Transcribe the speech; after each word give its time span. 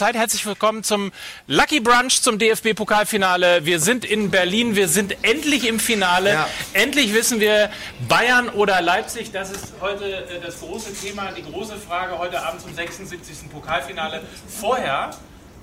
Zeit. 0.00 0.14
Herzlich 0.14 0.46
willkommen 0.46 0.82
zum 0.82 1.12
Lucky 1.46 1.78
Brunch 1.78 2.22
zum 2.22 2.38
DFB-Pokalfinale. 2.38 3.66
Wir 3.66 3.80
sind 3.80 4.06
in 4.06 4.30
Berlin, 4.30 4.74
wir 4.74 4.88
sind 4.88 5.14
endlich 5.20 5.68
im 5.68 5.78
Finale. 5.78 6.30
Ja. 6.30 6.48
Endlich 6.72 7.12
wissen 7.12 7.38
wir, 7.38 7.70
Bayern 8.08 8.48
oder 8.48 8.80
Leipzig, 8.80 9.30
das 9.30 9.50
ist 9.50 9.74
heute 9.82 10.06
äh, 10.06 10.40
das 10.40 10.60
große 10.60 10.94
Thema, 10.94 11.32
die 11.32 11.42
große 11.42 11.76
Frage 11.76 12.16
heute 12.16 12.42
Abend 12.42 12.62
zum 12.62 12.74
76. 12.74 13.50
Pokalfinale. 13.52 14.22
Vorher, 14.48 15.10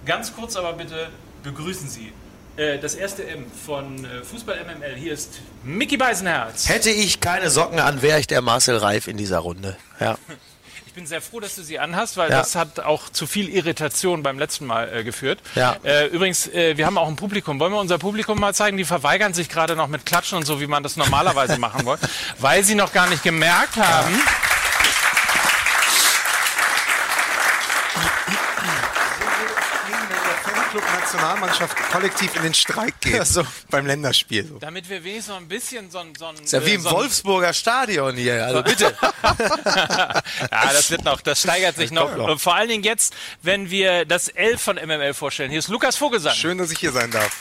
ganz 0.06 0.32
kurz 0.36 0.56
aber 0.56 0.74
bitte, 0.74 1.10
begrüßen 1.42 1.90
Sie 1.90 2.14
äh, 2.58 2.78
das 2.78 2.94
erste 2.94 3.28
M 3.28 3.44
von 3.66 4.06
äh, 4.06 4.24
Fußball 4.24 4.64
MML. 4.66 4.98
Hier 4.98 5.14
ist 5.14 5.40
Mickey 5.64 5.98
Beisenherz. 5.98 6.70
Hätte 6.70 6.92
ich 6.92 7.22
keine 7.22 7.50
Socken 7.50 7.80
an, 7.80 8.04
wäre 8.04 8.20
ich 8.20 8.28
der 8.28 8.44
Marcel 8.44 8.78
Reif 8.78 9.08
in 9.08 9.18
dieser 9.18 9.40
Runde. 9.40 9.78
Ja. 10.00 10.20
Ich 10.98 11.00
bin 11.00 11.06
sehr 11.06 11.22
froh, 11.22 11.40
dass 11.40 11.54
du 11.54 11.62
sie 11.62 11.78
anhast, 11.78 12.18
weil 12.18 12.32
ja. 12.32 12.40
das 12.40 12.56
hat 12.56 12.80
auch 12.80 13.10
zu 13.10 13.28
viel 13.28 13.50
Irritation 13.50 14.24
beim 14.24 14.40
letzten 14.40 14.66
Mal 14.66 14.92
äh, 14.92 15.04
geführt. 15.04 15.38
Ja. 15.54 15.76
Äh, 15.84 16.08
übrigens, 16.08 16.48
äh, 16.48 16.76
wir 16.76 16.88
haben 16.88 16.98
auch 16.98 17.08
ein 17.08 17.16
Publikum. 17.16 17.60
Wollen 17.60 17.72
wir 17.72 17.80
unser 17.80 18.00
Publikum 18.00 18.40
mal 18.40 18.56
zeigen? 18.56 18.78
Die 18.78 18.84
verweigern 18.84 19.36
sich 19.36 19.48
gerade 19.48 19.76
noch 19.76 19.90
mit 19.90 20.08
Klatschen 20.08 20.40
und 20.40 20.46
so, 20.46 20.60
wie 20.60 20.66
man 20.66 20.82
das 20.82 20.96
normalerweise 20.96 21.58
machen 21.60 21.86
wollte, 21.86 22.10
weil 22.40 22.64
sie 22.64 22.74
noch 22.74 22.94
gar 22.94 23.08
nicht 23.12 23.22
gemerkt 23.22 23.78
haben. 23.78 24.12
Ja 24.12 24.57
Nationalmannschaft 31.18 31.78
kollektiv 31.92 32.36
in 32.36 32.44
den 32.44 32.54
Streik 32.54 33.00
geht 33.02 33.26
so. 33.26 33.44
beim 33.70 33.86
Länderspiel. 33.88 34.48
So. 34.48 34.60
Damit 34.60 34.88
wir 34.90 35.04
wenigstens 35.04 35.30
noch 35.34 35.42
ein 35.42 35.48
bisschen 35.48 35.90
so 35.90 36.00
ein... 36.00 36.14
So 36.16 36.32
ist 36.44 36.54
ja 36.54 36.66
wie 36.66 36.74
im 36.74 36.82
so 36.82 36.92
Wolfsburger 36.92 37.54
Stadion 37.54 38.16
hier, 38.16 38.46
also 38.46 38.62
bitte. 38.62 38.96
ja, 39.02 40.22
das 40.52 40.92
wird 40.92 41.04
noch, 41.04 41.22
das 41.22 41.42
steigert 41.42 41.76
sich 41.76 41.92
noch. 41.92 42.16
noch. 42.16 42.28
Und 42.28 42.40
vor 42.40 42.56
allen 42.56 42.70
Dingen 42.70 42.84
jetzt, 42.84 43.16
wenn 43.42 43.72
wir 43.72 44.06
das 44.06 44.28
L 44.28 44.58
von 44.58 44.76
MML 44.76 45.14
vorstellen. 45.14 45.50
Hier 45.50 45.60
ist 45.60 45.70
Lukas 45.70 45.98
Vogelsang. 45.98 46.36
Schön, 46.36 46.58
dass 46.58 46.72
ich 46.72 46.80
hier 46.80 46.92
sein 46.92 47.10
darf. 47.10 47.32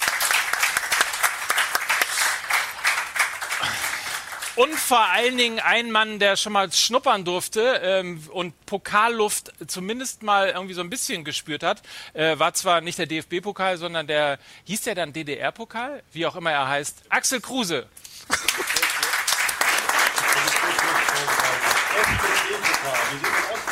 Und 4.56 4.74
vor 4.74 5.04
allen 5.04 5.36
Dingen 5.36 5.60
ein 5.60 5.90
Mann, 5.90 6.18
der 6.18 6.36
schon 6.36 6.54
mal 6.54 6.72
schnuppern 6.72 7.26
durfte 7.26 7.80
ähm, 7.82 8.22
und 8.32 8.54
Pokalluft 8.64 9.52
zumindest 9.66 10.22
mal 10.22 10.48
irgendwie 10.48 10.72
so 10.72 10.80
ein 10.80 10.88
bisschen 10.88 11.24
gespürt 11.24 11.62
hat. 11.62 11.82
Äh, 12.14 12.38
war 12.38 12.54
zwar 12.54 12.80
nicht 12.80 12.98
der 12.98 13.06
DFB-Pokal, 13.06 13.76
sondern 13.76 14.06
der, 14.06 14.38
hieß 14.64 14.82
der 14.82 14.94
dann 14.94 15.12
DDR-Pokal? 15.12 16.02
Wie 16.12 16.24
auch 16.24 16.36
immer 16.36 16.52
er 16.52 16.68
heißt. 16.68 17.02
Axel 17.10 17.40
Kruse. 17.40 17.86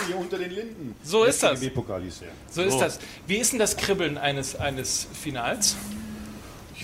hier 0.07 0.19
unter 0.19 0.37
den 0.37 0.51
Linden. 0.51 0.95
So 1.03 1.25
ist 1.25 1.43
das. 1.43 1.61
So 2.51 2.63
ist 2.63 2.79
das. 2.79 2.99
Wie 3.27 3.37
ist 3.37 3.53
denn 3.53 3.59
das 3.59 3.77
Kribbeln 3.79 4.19
eines, 4.19 4.55
eines 4.57 5.07
Finals? 5.15 5.77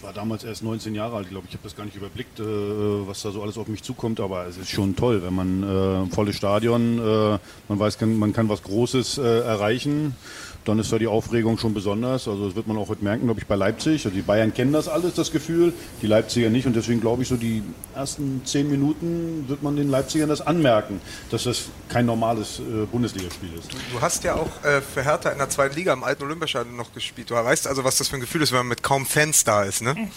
Ich 0.01 0.07
war 0.07 0.15
damals 0.15 0.45
erst 0.45 0.63
19 0.63 0.95
Jahre 0.95 1.17
alt, 1.17 1.29
glaube 1.29 1.45
ich. 1.47 1.53
habe 1.53 1.63
das 1.63 1.77
gar 1.77 1.85
nicht 1.85 1.95
überblickt, 1.95 2.41
äh, 2.41 2.43
was 2.43 3.21
da 3.21 3.33
so 3.33 3.43
alles 3.43 3.59
auf 3.59 3.69
mich 3.69 3.83
zukommt. 3.83 4.19
Aber 4.19 4.47
es 4.47 4.57
ist 4.57 4.71
schon 4.71 4.97
toll, 4.97 5.23
wenn 5.23 5.35
man 5.35 5.63
äh, 5.63 6.07
volles 6.07 6.37
Stadion, 6.37 6.99
äh, 6.99 7.39
man 7.69 7.79
weiß, 7.79 7.99
kann, 7.99 8.19
man 8.19 8.33
kann 8.33 8.49
was 8.49 8.63
Großes 8.63 9.19
äh, 9.19 9.41
erreichen 9.41 10.17
dann 10.65 10.79
ist 10.79 10.93
da 10.93 10.99
die 10.99 11.07
Aufregung 11.07 11.59
schon 11.59 11.75
besonders. 11.75 12.29
Also 12.29 12.47
das 12.47 12.57
wird 12.57 12.67
man 12.67 12.77
auch 12.77 12.89
heute 12.89 13.03
merken, 13.03 13.25
glaube 13.25 13.41
ich, 13.41 13.47
bei 13.47 13.57
Leipzig. 13.57 14.05
Also 14.05 14.15
die 14.15 14.23
Bayern 14.23 14.53
kennen 14.53 14.73
das 14.73 14.89
alles, 14.89 15.15
das 15.15 15.33
Gefühl, 15.33 15.73
die 16.03 16.07
Leipziger 16.07 16.51
nicht. 16.51 16.67
Und 16.67 16.77
deswegen 16.77 17.01
glaube 17.01 17.23
ich, 17.23 17.29
so 17.29 17.37
die 17.37 17.63
ersten 17.95 18.43
zehn 18.45 18.71
Minuten 18.71 19.45
wird 19.49 19.63
man 19.63 19.77
den 19.77 19.91
Leipzigern 19.91 20.29
das 20.29 20.41
anmerken, 20.41 21.01
dass 21.31 21.45
das 21.45 21.65
kein 21.89 22.07
normales 22.07 22.61
äh, 22.61 22.87
Bundesligaspiel 22.87 23.51
ist. 23.59 23.73
Du, 23.73 23.77
du, 23.93 24.01
hast 24.01 24.25
ja 24.25 24.35
auch 24.35 24.65
äh, 24.65 24.81
für 24.81 25.03
Hertha 25.03 25.31
in 25.31 25.39
der 25.39 25.49
zweiten 25.49 25.77
Liga 25.77 25.93
im 25.93 26.05
alten 26.05 26.25
Olympiastadion 26.25 26.77
noch 26.77 26.93
gespielt. 26.93 27.31
Du 27.31 27.35
weißt 27.35 27.67
also, 27.67 27.85
was 27.85 27.97
das 27.97 28.09
für 28.09 28.17
ein 28.17 28.21
Gefühl 28.21 28.43
ist, 28.43 28.53
wenn 28.53 28.59
man 28.59 28.69
mit 28.69 28.83
kaum 28.83 29.07
Fans 29.07 29.45
da 29.45 29.65
ist, 29.65 29.83
ne? 29.83 29.95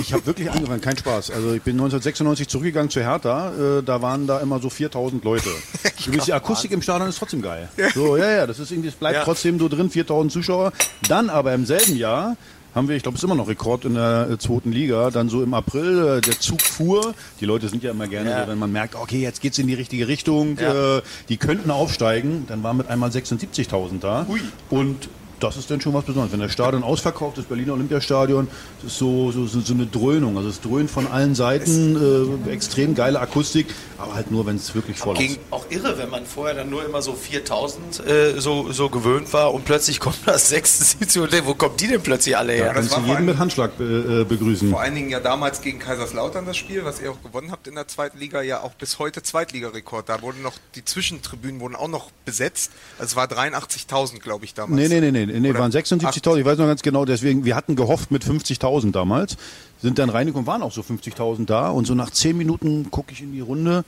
Ich 0.00 0.12
habe 0.12 0.24
wirklich 0.26 0.48
angefangen, 0.48 0.80
kein 0.80 0.96
Spaß. 0.96 1.32
Also 1.32 1.54
ich 1.54 1.62
bin 1.62 1.72
1996 1.72 2.48
zurückgegangen 2.48 2.88
zu 2.88 3.00
Hertha. 3.00 3.78
Äh, 3.78 3.82
da 3.82 4.00
waren 4.00 4.28
da 4.28 4.38
immer 4.38 4.60
so 4.60 4.70
4000 4.70 5.24
Leute. 5.24 5.50
Übrigens, 6.06 6.26
die 6.26 6.32
Akustik 6.32 6.70
im 6.70 6.82
Stadion 6.82 7.08
ist 7.08 7.18
trotzdem 7.18 7.42
geil. 7.42 7.68
So, 7.94 8.16
ja, 8.16 8.30
ja, 8.30 8.46
das 8.46 8.60
ist 8.60 8.70
irgendwie, 8.70 8.88
es 8.88 8.94
bleibt 8.94 9.16
ja. 9.16 9.24
trotzdem 9.24 9.58
so 9.58 9.67
drin, 9.68 9.90
4000 9.90 10.32
Zuschauer. 10.32 10.72
Dann 11.08 11.30
aber 11.30 11.54
im 11.54 11.66
selben 11.66 11.96
Jahr 11.96 12.36
haben 12.74 12.88
wir, 12.88 12.96
ich 12.96 13.02
glaube, 13.02 13.16
es 13.16 13.22
ist 13.22 13.24
immer 13.24 13.34
noch 13.34 13.48
Rekord 13.48 13.84
in 13.84 13.94
der 13.94 14.28
äh, 14.30 14.38
zweiten 14.38 14.72
Liga. 14.72 15.10
Dann 15.10 15.28
so 15.28 15.42
im 15.42 15.54
April, 15.54 16.18
äh, 16.18 16.20
der 16.20 16.38
Zug 16.38 16.60
fuhr. 16.60 17.14
Die 17.40 17.44
Leute 17.44 17.68
sind 17.68 17.82
ja 17.82 17.90
immer 17.90 18.06
gerne 18.06 18.30
ja. 18.30 18.44
so, 18.44 18.50
wenn 18.50 18.58
man 18.58 18.70
merkt, 18.70 18.94
okay, 18.94 19.20
jetzt 19.20 19.40
geht 19.40 19.52
es 19.52 19.58
in 19.58 19.66
die 19.66 19.74
richtige 19.74 20.06
Richtung. 20.08 20.58
Ja. 20.58 20.98
Äh, 20.98 21.02
die 21.28 21.38
könnten 21.38 21.70
aufsteigen. 21.70 22.44
Dann 22.46 22.62
waren 22.62 22.76
mit 22.76 22.88
einmal 22.88 23.10
76.000 23.10 24.00
da. 24.00 24.26
Ui. 24.28 24.40
Und 24.70 25.08
das 25.40 25.56
ist 25.56 25.70
dann 25.70 25.80
schon 25.80 25.94
was 25.94 26.04
Besonderes. 26.04 26.32
Wenn 26.32 26.40
das 26.40 26.52
Stadion 26.52 26.82
ausverkauft, 26.82 27.38
das 27.38 27.44
Berliner 27.44 27.74
Olympiastadion, 27.74 28.48
das 28.82 28.92
ist 28.92 28.98
so, 28.98 29.30
so, 29.30 29.46
so, 29.46 29.74
eine 29.74 29.86
Dröhnung. 29.86 30.36
Also 30.36 30.48
es 30.48 30.60
dröhnt 30.60 30.90
von 30.90 31.06
allen 31.06 31.34
Seiten, 31.34 32.46
äh, 32.46 32.50
extrem 32.50 32.94
geile 32.94 33.20
Akustik, 33.20 33.66
aber 33.98 34.14
halt 34.14 34.30
nur, 34.30 34.46
wenn 34.46 34.56
es 34.56 34.74
wirklich 34.74 34.98
voll 34.98 35.20
ist. 35.20 35.38
Auch 35.50 35.64
irre, 35.70 35.98
wenn 35.98 36.10
man 36.10 36.26
vorher 36.26 36.54
dann 36.54 36.70
nur 36.70 36.84
immer 36.84 37.02
so 37.02 37.12
4000 37.12 38.06
äh, 38.06 38.40
so, 38.40 38.72
so 38.72 38.88
gewöhnt 38.88 39.32
war 39.32 39.54
und 39.54 39.64
plötzlich 39.64 40.00
kommt 40.00 40.18
das 40.26 40.48
76. 40.48 41.20
Wo 41.44 41.54
kommt 41.54 41.80
die 41.80 41.88
denn 41.88 42.02
plötzlich 42.02 42.36
alle 42.36 42.52
her? 42.52 42.66
Da 42.66 42.74
kannst 42.74 42.96
du 42.96 43.00
jeden 43.02 43.24
mit 43.24 43.38
Handschlag 43.38 43.76
be 43.78 44.22
äh, 44.22 44.24
begrüßen. 44.24 44.70
Vor 44.70 44.80
allen 44.80 44.94
Dingen 44.94 45.10
ja 45.10 45.20
damals 45.20 45.60
gegen 45.60 45.78
Kaiserslautern 45.78 46.46
das 46.46 46.56
Spiel, 46.56 46.84
was 46.84 47.00
ihr 47.00 47.10
auch 47.10 47.22
gewonnen 47.22 47.50
habt 47.50 47.66
in 47.66 47.74
der 47.74 47.88
zweiten 47.88 48.18
Liga, 48.18 48.42
ja 48.42 48.60
auch 48.62 48.74
bis 48.74 48.98
heute 48.98 49.22
Zweitligarekord. 49.22 50.08
Da 50.08 50.22
wurden 50.22 50.42
noch, 50.42 50.54
die 50.74 50.84
Zwischentribünen 50.84 51.60
wurden 51.60 51.76
auch 51.76 51.88
noch 51.88 52.10
besetzt. 52.24 52.72
Also 52.98 53.10
es 53.12 53.16
war 53.16 53.26
83.000, 53.26 54.18
glaube 54.20 54.44
ich, 54.44 54.54
damals. 54.54 54.80
Nee, 54.80 54.88
nee, 54.88 55.10
nee, 55.10 55.26
nee 55.26 55.27
nee, 55.28 55.40
nee 55.40 55.54
waren 55.54 55.70
76.000, 55.70 56.38
ich 56.38 56.44
weiß 56.44 56.58
noch 56.58 56.66
ganz 56.66 56.82
genau, 56.82 57.04
deswegen, 57.04 57.44
wir 57.44 57.54
hatten 57.54 57.76
gehofft 57.76 58.10
mit 58.10 58.24
50.000 58.24 58.92
damals, 58.92 59.36
sind 59.80 59.98
dann 59.98 60.10
reingekommen, 60.10 60.46
waren 60.46 60.62
auch 60.62 60.72
so 60.72 60.80
50.000 60.80 61.46
da 61.46 61.70
und 61.70 61.86
so 61.86 61.94
nach 61.94 62.10
10 62.10 62.36
Minuten 62.36 62.90
gucke 62.90 63.12
ich 63.12 63.22
in 63.22 63.32
die 63.32 63.40
Runde 63.40 63.84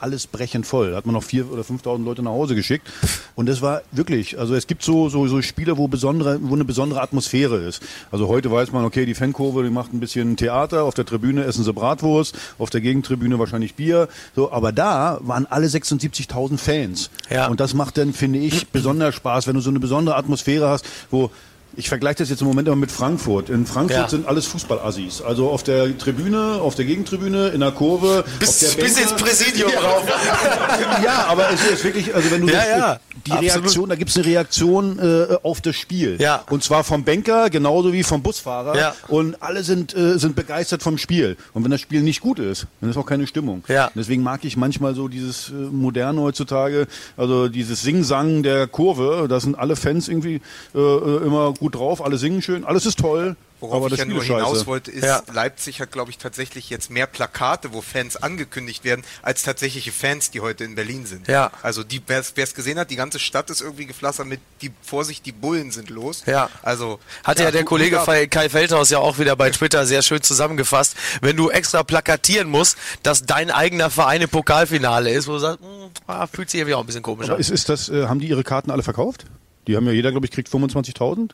alles 0.00 0.26
brechend 0.26 0.66
voll. 0.66 0.90
Da 0.90 0.96
hat 0.96 1.06
man 1.06 1.14
noch 1.14 1.22
vier 1.22 1.50
oder 1.50 1.62
5.000 1.62 2.04
Leute 2.04 2.22
nach 2.22 2.30
Hause 2.30 2.54
geschickt. 2.54 2.90
Und 3.34 3.46
das 3.46 3.62
war 3.62 3.82
wirklich, 3.92 4.38
also 4.38 4.54
es 4.54 4.66
gibt 4.66 4.82
so, 4.82 5.08
so, 5.08 5.26
so 5.26 5.42
Spiele, 5.42 5.76
wo, 5.76 5.88
besondere, 5.88 6.38
wo 6.42 6.54
eine 6.54 6.64
besondere 6.64 7.00
Atmosphäre 7.02 7.56
ist. 7.56 7.82
Also 8.10 8.28
heute 8.28 8.50
weiß 8.50 8.72
man, 8.72 8.84
okay, 8.84 9.06
die 9.06 9.14
Fankurve, 9.14 9.62
die 9.62 9.70
macht 9.70 9.92
ein 9.92 10.00
bisschen 10.00 10.36
Theater, 10.36 10.84
auf 10.84 10.94
der 10.94 11.04
Tribüne 11.04 11.44
essen 11.44 11.64
sie 11.64 11.72
Bratwurst, 11.72 12.36
auf 12.58 12.70
der 12.70 12.80
Gegentribüne 12.80 13.38
wahrscheinlich 13.38 13.74
Bier. 13.74 14.08
So, 14.34 14.52
aber 14.52 14.72
da 14.72 15.18
waren 15.22 15.46
alle 15.46 15.66
76.000 15.66 16.58
Fans. 16.58 17.10
Ja. 17.30 17.48
Und 17.48 17.60
das 17.60 17.74
macht 17.74 17.98
dann, 17.98 18.12
finde 18.12 18.38
ich, 18.38 18.68
besonders 18.68 19.14
Spaß, 19.14 19.46
wenn 19.46 19.54
du 19.54 19.60
so 19.60 19.70
eine 19.70 19.80
besondere 19.80 20.16
Atmosphäre 20.16 20.68
hast, 20.68 20.86
wo 21.10 21.30
ich 21.76 21.88
vergleiche 21.88 22.16
das 22.16 22.30
jetzt 22.30 22.40
im 22.42 22.46
Moment 22.46 22.68
immer 22.68 22.76
mit 22.76 22.92
Frankfurt. 22.92 23.50
In 23.50 23.66
Frankfurt 23.66 23.98
ja. 23.98 24.08
sind 24.08 24.26
alles 24.26 24.46
Fußballassis. 24.46 25.22
Also 25.22 25.50
auf 25.50 25.62
der 25.62 25.96
Tribüne, 25.96 26.60
auf 26.60 26.74
der 26.74 26.84
Gegentribüne, 26.84 27.48
in 27.48 27.60
der 27.60 27.72
Kurve. 27.72 28.24
Bis, 28.38 28.74
bis 28.76 29.00
ins 29.00 29.12
Präsidium 29.14 29.70
ja. 29.72 29.80
rauf. 29.80 30.04
ja, 31.04 31.26
aber 31.28 31.50
es 31.50 31.64
ist 31.64 31.84
wirklich, 31.84 32.14
also 32.14 32.30
wenn 32.30 32.46
du 32.46 32.52
ja, 32.52 32.78
ja. 32.78 33.00
die 33.26 33.32
Absolut. 33.32 33.54
Reaktion, 33.54 33.88
da 33.88 33.94
gibt 33.96 34.10
es 34.10 34.16
eine 34.16 34.26
Reaktion 34.26 34.98
äh, 34.98 35.36
auf 35.42 35.60
das 35.60 35.76
Spiel. 35.76 36.16
Ja. 36.20 36.44
Und 36.50 36.62
zwar 36.62 36.84
vom 36.84 37.04
Banker 37.04 37.50
genauso 37.50 37.92
wie 37.92 38.02
vom 38.02 38.22
Busfahrer. 38.22 38.76
Ja. 38.76 38.94
Und 39.08 39.42
alle 39.42 39.62
sind, 39.62 39.96
äh, 39.96 40.18
sind 40.18 40.36
begeistert 40.36 40.82
vom 40.82 40.98
Spiel. 40.98 41.36
Und 41.52 41.64
wenn 41.64 41.70
das 41.70 41.80
Spiel 41.80 42.02
nicht 42.02 42.20
gut 42.20 42.38
ist, 42.38 42.66
dann 42.80 42.90
ist 42.90 42.96
auch 42.96 43.06
keine 43.06 43.26
Stimmung. 43.26 43.64
Ja. 43.68 43.86
Und 43.86 43.96
deswegen 43.96 44.22
mag 44.22 44.44
ich 44.44 44.56
manchmal 44.56 44.94
so 44.94 45.08
dieses 45.08 45.50
äh, 45.50 45.52
moderne 45.52 46.20
heutzutage, 46.20 46.86
also 47.16 47.48
dieses 47.48 47.82
Sing-Sang 47.82 48.42
der 48.42 48.66
Kurve. 48.66 49.26
Da 49.28 49.40
sind 49.40 49.58
alle 49.58 49.76
Fans 49.76 50.08
irgendwie 50.08 50.40
äh, 50.74 50.78
äh 50.78 51.24
immer 51.24 51.52
gut 51.54 51.63
gut 51.64 51.76
drauf, 51.76 52.04
alle 52.04 52.18
singen 52.18 52.42
schön, 52.42 52.62
alles 52.66 52.84
ist 52.84 52.98
toll. 52.98 53.36
Worauf 53.60 53.86
aber 53.86 53.92
ich 53.94 53.98
ja 53.98 54.04
nur 54.04 54.22
hinaus 54.22 54.66
wollte, 54.66 54.90
ist, 54.90 55.04
ja. 55.04 55.22
Leipzig 55.32 55.80
hat, 55.80 55.90
glaube 55.92 56.10
ich, 56.10 56.18
tatsächlich 56.18 56.68
jetzt 56.68 56.90
mehr 56.90 57.06
Plakate, 57.06 57.72
wo 57.72 57.80
Fans 57.80 58.16
angekündigt 58.16 58.84
werden, 58.84 59.02
als 59.22 59.42
tatsächliche 59.42 59.90
Fans, 59.90 60.30
die 60.30 60.40
heute 60.40 60.64
in 60.64 60.74
Berlin 60.74 61.06
sind. 61.06 61.26
Ja. 61.26 61.50
Also 61.62 61.82
wer 62.06 62.18
es 62.18 62.54
gesehen 62.54 62.78
hat, 62.78 62.90
die 62.90 62.96
ganze 62.96 63.18
Stadt 63.18 63.48
ist 63.48 63.62
irgendwie 63.62 63.86
geflassert 63.86 64.26
mit 64.26 64.40
die 64.60 64.72
Vorsicht, 64.82 65.24
die 65.24 65.32
Bullen 65.32 65.70
sind 65.70 65.88
los. 65.88 66.24
Ja. 66.26 66.50
Also 66.60 66.98
hatte 67.22 67.44
ja, 67.44 67.48
ja 67.48 67.52
der 67.52 67.64
Kollege 67.64 67.98
Kai 68.28 68.50
Feldhaus 68.50 68.90
ja 68.90 68.98
auch 68.98 69.18
wieder 69.18 69.34
bei 69.36 69.48
Twitter 69.48 69.86
sehr 69.86 70.02
schön 70.02 70.22
zusammengefasst. 70.22 70.96
Wenn 71.22 71.38
du 71.38 71.48
extra 71.48 71.82
plakatieren 71.82 72.50
musst, 72.50 72.76
dass 73.02 73.24
dein 73.24 73.50
eigener 73.50 73.88
Verein 73.88 74.20
im 74.20 74.28
Pokalfinale 74.28 75.10
ist, 75.10 75.28
wo 75.28 75.32
du 75.32 75.38
sagst, 75.38 75.60
hm, 75.60 75.90
ah, 76.08 76.26
fühlt 76.26 76.50
sich 76.50 76.60
irgendwie 76.60 76.74
auch 76.74 76.80
ein 76.80 76.86
bisschen 76.86 77.02
komisch 77.02 77.28
aber 77.28 77.36
an. 77.36 77.40
Ist, 77.40 77.48
ist 77.48 77.70
das, 77.70 77.88
äh, 77.88 78.08
haben 78.08 78.20
die 78.20 78.28
ihre 78.28 78.44
Karten 78.44 78.70
alle 78.70 78.82
verkauft? 78.82 79.24
Die 79.66 79.76
haben 79.76 79.86
ja 79.86 79.92
jeder, 79.92 80.10
glaube 80.10 80.26
ich, 80.26 80.32
kriegt 80.32 80.50
25.000. 80.50 81.30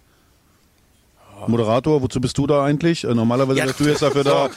Moderator, 1.49 2.03
wozu 2.03 2.21
bist 2.21 2.37
du 2.39 2.47
da 2.47 2.65
eigentlich? 2.65 3.05
Äh, 3.05 3.15
normalerweise 3.15 3.59
ja, 3.59 3.67
wärst 3.67 3.81
du 3.81 3.85
jetzt 3.85 4.03
dafür 4.03 4.25
so. 4.25 4.31
da, 4.31 4.51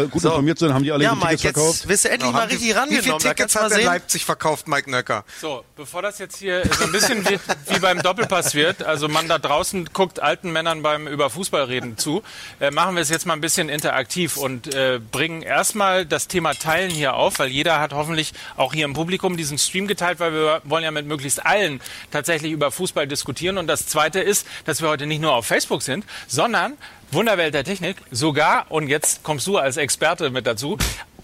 da 0.00 0.04
gut 0.04 0.22
so. 0.22 0.28
informiert 0.28 0.58
sind, 0.58 0.72
haben 0.72 0.82
die 0.82 0.92
alle 0.92 1.04
ja, 1.04 1.14
Mike, 1.14 1.36
Tickets 1.36 1.42
verkauft. 1.42 1.74
Jetzt 1.74 1.88
wirst 1.88 2.04
du 2.04 2.10
endlich 2.10 2.32
mal 2.32 2.46
richtig 2.46 2.76
rangenommen. 2.76 2.98
Wie 2.98 3.02
viele 3.02 3.18
Tickets 3.18 3.56
hat 3.56 3.70
der 3.70 3.82
Leipzig 3.82 4.24
verkauft, 4.24 4.68
Mike 4.68 4.90
Nöcker? 4.90 5.24
So, 5.40 5.64
bevor 5.76 6.02
das 6.02 6.18
jetzt 6.18 6.36
hier 6.38 6.62
so 6.78 6.84
ein 6.84 6.92
bisschen 6.92 7.28
wie, 7.28 7.38
wie 7.68 7.78
beim 7.78 8.02
Doppelpass 8.02 8.54
wird, 8.54 8.82
also 8.82 9.08
man 9.08 9.28
da 9.28 9.38
draußen 9.38 9.90
guckt 9.92 10.20
alten 10.20 10.52
Männern 10.52 10.82
beim 10.82 11.06
über 11.06 11.30
Fußball 11.30 11.64
reden 11.64 11.96
zu, 11.98 12.22
äh, 12.60 12.70
machen 12.70 12.94
wir 12.94 13.02
es 13.02 13.10
jetzt 13.10 13.26
mal 13.26 13.34
ein 13.34 13.40
bisschen 13.40 13.68
interaktiv 13.68 14.36
und 14.36 14.74
äh, 14.74 15.00
bringen 15.12 15.42
erstmal 15.42 16.06
das 16.06 16.28
Thema 16.28 16.54
Teilen 16.54 16.90
hier 16.90 17.14
auf, 17.14 17.38
weil 17.38 17.48
jeder 17.48 17.80
hat 17.80 17.92
hoffentlich 17.92 18.32
auch 18.56 18.72
hier 18.72 18.84
im 18.84 18.94
Publikum 18.94 19.36
diesen 19.36 19.58
Stream 19.58 19.86
geteilt, 19.86 20.20
weil 20.20 20.32
wir 20.32 20.60
wollen 20.64 20.84
ja 20.84 20.90
mit 20.90 21.06
möglichst 21.06 21.44
allen 21.44 21.80
tatsächlich 22.10 22.52
über 22.52 22.70
Fußball 22.70 23.06
diskutieren. 23.06 23.58
Und 23.58 23.66
das 23.66 23.86
Zweite 23.86 24.20
ist, 24.20 24.46
dass 24.64 24.82
wir 24.82 24.88
heute 24.88 25.06
nicht 25.06 25.20
nur 25.20 25.32
auf 25.32 25.46
Facebook 25.46 25.82
sind, 25.82 26.04
sondern 26.26 26.76
Wunderwelt 27.12 27.54
der 27.54 27.64
Technik, 27.64 27.96
sogar, 28.10 28.66
und 28.68 28.88
jetzt 28.88 29.22
kommst 29.22 29.46
du 29.46 29.58
als 29.58 29.76
Experte 29.76 30.30
mit 30.30 30.46
dazu, 30.46 30.76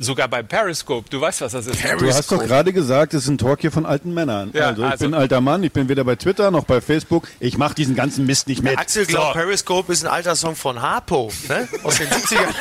sogar 0.03 0.29
bei 0.29 0.43
Periscope. 0.43 1.09
Du 1.09 1.21
weißt, 1.21 1.41
was 1.43 1.53
das 1.53 1.67
ist. 1.67 1.81
Periscope. 1.81 2.05
Du 2.05 2.17
hast 2.17 2.33
doch 2.33 2.43
gerade 2.45 2.73
gesagt, 2.73 3.15
es 3.15 3.25
ist 3.25 3.29
ein 3.29 3.39
Talk 3.39 3.61
hier 3.61 3.73
von 3.73 3.87
alten 3.87 4.13
Männern. 4.15 4.51
Ja, 4.53 4.69
also, 4.69 4.83
ich 4.83 4.91
also 4.91 5.05
bin 5.05 5.15
ein 5.15 5.21
alter 5.21 5.41
Mann, 5.41 5.63
ich 5.63 5.73
bin 5.73 5.89
weder 5.89 6.05
bei 6.05 6.17
Twitter 6.17 6.51
noch 6.51 6.65
bei 6.65 6.81
Facebook. 6.81 7.29
Ich 7.41 7.57
mache 7.59 7.75
diesen 7.75 7.95
ganzen 7.95 8.27
Mist 8.27 8.49
nicht 8.49 8.63
mit. 8.63 8.79
Axel 8.79 9.07
glaubt, 9.07 9.35
so. 9.35 9.41
Periscope 9.41 9.93
ist 9.93 10.05
ein 10.05 10.11
alter 10.11 10.37
Song 10.37 10.57
von 10.57 10.81
Harpo, 10.81 11.31
ne? 11.49 11.69
aus 11.83 11.99
den 11.99 12.09
70ern. 12.09 12.53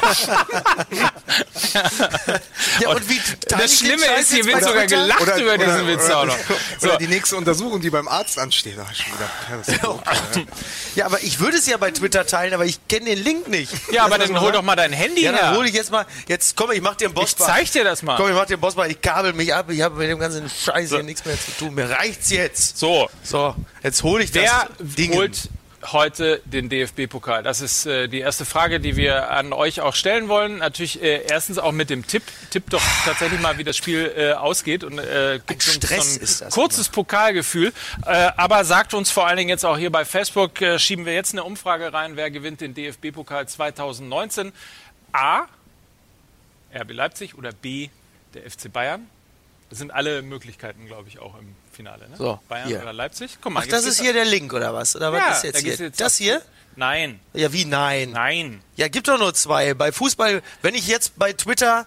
ja, 2.81 2.89
und 2.89 3.09
wie 3.09 3.19
das 3.47 3.79
Schlimme 3.79 4.05
ist, 4.19 4.31
hier 4.33 4.45
wird 4.45 4.63
sogar 4.63 4.85
gelacht 4.85 5.21
oder, 5.21 5.37
über 5.37 5.57
diesen 5.57 5.87
Witz 5.87 6.09
auch 6.09 6.25
noch. 6.25 6.37
So. 6.79 6.87
Oder 6.87 6.97
die 6.97 7.07
nächste 7.07 7.35
Untersuchung, 7.35 7.81
die 7.81 7.89
beim 7.89 8.07
Arzt 8.07 8.37
ansteht. 8.39 8.77
Oh, 9.83 9.99
ja, 10.95 11.05
aber 11.05 11.21
ich 11.23 11.39
würde 11.39 11.57
es 11.57 11.67
ja 11.67 11.77
bei 11.77 11.91
Twitter 11.91 12.25
teilen, 12.25 12.53
aber 12.53 12.65
ich 12.65 12.87
kenne 12.87 13.05
den 13.05 13.10
Link 13.17 13.47
nicht. 13.47 13.71
Ja, 13.91 14.05
aber 14.05 14.17
dann 14.17 14.39
hol 14.39 14.51
doch 14.51 14.61
mal 14.61 14.75
dein 14.75 14.93
Handy 14.93 15.23
ja, 15.23 15.31
her. 15.31 15.41
dann 15.41 15.55
hol 15.57 15.65
ich 15.65 15.73
jetzt 15.73 15.91
mal, 15.91 16.05
jetzt 16.27 16.55
komm, 16.55 16.71
ich 16.71 16.81
mach 16.81 16.95
dir 16.95 17.05
einen 17.05 17.13
Boss. 17.13 17.29
Ich 17.29 17.35
zeig 17.37 17.71
dir 17.71 17.83
das 17.83 18.03
mal. 18.03 18.17
Komm, 18.17 18.29
ich 18.29 18.35
mach 18.35 18.45
dir 18.45 18.53
einen 18.53 18.61
Boss 18.61 18.75
mal, 18.75 18.89
ich 18.89 19.01
kabel 19.01 19.33
mich 19.33 19.53
ab, 19.53 19.69
ich 19.69 19.81
habe 19.81 19.95
mit 19.95 20.09
dem 20.09 20.19
ganzen 20.19 20.49
Scheiß 20.49 20.89
so. 20.89 20.97
hier 20.97 21.03
nichts 21.03 21.25
mehr 21.25 21.39
zu 21.39 21.51
tun. 21.51 21.73
Mir 21.73 21.89
reicht's 21.89 22.29
jetzt. 22.29 22.77
So. 22.77 23.09
So, 23.23 23.55
jetzt 23.83 24.03
hol 24.03 24.21
ich 24.21 24.31
das 24.31 24.43
Wer 24.43 24.69
Ding. 24.79 25.13
holt 25.13 25.49
heute 25.91 26.41
den 26.45 26.69
DFB-Pokal? 26.69 27.43
Das 27.43 27.61
ist 27.61 27.85
äh, 27.85 28.07
die 28.07 28.19
erste 28.19 28.45
Frage, 28.45 28.79
die 28.79 28.95
wir 28.95 29.31
an 29.31 29.53
euch 29.53 29.81
auch 29.81 29.95
stellen 29.95 30.27
wollen. 30.27 30.57
Natürlich 30.57 31.01
äh, 31.01 31.23
erstens 31.27 31.57
auch 31.57 31.71
mit 31.71 31.89
dem 31.89 32.05
Tipp. 32.05 32.23
Tipp 32.49 32.69
doch 32.69 32.81
tatsächlich 33.05 33.39
mal, 33.39 33.57
wie 33.57 33.63
das 33.63 33.77
Spiel 33.77 34.11
äh, 34.15 34.33
ausgeht 34.33 34.83
und 34.83 34.99
äh, 34.99 35.39
gibt 35.45 35.67
uns 35.67 36.37
so 36.37 36.45
ein 36.45 36.51
kurzes 36.51 36.87
immer. 36.87 36.93
Pokalgefühl. 36.93 37.73
Äh, 38.05 38.31
aber 38.37 38.63
sagt 38.65 38.93
uns 38.93 39.11
vor 39.11 39.27
allen 39.27 39.37
Dingen 39.37 39.49
jetzt 39.49 39.65
auch 39.65 39.77
hier 39.77 39.91
bei 39.91 40.05
Facebook, 40.05 40.61
äh, 40.61 40.79
schieben 40.79 41.05
wir 41.05 41.13
jetzt 41.13 41.33
eine 41.33 41.43
Umfrage 41.43 41.93
rein, 41.93 42.15
wer 42.15 42.31
gewinnt 42.31 42.61
den 42.61 42.73
DFB-Pokal 42.73 43.47
2019? 43.47 44.51
A. 45.13 45.45
RB 46.73 46.91
Leipzig 46.91 47.35
oder 47.37 47.51
B. 47.51 47.89
Der 48.33 48.49
FC 48.49 48.71
Bayern? 48.71 49.07
Das 49.69 49.79
sind 49.79 49.91
alle 49.91 50.21
Möglichkeiten, 50.21 50.85
glaube 50.85 51.07
ich, 51.09 51.19
auch 51.19 51.37
im 51.39 51.55
Finale. 51.71 52.09
Ne? 52.09 52.17
So, 52.17 52.39
Bayern 52.47 52.67
hier. 52.67 52.81
oder 52.81 52.93
Leipzig. 52.93 53.37
Guck 53.41 53.53
mal, 53.53 53.63
Ach, 53.63 53.67
das 53.67 53.85
ist 53.85 53.99
hier 54.01 54.13
der 54.13 54.25
Link 54.25 54.53
oder 54.53 54.73
was? 54.73 54.95
Oder 54.95 55.13
ja, 55.13 55.29
was 55.29 55.37
ist 55.37 55.43
jetzt 55.43 55.55
da 55.55 55.59
hier? 55.59 55.75
Jetzt 55.75 56.01
das 56.01 56.17
hier? 56.17 56.41
Nein. 56.75 57.19
Ja, 57.33 57.51
wie 57.51 57.65
nein? 57.65 58.11
Nein. 58.11 58.61
Ja, 58.75 58.87
gibt 58.87 59.07
doch 59.07 59.19
nur 59.19 59.33
zwei. 59.33 59.73
Bei 59.73 59.91
Fußball, 59.91 60.41
wenn 60.61 60.75
ich 60.75 60.87
jetzt 60.87 61.17
bei 61.17 61.33
Twitter 61.33 61.85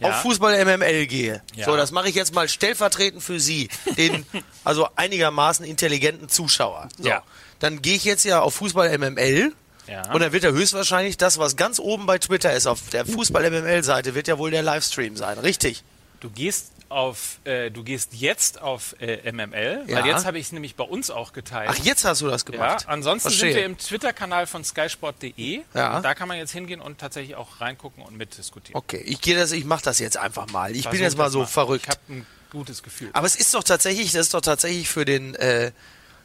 ja. 0.00 0.08
auf 0.08 0.22
Fußball 0.22 0.64
MML 0.64 1.06
gehe, 1.06 1.42
ja. 1.54 1.64
so, 1.64 1.76
das 1.76 1.92
mache 1.92 2.08
ich 2.08 2.14
jetzt 2.14 2.34
mal 2.34 2.48
stellvertretend 2.48 3.22
für 3.22 3.40
Sie, 3.40 3.68
den 3.96 4.26
also 4.64 4.88
einigermaßen 4.96 5.64
intelligenten 5.64 6.28
Zuschauer. 6.28 6.88
So, 6.98 7.08
ja. 7.08 7.22
Dann 7.58 7.82
gehe 7.82 7.94
ich 7.94 8.04
jetzt 8.04 8.24
ja 8.24 8.40
auf 8.40 8.54
Fußball 8.54 8.96
MML. 8.98 9.52
Ja. 9.86 10.12
Und 10.12 10.20
dann 10.20 10.32
wird 10.32 10.42
ja 10.42 10.50
höchstwahrscheinlich 10.50 11.16
das, 11.16 11.38
was 11.38 11.54
ganz 11.54 11.78
oben 11.78 12.06
bei 12.06 12.18
Twitter 12.18 12.52
ist, 12.52 12.66
auf 12.66 12.90
der 12.90 13.06
Fußball-MML-Seite, 13.06 14.16
wird 14.16 14.26
ja 14.26 14.36
wohl 14.36 14.50
der 14.50 14.62
Livestream 14.62 15.16
sein, 15.16 15.38
richtig? 15.38 15.84
Du 16.18 16.28
gehst 16.28 16.72
auf, 16.88 17.38
äh, 17.44 17.70
du 17.70 17.82
gehst 17.82 18.14
jetzt 18.14 18.60
auf 18.60 18.94
äh, 19.00 19.30
MML, 19.30 19.84
ja. 19.86 19.98
weil 19.98 20.06
jetzt 20.06 20.24
habe 20.24 20.38
ich 20.38 20.46
es 20.46 20.52
nämlich 20.52 20.76
bei 20.76 20.84
uns 20.84 21.10
auch 21.10 21.32
geteilt. 21.32 21.70
Ach, 21.72 21.84
jetzt 21.84 22.04
hast 22.04 22.20
du 22.20 22.28
das 22.28 22.44
gemacht. 22.44 22.82
Ja, 22.82 22.88
ansonsten 22.88 23.30
Verstehe. 23.30 23.52
sind 23.52 23.58
wir 23.58 23.66
im 23.66 23.78
Twitter-Kanal 23.78 24.46
von 24.46 24.64
skysport.de. 24.64 25.62
Ja. 25.74 26.00
Da 26.00 26.14
kann 26.14 26.28
man 26.28 26.38
jetzt 26.38 26.52
hingehen 26.52 26.80
und 26.80 26.98
tatsächlich 26.98 27.36
auch 27.36 27.60
reingucken 27.60 28.02
und 28.02 28.16
mitdiskutieren. 28.16 28.76
Okay, 28.78 29.02
ich 29.04 29.20
gehe 29.20 29.36
das, 29.36 29.52
ich 29.52 29.64
mache 29.64 29.82
das 29.84 29.98
jetzt 29.98 30.16
einfach 30.16 30.48
mal. 30.50 30.70
Ich 30.70 30.82
Versuch 30.82 30.92
bin 30.92 31.02
jetzt 31.02 31.18
mal 31.18 31.30
so 31.30 31.40
mal. 31.40 31.46
verrückt. 31.46 31.84
Ich 31.84 31.90
habe 31.90 32.00
ein 32.08 32.26
gutes 32.50 32.82
Gefühl. 32.82 33.10
Aber 33.12 33.26
es 33.26 33.36
ist 33.36 33.54
doch 33.54 33.64
tatsächlich, 33.64 34.12
das 34.12 34.22
ist 34.22 34.34
doch 34.34 34.40
tatsächlich 34.40 34.88
für 34.88 35.04
den 35.04 35.34
äh, 35.34 35.72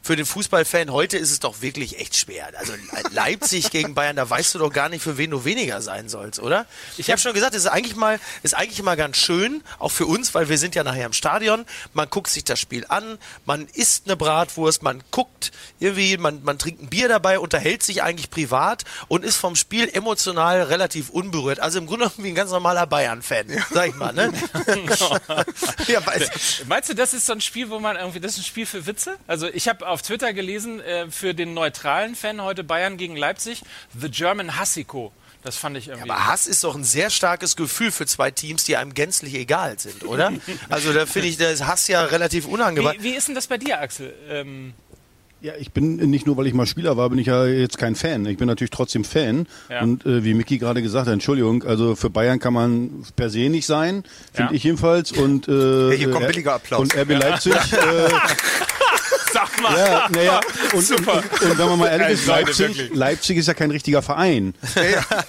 für 0.02 0.16
den 0.16 0.26
Fußballfan 0.26 0.90
heute 0.90 1.16
ist 1.16 1.30
es 1.30 1.38
doch 1.38 1.62
wirklich 1.62 2.00
echt 2.00 2.16
schwer. 2.16 2.48
Also 2.56 2.72
Leipzig 3.12 3.70
gegen 3.70 3.94
Bayern, 3.94 4.16
da 4.16 4.28
weißt 4.28 4.54
du 4.54 4.58
doch 4.58 4.72
gar 4.72 4.88
nicht, 4.88 5.02
für 5.02 5.16
wen 5.16 5.30
du 5.30 5.44
weniger 5.44 5.80
sein 5.80 6.08
sollst, 6.08 6.40
oder? 6.40 6.66
Ich 6.96 7.08
habe 7.10 7.20
schon 7.20 7.32
gesagt, 7.32 7.54
es 7.54 7.64
ist 7.64 7.70
eigentlich 7.70 7.94
mal, 7.94 8.18
ist 8.42 8.54
eigentlich 8.54 8.82
mal 8.82 8.96
ganz 8.96 9.16
schön, 9.16 9.62
auch 9.78 9.90
für 9.90 10.06
uns, 10.06 10.34
weil 10.34 10.48
wir 10.48 10.58
sind 10.58 10.74
ja 10.74 10.82
nachher 10.82 11.06
im 11.06 11.12
Stadion. 11.12 11.64
Man 11.94 12.10
guckt 12.10 12.30
sich 12.30 12.42
das 12.42 12.58
Spiel 12.58 12.84
an, 12.88 13.18
man 13.44 13.68
isst 13.74 14.06
eine 14.06 14.16
Bratwurst, 14.16 14.82
man 14.82 15.04
guckt 15.12 15.52
irgendwie, 15.78 16.16
man, 16.16 16.42
man 16.42 16.58
trinkt 16.58 16.82
ein 16.82 16.88
Bier 16.88 17.06
dabei, 17.06 17.38
unterhält 17.38 17.84
sich 17.84 18.02
eigentlich 18.02 18.30
privat 18.30 18.82
und 19.06 19.24
ist 19.24 19.36
vom 19.36 19.54
Spiel 19.54 19.88
emotional 19.88 20.62
relativ 20.62 21.10
unberührt. 21.10 21.60
Also 21.60 21.78
im 21.78 21.86
Grunde 21.86 22.06
genommen 22.06 22.24
wie 22.24 22.30
ein 22.30 22.34
ganz 22.34 22.50
normaler 22.50 22.86
Bayern-Fan, 22.88 23.46
sag 23.70 23.88
ich 23.88 23.94
mal. 23.94 24.12
Ne? 24.12 24.32
ja, 25.86 26.00
Meinst 26.66 26.88
du, 26.88 26.94
das 26.94 27.14
ist 27.14 27.26
so 27.26 27.32
ein 27.32 27.40
Spiel, 27.40 27.70
wo 27.70 27.78
man 27.78 27.96
irgendwie, 27.96 28.18
das 28.18 28.32
ist 28.32 28.38
ein 28.38 28.44
Spiel 28.44 28.66
für 28.66 28.84
Witze? 28.86 29.16
Also 29.28 29.46
ich 29.46 29.68
habe 29.68 29.91
auf 29.92 30.02
Twitter 30.02 30.32
gelesen, 30.32 30.80
äh, 30.80 31.10
für 31.10 31.34
den 31.34 31.54
neutralen 31.54 32.14
Fan 32.14 32.42
heute 32.42 32.64
Bayern 32.64 32.96
gegen 32.96 33.16
Leipzig, 33.16 33.62
The 33.98 34.10
German 34.10 34.56
Hassiko. 34.58 35.12
Das 35.44 35.56
fand 35.56 35.76
ich 35.76 35.88
irgendwie. 35.88 36.08
Ja, 36.08 36.14
aber 36.14 36.26
Hass 36.26 36.46
ist 36.46 36.62
doch 36.62 36.76
ein 36.76 36.84
sehr 36.84 37.10
starkes 37.10 37.56
Gefühl 37.56 37.90
für 37.90 38.06
zwei 38.06 38.30
Teams, 38.30 38.64
die 38.64 38.76
einem 38.76 38.94
gänzlich 38.94 39.34
egal 39.34 39.78
sind, 39.78 40.04
oder? 40.04 40.32
also 40.68 40.92
da 40.92 41.04
finde 41.04 41.28
ich 41.28 41.36
das 41.36 41.66
Hass 41.66 41.88
ja 41.88 42.04
relativ 42.04 42.46
unangebracht. 42.46 42.96
Wie, 43.00 43.04
wie, 43.04 43.14
ist 43.16 43.28
denn 43.28 43.34
das 43.34 43.48
bei 43.48 43.58
dir, 43.58 43.80
Axel? 43.80 44.14
Ähm 44.28 44.72
ja, 45.40 45.54
ich 45.58 45.72
bin 45.72 45.96
nicht 45.96 46.24
nur, 46.24 46.36
weil 46.36 46.46
ich 46.46 46.54
mal 46.54 46.66
Spieler 46.66 46.96
war, 46.96 47.10
bin 47.10 47.18
ich 47.18 47.26
ja 47.26 47.44
jetzt 47.46 47.76
kein 47.76 47.96
Fan. 47.96 48.24
Ich 48.26 48.36
bin 48.36 48.46
natürlich 48.46 48.70
trotzdem 48.70 49.04
Fan. 49.04 49.48
Ja. 49.68 49.82
Und 49.82 50.06
äh, 50.06 50.22
wie 50.22 50.34
Micky 50.34 50.58
gerade 50.58 50.82
gesagt 50.82 51.08
hat, 51.08 51.12
Entschuldigung, 51.12 51.64
also 51.64 51.96
für 51.96 52.10
Bayern 52.10 52.38
kann 52.38 52.54
man 52.54 53.04
per 53.16 53.28
se 53.28 53.48
nicht 53.48 53.66
sein, 53.66 54.04
finde 54.32 54.52
ja. 54.52 54.56
ich 54.56 54.62
jedenfalls. 54.62 55.10
Und 55.10 55.48
äh, 55.48 55.90
ja, 55.90 55.94
hier 55.96 56.10
kommt 56.12 56.28
billiger 56.28 56.54
Applaus. 56.54 56.80
Und 56.82 56.96
RB 56.96 57.18
Leipzig. 57.20 57.54
Äh, 57.54 57.56
mal. 59.62 59.78
Ja, 59.78 60.08
naja, 60.10 60.40
und, 60.72 60.84
Super. 60.84 61.16
Und, 61.16 61.42
und, 61.42 61.50
und, 61.50 61.58
wenn 61.58 61.66
man 61.66 61.78
mal 61.78 61.88
ehrlich 61.88 62.20
ist, 62.20 62.26
Leipzig, 62.26 62.90
Leipzig 62.92 63.36
ist 63.38 63.48
ja 63.48 63.54
kein 63.54 63.70
richtiger 63.70 64.02
Verein. 64.02 64.54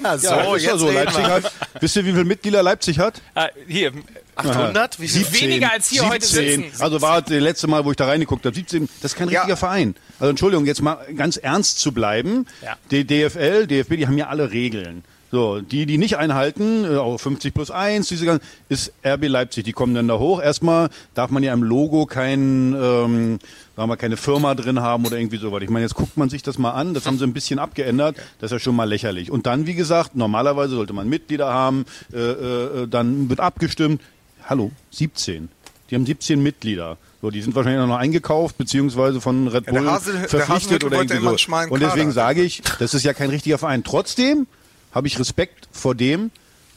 Ja, 0.03 0.17
so, 0.17 0.27
ja, 0.27 0.55
ist 0.55 0.65
ja 0.65 0.77
so. 0.77 0.91
Leipzig 0.91 1.23
hat, 1.23 1.51
wisst 1.79 1.95
ihr, 1.95 2.05
wie 2.05 2.11
viele 2.11 2.25
Mitglieder 2.25 2.63
Leipzig 2.63 2.99
hat? 2.99 3.21
Ah, 3.35 3.47
hier, 3.67 3.91
800? 4.35 4.99
Wie 4.99 5.07
viel? 5.07 5.41
Weniger 5.41 5.71
als 5.71 5.89
hier 5.89 6.01
17. 6.01 6.11
heute 6.11 6.25
sitzen. 6.25 6.81
Also 6.81 7.01
war 7.01 7.21
das 7.21 7.31
letzte 7.31 7.67
Mal, 7.67 7.85
wo 7.85 7.91
ich 7.91 7.97
da 7.97 8.05
reingeguckt 8.05 8.45
habe. 8.45 8.55
17, 8.55 8.89
das 9.01 9.13
ist 9.13 9.17
kein 9.17 9.27
richtiger 9.27 9.49
ja. 9.49 9.55
Verein. 9.55 9.95
Also 10.19 10.29
Entschuldigung, 10.29 10.65
jetzt 10.65 10.81
mal 10.81 10.97
ganz 11.15 11.37
ernst 11.37 11.79
zu 11.79 11.91
bleiben. 11.91 12.45
Ja. 12.61 12.75
Die 12.91 13.05
DFL, 13.05 13.67
DFB, 13.67 13.97
die 13.97 14.07
haben 14.07 14.17
ja 14.17 14.27
alle 14.27 14.51
Regeln. 14.51 15.03
So, 15.33 15.61
die, 15.61 15.87
die 15.87 15.97
nicht 15.97 16.17
einhalten, 16.17 16.85
äh, 16.85 16.97
auch 16.97 17.17
50 17.17 17.55
plus 17.55 17.71
1, 17.71 18.07
diese 18.07 18.23
ganzen, 18.27 18.45
ist 18.69 18.93
RB 19.03 19.27
Leipzig. 19.27 19.63
Die 19.63 19.73
kommen 19.73 19.95
dann 19.95 20.07
da 20.07 20.19
hoch. 20.19 20.39
Erstmal 20.39 20.91
darf 21.15 21.31
man 21.31 21.41
ja 21.41 21.51
im 21.53 21.63
Logo 21.63 22.05
kein, 22.05 22.75
ähm, 22.79 23.39
sagen 23.75 23.89
wir, 23.89 23.97
keine 23.97 24.15
Firma 24.15 24.53
drin 24.53 24.79
haben 24.81 25.07
oder 25.07 25.17
irgendwie 25.17 25.37
sowas. 25.37 25.63
Ich 25.63 25.71
meine, 25.71 25.85
jetzt 25.85 25.95
guckt 25.95 26.17
man 26.17 26.29
sich 26.29 26.43
das 26.43 26.59
mal 26.59 26.73
an. 26.73 26.93
Das 26.93 27.07
haben 27.07 27.17
sie 27.17 27.23
ein 27.23 27.33
bisschen 27.33 27.57
abgeändert. 27.57 28.15
Das 28.41 28.51
ist 28.51 28.51
ja 28.51 28.59
schon 28.59 28.75
mal 28.75 28.83
lächerlich. 28.83 29.31
Und 29.31 29.47
dann, 29.47 29.65
wie 29.65 29.73
gesagt, 29.73 30.15
normalerweise 30.15 30.75
sollte 30.75 30.93
man 30.93 31.09
Mitglieder 31.09 31.51
haben. 31.51 31.85
Äh, 32.13 32.19
äh, 32.19 32.87
dann 32.87 33.27
wird 33.27 33.39
abgestimmt. 33.39 34.03
Hallo, 34.45 34.69
17. 34.91 35.49
Die 35.89 35.95
haben 35.95 36.05
17 36.05 36.43
Mitglieder. 36.43 36.97
So, 37.23 37.31
die 37.31 37.41
sind 37.41 37.55
wahrscheinlich 37.55 37.83
noch 37.87 37.97
eingekauft, 37.97 38.59
beziehungsweise 38.59 39.19
von 39.19 39.47
Red 39.47 39.65
Bull 39.65 39.83
ja, 39.83 39.93
Hasel, 39.93 40.13
verpflichtet 40.27 40.83
oder 40.83 40.97
irgendwie 40.97 41.17
so. 41.23 41.55
Und 41.71 41.81
deswegen 41.81 42.11
sage 42.11 42.43
ich, 42.43 42.61
das 42.77 42.93
ist 42.93 43.03
ja 43.03 43.13
kein 43.13 43.31
richtiger 43.31 43.57
Verein. 43.57 43.83
Trotzdem 43.83 44.45
habe 44.93 45.07
ich 45.07 45.19
Respekt 45.19 45.67
vor 45.71 45.95
dem, 45.95 46.31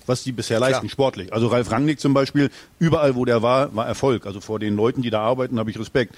was 0.06 0.22
die 0.22 0.32
bisher 0.32 0.60
leisten, 0.60 0.82
Klar. 0.82 0.90
sportlich. 0.90 1.32
Also 1.32 1.48
Ralf 1.48 1.70
Rangnick 1.70 2.00
zum 2.00 2.14
Beispiel, 2.14 2.50
überall 2.78 3.14
wo 3.16 3.24
der 3.24 3.42
war, 3.42 3.74
war 3.74 3.86
Erfolg. 3.86 4.26
Also 4.26 4.40
vor 4.40 4.58
den 4.58 4.76
Leuten, 4.76 5.02
die 5.02 5.10
da 5.10 5.20
arbeiten, 5.20 5.58
habe 5.58 5.70
ich 5.70 5.78
Respekt 5.78 6.14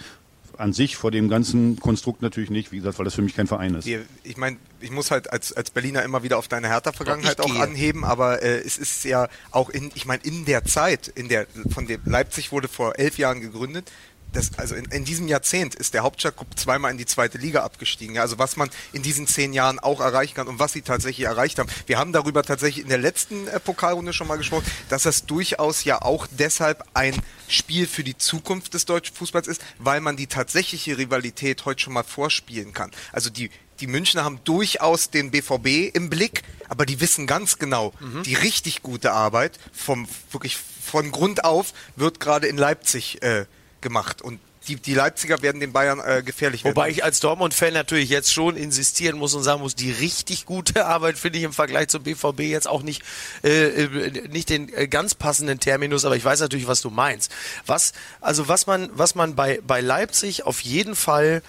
an 0.58 0.72
sich 0.72 0.96
vor 0.96 1.10
dem 1.10 1.28
ganzen 1.28 1.78
Konstrukt 1.78 2.20
natürlich 2.20 2.50
nicht, 2.50 2.72
wie 2.72 2.78
gesagt, 2.78 2.98
weil 2.98 3.04
das 3.04 3.14
für 3.14 3.22
mich 3.22 3.36
kein 3.36 3.46
Verein 3.46 3.74
ist. 3.74 3.86
Ich 4.24 4.36
meine, 4.36 4.56
ich 4.80 4.90
muss 4.90 5.10
halt 5.10 5.32
als, 5.32 5.52
als 5.52 5.70
Berliner 5.70 6.02
immer 6.02 6.24
wieder 6.24 6.36
auf 6.36 6.48
deine 6.48 6.68
Hertha-Vergangenheit 6.68 7.40
auch 7.40 7.54
anheben, 7.54 8.04
aber 8.04 8.42
äh, 8.42 8.58
es 8.58 8.76
ist 8.76 9.04
ja 9.04 9.28
auch 9.52 9.70
in, 9.70 9.92
ich 9.94 10.04
meine, 10.04 10.22
in 10.24 10.44
der 10.44 10.64
Zeit, 10.64 11.08
in 11.08 11.28
der, 11.28 11.46
von 11.70 11.86
dem 11.86 12.00
Leipzig 12.04 12.50
wurde 12.50 12.66
vor 12.66 12.98
elf 12.98 13.18
Jahren 13.18 13.40
gegründet, 13.40 13.90
das, 14.32 14.58
also 14.58 14.74
in, 14.74 14.84
in, 14.86 15.04
diesem 15.04 15.28
Jahrzehnt 15.28 15.74
ist 15.74 15.94
der 15.94 16.02
Hauptstadtclub 16.02 16.58
zweimal 16.58 16.90
in 16.90 16.98
die 16.98 17.06
zweite 17.06 17.38
Liga 17.38 17.62
abgestiegen. 17.62 18.14
Ja, 18.14 18.22
also 18.22 18.38
was 18.38 18.56
man 18.56 18.68
in 18.92 19.02
diesen 19.02 19.26
zehn 19.26 19.52
Jahren 19.52 19.78
auch 19.78 20.00
erreichen 20.00 20.34
kann 20.34 20.48
und 20.48 20.58
was 20.58 20.72
sie 20.72 20.82
tatsächlich 20.82 21.26
erreicht 21.26 21.58
haben. 21.58 21.68
Wir 21.86 21.98
haben 21.98 22.12
darüber 22.12 22.42
tatsächlich 22.42 22.82
in 22.82 22.88
der 22.88 22.98
letzten 22.98 23.48
äh, 23.48 23.58
Pokalrunde 23.60 24.12
schon 24.12 24.26
mal 24.26 24.36
gesprochen, 24.36 24.66
dass 24.88 25.02
das 25.02 25.26
durchaus 25.26 25.84
ja 25.84 26.02
auch 26.02 26.26
deshalb 26.30 26.84
ein 26.94 27.14
Spiel 27.48 27.86
für 27.86 28.04
die 28.04 28.18
Zukunft 28.18 28.74
des 28.74 28.84
deutschen 28.84 29.14
Fußballs 29.16 29.48
ist, 29.48 29.62
weil 29.78 30.00
man 30.00 30.16
die 30.16 30.26
tatsächliche 30.26 30.98
Rivalität 30.98 31.64
heute 31.64 31.80
schon 31.80 31.94
mal 31.94 32.04
vorspielen 32.04 32.72
kann. 32.72 32.90
Also 33.12 33.30
die 33.30 33.50
die 33.80 33.86
Münchner 33.86 34.24
haben 34.24 34.40
durchaus 34.42 35.10
den 35.10 35.30
BVB 35.30 35.94
im 35.94 36.10
Blick, 36.10 36.42
aber 36.68 36.84
die 36.84 37.00
wissen 37.00 37.28
ganz 37.28 37.58
genau, 37.58 37.94
mhm. 38.00 38.24
die 38.24 38.34
richtig 38.34 38.82
gute 38.82 39.12
Arbeit 39.12 39.58
vom 39.72 40.08
wirklich 40.32 40.56
von 40.56 41.12
Grund 41.12 41.44
auf 41.44 41.72
wird 41.94 42.18
gerade 42.18 42.48
in 42.48 42.56
Leipzig 42.56 43.22
äh, 43.22 43.44
gemacht 43.80 44.22
und 44.22 44.40
die, 44.68 44.76
die 44.76 44.94
Leipziger 44.94 45.40
werden 45.42 45.60
den 45.60 45.72
Bayern 45.72 46.00
äh, 46.00 46.22
gefährlich 46.22 46.64
werden. 46.64 46.76
Wobei 46.76 46.90
ich 46.90 47.02
als 47.02 47.20
Dortmund-Fan 47.20 47.72
natürlich 47.72 48.10
jetzt 48.10 48.32
schon 48.32 48.56
insistieren 48.56 49.18
muss 49.18 49.34
und 49.34 49.42
sagen 49.42 49.60
muss, 49.62 49.74
die 49.74 49.90
richtig 49.90 50.44
gute 50.46 50.86
Arbeit 50.86 51.18
finde 51.18 51.38
ich 51.38 51.44
im 51.44 51.52
Vergleich 51.52 51.88
zum 51.88 52.02
BVB 52.02 52.40
jetzt 52.40 52.68
auch 52.68 52.82
nicht, 52.82 53.02
äh, 53.42 53.48
äh, 53.84 54.28
nicht 54.28 54.50
den 54.50 54.72
äh, 54.74 54.86
ganz 54.88 55.14
passenden 55.14 55.58
Terminus, 55.60 56.04
aber 56.04 56.16
ich 56.16 56.24
weiß 56.24 56.40
natürlich, 56.40 56.66
was 56.66 56.80
du 56.80 56.90
meinst. 56.90 57.32
Was, 57.66 57.92
also 58.20 58.48
was 58.48 58.66
man, 58.66 58.90
was 58.92 59.14
man 59.14 59.34
bei, 59.34 59.60
bei 59.66 59.80
Leipzig 59.80 60.44
auf 60.44 60.60
jeden 60.60 60.94
Fall 60.94 61.42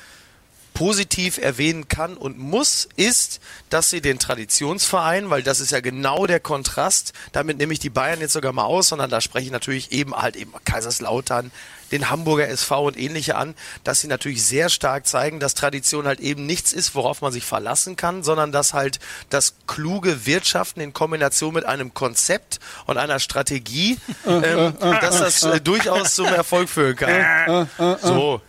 positiv 0.74 1.40
erwähnen 1.40 1.90
kann 1.90 2.16
und 2.16 2.38
muss, 2.38 2.88
ist, 2.96 3.42
dass 3.70 3.90
sie 3.90 4.00
den 4.00 4.18
Traditionsverein, 4.18 5.30
weil 5.30 5.44
das 5.44 5.60
ist 5.60 5.72
ja 5.72 5.82
genau 5.82 6.26
der 6.26 6.40
Kontrast, 6.40 7.12
damit 7.34 7.58
nehme 7.58 7.74
ich 7.74 7.80
die 7.80 7.90
Bayern 7.90 8.22
jetzt 8.22 8.34
sogar 8.34 8.54
mal 8.54 8.64
aus, 8.64 8.88
sondern 8.88 9.10
da 9.10 9.20
spreche 9.20 9.48
ich 9.48 9.52
natürlich 9.52 9.92
eben 9.92 10.16
halt 10.16 10.38
eben 10.38 10.54
Kaiserslautern, 10.64 11.52
den 11.92 12.10
Hamburger 12.10 12.48
SV 12.48 12.88
und 12.88 12.98
ähnliche 12.98 13.36
an, 13.36 13.56
dass 13.84 14.02
sie 14.02 14.08
natürlich 14.08 14.44
sehr 14.44 14.70
stark 14.70 15.08
zeigen, 15.08 15.40
dass 15.40 15.54
Tradition 15.54 16.06
halt 16.06 16.20
eben 16.20 16.46
nichts 16.46 16.74
ist, 16.74 16.96
worauf 16.96 17.22
man 17.22 17.32
sich 17.32 17.46
verlassen 17.46 17.96
kann, 17.96 18.24
sondern 18.24 18.52
dass 18.52 18.74
halt 18.74 19.00
das 19.30 19.56
kluge 19.68 20.26
Wirtschaften 20.26 20.82
in 20.82 20.94
Kombination 20.94 21.54
mit 21.54 21.66
einem 21.66 21.94
Konzept 21.94 22.60
und 22.86 22.98
einer 22.98 23.20
Strategie, 23.20 23.98
ähm, 24.26 24.74
dass 24.80 25.20
das 25.20 25.44
äh, 25.44 25.62
durchaus 25.62 26.16
zum 26.16 26.28
Erfolg 26.28 26.70
führen 26.70 26.96
kann. 26.96 27.68
So, 28.02 28.42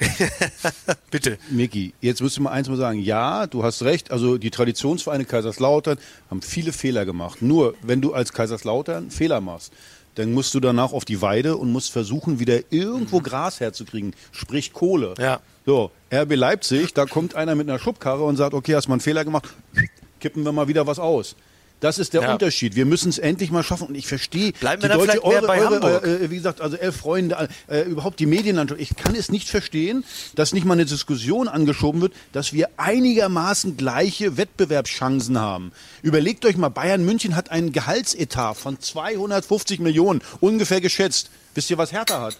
bitte. 1.10 1.38
Miki, 1.50 1.94
jetzt 2.00 2.20
müsste 2.20 2.42
man 2.42 2.52
eins 2.52 2.68
mal 2.68 2.76
sagen. 2.76 3.00
Ja, 3.00 3.46
du 3.46 3.62
hast 3.62 3.82
recht. 3.82 4.10
Also 4.10 4.38
die 4.38 4.50
Traditionsvereine 4.50 5.24
Kaiserslautern 5.24 5.98
haben 6.30 6.42
viele 6.42 6.72
Fehler 6.72 7.04
gemacht. 7.04 7.42
Nur, 7.42 7.74
wenn 7.82 8.00
du 8.00 8.14
als 8.14 8.32
Kaiserslautern 8.32 9.10
Fehler 9.10 9.40
machst, 9.40 9.72
dann 10.14 10.32
musst 10.32 10.54
du 10.54 10.60
danach 10.60 10.92
auf 10.92 11.04
die 11.04 11.22
Weide 11.22 11.56
und 11.56 11.72
musst 11.72 11.92
versuchen, 11.92 12.40
wieder 12.40 12.60
irgendwo 12.70 13.18
mhm. 13.18 13.24
Gras 13.24 13.60
herzukriegen, 13.60 14.14
sprich 14.32 14.72
Kohle. 14.72 15.14
Ja. 15.18 15.40
So, 15.66 15.90
RB 16.12 16.34
Leipzig, 16.34 16.94
da 16.94 17.06
kommt 17.06 17.34
einer 17.34 17.54
mit 17.54 17.68
einer 17.68 17.78
Schubkarre 17.78 18.24
und 18.24 18.36
sagt, 18.36 18.54
okay, 18.54 18.74
hast 18.74 18.88
mal 18.88 18.94
einen 18.94 19.00
Fehler 19.00 19.24
gemacht, 19.24 19.48
kippen 20.20 20.44
wir 20.44 20.52
mal 20.52 20.68
wieder 20.68 20.86
was 20.86 20.98
aus. 20.98 21.36
Das 21.80 21.98
ist 21.98 22.12
der 22.12 22.22
ja. 22.22 22.32
Unterschied. 22.32 22.76
Wir 22.76 22.84
müssen 22.84 23.08
es 23.08 23.18
endlich 23.18 23.50
mal 23.50 23.62
schaffen. 23.62 23.88
Und 23.88 23.94
ich 23.94 24.06
verstehe 24.06 24.52
Bleiben 24.52 24.82
wir 24.82 24.90
die 24.90 24.94
Deutsche, 24.96 25.24
eure, 25.24 25.46
bei 25.46 25.60
eure, 25.60 25.74
Hamburg. 25.76 26.04
Äh, 26.04 26.30
wie 26.30 26.36
gesagt, 26.36 26.60
also 26.60 26.76
elf 26.76 26.96
Freunde, 26.96 27.48
äh, 27.68 27.82
überhaupt 27.82 28.20
die 28.20 28.26
Medienlandschaft. 28.26 28.80
Ich 28.80 28.96
kann 28.96 29.14
es 29.14 29.30
nicht 29.30 29.48
verstehen, 29.48 30.04
dass 30.34 30.52
nicht 30.52 30.66
mal 30.66 30.74
eine 30.74 30.84
Diskussion 30.84 31.48
angeschoben 31.48 32.02
wird, 32.02 32.12
dass 32.32 32.52
wir 32.52 32.68
einigermaßen 32.76 33.78
gleiche 33.78 34.36
Wettbewerbschancen 34.36 35.38
haben. 35.38 35.72
Überlegt 36.02 36.44
euch 36.44 36.56
mal, 36.56 36.68
Bayern 36.68 37.04
München 37.04 37.34
hat 37.34 37.50
einen 37.50 37.72
Gehaltsetat 37.72 38.56
von 38.58 38.78
250 38.78 39.80
Millionen, 39.80 40.20
ungefähr 40.40 40.82
geschätzt. 40.82 41.30
Wisst 41.54 41.70
ihr, 41.70 41.78
was 41.78 41.92
Hertha 41.92 42.20
hat? 42.20 42.36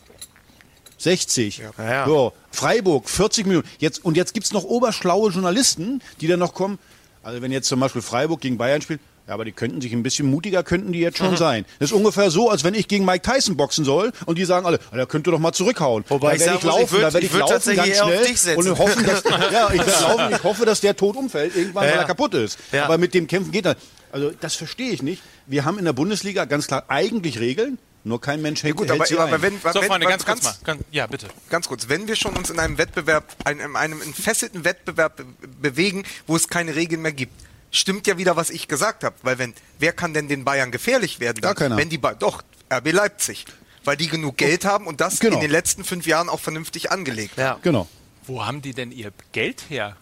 60. 0.99 1.59
Ja. 1.59 1.70
Ja. 1.78 2.06
So, 2.06 2.35
Freiburg 2.50 3.09
40 3.09 3.47
Millionen. 3.47 3.66
Jetzt, 3.78 4.04
und 4.04 4.18
jetzt 4.18 4.35
gibt 4.35 4.44
es 4.44 4.52
noch 4.52 4.64
oberschlaue 4.64 5.30
Journalisten, 5.30 6.02
die 6.20 6.26
dann 6.26 6.38
noch 6.38 6.52
kommen. 6.52 6.78
Also 7.23 7.42
wenn 7.42 7.52
jetzt 7.52 7.68
zum 7.68 7.80
Beispiel 7.80 8.02
Freiburg 8.02 8.40
gegen 8.40 8.59
Bayern 8.59 8.80
spielt, 8.80 9.00
ja, 9.26 9.34
aber 9.34 9.44
die 9.44 9.52
könnten 9.52 9.80
sich 9.80 9.92
ein 9.92 10.02
bisschen 10.02 10.28
mutiger, 10.28 10.62
könnten 10.62 10.92
die 10.92 11.00
jetzt 11.00 11.18
schon 11.18 11.32
mhm. 11.32 11.36
sein. 11.36 11.64
Das 11.78 11.90
ist 11.90 11.96
ungefähr 11.96 12.30
so, 12.30 12.50
als 12.50 12.64
wenn 12.64 12.74
ich 12.74 12.88
gegen 12.88 13.04
Mike 13.04 13.22
Tyson 13.22 13.56
boxen 13.56 13.84
soll 13.84 14.12
und 14.26 14.38
die 14.38 14.44
sagen 14.44 14.66
alle, 14.66 14.78
da 14.92 15.06
könnt 15.06 15.28
ihr 15.28 15.30
doch 15.30 15.38
mal 15.38 15.52
zurückhauen. 15.52 16.04
Wobei 16.08 16.36
da 16.36 16.46
werde 16.46 16.56
ich, 16.56 16.62
laufen, 16.64 16.84
ich 16.84 16.92
würd, 16.92 17.02
da 17.02 17.12
werde 17.12 17.26
ich, 17.26 17.32
ich 17.32 17.38
laufen 17.38 17.76
ganz 17.76 18.42
schnell 18.42 18.56
und 18.56 18.78
hoffen, 18.78 19.06
dass, 19.06 19.22
ja, 19.52 19.70
ich 19.72 19.78
werde 19.78 20.02
laufen, 20.02 20.34
ich 20.34 20.44
hoffe, 20.44 20.64
dass 20.66 20.80
der 20.80 20.96
tot 20.96 21.16
umfällt, 21.16 21.54
irgendwann, 21.54 21.84
ja. 21.84 21.92
weil 21.92 21.98
er 21.98 22.04
kaputt 22.04 22.34
ist. 22.34 22.58
Ja. 22.72 22.84
Aber 22.84 22.98
mit 22.98 23.14
dem 23.14 23.26
Kämpfen 23.26 23.52
geht 23.52 23.66
das. 23.66 23.76
Also 24.12 24.32
das 24.40 24.56
verstehe 24.56 24.90
ich 24.90 25.02
nicht. 25.02 25.22
Wir 25.46 25.64
haben 25.64 25.78
in 25.78 25.84
der 25.84 25.92
Bundesliga 25.92 26.44
ganz 26.44 26.66
klar 26.66 26.84
eigentlich 26.88 27.38
Regeln. 27.38 27.78
Nur 28.02 28.20
kein 28.20 28.40
Mensch 28.40 28.62
hält, 28.62 28.74
ja, 28.74 28.76
gut, 28.76 28.90
aber, 28.90 29.04
hält 29.04 29.18
aber 29.18 29.42
wenn, 29.42 29.60
so, 29.60 29.80
wenn, 29.80 29.88
Freunde, 29.88 30.06
ganz, 30.06 30.24
ganz 30.24 30.40
kurz 30.40 30.66
mal. 30.66 30.78
ja, 30.90 31.06
bitte. 31.06 31.28
Ganz 31.50 31.68
kurz. 31.68 31.88
Wenn 31.88 32.08
wir 32.08 32.16
schon 32.16 32.34
uns 32.34 32.48
in 32.48 32.58
einem 32.58 32.78
Wettbewerb, 32.78 33.36
einem, 33.44 33.76
einem 33.76 34.00
entfesselten 34.00 34.64
Wettbewerb 34.64 35.22
bewegen, 35.60 36.04
wo 36.26 36.34
es 36.34 36.48
keine 36.48 36.74
Regeln 36.74 37.02
mehr 37.02 37.12
gibt, 37.12 37.34
stimmt 37.70 38.06
ja 38.06 38.18
wieder, 38.18 38.36
was 38.36 38.50
ich 38.50 38.68
gesagt 38.68 39.04
habe. 39.04 39.16
Weil 39.22 39.38
wenn, 39.38 39.54
wer 39.78 39.92
kann 39.92 40.14
denn 40.14 40.28
den 40.28 40.44
Bayern 40.44 40.70
gefährlich 40.70 41.20
werden? 41.20 41.40
Dann? 41.40 41.54
Gar 41.54 41.54
keiner. 41.54 41.76
Wenn 41.76 41.88
die 41.88 41.98
ba 41.98 42.14
doch, 42.14 42.42
RB 42.72 42.92
Leipzig. 42.92 43.46
Weil 43.84 43.96
die 43.96 44.08
genug 44.08 44.36
Geld 44.36 44.64
haben 44.64 44.86
und 44.86 45.00
das 45.00 45.20
genau. 45.20 45.36
in 45.36 45.40
den 45.40 45.50
letzten 45.50 45.84
fünf 45.84 46.06
Jahren 46.06 46.28
auch 46.28 46.40
vernünftig 46.40 46.90
angelegt. 46.90 47.38
Ja, 47.38 47.58
genau. 47.62 47.88
Wo 48.26 48.44
haben 48.44 48.60
die 48.60 48.74
denn 48.74 48.92
ihr 48.92 49.10
Geld 49.32 49.64
her? 49.70 49.96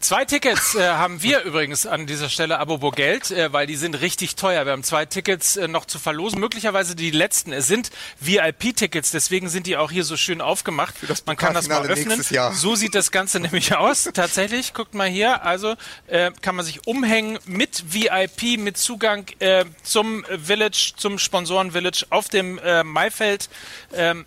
Zwei 0.04 0.26
Tickets 0.26 0.74
äh, 0.74 0.86
haben 0.86 1.22
wir 1.22 1.44
übrigens 1.44 1.86
an 1.86 2.06
dieser 2.06 2.28
Stelle, 2.28 2.58
Abobo 2.58 2.90
Geld, 2.90 3.30
äh, 3.30 3.54
weil 3.54 3.66
die 3.66 3.76
sind 3.76 3.94
richtig 4.02 4.36
teuer. 4.36 4.66
Wir 4.66 4.72
haben 4.72 4.84
zwei 4.84 5.06
Tickets 5.06 5.56
äh, 5.56 5.66
noch 5.66 5.86
zu 5.86 5.98
verlosen, 5.98 6.40
möglicherweise 6.40 6.94
die 6.94 7.10
letzten. 7.10 7.54
Es 7.54 7.68
sind 7.68 7.90
VIP-Tickets, 8.20 9.12
deswegen 9.12 9.48
sind 9.48 9.66
die 9.66 9.78
auch 9.78 9.90
hier 9.90 10.04
so 10.04 10.18
schön 10.18 10.42
aufgemacht. 10.42 10.94
Man 11.24 11.38
kann 11.38 11.54
das 11.54 11.68
mal 11.68 11.86
öffnen. 11.86 12.22
So 12.52 12.74
sieht 12.74 12.94
das 12.94 13.12
Ganze 13.12 13.40
nämlich 13.40 13.74
aus. 13.76 14.10
Tatsächlich, 14.12 14.74
guckt 14.74 14.92
mal 14.92 15.08
hier. 15.08 15.42
Also 15.42 15.74
äh, 16.08 16.32
kann 16.42 16.54
man 16.54 16.66
sich 16.66 16.86
umhängen 16.86 17.38
mit 17.46 17.94
VIP, 17.94 18.58
mit 18.58 18.76
Zugang 18.76 19.24
äh, 19.38 19.64
zum 19.84 20.26
Village, 20.26 20.92
zum 20.98 21.18
Sponsoren-Village 21.18 22.04
auf 22.10 22.28
dem 22.28 22.58
äh, 22.58 22.84
Maifeld. 22.84 23.48
Ähm, 23.94 24.26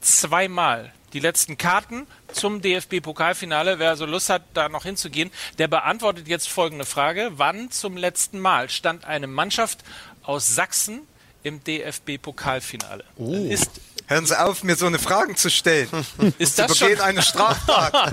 zweimal 0.00 0.92
die 1.12 1.20
letzten 1.20 1.58
Karten 1.58 2.06
zum 2.32 2.60
DFB-Pokalfinale. 2.60 3.78
Wer 3.78 3.96
so 3.96 4.06
Lust 4.06 4.30
hat, 4.30 4.42
da 4.54 4.68
noch 4.68 4.84
hinzugehen, 4.84 5.30
der 5.58 5.68
beantwortet 5.68 6.28
jetzt 6.28 6.48
folgende 6.48 6.84
Frage. 6.84 7.32
Wann 7.36 7.70
zum 7.70 7.96
letzten 7.96 8.38
Mal 8.38 8.68
stand 8.70 9.04
eine 9.04 9.26
Mannschaft 9.26 9.80
aus 10.22 10.54
Sachsen 10.54 11.02
im 11.42 11.62
DFB-Pokalfinale? 11.64 13.04
Oh. 13.16 13.32
Ist 13.34 13.70
Hören 14.12 14.26
Sie 14.26 14.38
auf, 14.38 14.62
mir 14.62 14.76
so 14.76 14.86
eine 14.86 14.98
Fragen 14.98 15.36
zu 15.36 15.48
stellen. 15.48 15.88
Ist 16.38 16.58
das 16.58 16.76
schon 16.76 17.00
eine 17.00 17.22
Straftat? 17.22 18.12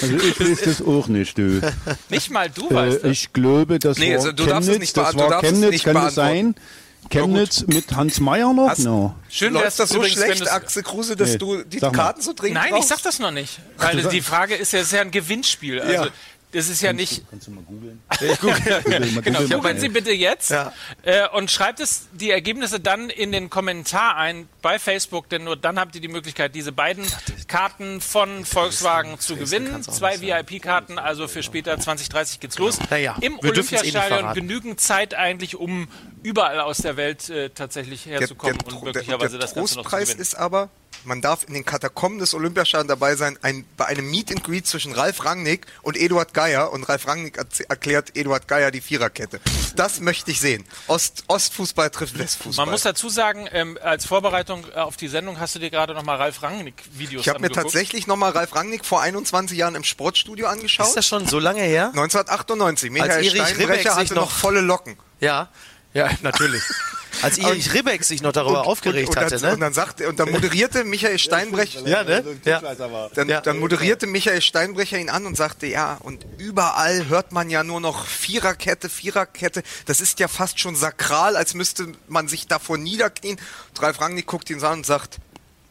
also 0.00 0.16
ich 0.16 0.40
weiß 0.40 0.60
das 0.62 0.82
auch 0.82 1.06
nicht, 1.06 1.38
du. 1.38 1.60
Nicht 2.08 2.30
mal 2.30 2.50
du 2.50 2.68
äh, 2.70 2.74
weißt 2.74 3.04
das. 3.04 3.10
Ich 3.12 3.32
glaube, 3.32 3.78
das 3.78 3.98
nee, 3.98 4.10
war 4.10 4.16
also 4.16 4.32
du 4.32 4.44
Chemnitz, 4.46 4.78
nicht 4.78 4.96
das 4.96 5.14
war 5.14 5.40
Chemnitz, 5.42 5.82
kann 5.84 5.96
es 6.08 6.14
sein? 6.14 6.54
Chemnitz 7.10 7.66
mit 7.66 7.94
Hans 7.94 8.20
Meyer 8.20 8.52
noch? 8.52 8.68
Hast, 8.68 8.80
no. 8.80 9.14
Schön 9.28 9.54
wäre 9.54 9.64
das 9.64 9.76
so 9.76 9.96
übrigens, 9.96 10.12
schlecht, 10.20 10.50
Axel 10.50 10.82
Kruse, 10.82 11.16
dass 11.16 11.32
nee, 11.32 11.38
du 11.38 11.62
die 11.62 11.78
Karten 11.78 12.22
so 12.22 12.32
dringend 12.32 12.60
Nein, 12.60 12.70
brauchst? 12.70 12.90
ich 12.90 12.96
sag 12.96 13.02
das 13.02 13.18
noch 13.18 13.30
nicht. 13.30 13.60
Weil 13.78 14.02
die 14.04 14.20
Frage 14.20 14.54
ist 14.54 14.72
ja, 14.72 14.80
ist 14.80 14.92
ja 14.92 15.00
ein 15.00 15.10
Gewinnspiel. 15.10 15.80
Also, 15.80 16.04
ja. 16.04 16.08
Das 16.54 16.68
ist 16.68 16.82
ja 16.82 16.90
kannst 16.90 17.00
nicht. 17.00 17.18
Du, 17.18 17.30
kannst 17.30 17.46
du 17.48 17.50
mal 17.50 17.64
googeln? 17.64 18.00
Ich 18.20 18.40
google, 18.40 19.20
genau, 19.22 19.40
googeln 19.42 19.80
Sie 19.80 19.88
bitte 19.88 20.12
jetzt 20.12 20.50
ja. 20.50 20.72
äh, 21.02 21.28
und 21.28 21.50
schreibt 21.50 21.80
es 21.80 22.06
die 22.12 22.30
Ergebnisse 22.30 22.78
dann 22.78 23.10
in 23.10 23.32
den 23.32 23.50
Kommentar 23.50 24.16
ein 24.16 24.48
bei 24.62 24.78
Facebook, 24.78 25.28
denn 25.28 25.44
nur 25.44 25.56
dann 25.56 25.80
habt 25.80 25.96
ihr 25.96 26.00
die 26.00 26.08
Möglichkeit, 26.08 26.54
diese 26.54 26.70
beiden 26.70 27.04
Karten 27.48 28.00
von 28.00 28.44
Volkswagen 28.44 29.18
zu 29.18 29.36
gewinnen. 29.36 29.82
Zwei 29.82 30.20
VIP-Karten, 30.20 30.98
also 30.98 31.26
für 31.26 31.42
später 31.42 31.78
2030 31.78 32.38
geht's 32.38 32.58
los. 32.58 32.78
Ja, 32.90 33.16
Im 33.20 33.34
eh 33.34 33.48
Olympiastadion 33.48 34.30
eh 34.30 34.34
genügend 34.34 34.80
Zeit 34.80 35.14
eigentlich, 35.14 35.56
um 35.56 35.88
überall 36.22 36.60
aus 36.60 36.78
der 36.78 36.96
Welt 36.96 37.28
äh, 37.30 37.50
tatsächlich 37.50 38.06
herzukommen 38.06 38.58
der, 38.58 38.68
der, 38.68 38.76
und 38.76 38.84
möglicherweise 38.84 39.38
der, 39.38 39.38
der 39.38 39.46
das 39.48 39.54
Ganze 39.54 39.76
noch 39.76 39.90
zu 39.90 39.96
gewinnen. 39.96 40.20
ist 40.20 40.36
aber 40.36 40.70
man 41.04 41.20
darf 41.20 41.44
in 41.46 41.54
den 41.54 41.64
Katakomben 41.64 42.18
des 42.18 42.34
Olympiastadions 42.34 42.88
dabei 42.88 43.16
sein, 43.16 43.38
ein, 43.42 43.64
bei 43.76 43.86
einem 43.86 44.10
Meet 44.10 44.30
and 44.30 44.44
Greet 44.44 44.66
zwischen 44.66 44.92
Ralf 44.92 45.24
Rangnick 45.24 45.66
und 45.82 45.96
Eduard 45.96 46.34
Geier 46.34 46.72
und 46.72 46.84
Ralf 46.84 47.06
Rangnick 47.06 47.38
erklärt 47.68 48.16
Eduard 48.16 48.48
Geier 48.48 48.70
die 48.70 48.80
Viererkette. 48.80 49.40
Das 49.76 50.00
möchte 50.00 50.30
ich 50.30 50.40
sehen. 50.40 50.64
Ost, 50.86 51.24
Ostfußball 51.28 51.90
trifft 51.90 52.18
Westfußball. 52.18 52.66
Man 52.66 52.72
muss 52.72 52.82
dazu 52.82 53.08
sagen, 53.08 53.48
ähm, 53.52 53.78
als 53.82 54.06
Vorbereitung 54.06 54.72
auf 54.74 54.96
die 54.96 55.08
Sendung 55.08 55.40
hast 55.40 55.54
du 55.54 55.58
dir 55.58 55.70
gerade 55.70 55.94
nochmal 55.94 56.16
Ralf 56.16 56.42
Rangnick 56.42 56.82
Videos 56.92 57.22
Ich 57.22 57.28
habe 57.28 57.40
mir 57.40 57.50
tatsächlich 57.50 58.06
nochmal 58.06 58.32
Ralf 58.32 58.54
Rangnick 58.54 58.84
vor 58.84 59.00
21 59.00 59.56
Jahren 59.56 59.74
im 59.74 59.84
Sportstudio 59.84 60.46
angeschaut. 60.46 60.88
Ist 60.88 60.96
das 60.96 61.06
schon 61.06 61.26
so 61.26 61.38
lange 61.38 61.62
her? 61.62 61.88
1998. 61.88 62.90
Michael 62.90 63.24
Steinbrecher 63.24 63.96
hatte 63.96 64.14
noch 64.14 64.30
volle 64.30 64.60
Locken. 64.60 64.96
Ja, 65.20 65.48
ja, 65.92 66.10
natürlich. 66.22 66.62
Als 67.22 67.38
Erich 67.38 67.72
Ribbeck 67.72 68.04
sich 68.04 68.22
noch 68.22 68.32
darüber 68.32 68.60
und, 68.60 68.66
aufgeregt 68.66 69.08
und, 69.08 69.16
und, 69.16 69.24
hatte, 69.24 69.40
ne? 69.40 69.52
Und 69.54 69.60
dann 69.60 69.72
sagte, 69.72 70.08
und 70.08 70.18
dann 70.18 70.30
moderierte 70.30 70.84
Michael 70.84 71.18
Steinbrecher. 71.18 71.86
ja, 71.86 72.04
ne? 72.04 72.24
Ja. 72.44 72.60
Dann, 73.14 73.28
dann 73.28 73.58
moderierte 73.58 74.06
Michael 74.06 74.40
Steinbrecher 74.40 74.98
ihn 74.98 75.10
an 75.10 75.26
und 75.26 75.36
sagte, 75.36 75.66
ja, 75.66 75.98
und 76.02 76.26
überall 76.38 77.08
hört 77.08 77.32
man 77.32 77.50
ja 77.50 77.64
nur 77.64 77.80
noch 77.80 78.06
Viererkette, 78.06 78.88
Viererkette. 78.88 79.62
Das 79.86 80.00
ist 80.00 80.20
ja 80.20 80.28
fast 80.28 80.60
schon 80.60 80.76
sakral, 80.76 81.36
als 81.36 81.54
müsste 81.54 81.92
man 82.08 82.28
sich 82.28 82.46
davor 82.46 82.78
niederknien. 82.78 83.38
Und 83.70 83.82
Ralf 83.82 84.00
Rangnick 84.00 84.26
guckt 84.26 84.50
ihn 84.50 84.62
an 84.62 84.78
und 84.78 84.86
sagt, 84.86 85.18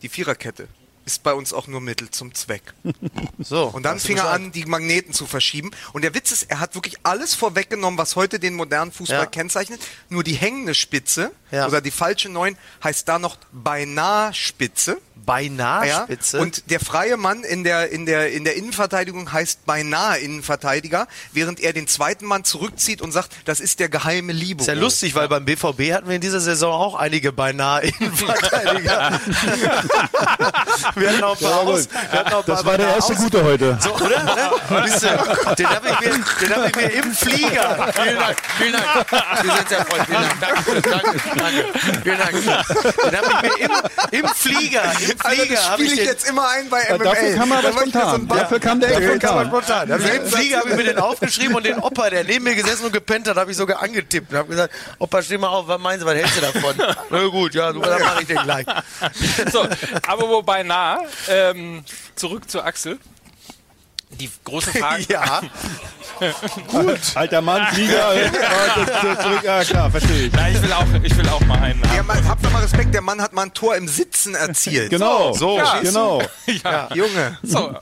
die 0.02 0.10
Viererkette 0.10 0.68
ist 1.06 1.24
bei 1.24 1.34
uns 1.34 1.54
auch 1.54 1.68
nur 1.68 1.82
Mittel 1.82 2.10
zum 2.10 2.34
Zweck. 2.34 2.74
So. 3.40 3.66
Und 3.66 3.84
dann 3.84 4.00
fing 4.00 4.18
er 4.18 4.30
an, 4.30 4.52
die 4.54 4.66
Magneten 4.66 5.14
zu 5.14 5.26
verschieben. 5.26 5.72
Und 5.92 6.04
der 6.04 6.14
Witz 6.14 6.32
ist, 6.32 6.44
er 6.44 6.60
hat 6.62 6.76
wirklich 6.76 6.96
alles 7.04 7.34
vorweggenommen, 7.34 7.98
was 7.98 8.16
heute 8.16 8.40
den 8.40 8.54
modernen 8.54 8.92
Fußball 8.92 9.20
ja. 9.20 9.26
kennzeichnet. 9.26 9.82
Nur 10.08 10.24
die 10.24 10.34
hängende 10.34 10.74
Spitze 10.74 11.32
ja. 11.52 11.68
oder 11.68 11.82
die 11.82 11.92
falsche 11.92 12.30
9 12.30 12.58
heißt 12.84 13.08
da 13.10 13.20
noch 13.20 13.38
beinahe 13.52 14.34
Spitze. 14.34 15.00
Beinahe 15.26 15.88
ja, 15.88 16.04
Spitze. 16.04 16.40
Und 16.40 16.70
der 16.70 16.80
freie 16.80 17.18
Mann 17.18 17.44
in 17.44 17.64
der, 17.64 17.90
in, 17.90 18.06
der, 18.06 18.32
in 18.32 18.44
der 18.44 18.56
Innenverteidigung 18.56 19.32
heißt 19.32 19.66
beinahe 19.66 20.20
Innenverteidiger, 20.20 21.08
während 21.32 21.60
er 21.60 21.74
den 21.74 21.88
zweiten 21.88 22.26
Mann 22.26 22.44
zurückzieht 22.44 23.02
und 23.02 23.12
sagt, 23.12 23.32
das 23.46 23.60
ist 23.60 23.80
der 23.80 23.90
geheime 23.90 24.34
Liebe. 24.34 24.62
Ist 24.62 24.68
ja 24.68 24.74
lustig, 24.74 25.16
weil 25.16 25.28
beim 25.30 25.46
BVB 25.46 25.94
hatten 25.94 26.08
wir 26.08 26.16
in 26.16 26.22
dieser 26.22 26.42
Saison 26.42 26.74
auch 26.74 26.96
einige 26.96 27.32
beinahe 27.32 27.84
Innenverteidiger. 27.88 29.20
wir 30.96 31.10
hatten 31.10 31.24
auch 31.24 31.40
ein 31.40 31.44
paar, 31.44 31.60
aus, 31.62 31.88
auch 32.34 32.46
Das 32.46 32.66
war 32.66 32.78
der 32.78 32.88
erste 32.96 33.14
aus. 33.14 33.20
gute 33.20 33.44
heute. 33.44 33.78
So, 33.80 33.94
oder? 33.96 34.06
oder? 34.06 35.56
Den 35.56 35.68
habe 35.68 35.88
ich, 35.90 36.00
mir, 36.00 36.56
hab 36.56 36.68
ich 36.68 36.76
mir 36.76 36.94
im 36.94 37.14
Flieger. 37.14 37.94
Vielen 37.94 38.20
Dank. 38.20 38.38
Vielen 38.58 38.74
Dank. 38.74 38.86
Sie 39.42 39.48
sind 39.48 39.70
sehr 39.70 39.86
freundlich. 39.86 40.18
Vielen 40.18 40.40
Dank. 40.40 40.66
Danke. 40.66 40.82
Danke. 40.84 41.24
danke. 41.38 42.00
Vielen 42.04 42.18
Dank. 42.18 42.32
Den 43.12 43.18
habe 43.18 43.28
ich 43.28 43.58
mir 43.58 43.66
im, 43.66 44.24
im 44.24 44.28
Flieger, 44.30 44.84
im 44.84 45.16
also 45.24 45.44
Flieger 45.44 45.60
also 45.60 45.74
spiele 45.74 45.94
ich, 45.94 46.00
ich 46.00 46.06
jetzt 46.06 46.30
immer 46.30 46.50
ein 46.50 46.70
bei 46.70 46.84
MMA. 46.90 47.04
Dafür 47.04 47.36
kam 47.36 47.52
er 47.52 47.58
aber 47.60 47.72
spontan. 47.72 48.28
So 48.30 48.36
dafür 48.36 48.60
kam 48.60 48.80
der 48.80 48.90
dafür 48.90 49.20
kam 49.20 49.48
spontan. 49.48 49.92
Also 49.92 50.08
Im 50.08 50.26
Flieger 50.26 50.58
habe 50.60 50.70
ich 50.70 50.76
mir 50.76 50.84
den 50.84 51.00
aufgeschrieben 51.00 51.56
und 51.56 51.66
den 51.66 51.80
Opa, 51.80 52.10
der 52.10 52.24
neben 52.24 52.44
mir 52.44 52.56
gesessen 52.56 52.86
und 52.86 52.94
gepennt 52.94 53.28
hat, 53.28 53.38
habe 53.38 53.52
ich 53.52 53.58
sogar 53.58 53.82
angetippt 53.82 54.32
und 54.32 54.38
habe 54.38 54.50
gesagt, 54.50 54.74
Opa, 55.00 55.22
steh 55.22 55.38
mal 55.38 55.50
auf, 55.50 55.68
was 55.68 55.80
meinen 55.80 56.00
Sie, 56.00 56.06
was 56.06 56.16
hältst 56.16 56.38
du 56.38 56.42
davon? 56.42 56.76
Na 57.10 57.28
gut, 57.28 57.54
ja, 57.54 57.72
dann 57.72 57.82
mache 57.82 58.22
ich 58.22 58.28
den 58.28 58.38
gleich. 58.38 58.66
So, 59.52 59.66
aber 60.08 60.30
wobei 60.30 60.64
ähm, 61.30 61.84
zurück 62.16 62.50
zu 62.50 62.62
Axel. 62.62 63.00
Die 64.20 64.30
große 64.44 64.72
Frage. 64.72 65.06
ja. 65.10 65.42
Gut. 66.68 67.00
Alter 67.16 67.42
Mann, 67.42 67.66
Flieger. 67.74 68.14
zurück. 69.22 69.44
Ja, 69.44 69.64
klar, 69.64 69.92
verstehe 69.92 70.28
ich. 70.28 70.34
Na, 70.34 70.50
ich 70.50 70.62
will 70.62 70.72
auch, 70.72 70.86
ich 71.02 71.18
will 71.18 71.28
auch 71.30 71.42
mal 71.42 71.60
einen. 71.60 71.82
Ja, 71.96 72.04
man, 72.04 72.28
habt 72.28 72.46
doch 72.46 72.52
mal 72.52 72.62
Respekt, 72.62 72.94
der 72.94 73.02
Mann 73.02 73.22
hat 73.22 73.34
mal 73.34 73.44
ein 73.44 73.54
Tor 73.54 73.76
im 73.76 73.88
Sitzen 73.88 74.36
erzielt. 74.36 74.90
Genau. 74.90 75.34
So, 75.34 75.58
ja, 75.58 75.80
genau. 75.82 76.22
Ja. 76.46 76.88
ja. 76.90 76.96
Junge. 76.96 77.38
So. 77.42 77.76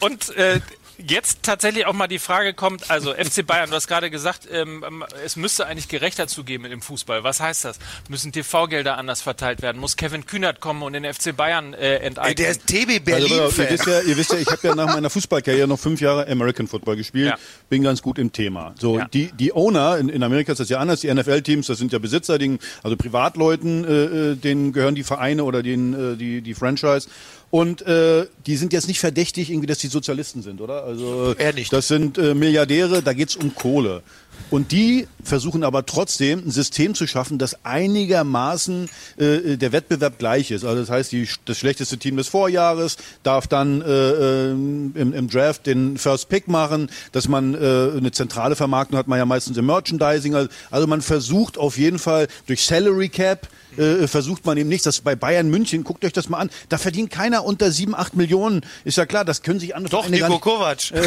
Und 0.00 0.34
äh, 0.36 0.60
jetzt 0.98 1.42
tatsächlich 1.42 1.86
auch 1.86 1.92
mal 1.92 2.08
die 2.08 2.18
Frage 2.18 2.54
kommt, 2.54 2.90
also 2.90 3.12
FC 3.14 3.46
Bayern, 3.46 3.70
du 3.70 3.76
hast 3.76 3.86
gerade 3.88 4.10
gesagt, 4.10 4.48
ähm, 4.50 5.04
es 5.24 5.36
müsste 5.36 5.66
eigentlich 5.66 5.88
gerechter 5.88 6.26
zugehen 6.26 6.64
im 6.64 6.82
Fußball. 6.82 7.24
Was 7.24 7.40
heißt 7.40 7.64
das? 7.64 7.78
Müssen 8.08 8.32
TV-Gelder 8.32 8.98
anders 8.98 9.22
verteilt 9.22 9.62
werden? 9.62 9.80
Muss 9.80 9.96
Kevin 9.96 10.26
Kühnert 10.26 10.60
kommen 10.60 10.82
und 10.82 10.92
den 10.92 11.04
FC 11.04 11.36
Bayern 11.36 11.74
äh, 11.74 11.96
enteignen? 11.96 12.36
Der 12.36 12.50
ist 12.50 12.66
TB 12.66 13.04
Berlin. 13.04 13.40
Also, 13.40 13.62
ihr, 13.62 13.70
wisst 13.70 13.86
ja, 13.86 14.00
ihr 14.00 14.16
wisst 14.16 14.32
ja, 14.32 14.38
ich 14.38 14.48
habe 14.48 14.66
ja 14.66 14.74
nach 14.74 14.94
meiner 14.94 15.10
Fußballkarriere 15.10 15.68
noch 15.68 15.78
fünf 15.78 16.00
Jahre 16.00 16.28
American 16.28 16.66
Football 16.66 16.96
gespielt, 16.96 17.30
ja. 17.30 17.38
bin 17.68 17.82
ganz 17.82 18.02
gut 18.02 18.18
im 18.18 18.32
Thema. 18.32 18.74
So, 18.78 18.98
ja. 18.98 19.06
die, 19.06 19.30
die 19.32 19.52
Owner, 19.52 19.98
in, 19.98 20.08
in 20.08 20.22
Amerika 20.22 20.52
ist 20.52 20.58
das 20.58 20.68
ja 20.68 20.78
anders, 20.78 21.00
die 21.00 21.12
NFL-Teams, 21.12 21.66
das 21.66 21.78
sind 21.78 21.92
ja 21.92 21.98
Besitzer, 21.98 22.38
die, 22.38 22.58
also 22.82 22.96
Privatleuten, 22.96 23.84
äh, 23.84 24.32
äh, 24.32 24.34
denen 24.36 24.72
gehören 24.72 24.94
die 24.94 25.04
Vereine 25.04 25.44
oder 25.44 25.62
denen, 25.62 26.14
äh, 26.14 26.16
die, 26.16 26.40
die 26.42 26.54
Franchise. 26.54 27.08
Und 27.50 27.82
äh, 27.82 28.26
die 28.46 28.56
sind 28.56 28.74
jetzt 28.74 28.88
nicht 28.88 29.00
verdächtig, 29.00 29.50
irgendwie, 29.50 29.66
dass 29.66 29.78
die 29.78 29.88
Sozialisten 29.88 30.42
sind, 30.42 30.60
oder? 30.60 30.84
Also 30.84 31.34
Eher 31.38 31.54
nicht. 31.54 31.72
das 31.72 31.88
sind 31.88 32.18
äh, 32.18 32.34
Milliardäre, 32.34 33.02
da 33.02 33.14
geht's 33.14 33.36
um 33.36 33.54
Kohle. 33.54 34.02
Und 34.50 34.72
die 34.72 35.06
versuchen 35.22 35.62
aber 35.62 35.84
trotzdem 35.84 36.46
ein 36.46 36.50
System 36.50 36.94
zu 36.94 37.06
schaffen, 37.06 37.38
das 37.38 37.64
einigermaßen 37.64 38.88
äh, 39.18 39.56
der 39.56 39.72
Wettbewerb 39.72 40.18
gleich 40.18 40.50
ist. 40.50 40.64
Also 40.64 40.80
das 40.80 40.90
heißt, 40.90 41.12
die, 41.12 41.28
das 41.44 41.58
schlechteste 41.58 41.98
Team 41.98 42.16
des 42.16 42.28
Vorjahres 42.28 42.96
darf 43.22 43.46
dann 43.46 43.82
äh, 43.82 43.86
äh 43.86 44.50
im, 44.50 45.12
im 45.12 45.28
Draft 45.28 45.66
den 45.66 45.98
First 45.98 46.28
Pick 46.28 46.48
machen, 46.48 46.90
dass 47.12 47.28
man 47.28 47.54
äh, 47.54 47.58
eine 47.96 48.10
zentrale 48.12 48.56
Vermarktung 48.56 48.98
hat 48.98 49.08
man 49.08 49.18
ja 49.18 49.26
meistens 49.26 49.56
im 49.56 49.66
Merchandising. 49.66 50.34
Also 50.70 50.86
man 50.86 51.02
versucht 51.02 51.58
auf 51.58 51.76
jeden 51.76 51.98
Fall 51.98 52.28
durch 52.46 52.64
Salary 52.64 53.08
Cap 53.08 53.48
äh, 53.78 54.08
versucht 54.08 54.44
man 54.44 54.56
eben 54.58 54.68
nichts. 54.68 54.84
Das 54.84 55.00
bei 55.00 55.16
Bayern 55.16 55.48
München, 55.48 55.84
guckt 55.84 56.04
euch 56.04 56.12
das 56.12 56.28
mal 56.28 56.38
an, 56.38 56.50
da 56.68 56.78
verdient 56.78 57.10
keiner 57.10 57.44
unter 57.44 57.70
7, 57.70 57.94
8 57.94 58.16
Millionen. 58.16 58.62
Ist 58.84 58.96
ja 58.96 59.06
klar, 59.06 59.24
das 59.24 59.42
können 59.42 59.60
sich 59.60 59.74
andere 59.74 59.90
Doch, 59.90 60.08
Nico 60.08 60.28
nicht, 60.28 60.40
Kovac. 60.40 60.90
Äh, 60.90 61.00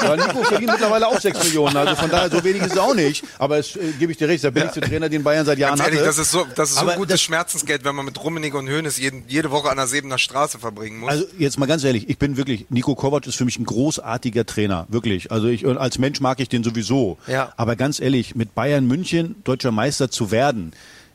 aber 0.00 0.16
Nico 0.16 0.44
verdient 0.44 0.72
mittlerweile 0.72 1.08
auch 1.08 1.20
6 1.20 1.44
Millionen. 1.44 1.76
Also 1.76 1.96
von 1.96 2.10
daher, 2.10 2.30
so 2.30 2.42
wenig 2.44 2.62
ist 2.62 2.72
es 2.72 2.78
auch 2.78 2.94
nicht. 2.94 3.24
Aber 3.38 3.58
es 3.58 3.76
äh, 3.76 3.92
gebe 3.98 4.12
ich 4.12 4.18
dir 4.18 4.28
recht, 4.28 4.44
der 4.44 4.50
billigste 4.50 4.80
ja. 4.80 4.88
Trainer, 4.88 5.08
den 5.08 5.22
Bayern 5.22 5.46
seit 5.46 5.58
Jahren 5.58 5.76
Ganz 5.76 5.88
ehrlich, 5.88 6.00
hatte. 6.00 6.08
Das 6.08 6.18
ist 6.18 6.30
so, 6.30 6.46
das 6.54 6.70
ist 6.70 6.78
so 6.78 6.86
gutes 6.86 7.08
das, 7.08 7.22
Schmerzensgeld, 7.22 7.84
wenn 7.84 7.94
man 7.94 8.04
mit 8.04 8.22
Rummenigge 8.22 8.58
und 8.58 8.68
Hönes 8.68 8.98
jeden, 8.98 9.24
jede 9.28 9.50
Woche 9.50 9.70
an 9.70 9.76
der 9.76 9.86
Sebener 9.86 10.18
Straße 10.18 10.58
verbringen 10.58 11.00
muss. 11.00 11.10
Also 11.10 11.24
jetzt 11.38 11.58
mal 11.58 11.66
ganz 11.66 11.84
ehrlich, 11.84 12.08
ich 12.08 12.18
bin 12.18 12.36
wirklich, 12.36 12.66
Nico 12.70 12.94
Kovac 12.94 13.26
ist 13.26 13.36
für 13.36 13.44
mich 13.44 13.58
ein 13.58 13.64
großartiger 13.64 14.46
Trainer, 14.46 14.86
wirklich. 14.88 15.30
Also 15.30 15.48
ich, 15.48 15.66
als 15.66 15.98
Mensch 15.98 16.20
mag 16.20 16.40
ich 16.40 16.48
den 16.48 16.64
sowieso. 16.64 17.18
Ja. 17.26 17.52
Aber 17.56 17.76
ganz 17.76 18.00
ehrlich, 18.00 18.34
mit 18.34 18.54
Bayern 18.54 18.86
München 18.86 19.36
deutscher 19.44 19.72
Meister 19.72 20.10
zu 20.10 20.30
werden, 20.30 20.72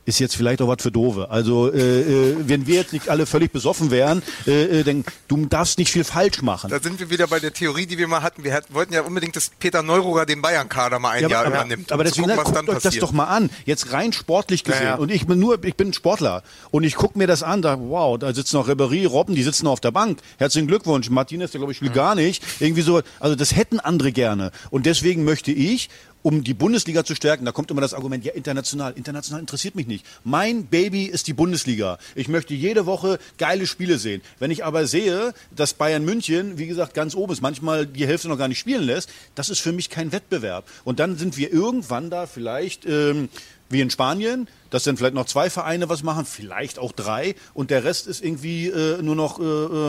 ist 0.07 0.19
jetzt 0.19 0.37
vielleicht 0.37 0.61
auch 0.61 0.69
was 0.69 0.81
für 0.81 0.91
Dove. 0.91 1.29
Also 1.29 1.71
äh, 1.71 1.79
äh, 1.79 2.37
wenn 2.39 2.65
wir 2.65 2.75
jetzt 2.75 2.93
nicht 2.93 3.09
alle 3.09 3.25
völlig 3.25 3.51
besoffen 3.51 3.91
wären, 3.91 4.23
äh, 4.47 4.79
äh, 4.79 4.83
dann 4.83 5.03
du 5.27 5.45
darfst 5.45 5.77
nicht 5.77 5.91
viel 5.91 6.05
falsch 6.05 6.41
machen. 6.41 6.69
Da 6.69 6.79
sind 6.79 6.99
wir 6.99 7.09
wieder 7.09 7.27
bei 7.27 7.41
der 7.41 7.51
Theorie, 7.51 7.85
die 7.85 7.97
wir 7.97 8.07
mal 8.07 8.21
hatten. 8.21 8.45
Wir 8.45 8.53
hatten, 8.53 8.73
wollten 8.73 8.93
ja 8.93 9.01
unbedingt, 9.01 9.35
dass 9.35 9.51
Peter 9.59 9.83
Neururer 9.83 10.25
den 10.25 10.41
Bayern-Kader 10.41 10.99
mal 10.99 11.11
ein 11.11 11.23
ja, 11.23 11.29
Jahr 11.29 11.45
aber, 11.45 11.55
übernimmt. 11.55 11.91
Aber 11.91 12.05
deswegen 12.05 12.29
gucken, 12.29 12.53
guckt 12.53 12.69
euch 12.69 12.83
das 12.83 12.97
doch 12.99 13.11
mal 13.11 13.25
an. 13.25 13.49
Jetzt 13.65 13.91
rein 13.91 14.13
sportlich 14.13 14.63
gesehen. 14.63 14.83
Ja, 14.83 14.89
ja. 14.91 14.95
Und 14.95 15.11
ich 15.11 15.27
bin 15.27 15.39
nur, 15.39 15.61
ich 15.65 15.75
bin 15.75 15.91
Sportler 15.91 16.41
und 16.71 16.85
ich 16.85 16.95
gucke 16.95 17.17
mir 17.17 17.27
das 17.27 17.43
an. 17.43 17.61
Da, 17.61 17.77
wow, 17.77 18.17
da 18.17 18.33
sitzen 18.33 18.55
noch 18.55 18.69
Ribery, 18.69 19.03
Robben, 19.03 19.35
die 19.35 19.43
sitzen 19.43 19.65
noch 19.65 19.73
auf 19.73 19.81
der 19.81 19.91
Bank. 19.91 20.19
Herzlichen 20.37 20.67
Glückwunsch. 20.67 21.09
Martinez, 21.09 21.51
der 21.51 21.59
glaube 21.59 21.73
ich 21.73 21.77
spielt 21.79 21.91
mhm. 21.91 21.97
gar 21.97 22.15
nicht. 22.15 22.41
Irgendwie 22.61 22.81
so. 22.81 23.01
Also 23.19 23.35
das 23.35 23.57
hätten 23.57 23.81
andere 23.81 24.13
gerne. 24.13 24.51
Und 24.69 24.85
deswegen 24.85 25.25
möchte 25.25 25.51
ich 25.51 25.89
um 26.27 26.43
die 26.43 26.53
Bundesliga 26.53 27.05
zu 27.05 27.15
stärken. 27.15 27.45
Da 27.45 27.53
kommt 27.53 27.71
immer 27.71 27.79
das 27.79 27.93
Argument, 27.93 28.25
ja, 28.25 28.33
international. 28.33 28.91
International 28.97 29.39
interessiert 29.39 29.75
mich 29.75 29.87
nicht. 29.87 30.05
Mein 30.25 30.65
Baby 30.65 31.05
ist 31.05 31.27
die 31.27 31.33
Bundesliga. 31.33 31.99
Ich 32.15 32.27
möchte 32.27 32.53
jede 32.53 32.85
Woche 32.85 33.17
geile 33.37 33.65
Spiele 33.65 33.97
sehen. 33.97 34.21
Wenn 34.37 34.51
ich 34.51 34.65
aber 34.65 34.87
sehe, 34.87 35.33
dass 35.55 35.73
Bayern 35.73 36.03
München, 36.03 36.57
wie 36.57 36.67
gesagt, 36.67 36.93
ganz 36.93 37.15
oben 37.15 37.31
ist, 37.31 37.41
manchmal 37.41 37.87
die 37.87 38.05
Hälfte 38.05 38.27
noch 38.27 38.37
gar 38.37 38.49
nicht 38.49 38.59
spielen 38.59 38.83
lässt, 38.83 39.09
das 39.35 39.49
ist 39.49 39.61
für 39.61 39.71
mich 39.71 39.89
kein 39.89 40.11
Wettbewerb. 40.11 40.65
Und 40.83 40.99
dann 40.99 41.17
sind 41.17 41.37
wir 41.37 41.53
irgendwann 41.53 42.09
da 42.09 42.27
vielleicht, 42.27 42.85
ähm, 42.85 43.29
wie 43.69 43.79
in 43.79 43.89
Spanien, 43.89 44.49
dass 44.69 44.83
dann 44.83 44.97
vielleicht 44.97 45.15
noch 45.15 45.27
zwei 45.27 45.49
Vereine 45.49 45.87
was 45.87 46.03
machen, 46.03 46.25
vielleicht 46.25 46.77
auch 46.77 46.91
drei 46.91 47.35
und 47.53 47.71
der 47.71 47.85
Rest 47.85 48.05
ist 48.05 48.21
irgendwie 48.21 48.67
äh, 48.67 49.01
nur 49.01 49.15
noch 49.15 49.39
äh, 49.39 49.43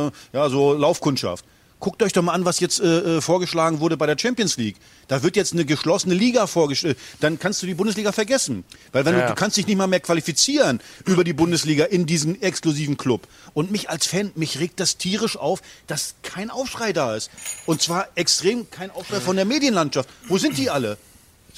äh 0.07 0.11
ja 0.33 0.49
so 0.49 0.73
Laufkundschaft. 0.73 1.45
Guckt 1.81 2.03
euch 2.03 2.13
doch 2.13 2.23
mal 2.23 2.33
an, 2.33 2.45
was 2.45 2.59
jetzt 2.59 2.81
äh, 2.81 3.19
äh, 3.19 3.21
vorgeschlagen 3.21 3.79
wurde 3.79 3.97
bei 3.97 4.07
der 4.07 4.19
Champions 4.19 4.57
League. 4.57 4.77
Da 5.07 5.23
wird 5.23 5.37
jetzt 5.37 5.53
eine 5.53 5.65
geschlossene 5.65 6.15
Liga 6.15 6.49
vorgestellt. 6.49 6.99
Dann 7.21 7.39
kannst 7.39 7.63
du 7.63 7.67
die 7.67 7.75
Bundesliga 7.75 8.11
vergessen. 8.11 8.65
Weil 8.91 9.05
wenn 9.05 9.15
ja, 9.15 9.23
du, 9.23 9.29
du 9.29 9.35
kannst 9.35 9.57
dich 9.57 9.67
nicht 9.67 9.77
mal 9.77 9.87
mehr 9.87 10.01
qualifizieren 10.01 10.81
über 11.07 11.23
die 11.23 11.33
Bundesliga 11.33 11.85
in 11.85 12.05
diesen 12.05 12.43
exklusiven 12.43 12.97
Club. 12.97 13.29
Und 13.55 13.71
mich 13.71 13.91
als 13.91 14.07
Fan, 14.07 14.33
mich 14.35 14.59
regt 14.59 14.81
das 14.81 14.97
tierisch 14.97 15.37
auf, 15.37 15.63
dass 15.87 16.15
kein 16.23 16.51
Aufschrei 16.51 16.93
da 16.93 17.15
ist. 17.15 17.31
Und 17.65 17.81
zwar 17.81 18.09
extrem 18.17 18.69
kein 18.71 18.91
Aufschrei 18.91 19.21
von 19.21 19.37
der 19.37 19.45
Medienlandschaft. 19.45 20.09
Wo 20.27 20.37
sind 20.39 20.59
die 20.59 20.71
alle? 20.71 20.99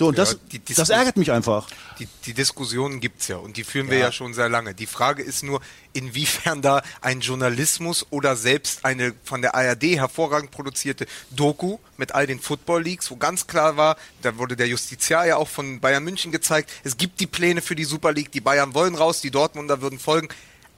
So, 0.00 0.08
und 0.08 0.16
das, 0.16 0.38
ja, 0.50 0.60
das 0.76 0.88
ärgert 0.88 1.18
mich 1.18 1.30
einfach. 1.30 1.68
Die, 1.98 2.08
die 2.24 2.32
Diskussionen 2.32 3.00
gibt 3.00 3.20
es 3.20 3.28
ja 3.28 3.36
und 3.36 3.58
die 3.58 3.64
führen 3.64 3.88
ja. 3.88 3.92
wir 3.92 3.98
ja 3.98 4.12
schon 4.12 4.32
sehr 4.32 4.48
lange. 4.48 4.72
Die 4.74 4.86
Frage 4.86 5.22
ist 5.22 5.42
nur, 5.42 5.60
inwiefern 5.92 6.62
da 6.62 6.80
ein 7.02 7.20
Journalismus 7.20 8.06
oder 8.08 8.34
selbst 8.34 8.86
eine 8.86 9.12
von 9.24 9.42
der 9.42 9.54
ARD 9.54 9.82
hervorragend 9.82 10.52
produzierte 10.52 11.06
Doku 11.32 11.76
mit 11.98 12.14
all 12.14 12.26
den 12.26 12.40
Football 12.40 12.82
Leagues, 12.82 13.10
wo 13.10 13.16
ganz 13.16 13.46
klar 13.46 13.76
war, 13.76 13.98
da 14.22 14.38
wurde 14.38 14.56
der 14.56 14.68
Justiziar 14.68 15.26
ja 15.26 15.36
auch 15.36 15.48
von 15.48 15.80
Bayern 15.80 16.02
München 16.02 16.32
gezeigt, 16.32 16.70
es 16.82 16.96
gibt 16.96 17.20
die 17.20 17.26
Pläne 17.26 17.60
für 17.60 17.76
die 17.76 17.84
Super 17.84 18.14
League, 18.14 18.32
die 18.32 18.40
Bayern 18.40 18.72
wollen 18.72 18.94
raus, 18.94 19.20
die 19.20 19.30
Dortmunder 19.30 19.82
würden 19.82 19.98
folgen. 19.98 20.30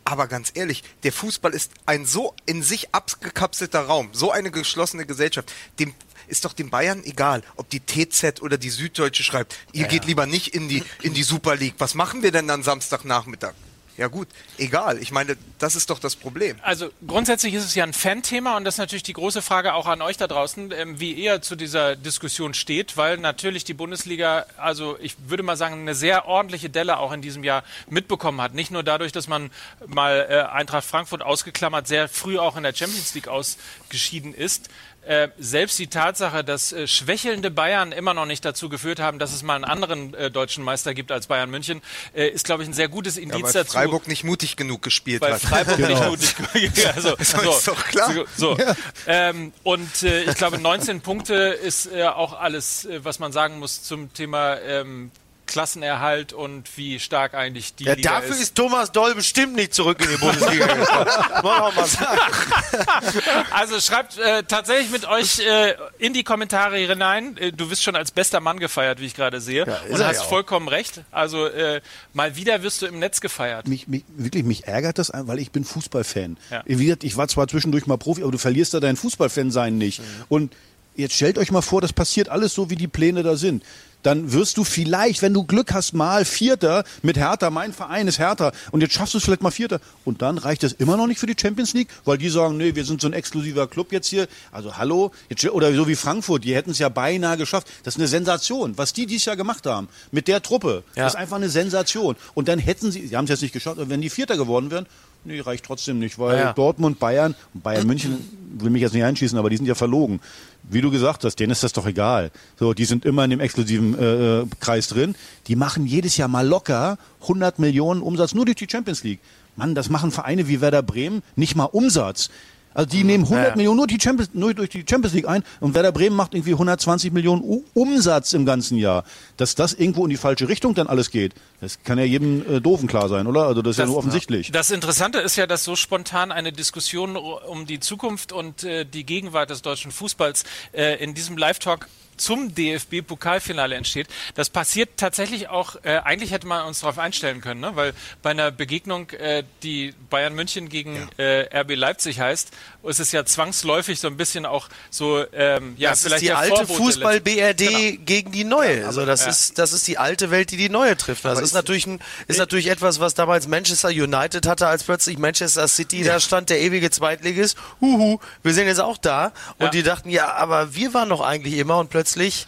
Aber 0.03 0.27
ganz 0.27 0.51
ehrlich, 0.55 0.83
der 1.05 1.13
Fußball 1.13 1.55
ist 1.55 1.71
ein 1.87 2.07
so 2.07 2.35
in 2.45 2.65
sich 2.65 2.93
abgekapselter 2.93 3.83
Raum, 3.83 4.09
so 4.11 4.33
eine 4.33 4.51
geschlossene 4.51 5.07
Gesellschaft. 5.07 5.53
Dem 5.79 5.95
ist 6.33 6.47
doch 6.47 6.55
den 6.55 6.71
Bayern 6.71 7.05
egal, 7.05 7.43
ob 7.57 7.69
die 7.69 7.81
TZ 7.81 8.41
oder 8.41 8.57
die 8.59 8.71
Süddeutsche 8.71 9.23
schreibt. 9.23 9.55
Ihr 9.73 9.83
ja, 9.83 9.89
geht 9.89 10.07
lieber 10.07 10.27
nicht 10.27 10.49
in 10.49 10.69
die, 10.69 10.83
in 11.03 11.13
die 11.15 11.23
Super 11.23 11.55
League. 11.55 11.75
Was 11.79 11.95
machen 11.95 12.23
wir 12.23 12.33
denn 12.33 12.49
dann 12.49 12.63
Samstagnachmittag? 12.63 13.53
Ja 13.99 14.09
gut, 14.09 14.29
egal. 14.57 14.97
Ich 15.03 15.13
meine, 15.13 15.37
das 15.59 15.77
ist 15.77 15.91
doch 15.91 15.99
das 15.99 16.17
Problem. 16.17 16.57
Also 16.63 16.89
grundsätzlich 17.07 17.53
ist 17.53 17.65
es 17.65 17.75
ja 17.75 17.85
ein 17.85 17.93
Fan-Thema 17.93 18.57
und 18.57 18.65
das 18.65 18.75
ist 18.75 18.79
natürlich 18.79 19.03
die 19.03 19.13
große 19.13 19.43
Frage 19.43 19.75
auch 19.75 19.87
an 19.87 20.01
euch 20.01 20.17
da 20.17 20.27
draußen, 20.27 20.73
ähm, 20.73 20.99
wie 20.99 21.13
ihr 21.13 21.43
zu 21.43 21.57
dieser 21.57 21.95
Diskussion 21.95 22.55
steht, 22.55 22.97
weil 22.97 23.19
natürlich 23.19 23.65
die 23.65 23.75
Bundesliga, 23.75 24.47
also 24.57 24.99
ich 24.99 25.17
würde 25.29 25.43
mal 25.43 25.59
sagen, 25.59 25.75
eine 25.75 25.95
sehr 25.95 26.27
ordentliche 26.27 26.71
Delle 26.71 26.97
auch 26.97 27.13
in 27.13 27.21
diesem 27.21 27.45
Jahr 27.45 27.65
mitbekommen 27.91 28.41
hat. 28.41 28.55
Nicht 28.55 28.71
nur 28.71 28.83
dadurch, 28.83 29.13
dass 29.13 29.29
man 29.29 29.51
mal 29.87 30.27
äh, 30.29 30.51
Eintracht 30.51 30.87
Frankfurt 30.87 31.21
ausgeklammert, 31.21 31.87
sehr 31.87 32.09
früh 32.09 32.39
auch 32.39 32.57
in 32.57 32.63
der 32.63 32.75
Champions 32.75 33.15
League 33.15 33.29
ausgeschieden 33.29 34.33
ist, 34.33 34.71
äh, 35.05 35.29
selbst 35.39 35.79
die 35.79 35.89
Tatsache, 35.89 36.45
dass 36.45 36.73
äh, 36.73 36.87
schwächelnde 36.87 37.51
Bayern 37.51 37.93
immer 37.93 38.15
noch 38.15 38.27
nicht 38.27 38.45
dazu 38.45 38.69
geführt 38.69 39.01
haben, 39.01 39.19
dass 39.19 39.33
es 39.33 39.43
mal 39.43 39.57
einen 39.57 39.65
anderen 39.65 40.15
äh, 40.15 40.31
deutschen 40.31 40.63
Meister 40.63 40.95
gibt 40.95 41.11
als 41.11 41.27
Bayern 41.27 41.51
München, 41.51 41.83
äh, 42.15 42.29
ist, 42.29 42.45
glaube 42.45 42.63
ich, 42.63 42.69
ein 42.69 42.73
sehr 42.73 42.89
gutes 42.89 43.17
Indiz 43.17 43.39
ja, 43.39 43.45
weil 43.45 43.53
dazu. 43.53 43.73
Freiburg 43.73 44.07
nicht 44.07 44.23
mutig 44.23 44.57
genug 44.57 44.83
gespielt 44.83 45.21
weil 45.21 45.35
hat. 45.35 45.43
Freiburg 45.43 45.77
genau. 45.77 46.11
nicht 46.11 46.39
mutig 46.39 46.53
genug. 46.53 46.87
also, 46.95 47.17
so, 47.19 47.51
ist 47.51 47.69
doch 47.69 47.85
klar. 47.87 48.13
So, 48.37 48.57
ja. 48.57 48.77
ähm, 49.07 49.53
und 49.65 50.03
äh, 50.05 50.23
ich 50.23 50.35
glaube, 50.37 50.59
19 50.59 51.01
Punkte 51.01 51.35
ist 51.35 51.93
auch 51.93 52.39
alles, 52.39 52.87
was 52.99 53.19
man 53.19 53.33
sagen 53.33 53.59
muss 53.59 53.83
zum 53.83 54.13
Thema 54.13 54.59
ähm, 54.61 55.11
Klassenerhalt 55.53 56.33
und 56.33 56.77
wie 56.77 56.99
stark 56.99 57.35
eigentlich 57.35 57.75
die 57.75 57.85
ja, 57.85 57.95
Liga 57.95 58.11
dafür 58.11 58.31
ist. 58.31 58.41
ist 58.41 58.55
Thomas 58.55 58.91
Doll 58.91 59.15
bestimmt 59.15 59.55
nicht 59.55 59.75
zurück 59.75 60.01
in 60.01 60.09
die 60.11 60.17
Bundesliga 60.17 60.67
gekommen. 60.67 61.07
mal 61.43 61.87
sagen. 61.87 62.21
Also 63.51 63.81
schreibt 63.81 64.19
äh, 64.19 64.43
tatsächlich 64.45 64.91
mit 64.91 65.07
euch 65.07 65.41
äh, 65.41 65.75
in 65.99 66.15
die 66.15 66.25
Kommentare 66.25 66.79
hinein. 66.79 67.37
Äh, 67.37 67.53
du 67.53 67.71
wirst 67.71 67.83
schon 67.83 67.97
als 67.97 68.11
bester 68.11 68.41
Mann 68.41 68.59
gefeiert, 68.59 69.01
wie 69.01 69.07
ich 69.07 69.15
gerade 69.15 69.41
sehe. 69.41 69.67
Ja, 69.67 69.81
und 69.89 70.05
hast 70.05 70.21
ja 70.21 70.23
vollkommen 70.23 70.69
recht. 70.69 71.03
Also 71.11 71.47
äh, 71.47 71.81
mal 72.13 72.37
wieder 72.37 72.63
wirst 72.63 72.83
du 72.83 72.87
im 72.87 72.99
Netz 72.99 73.21
gefeiert. 73.21 73.69
Mich, 73.69 73.89
mich, 73.89 74.05
wirklich, 74.17 74.45
mich 74.45 74.67
ärgert 74.67 74.99
das, 74.99 75.13
weil 75.15 75.39
ich 75.39 75.51
bin 75.51 75.65
Fußballfan. 75.65 76.39
Ja. 76.51 76.63
Ich 76.67 77.17
war 77.17 77.29
zwar 77.29 77.49
zwischendurch 77.49 77.87
mal 77.87 77.99
Profi, 77.99 78.23
aber 78.23 78.33
du 78.33 78.39
verlierst 78.39 78.75
da 78.75 78.81
dein 78.81 78.97
Fußballfan 78.97 79.51
sein 79.51 79.77
nicht. 79.79 80.01
Mhm. 80.01 80.05
Und 80.29 80.57
jetzt 80.97 81.15
stellt 81.15 81.39
euch 81.39 81.51
mal 81.51 81.63
vor, 81.63 81.81
das 81.81 81.93
passiert 81.93 82.29
alles 82.29 82.55
so, 82.55 82.71
wie 82.71 82.77
die 82.77 82.89
Pläne 82.89 83.23
da 83.23 83.37
sind 83.37 83.63
dann 84.03 84.33
wirst 84.33 84.57
du 84.57 84.65
vielleicht, 84.65 85.23
wenn 85.23 85.35
du 85.35 85.45
Glück 85.45 85.73
hast, 85.73 85.93
mal 85.93 86.25
Vierter 86.25 86.85
mit 87.03 87.17
Hertha. 87.17 87.51
Mein 87.51 87.73
Verein 87.73 88.09
ist 88.09 88.19
Hertha. 88.19 88.53
Und 88.71 88.81
jetzt 88.81 88.95
schaffst 88.95 89.15
du 89.15 89.19
es 89.19 89.25
vielleicht 89.25 89.43
mal 89.43 89.51
Vierter. 89.51 89.81
Und 90.05 90.23
dann 90.23 90.39
reicht 90.39 90.63
das 90.63 90.73
immer 90.73 90.97
noch 90.97 91.07
nicht 91.07 91.19
für 91.19 91.27
die 91.27 91.37
Champions 91.41 91.75
League, 91.75 91.89
weil 92.05 92.19
die 92.19 92.29
sagen, 92.29 92.57
nee, 92.57 92.75
wir 92.75 92.85
sind 92.85 93.01
so 93.01 93.09
ein 93.09 93.13
exklusiver 93.13 93.67
Club 93.67 93.93
jetzt 93.93 94.09
hier. 94.09 94.29
Also 94.51 94.77
hallo, 94.77 95.13
jetzt, 95.29 95.45
oder 95.45 95.73
so 95.75 95.87
wie 95.89 95.97
Frankfurt, 95.97 96.45
die 96.45 96.55
hätten 96.55 96.71
es 96.71 96.79
ja 96.79 96.89
beinahe 96.89 97.37
geschafft. 97.37 97.69
Das 97.85 97.95
ist 97.95 98.01
eine 98.01 98.09
Sensation, 98.09 98.77
was 98.77 98.93
die 98.93 99.07
dieses 99.07 99.25
Jahr 99.25 99.37
gemacht 99.37 99.67
haben 99.67 99.89
mit 100.11 100.29
der 100.29 100.43
Truppe. 100.43 100.83
Ja. 100.95 101.05
Das 101.05 101.15
ist 101.15 101.19
einfach 101.19 101.37
eine 101.37 101.49
Sensation. 101.49 102.17
Und 102.35 102.49
dann 102.49 102.59
hätten 102.59 102.91
sie, 102.91 103.07
sie 103.07 103.17
haben 103.17 103.25
es 103.25 103.31
jetzt 103.31 103.43
nicht 103.43 103.53
geschafft, 103.53 103.79
wenn 103.81 104.01
die 104.01 104.11
Vierter 104.11 104.37
geworden 104.37 104.71
wären, 104.71 104.87
Nee, 105.25 105.41
reicht 105.41 105.65
trotzdem 105.65 105.99
nicht, 105.99 106.19
weil 106.19 106.39
ja. 106.39 106.53
Dortmund, 106.53 106.99
Bayern, 106.99 107.35
Bayern 107.55 107.87
München 107.87 108.19
will 108.59 108.71
mich 108.71 108.83
jetzt 108.83 108.93
nicht 108.93 109.05
einschießen, 109.05 109.39
aber 109.39 109.51
die 109.51 109.57
sind 109.57 109.67
ja 109.67 109.75
verlogen. 109.75 110.21
Wie 110.65 110.81
du 110.81 110.91
gesagt 110.91 111.25
hast, 111.25 111.37
denen 111.37 111.53
ist 111.53 111.63
das 111.63 111.73
doch 111.73 111.87
egal. 111.87 112.31
So, 112.59 112.75
die 112.75 112.85
sind 112.85 113.05
immer 113.05 113.25
in 113.25 113.31
dem 113.31 113.41
exklusiven 113.41 113.99
äh, 113.99 114.41
äh 114.41 114.47
Kreis 114.61 114.89
drin. 114.89 115.15
Die 115.47 115.57
machen 115.57 115.87
jedes 115.87 116.17
Jahr 116.17 116.29
mal 116.29 116.47
locker 116.47 116.99
100 117.23 117.59
Millionen 117.59 118.03
Umsatz 118.03 118.35
nur 118.35 118.45
durch 118.45 118.57
die 118.57 118.69
Champions 118.69 119.05
League. 119.05 119.21
Mann, 119.55 119.75
das 119.75 119.91
machen 119.91 120.11
Vereine 120.11 120.49
wie 120.49 120.61
Werder 120.61 120.83
Bremen 120.83 121.23
nicht 121.37 121.57
mal 121.57 121.65
Umsatz. 121.65 122.31
Also 122.75 122.89
die 122.89 123.05
nehmen 123.05 123.25
100 123.25 123.49
ja. 123.49 123.57
Millionen 123.57 123.77
nur, 123.79 123.87
die 123.87 123.99
Champions, 124.01 124.31
nur 124.35 124.55
durch 124.55 124.71
die 124.71 124.85
Champions 124.89 125.15
League 125.15 125.29
ein 125.29 125.43
und 125.61 125.75
Werder 125.75 125.93
Bremen 125.93 126.17
macht 126.17 126.35
irgendwie 126.35 126.53
120 126.53 127.13
Millionen 127.13 127.43
U 127.43 127.63
Umsatz 127.75 128.33
im 128.33 128.47
ganzen 128.47 128.77
Jahr. 128.77 129.05
Dass 129.37 129.55
das 129.55 129.75
irgendwo 129.75 130.05
in 130.05 130.11
die 130.11 130.17
falsche 130.17 130.49
Richtung 130.49 130.75
dann 130.75 130.87
alles 130.87 131.11
geht, 131.11 131.35
das 131.61 131.83
kann 131.83 131.99
ja 131.99 132.05
jedem 132.05 132.57
äh, 132.57 132.61
Doofen 132.61 132.89
klar 132.89 133.09
sein, 133.09 133.27
oder? 133.27 133.47
Also 133.47 133.63
das 133.63 133.73
ist 133.73 133.79
das, 133.79 133.85
ja 133.85 133.87
nur 133.89 133.99
offensichtlich. 133.99 134.51
Das 134.53 134.71
Interessante 134.71 135.19
ist 135.19 135.37
ja, 135.37 135.47
dass 135.47 135.65
so 135.65 135.77
spontan 135.77 136.33
eine 136.33 136.53
Diskussion 136.53 137.17
um 137.17 137.67
die 137.67 137.81
Zukunft 137.81 138.33
und 138.33 138.65
äh, 138.65 138.85
die 138.85 139.05
Gegenwart 139.05 139.51
des 139.51 139.63
deutschen 139.63 139.91
Fußballs 139.91 140.45
äh, 140.73 141.03
in 141.03 141.15
diesem 141.15 141.37
Live-Talk 141.37 141.89
zum 142.23 142.55
DFB-Pokalfinale 142.55 143.75
entsteht. 143.75 144.09
Das 144.35 144.49
passiert 144.49 144.91
tatsächlich 144.97 145.49
auch, 145.49 145.77
äh, 145.83 145.99
eigentlich 145.99 146.31
hätte 146.31 146.47
man 146.47 146.67
uns 146.67 146.81
darauf 146.81 146.99
einstellen 146.99 147.41
können, 147.41 147.61
ne? 147.61 147.73
weil 147.75 147.93
bei 148.23 148.31
einer 148.31 148.51
Begegnung, 148.51 149.11
äh, 149.11 149.43
die 149.63 149.95
Bayern 150.09 150.35
München 150.35 150.69
gegen 150.69 151.09
ja. 151.19 151.25
äh, 151.25 151.61
RB 151.61 151.75
Leipzig 151.75 152.21
heißt, 152.21 152.51
ist 152.85 153.01
es 153.01 153.13
ja 153.13 153.25
zwangsläufig 153.25 154.01
so 154.01 154.09
ein 154.09 154.17
bisschen 154.17 154.47
auch 154.47 154.69
so, 154.91 155.25
ähm, 155.33 155.75
ja, 155.77 155.91
das 155.91 156.03
vielleicht 156.03 156.23
ist 156.23 156.29
die 156.29 156.33
alte 156.33 156.67
Fußball-BRD 156.67 157.59
genau. 157.59 158.05
gegen 158.05 158.33
die 158.33 158.45
neue. 158.45 158.81
Ja, 158.81 158.87
also 158.87 159.05
das 159.05 159.25
ja. 159.25 159.31
ist, 159.31 159.59
das 159.59 159.73
ist 159.73 159.87
die 159.89 159.99
alte 159.99 160.31
Welt, 160.31 160.51
die 160.51 160.57
die 160.57 160.69
neue 160.69 160.97
trifft. 160.97 161.25
Das 161.25 161.39
ist, 161.39 161.47
ist 161.47 161.55
natürlich 161.55 161.87
ein, 161.87 162.01
ist 162.29 162.39
natürlich 162.39 162.69
etwas, 162.69 163.01
was 163.01 163.15
damals 163.15 163.49
Manchester 163.49 163.89
United 163.89 164.47
hatte, 164.47 164.67
als 164.67 164.85
plötzlich 164.85 165.19
Manchester 165.19 165.67
City 165.69 166.05
da 166.05 166.21
stand, 166.21 166.51
der 166.51 166.61
ewige 166.61 166.91
Zweitligist. 166.91 167.57
Huhu, 167.81 168.19
wir 168.43 168.55
sind 168.55 168.67
jetzt 168.67 168.81
auch 168.81 168.97
da. 168.97 169.33
Und 169.59 169.75
die 169.75 169.83
dachten, 169.83 170.11
ja, 170.11 170.33
aber 170.35 170.75
wir 170.75 170.95
waren 170.95 171.09
doch 171.09 171.21
eigentlich 171.21 171.55
immer 171.55 171.79
und 171.79 171.91
plötzlich 171.91 172.12
plötzlich 172.13 172.47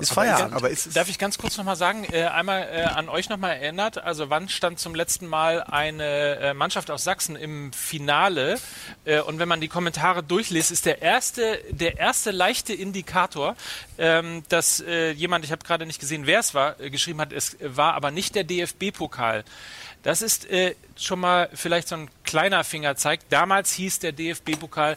ist 0.00 0.12
Feierabend. 0.12 0.54
Aber 0.54 0.70
ist 0.70 0.96
Darf 0.96 1.08
ich 1.08 1.18
ganz 1.18 1.38
kurz 1.38 1.56
nochmal 1.56 1.76
sagen, 1.76 2.04
äh, 2.10 2.24
einmal 2.24 2.68
äh, 2.72 2.82
an 2.82 3.08
euch 3.08 3.28
nochmal 3.28 3.56
erinnert, 3.56 3.98
also 3.98 4.30
wann 4.30 4.48
stand 4.48 4.78
zum 4.78 4.94
letzten 4.94 5.26
Mal 5.26 5.62
eine 5.62 6.36
äh, 6.36 6.54
Mannschaft 6.54 6.90
aus 6.90 7.04
Sachsen 7.04 7.36
im 7.36 7.72
Finale? 7.72 8.58
Und 9.26 9.38
wenn 9.38 9.48
man 9.48 9.60
die 9.60 9.68
Kommentare 9.68 10.22
durchliest, 10.22 10.70
ist 10.70 10.86
der 10.86 11.02
erste, 11.02 11.58
der 11.70 11.98
erste 11.98 12.30
leichte 12.30 12.72
Indikator, 12.72 13.56
ähm, 13.98 14.42
dass 14.48 14.82
jemand, 15.14 15.44
ich 15.44 15.52
habe 15.52 15.64
gerade 15.64 15.86
nicht 15.86 16.00
gesehen, 16.00 16.26
wer 16.26 16.40
es 16.40 16.54
war, 16.54 16.74
geschrieben 16.74 17.20
hat, 17.20 17.32
es 17.32 17.56
war 17.60 17.94
aber 17.94 18.10
nicht 18.10 18.34
der 18.34 18.44
DFB-Pokal. 18.44 19.44
Das 20.02 20.22
ist 20.22 20.46
schon 20.96 21.20
mal 21.20 21.48
vielleicht 21.54 21.88
so 21.88 21.96
ein 21.96 22.10
kleiner 22.24 22.64
Fingerzeig. 22.64 23.20
Damals 23.30 23.72
hieß 23.72 24.00
der 24.00 24.12
DFB-Pokal 24.12 24.96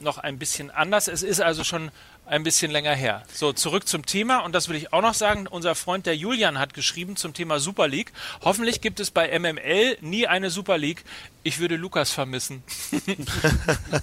noch 0.00 0.18
ein 0.18 0.38
bisschen 0.38 0.70
anders. 0.70 1.08
Es 1.08 1.22
ist 1.22 1.40
also 1.40 1.64
schon 1.64 1.90
ein 2.32 2.44
bisschen 2.44 2.70
länger 2.70 2.94
her. 2.94 3.22
So, 3.32 3.52
zurück 3.52 3.86
zum 3.86 4.06
Thema. 4.06 4.38
Und 4.38 4.54
das 4.54 4.68
will 4.68 4.76
ich 4.76 4.92
auch 4.94 5.02
noch 5.02 5.12
sagen. 5.12 5.46
Unser 5.46 5.74
Freund 5.74 6.06
der 6.06 6.16
Julian 6.16 6.58
hat 6.58 6.72
geschrieben 6.72 7.16
zum 7.16 7.34
Thema 7.34 7.60
Super 7.60 7.88
League. 7.88 8.10
Hoffentlich 8.40 8.80
gibt 8.80 9.00
es 9.00 9.10
bei 9.10 9.38
MML 9.38 9.98
nie 10.00 10.26
eine 10.26 10.48
Super 10.48 10.78
League. 10.78 11.04
Ich 11.44 11.58
würde 11.58 11.76
Lukas 11.76 12.12
vermissen. 12.12 12.62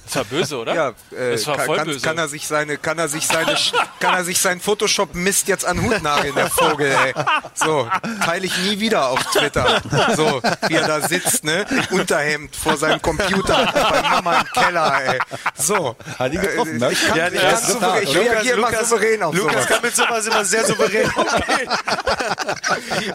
das 0.05 0.15
war 0.15 0.23
böse, 0.25 0.57
oder? 0.57 0.73
Ja, 0.75 0.89
äh, 1.11 1.31
das 1.31 1.47
war 1.47 1.55
kann, 1.55 1.65
voll 1.65 1.77
kann, 1.77 1.87
böse. 1.87 2.05
Kann 2.05 2.17
er 2.17 2.27
sich 2.27 2.45
seine, 2.45 2.77
kann 2.77 2.99
er 2.99 3.07
sich 3.07 3.25
seine, 3.25 3.55
kann 3.99 4.13
er 4.13 4.23
sich 4.25 4.41
seinen 4.41 4.59
Photoshop 4.59 5.15
Mist 5.15 5.47
jetzt 5.47 5.65
an 5.65 5.81
Hut 5.81 6.01
nageln, 6.03 6.35
der 6.35 6.49
Vogel, 6.49 6.91
ey. 6.91 7.13
So, 7.53 7.89
teile 8.25 8.45
ich 8.45 8.57
nie 8.59 8.79
wieder 8.79 9.07
auf 9.07 9.23
Twitter. 9.31 9.81
So, 10.17 10.41
wie 10.67 10.75
er 10.75 10.87
da 10.87 11.07
sitzt, 11.07 11.45
ne? 11.45 11.65
Unterhemd 11.91 12.55
vor 12.55 12.75
seinem 12.75 13.01
Computer 13.01 13.71
bei 13.89 14.01
Mama 14.01 14.41
im 14.41 14.47
Keller, 14.47 15.01
ey. 15.05 15.19
So. 15.55 15.95
Hat 16.17 16.33
ihn 16.33 16.41
getroffen, 16.41 16.77
ne? 16.77 16.91
Ich 16.91 17.07
kann, 17.07 17.17
ja, 17.17 17.27
ich 17.29 17.39
kann 17.39 17.57
souverän, 17.57 18.03
ich 18.03 18.17
reagiere 18.17 18.57
immer 18.57 18.83
souverän 18.83 19.23
auf 19.23 19.35
Lukas 19.35 19.53
sowas. 19.53 19.67
kann 19.67 19.81
mit 19.81 19.95
sowas 19.95 20.27
immer 20.27 20.45
sehr 20.45 20.65
souverän 20.65 21.09
umgehen. 21.15 21.69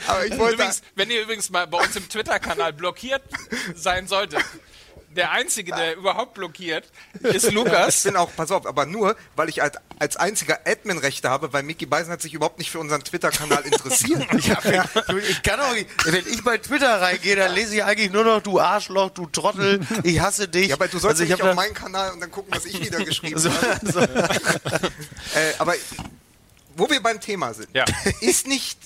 Aber 0.06 0.26
ich 0.26 0.38
wollte 0.38 0.54
übrigens, 0.54 0.82
wenn 0.94 1.10
ihr 1.10 1.22
übrigens 1.22 1.50
mal 1.50 1.66
bei 1.66 1.78
uns 1.78 1.94
im 1.96 2.08
Twitter-Kanal 2.08 2.72
blockiert 2.72 3.22
sein 3.74 4.06
sollte, 4.14 4.38
der 5.16 5.30
Einzige, 5.30 5.72
der 5.72 5.96
überhaupt 5.96 6.34
blockiert, 6.34 6.84
ist 7.22 7.50
Lukas. 7.52 7.98
Ich 7.98 8.04
bin 8.04 8.16
auch, 8.16 8.30
pass 8.34 8.50
auf, 8.50 8.66
aber 8.66 8.86
nur, 8.86 9.16
weil 9.36 9.48
ich 9.48 9.62
als, 9.62 9.76
als 9.98 10.16
einziger 10.16 10.60
Admin-Rechte 10.66 11.28
habe, 11.30 11.52
weil 11.52 11.62
Mickey 11.62 11.86
Beisen 11.86 12.12
hat 12.12 12.20
sich 12.20 12.34
überhaupt 12.34 12.58
nicht 12.58 12.70
für 12.70 12.78
unseren 12.80 13.02
Twitter-Kanal 13.02 13.62
interessiert. 13.62 14.26
ich, 14.36 14.50
hab, 14.50 14.64
ich 15.16 15.42
kann 15.42 15.60
auch 15.60 15.72
nicht, 15.72 15.88
wenn 16.04 16.26
ich 16.26 16.42
bei 16.42 16.58
Twitter 16.58 17.00
reingehe, 17.00 17.36
dann 17.36 17.54
lese 17.54 17.76
ich 17.76 17.84
eigentlich 17.84 18.10
nur 18.10 18.24
noch, 18.24 18.42
du 18.42 18.60
Arschloch, 18.60 19.10
du 19.10 19.26
Trottel, 19.26 19.80
ich 20.02 20.20
hasse 20.20 20.48
dich. 20.48 20.68
Ja, 20.68 20.74
aber 20.74 20.88
du 20.88 20.98
sollst 20.98 21.20
also 21.20 21.32
nicht 21.32 21.42
auf 21.42 21.54
meinen 21.54 21.74
Kanal 21.74 22.12
und 22.12 22.20
dann 22.20 22.30
gucken, 22.30 22.52
was 22.54 22.64
ich 22.64 22.80
wieder 22.80 23.04
geschrieben 23.04 23.38
so, 23.38 23.50
habe. 23.50 23.92
So. 23.92 24.00
äh, 25.38 25.54
aber 25.58 25.74
wo 26.76 26.90
wir 26.90 27.00
beim 27.02 27.20
Thema 27.20 27.54
sind, 27.54 27.68
ja. 27.72 27.84
ist 28.20 28.46
nicht 28.46 28.78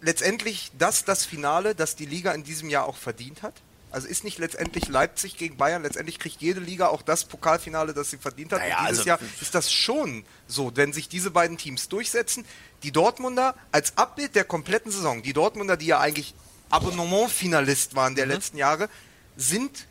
letztendlich 0.00 0.72
das 0.78 1.04
das 1.04 1.26
Finale, 1.26 1.74
das 1.74 1.96
die 1.96 2.06
Liga 2.06 2.32
in 2.32 2.44
diesem 2.44 2.70
Jahr 2.70 2.86
auch 2.86 2.96
verdient 2.96 3.42
hat? 3.42 3.54
Also 3.90 4.06
ist 4.06 4.22
nicht 4.24 4.38
letztendlich 4.38 4.88
Leipzig 4.88 5.36
gegen 5.36 5.56
Bayern, 5.56 5.82
letztendlich 5.82 6.18
kriegt 6.18 6.40
jede 6.40 6.60
Liga 6.60 6.88
auch 6.88 7.02
das 7.02 7.24
Pokalfinale, 7.24 7.92
das 7.92 8.10
sie 8.10 8.18
verdient 8.18 8.52
hat. 8.52 8.60
Naja, 8.60 8.78
und 8.78 8.88
dieses 8.88 8.98
also 9.00 9.08
Jahr 9.08 9.18
ist 9.40 9.54
das 9.54 9.72
schon 9.72 10.24
so, 10.46 10.72
wenn 10.76 10.92
sich 10.92 11.08
diese 11.08 11.30
beiden 11.30 11.58
Teams 11.58 11.88
durchsetzen. 11.88 12.44
Die 12.82 12.92
Dortmunder 12.92 13.54
als 13.72 13.96
Abbild 13.96 14.34
der 14.34 14.44
kompletten 14.44 14.92
Saison, 14.92 15.22
die 15.22 15.32
Dortmunder, 15.32 15.76
die 15.76 15.86
ja 15.86 15.98
eigentlich 15.98 16.34
Abonnement-Finalist 16.70 17.96
waren 17.96 18.14
der 18.14 18.26
mhm. 18.26 18.32
letzten 18.32 18.56
Jahre, 18.56 18.88
sind 19.36 19.86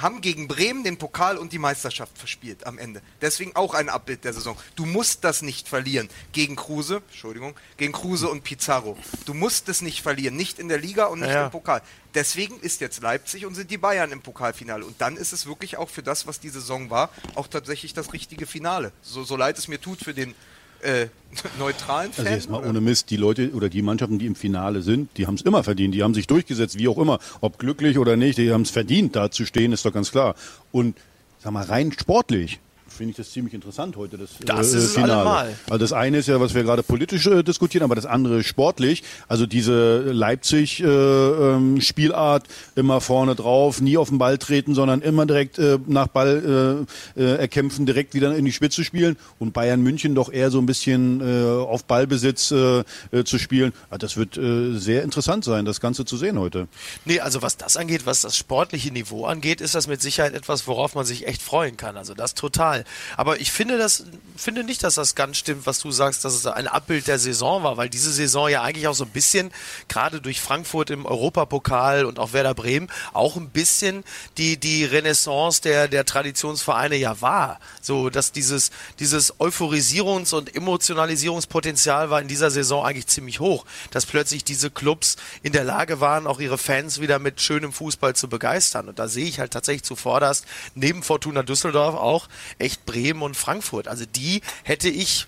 haben 0.00 0.20
gegen 0.20 0.48
Bremen 0.48 0.84
den 0.84 0.98
Pokal 0.98 1.36
und 1.36 1.52
die 1.52 1.58
Meisterschaft 1.58 2.18
verspielt 2.18 2.66
am 2.66 2.78
Ende. 2.78 3.02
Deswegen 3.20 3.56
auch 3.56 3.74
ein 3.74 3.88
Abbild 3.88 4.24
der 4.24 4.32
Saison. 4.32 4.56
Du 4.76 4.84
musst 4.84 5.24
das 5.24 5.42
nicht 5.42 5.68
verlieren 5.68 6.08
gegen 6.32 6.56
Kruse, 6.56 7.02
Entschuldigung, 7.08 7.54
gegen 7.76 7.92
Kruse 7.92 8.28
und 8.28 8.44
Pizarro. 8.44 8.96
Du 9.26 9.34
musst 9.34 9.68
es 9.68 9.82
nicht 9.82 10.02
verlieren, 10.02 10.36
nicht 10.36 10.58
in 10.58 10.68
der 10.68 10.78
Liga 10.78 11.06
und 11.06 11.20
nicht 11.20 11.30
ja. 11.30 11.46
im 11.46 11.50
Pokal. 11.50 11.82
Deswegen 12.14 12.60
ist 12.60 12.80
jetzt 12.80 13.02
Leipzig 13.02 13.44
und 13.44 13.54
sind 13.54 13.70
die 13.70 13.78
Bayern 13.78 14.12
im 14.12 14.22
Pokalfinale. 14.22 14.84
Und 14.84 15.00
dann 15.00 15.16
ist 15.16 15.32
es 15.32 15.46
wirklich 15.46 15.76
auch 15.76 15.90
für 15.90 16.02
das, 16.02 16.26
was 16.26 16.38
die 16.38 16.48
Saison 16.48 16.90
war, 16.90 17.10
auch 17.34 17.48
tatsächlich 17.48 17.92
das 17.92 18.12
richtige 18.12 18.46
Finale. 18.46 18.92
So, 19.02 19.24
so 19.24 19.36
leid 19.36 19.58
es 19.58 19.66
mir 19.66 19.80
tut 19.80 20.00
für 20.00 20.14
den 20.14 20.34
äh, 20.84 21.08
neutralen 21.58 22.12
Fan? 22.12 22.26
Also 22.26 22.36
jetzt 22.36 22.50
mal 22.50 22.64
ohne 22.64 22.80
Mist, 22.80 23.10
die 23.10 23.16
Leute 23.16 23.50
oder 23.52 23.68
die 23.68 23.82
Mannschaften, 23.82 24.18
die 24.18 24.26
im 24.26 24.34
Finale 24.34 24.82
sind, 24.82 25.10
die 25.16 25.26
haben 25.26 25.34
es 25.34 25.42
immer 25.42 25.64
verdient, 25.64 25.94
die 25.94 26.02
haben 26.02 26.14
sich 26.14 26.26
durchgesetzt, 26.26 26.78
wie 26.78 26.88
auch 26.88 26.98
immer, 26.98 27.18
ob 27.40 27.58
glücklich 27.58 27.98
oder 27.98 28.16
nicht, 28.16 28.38
die 28.38 28.52
haben 28.52 28.62
es 28.62 28.70
verdient, 28.70 29.16
da 29.16 29.30
zu 29.30 29.44
stehen, 29.46 29.72
ist 29.72 29.84
doch 29.84 29.92
ganz 29.92 30.10
klar. 30.10 30.34
Und 30.72 30.96
sag 31.38 31.52
mal, 31.52 31.64
rein 31.64 31.92
sportlich 31.92 32.60
finde 32.94 33.10
ich 33.10 33.16
das 33.16 33.30
ziemlich 33.30 33.54
interessant 33.54 33.96
heute, 33.96 34.18
das, 34.18 34.30
das 34.44 34.72
äh, 34.72 34.78
ist 34.78 34.94
Finale. 34.94 35.12
Allemal. 35.12 35.54
Also 35.66 35.78
das 35.78 35.92
eine 35.92 36.18
ist 36.18 36.28
ja, 36.28 36.40
was 36.40 36.54
wir 36.54 36.62
gerade 36.62 36.82
politisch 36.82 37.26
äh, 37.26 37.42
diskutieren, 37.42 37.84
aber 37.84 37.94
das 37.94 38.06
andere 38.06 38.42
sportlich. 38.42 39.02
Also 39.28 39.46
diese 39.46 40.00
Leipzig-Spielart, 40.00 42.46
äh, 42.46 42.48
ähm, 42.48 42.52
immer 42.76 43.00
vorne 43.00 43.34
drauf, 43.34 43.80
nie 43.80 43.96
auf 43.96 44.08
den 44.08 44.18
Ball 44.18 44.38
treten, 44.38 44.74
sondern 44.74 45.02
immer 45.02 45.26
direkt 45.26 45.58
äh, 45.58 45.78
nach 45.86 46.08
Ball 46.08 46.86
äh, 47.16 47.20
äh, 47.20 47.36
erkämpfen, 47.36 47.86
direkt 47.86 48.14
wieder 48.14 48.34
in 48.36 48.44
die 48.44 48.52
Spitze 48.52 48.84
spielen. 48.84 49.16
Und 49.38 49.52
Bayern 49.52 49.82
München 49.82 50.14
doch 50.14 50.32
eher 50.32 50.50
so 50.50 50.58
ein 50.58 50.66
bisschen 50.66 51.20
äh, 51.20 51.44
auf 51.44 51.84
Ballbesitz 51.84 52.50
äh, 52.50 52.84
äh, 53.10 53.24
zu 53.24 53.38
spielen. 53.38 53.72
Also 53.90 53.98
das 53.98 54.16
wird 54.16 54.36
äh, 54.36 54.78
sehr 54.78 55.02
interessant 55.02 55.44
sein, 55.44 55.64
das 55.64 55.80
Ganze 55.80 56.04
zu 56.04 56.16
sehen 56.16 56.38
heute. 56.38 56.68
Nee, 57.04 57.20
also 57.20 57.42
was 57.42 57.56
das 57.56 57.76
angeht, 57.76 58.06
was 58.06 58.22
das 58.22 58.36
sportliche 58.36 58.90
Niveau 58.90 59.26
angeht, 59.26 59.60
ist 59.60 59.74
das 59.74 59.86
mit 59.86 60.00
Sicherheit 60.00 60.34
etwas, 60.34 60.66
worauf 60.66 60.94
man 60.94 61.04
sich 61.04 61.26
echt 61.26 61.42
freuen 61.42 61.76
kann. 61.76 61.96
Also 61.96 62.14
das 62.14 62.34
total. 62.34 62.83
Aber 63.16 63.40
ich 63.40 63.52
finde 63.52 63.78
das, 63.78 64.04
finde 64.36 64.64
nicht, 64.64 64.82
dass 64.82 64.94
das 64.94 65.14
ganz 65.14 65.36
stimmt, 65.36 65.66
was 65.66 65.78
du 65.80 65.90
sagst, 65.90 66.24
dass 66.24 66.34
es 66.34 66.46
ein 66.46 66.68
Abbild 66.68 67.06
der 67.06 67.18
Saison 67.18 67.62
war, 67.62 67.76
weil 67.76 67.88
diese 67.88 68.12
Saison 68.12 68.48
ja 68.48 68.62
eigentlich 68.62 68.88
auch 68.88 68.94
so 68.94 69.04
ein 69.04 69.10
bisschen, 69.10 69.50
gerade 69.88 70.20
durch 70.20 70.40
Frankfurt 70.40 70.90
im 70.90 71.06
Europapokal 71.06 72.04
und 72.04 72.18
auch 72.18 72.32
Werder 72.32 72.54
Bremen, 72.54 72.88
auch 73.12 73.36
ein 73.36 73.50
bisschen 73.50 74.04
die, 74.38 74.56
die 74.56 74.84
Renaissance 74.84 75.62
der, 75.62 75.88
der 75.88 76.04
Traditionsvereine 76.04 76.96
ja 76.96 77.20
war. 77.20 77.60
So, 77.80 78.10
dass 78.10 78.32
dieses, 78.32 78.70
dieses 78.98 79.34
Euphorisierungs- 79.36 80.34
und 80.34 80.54
Emotionalisierungspotenzial 80.54 82.10
war 82.10 82.20
in 82.20 82.28
dieser 82.28 82.50
Saison 82.50 82.84
eigentlich 82.84 83.06
ziemlich 83.06 83.40
hoch, 83.40 83.64
dass 83.90 84.06
plötzlich 84.06 84.44
diese 84.44 84.70
Clubs 84.70 85.16
in 85.42 85.52
der 85.52 85.64
Lage 85.64 86.00
waren, 86.00 86.26
auch 86.26 86.40
ihre 86.40 86.58
Fans 86.58 87.00
wieder 87.00 87.18
mit 87.18 87.40
schönem 87.40 87.72
Fußball 87.72 88.16
zu 88.16 88.28
begeistern. 88.28 88.88
Und 88.88 88.98
da 88.98 89.08
sehe 89.08 89.26
ich 89.26 89.38
halt 89.38 89.52
tatsächlich 89.52 89.84
zuvorderst 89.84 90.46
neben 90.74 91.02
Fortuna 91.02 91.42
Düsseldorf 91.42 91.94
auch 91.94 92.28
echt 92.58 92.73
Bremen 92.78 93.22
und 93.22 93.36
Frankfurt. 93.36 93.88
Also 93.88 94.04
die 94.06 94.42
hätte 94.62 94.88
ich 94.88 95.26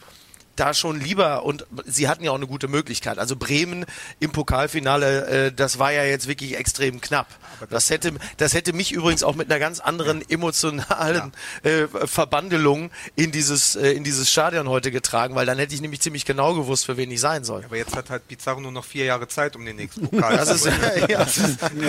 da 0.56 0.74
schon 0.74 1.00
lieber 1.00 1.44
und 1.44 1.66
sie 1.84 2.08
hatten 2.08 2.24
ja 2.24 2.30
auch 2.30 2.36
eine 2.36 2.46
gute 2.46 2.68
Möglichkeit. 2.68 3.18
Also 3.18 3.36
Bremen 3.36 3.84
im 4.20 4.32
Pokalfinale, 4.32 5.26
äh, 5.26 5.52
das 5.52 5.78
war 5.78 5.92
ja 5.92 6.04
jetzt 6.04 6.26
wirklich 6.28 6.56
extrem 6.56 7.00
knapp. 7.00 7.28
Das 7.70 7.90
hätte, 7.90 8.14
das 8.36 8.54
hätte 8.54 8.72
mich 8.72 8.92
übrigens 8.92 9.22
auch 9.22 9.34
mit 9.34 9.50
einer 9.50 9.58
ganz 9.58 9.80
anderen 9.80 10.28
emotionalen 10.28 11.32
äh, 11.62 11.86
Verbandelung 12.06 12.90
in 13.14 13.32
dieses, 13.32 13.76
äh, 13.76 13.92
in 13.92 14.04
dieses 14.04 14.30
Stadion 14.30 14.68
heute 14.68 14.90
getragen, 14.90 15.34
weil 15.34 15.46
dann 15.46 15.58
hätte 15.58 15.74
ich 15.74 15.80
nämlich 15.80 16.00
ziemlich 16.00 16.24
genau 16.24 16.54
gewusst, 16.54 16.86
für 16.86 16.96
wen 16.96 17.10
ich 17.10 17.20
sein 17.20 17.44
soll. 17.44 17.64
Aber 17.64 17.76
jetzt 17.76 17.96
hat 17.96 18.10
halt 18.10 18.26
Pizarro 18.28 18.60
nur 18.60 18.72
noch 18.72 18.84
vier 18.84 19.04
Jahre 19.04 19.28
Zeit, 19.28 19.56
um 19.56 19.64
den 19.64 19.76
nächsten 19.76 20.08
Pokal 20.08 20.44
zu 20.46 20.54
ist, 20.54 20.64
ja, 21.08 21.26
ja, 21.26 21.26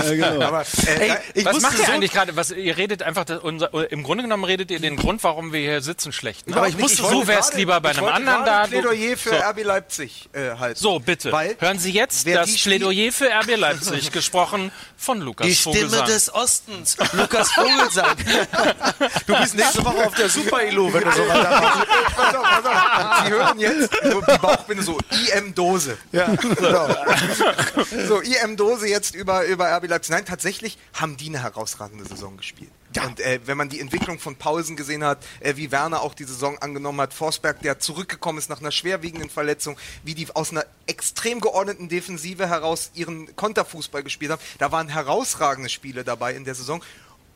genau. 0.10 0.42
Aber, 0.46 0.62
äh, 0.86 1.18
Ey, 1.34 1.46
was 1.46 1.62
macht 1.62 1.80
ihr 1.80 1.86
so 1.86 1.92
eigentlich 1.92 2.12
gerade? 2.12 2.36
Was 2.36 2.52
ihr 2.52 2.78
redet 2.78 3.04
einfach, 3.04 3.26
das, 3.26 3.40
unser, 3.42 3.92
im 3.92 4.04
Grunde 4.04 4.24
genommen 4.24 4.44
redet 4.44 4.72
ihr 4.72 4.80
den 4.80 4.98
Grund, 4.98 5.24
warum 5.24 5.54
wir 5.54 5.60
hier 5.60 5.82
sitzen, 5.82 6.12
schlecht. 6.12 6.48
Ne? 6.48 6.56
Aber 6.56 6.68
ich 6.68 6.78
musste 6.78 7.04
so 7.04 7.28
wär's 7.28 7.54
lieber 7.54 7.80
bei 7.82 7.92
einem 7.92 8.06
anderen 8.06 8.46
da. 8.46 8.57
Plädoyer 8.66 9.18
für 9.18 9.30
so. 9.30 9.36
RB 9.36 9.64
Leipzig 9.64 10.30
äh, 10.34 10.56
halten. 10.58 10.80
So 10.80 11.00
bitte. 11.00 11.32
Weil 11.32 11.56
Hören 11.60 11.80
Sie 11.80 11.92
jetzt 11.92 12.28
das 12.28 12.56
Plädoyer 12.58 13.12
für 13.12 13.30
RB 13.30 13.56
Leipzig 13.58 14.12
gesprochen 14.12 14.72
von 14.98 15.22
Lukas 15.22 15.48
Die 15.48 15.56
Stimme 15.56 15.76
Vogelsang. 15.76 16.06
des 16.08 16.34
Ostens, 16.34 16.98
Lukas 17.14 17.52
Vogelsang. 17.52 18.18
du 19.28 19.38
bist 19.38 19.56
nächste 19.56 19.86
Woche 19.86 20.08
auf 20.08 20.16
der 20.16 20.30
Super-Elo, 20.30 20.94
wenn 20.94 21.04
du 21.04 21.12
so 21.12 21.28
weitermachst. 21.28 21.88
pass 22.16 22.36
auf, 22.36 22.44
pass 22.44 22.66
auf. 22.66 23.26
Sie 23.26 23.32
hören 23.32 23.60
jetzt 23.60 23.90
die 24.04 24.38
Bauchbinde 24.38 24.84
so, 24.84 24.98
IM-Dose. 25.34 25.98
Ja. 26.12 26.36
So, 26.36 28.08
so 28.08 28.22
IM-Dose 28.22 28.88
jetzt 28.88 29.16
über, 29.16 29.44
über 29.46 29.76
RB 29.78 29.88
Leipzig. 29.88 30.12
Nein, 30.12 30.26
tatsächlich 30.26 30.78
haben 30.94 31.18
die 31.18 31.28
eine 31.28 31.44
herausragende 31.44 32.06
Saison 32.06 32.38
gespielt. 32.38 32.72
Ja. 32.96 33.06
Und 33.06 33.20
äh, 33.20 33.40
wenn 33.46 33.58
man 33.58 33.70
die 33.70 33.80
Entwicklung 33.80 34.18
von 34.18 34.38
Pausen 34.38 34.76
gesehen 34.76 35.04
hat, 35.04 35.20
äh, 35.40 35.56
wie 35.58 35.72
Werner 35.72 36.02
auch 36.02 36.14
die 36.14 36.24
Saison 36.24 36.58
angenommen 36.60 37.02
hat, 37.02 37.14
Forsberg, 37.14 37.62
der 37.62 37.80
zurückgekommen 37.80 38.38
ist 38.38 38.50
nach 38.50 38.62
einer 38.62 38.72
schwerwiegenden 38.72 39.30
Verletzung, 39.30 39.78
wie 40.04 40.16
die 40.16 40.34
aus 40.34 40.52
einer 40.52 40.66
extrem 40.88 41.42
geordneten 41.42 41.90
Defensive 41.90 42.48
heraus 42.48 42.92
ihren 42.94 43.36
Konterfußball 43.36 44.04
gespielt 44.04 44.32
haben, 44.32 44.42
da 44.58 44.72
waren 44.72 44.88
herausragende 44.88 45.70
Spiele 45.70 46.04
dabei 46.04 46.34
in 46.34 46.46
der 46.46 46.56
Saison. 46.56 46.82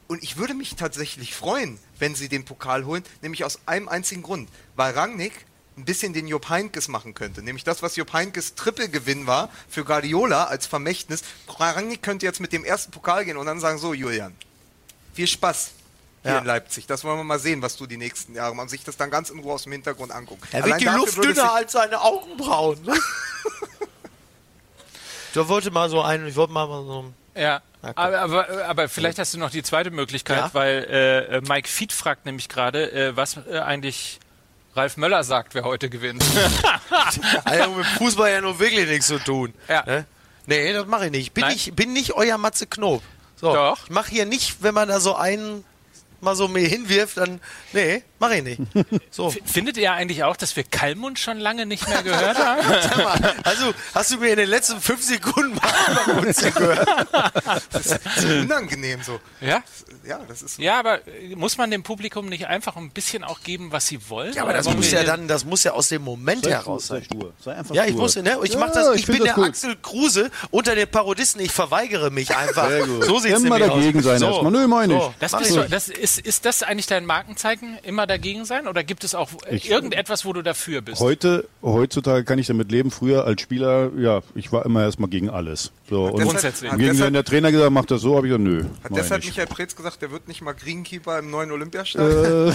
Und 0.08 0.24
ich 0.24 0.38
würde 0.38 0.54
mich 0.54 0.76
tatsächlich 0.76 1.36
freuen, 1.36 1.80
wenn 2.00 2.16
sie 2.16 2.30
den 2.30 2.44
Pokal 2.44 2.86
holen, 2.86 3.04
nämlich 3.22 3.44
aus 3.44 3.60
einem 3.66 3.88
einzigen 3.88 4.24
Grund, 4.24 4.50
weil 4.76 4.94
Rangnick 4.94 5.46
ein 5.78 5.86
bisschen 5.86 6.14
den 6.14 6.28
Jupp 6.28 6.50
Heinkes 6.50 6.88
machen 6.88 7.14
könnte. 7.14 7.42
Nämlich 7.42 7.64
das, 7.64 7.82
was 7.82 7.96
Jupp 7.96 8.12
Heinkes 8.14 8.56
Trippelgewinn 8.56 9.26
war 9.26 9.50
für 9.70 9.86
Guardiola 9.86 10.46
als 10.46 10.66
Vermächtnis. 10.66 11.24
Rangnick 11.48 12.02
könnte 12.02 12.26
jetzt 12.26 12.42
mit 12.42 12.52
dem 12.52 12.66
ersten 12.66 12.92
Pokal 12.92 13.26
gehen 13.26 13.38
und 13.38 13.46
dann 13.46 13.60
sagen, 13.60 13.78
so 13.78 13.94
Julian, 13.94 14.36
viel 15.14 15.28
Spaß 15.28 15.72
hier 16.24 16.32
ja. 16.32 16.38
in 16.40 16.46
Leipzig. 16.46 16.88
Das 16.88 17.04
wollen 17.04 17.18
wir 17.18 17.24
mal 17.24 17.40
sehen, 17.40 17.62
was 17.62 17.78
du 17.78 17.88
die 17.88 17.98
nächsten 17.98 18.36
Jahre 18.36 18.56
machst. 18.56 18.72
Sich 18.72 18.84
das 18.84 18.98
dann 18.98 19.10
ganz 19.10 19.30
in 19.30 19.40
Ruhe 19.40 19.54
aus 19.54 19.64
dem 19.64 19.72
Hintergrund 19.72 20.12
angucken. 20.12 20.42
Er 20.52 20.66
wird 20.66 20.82
die 20.82 20.86
Luft 20.86 21.24
dünner 21.24 21.54
als 21.54 21.72
seine 21.72 22.02
Augenbrauen. 22.02 22.82
Ne? 22.84 22.94
ich 25.34 25.48
wollte 25.48 25.72
mal 25.72 25.90
so 25.90 26.02
einen, 26.02 26.28
ich 26.28 26.36
wollte 26.36 26.54
mal 26.54 26.68
so. 26.68 27.14
Ja, 27.36 27.62
aber, 27.82 28.20
aber, 28.20 28.66
aber, 28.66 28.90
vielleicht 28.90 29.18
hast 29.18 29.34
du 29.34 29.40
noch 29.40 29.50
die 29.50 29.64
zweite 29.64 29.90
Möglichkeit, 29.90 30.38
ja? 30.38 30.50
weil 30.54 30.86
äh, 30.90 31.38
äh 31.38 31.42
Mike 31.42 31.68
Fied 31.68 31.94
fragt 31.94 32.26
nämlich 32.26 32.50
gerade, 32.50 32.92
äh, 32.92 33.16
was 33.16 33.38
äh, 33.50 33.60
eigentlich 33.60 34.20
Ralf 34.76 34.98
Möller 34.98 35.24
sagt, 35.24 35.56
wer 35.56 35.64
heute 35.64 35.90
gewinnt. 35.90 36.24
also 37.44 37.72
mit 37.72 37.86
Fußball 37.86 38.32
ja 38.32 38.42
nur 38.42 38.60
wirklich 38.60 38.88
nichts 38.88 39.08
zu 39.08 39.20
tun. 39.20 39.54
Ja. 39.68 39.84
Ne? 39.86 40.06
Nee, 40.46 40.74
das 40.74 40.88
mache 40.88 41.06
ich 41.06 41.12
nicht. 41.12 41.34
Bin, 41.34 41.46
ich. 41.50 41.74
bin 41.74 41.94
nicht 41.94 42.14
euer 42.14 42.38
Matze 42.38 42.68
Knob. 42.68 43.02
So, 43.42 43.54
Doch. 43.54 43.84
Ich 43.86 43.90
mache 43.90 44.12
hier 44.12 44.26
nicht, 44.26 44.62
wenn 44.62 44.76
man 44.76 44.88
da 44.88 45.00
so 45.00 45.16
einen 45.16 45.66
mal 46.22 46.36
so 46.36 46.48
mir 46.48 46.68
hinwirft, 46.68 47.18
dann 47.18 47.42
nee, 47.74 48.04
mach 48.22 48.32
ich 48.32 48.44
nicht. 48.44 48.62
So. 49.10 49.30
Findet 49.30 49.76
ihr 49.76 49.92
eigentlich 49.92 50.24
auch, 50.24 50.38
dass 50.38 50.56
wir 50.56 50.64
Kalmund 50.64 51.20
schon 51.20 51.38
lange 51.38 51.66
nicht 51.66 51.88
mehr 51.90 52.02
gehört 52.02 52.38
haben? 52.38 52.66
mal, 53.04 53.36
also 53.44 53.74
hast 53.94 54.12
du 54.12 54.18
mir 54.18 54.30
in 54.30 54.38
den 54.38 54.48
letzten 54.48 54.80
fünf 54.80 55.04
Sekunden 55.04 55.56
mal 55.56 56.26
uns 56.26 56.38
gehört? 56.42 56.88
Das 57.72 57.86
ist 57.86 58.26
unangenehm 58.26 59.02
so. 59.04 59.20
Ja? 59.42 59.64
Ja, 60.08 60.20
das 60.28 60.42
ist 60.42 60.56
so. 60.56 60.62
Ja, 60.62 60.80
aber 60.80 61.00
muss 61.36 61.58
man 61.58 61.72
dem 61.72 61.84
Publikum 61.84 62.28
nicht 62.28 62.48
einfach 62.48 62.76
ein 62.76 62.92
bisschen 62.92 63.24
auch 63.24 63.42
geben, 63.42 63.72
was 63.72 63.88
sie 63.88 64.10
wollen? 64.10 64.34
Ja, 64.34 64.44
aber 64.44 64.54
das 64.54 64.70
muss 64.74 64.92
ja 64.92 65.04
dann, 65.04 65.28
das 65.28 65.44
muss 65.44 65.64
ja 65.64 65.74
aus 65.74 65.90
dem 65.90 66.04
Moment 66.04 66.46
sei 66.46 66.52
heraus 66.52 66.88
sein. 66.88 67.00
Sei 67.00 67.06
stur. 67.06 67.34
Sei 67.44 67.54
einfach 67.54 67.76
ja, 67.76 67.86
ich 67.86 67.96
muss, 67.96 68.16
ne? 68.16 68.38
Ich 68.44 68.54
ja, 68.54 68.60
mach 68.60 68.72
das, 68.72 68.96
ich, 68.96 69.02
ich 69.02 69.08
bin 69.08 69.24
der 69.24 69.38
cool. 69.38 69.48
Axel 69.48 69.76
Kruse 69.82 70.32
unter 70.52 70.76
den 70.76 70.90
Parodisten, 70.90 71.42
ich 71.42 71.52
verweigere 71.52 72.12
mich 72.12 72.36
einfach. 72.36 72.70
Sehr 72.70 72.88
gut. 72.88 73.04
So 73.04 73.20
sieht's 73.20 73.42
Immer 73.42 73.60
dagegen 73.60 74.00
aus. 74.00 74.06
sein 74.06 74.20
so. 74.20 74.28
erstmal. 74.28 74.52
Nö, 74.52 74.68
meine 74.68 74.96
ich. 74.96 75.02
So. 75.02 75.14
Das, 75.20 75.38
bist 75.38 75.56
du, 75.56 75.70
das 75.70 75.88
ist, 75.90 76.20
ist 76.20 76.46
das 76.46 76.64
eigentlich 76.64 76.88
dein 76.88 77.06
Markenzeichen, 77.06 77.78
immer 77.84 78.08
dagegen 78.12 78.46
sein? 78.46 78.68
Oder 78.68 78.84
gibt 78.84 79.04
es 79.04 79.16
auch 79.16 79.30
ich, 79.50 79.70
irgendetwas, 79.70 80.26
wo 80.26 80.34
du 80.34 80.42
dafür 80.42 80.82
bist? 80.82 81.00
Heute, 81.02 81.48
heutzutage 81.62 82.24
kann 82.24 82.40
ich 82.40 82.48
damit 82.48 82.72
leben. 82.72 82.92
Früher 82.92 83.26
als 83.26 83.42
Spieler, 83.42 83.92
ja, 83.98 84.22
ich 84.36 84.52
war 84.52 84.66
immer 84.66 84.84
erstmal 84.84 85.10
gegen 85.10 85.30
alles. 85.30 85.72
So, 85.90 86.06
und 86.06 86.22
Grundsätzlich. 86.22 86.72
Gegen, 86.72 87.00
wenn 87.00 87.14
der 87.14 87.24
Trainer 87.24 87.52
gesagt 87.52 87.72
macht 87.72 87.92
das 87.92 88.02
so, 88.02 88.16
habe 88.16 88.28
ich 88.28 88.32
gesagt, 88.32 88.44
nö. 88.44 88.66
Hat 88.84 88.96
deshalb 88.96 89.24
Michael 89.24 89.48
Preetz 89.48 89.76
gesagt, 89.76 90.02
der 90.02 90.12
wird 90.12 90.28
nicht 90.28 90.42
mal 90.42 90.54
Greenkeeper 90.54 91.20
im 91.20 91.30
neuen 91.30 91.52
Olympiastadion? 91.52 92.50
Äh. 92.50 92.52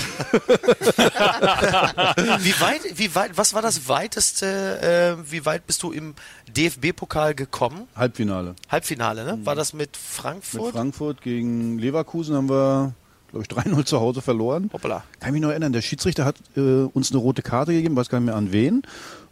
wie 2.41 2.61
weit, 2.61 2.81
wie 2.95 3.15
weit, 3.15 3.37
was 3.37 3.55
war 3.55 3.63
das 3.63 3.89
weiteste, 3.89 5.17
äh, 5.19 5.31
wie 5.31 5.45
weit 5.47 5.67
bist 5.67 5.83
du 5.83 5.93
im 5.93 6.15
DFB-Pokal 6.55 7.35
gekommen? 7.35 7.89
Halbfinale. 7.97 8.55
Halbfinale, 8.69 9.25
ne? 9.25 9.39
War 9.45 9.55
das 9.55 9.73
mit 9.73 9.97
Frankfurt? 9.97 10.67
Mit 10.67 10.73
Frankfurt 10.73 11.23
gegen 11.23 11.79
Leverkusen 11.79 12.37
haben 12.37 12.51
wir 12.51 12.95
glaube 13.39 13.65
ich, 13.65 13.73
3-0 13.75 13.85
zu 13.85 14.01
Hause 14.01 14.23
verloren. 14.23 14.71
Hoppala. 14.73 15.05
Kann 15.21 15.31
ich 15.31 15.33
mich 15.35 15.43
noch 15.43 15.51
erinnern, 15.51 15.73
der 15.73 15.83
Schiedsrichter 15.83 16.25
hat 16.25 16.37
äh, 16.57 16.61
uns 16.61 17.11
eine 17.11 17.21
rote 17.21 17.43
Karte 17.43 17.73
gegeben, 17.73 17.97
weiß 17.97 18.09
gar 18.09 18.21
nicht 18.21 18.27
mehr 18.27 18.37
an 18.37 18.53
wen. 18.53 18.83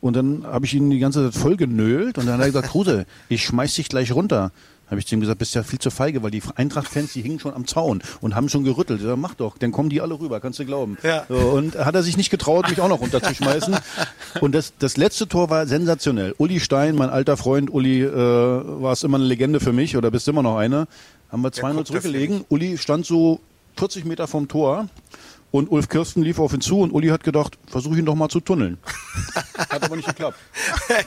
Und 0.01 0.17
dann 0.17 0.45
habe 0.45 0.67
ich 0.67 0.75
ihn 0.75 0.91
die 0.91 0.99
ganze 0.99 1.31
Zeit 1.31 1.41
voll 1.41 1.57
genölt 1.57 2.19
und 2.19 2.27
dann 2.27 2.35
hat 2.35 2.41
er 2.43 2.47
gesagt, 2.47 2.69
Kruse, 2.71 3.07
ich 3.29 3.45
schmeiß 3.45 3.75
dich 3.75 3.89
gleich 3.89 4.13
runter. 4.13 4.53
Habe 4.91 5.01
ich 5.01 5.07
zu 5.07 5.15
ihm 5.15 5.21
gesagt, 5.21 5.39
bist 5.39 5.55
ja 5.55 5.63
viel 5.63 5.79
zu 5.79 5.91
feige, 5.91 6.23
weil 6.23 6.31
die 6.31 6.43
Eintracht-Fans, 6.57 7.15
die 7.15 7.23
hingen 7.23 7.41
schon 7.41 7.55
am 7.55 7.67
Zaun 7.67 8.03
und 8.21 8.35
haben 8.35 8.51
schon 8.51 8.65
gerüttelt. 8.65 9.01
Ja, 9.01 9.17
mach 9.17 9.35
doch, 9.35 9.57
dann 9.57 9.73
kommen 9.73 9.89
die 9.89 10.03
alle 10.03 10.21
rüber, 10.21 10.41
kannst 10.41 10.59
du 10.59 10.67
glauben. 10.67 10.99
Ja. 11.03 11.25
So, 11.27 11.37
und 11.37 11.77
hat 11.77 11.95
er 11.95 12.03
sich 12.03 12.19
nicht 12.19 12.31
getraut, 12.31 12.69
mich 12.69 12.81
auch 12.83 12.89
noch 12.89 13.01
runterzuschmeißen. 13.01 13.77
und 14.43 14.55
das, 14.55 14.75
das 14.79 14.99
letzte 14.99 15.27
Tor 15.27 15.49
war 15.49 15.67
sensationell. 15.67 16.35
Uli 16.37 16.61
Stein, 16.61 16.97
mein 16.97 17.09
alter 17.09 17.39
Freund, 17.39 17.73
Uli, 17.73 18.03
äh, 18.03 18.13
war 18.13 18.93
es 18.93 19.03
immer 19.05 19.17
eine 19.17 19.25
Legende 19.25 19.59
für 19.59 19.73
mich 19.73 19.97
oder 19.97 20.11
bist 20.11 20.29
immer 20.29 20.43
noch 20.43 20.59
eine. 20.59 20.87
Haben 21.33 21.43
wir 21.43 21.51
2-0 21.51 21.85
zurückgelegen. 21.87 22.45
Uli 22.51 22.77
stand 22.77 23.07
so 23.07 23.41
40 23.77 24.05
Meter 24.05 24.27
vom 24.27 24.49
Tor 24.49 24.89
und 25.55 25.71
Ulf 25.71 25.89
Kirsten 25.89 26.23
lief 26.23 26.41
auf 26.41 26.53
ihn 26.53 26.61
zu 26.61 26.81
und 26.81 26.91
Uli 26.91 27.11
hat 27.11 27.23
gedacht, 27.23 27.57
versuche 27.69 27.97
ihn 27.97 28.05
doch 28.05 28.17
mal 28.17 28.29
zu 28.29 28.41
tunneln. 28.41 28.77
Hat 29.57 29.85
aber 29.85 29.95
nicht 29.95 30.09
geklappt. 30.09 30.37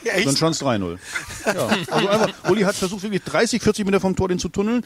Echt? 0.05 0.25
Dann 0.25 0.37
stand 0.37 0.55
es 0.55 0.61
3-0. 0.61 0.97
Ja, 1.45 1.67
also 1.91 2.07
einfach, 2.07 2.49
Uli 2.49 2.61
hat 2.61 2.75
versucht, 2.75 3.03
wirklich 3.03 3.23
30, 3.23 3.61
40 3.61 3.85
Meter 3.85 3.99
vom 3.99 4.15
Tor 4.15 4.29
den 4.29 4.39
zu 4.39 4.47
tunneln. 4.47 4.85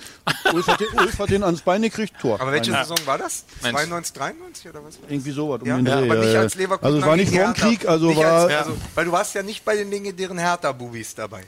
Ulf 0.52 0.66
hat 0.66 0.80
den, 0.80 0.88
Ulf 0.98 1.20
hat 1.20 1.30
den 1.30 1.44
ans 1.44 1.62
Bein 1.62 1.84
gekriegt, 1.84 2.16
Tor. 2.20 2.42
Aber 2.42 2.52
welche 2.52 2.72
Saison 2.72 2.98
war 3.06 3.20
das? 3.20 3.46
92, 3.62 4.14
93 4.14 4.70
oder 4.70 4.84
was? 4.84 4.98
Irgendwie 5.08 5.32
sowas. 5.32 5.62
Um 5.62 5.68
ja, 5.68 5.78
ja, 5.78 5.98
aber 5.98 6.16
nicht 6.16 6.36
als 6.36 6.56
Leverkusen. 6.56 6.86
Also 6.86 6.98
es 6.98 7.06
war 7.06 7.16
nicht 7.16 7.32
vor 7.32 7.44
dem 7.44 7.54
Krieg, 7.54 7.88
also 7.88 8.16
war... 8.16 8.26
Als, 8.26 8.54
also, 8.56 8.78
weil 8.96 9.06
du 9.06 9.12
warst 9.12 9.36
ja 9.36 9.44
nicht 9.44 9.64
bei 9.64 9.76
den 9.76 9.92
legendären 9.92 10.40
Hertha-Bubis 10.40 11.14
dabei. 11.14 11.44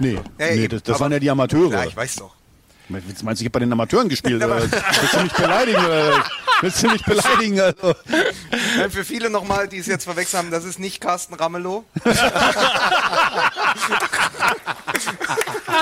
Nee, 0.00 0.18
nee 0.36 0.66
das, 0.66 0.82
das 0.82 0.98
waren 0.98 1.12
ja 1.12 1.20
die 1.20 1.30
Amateure. 1.30 1.70
Ja, 1.70 1.84
ich 1.84 1.96
weiß 1.96 2.16
doch. 2.16 2.34
Meinst 2.92 3.22
du, 3.22 3.30
ich 3.30 3.40
habe 3.40 3.50
bei 3.50 3.60
den 3.60 3.72
Amateuren 3.72 4.08
gespielt? 4.08 4.42
Willst 4.46 5.14
du 5.14 5.20
mich 5.22 5.32
beleidigen? 5.32 5.82
Willst 6.60 6.82
du 6.82 6.90
mich 6.90 7.04
beleidigen? 7.04 7.60
Also. 7.60 7.94
Für 8.90 9.04
viele 9.04 9.30
nochmal, 9.30 9.68
die 9.68 9.78
es 9.78 9.86
jetzt 9.86 10.04
verwechselt 10.04 10.38
haben, 10.42 10.50
das 10.50 10.64
ist 10.64 10.78
nicht 10.78 11.00
Carsten 11.00 11.34
Ramelow. 11.34 11.84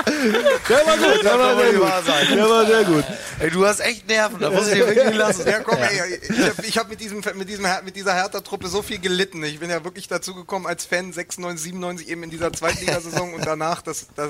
Der 0.05 0.85
war 0.85 0.97
gut, 0.97 1.23
der 1.23 1.39
war 1.39 1.55
sehr 1.57 1.73
gut. 1.73 2.37
Der 2.37 2.49
war 2.49 2.65
sehr 2.65 2.83
gut. 2.83 3.03
Ey, 3.39 3.49
du 3.49 3.65
hast 3.65 3.79
echt 3.79 4.07
Nerven, 4.07 4.39
da 4.39 4.49
muss 4.49 4.67
ich 4.67 4.73
dir 4.73 4.87
wirklich 4.87 5.15
lassen. 5.15 5.47
Ja, 5.47 5.59
komm, 5.59 5.77
ey, 5.77 6.19
ich 6.63 6.77
habe 6.77 6.79
hab 6.79 6.89
mit, 6.89 6.99
diesem, 6.99 7.21
mit, 7.35 7.49
diesem, 7.49 7.65
mit 7.83 7.95
dieser 7.95 8.13
Hertha-Truppe 8.13 8.67
so 8.67 8.81
viel 8.81 8.99
gelitten. 8.99 9.43
Ich 9.43 9.59
bin 9.59 9.69
ja 9.69 9.83
wirklich 9.83 10.07
dazu 10.07 10.35
gekommen 10.35 10.65
als 10.67 10.85
Fan 10.85 11.11
96, 11.11 11.63
97 11.63 12.09
eben 12.09 12.23
in 12.23 12.29
dieser 12.29 12.53
Zweitligasaison 12.53 13.33
und 13.33 13.45
danach, 13.45 13.81
das, 13.81 14.07
das 14.15 14.29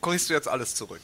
kriegst 0.00 0.30
du 0.30 0.34
jetzt 0.34 0.48
alles 0.48 0.74
zurück. 0.74 1.00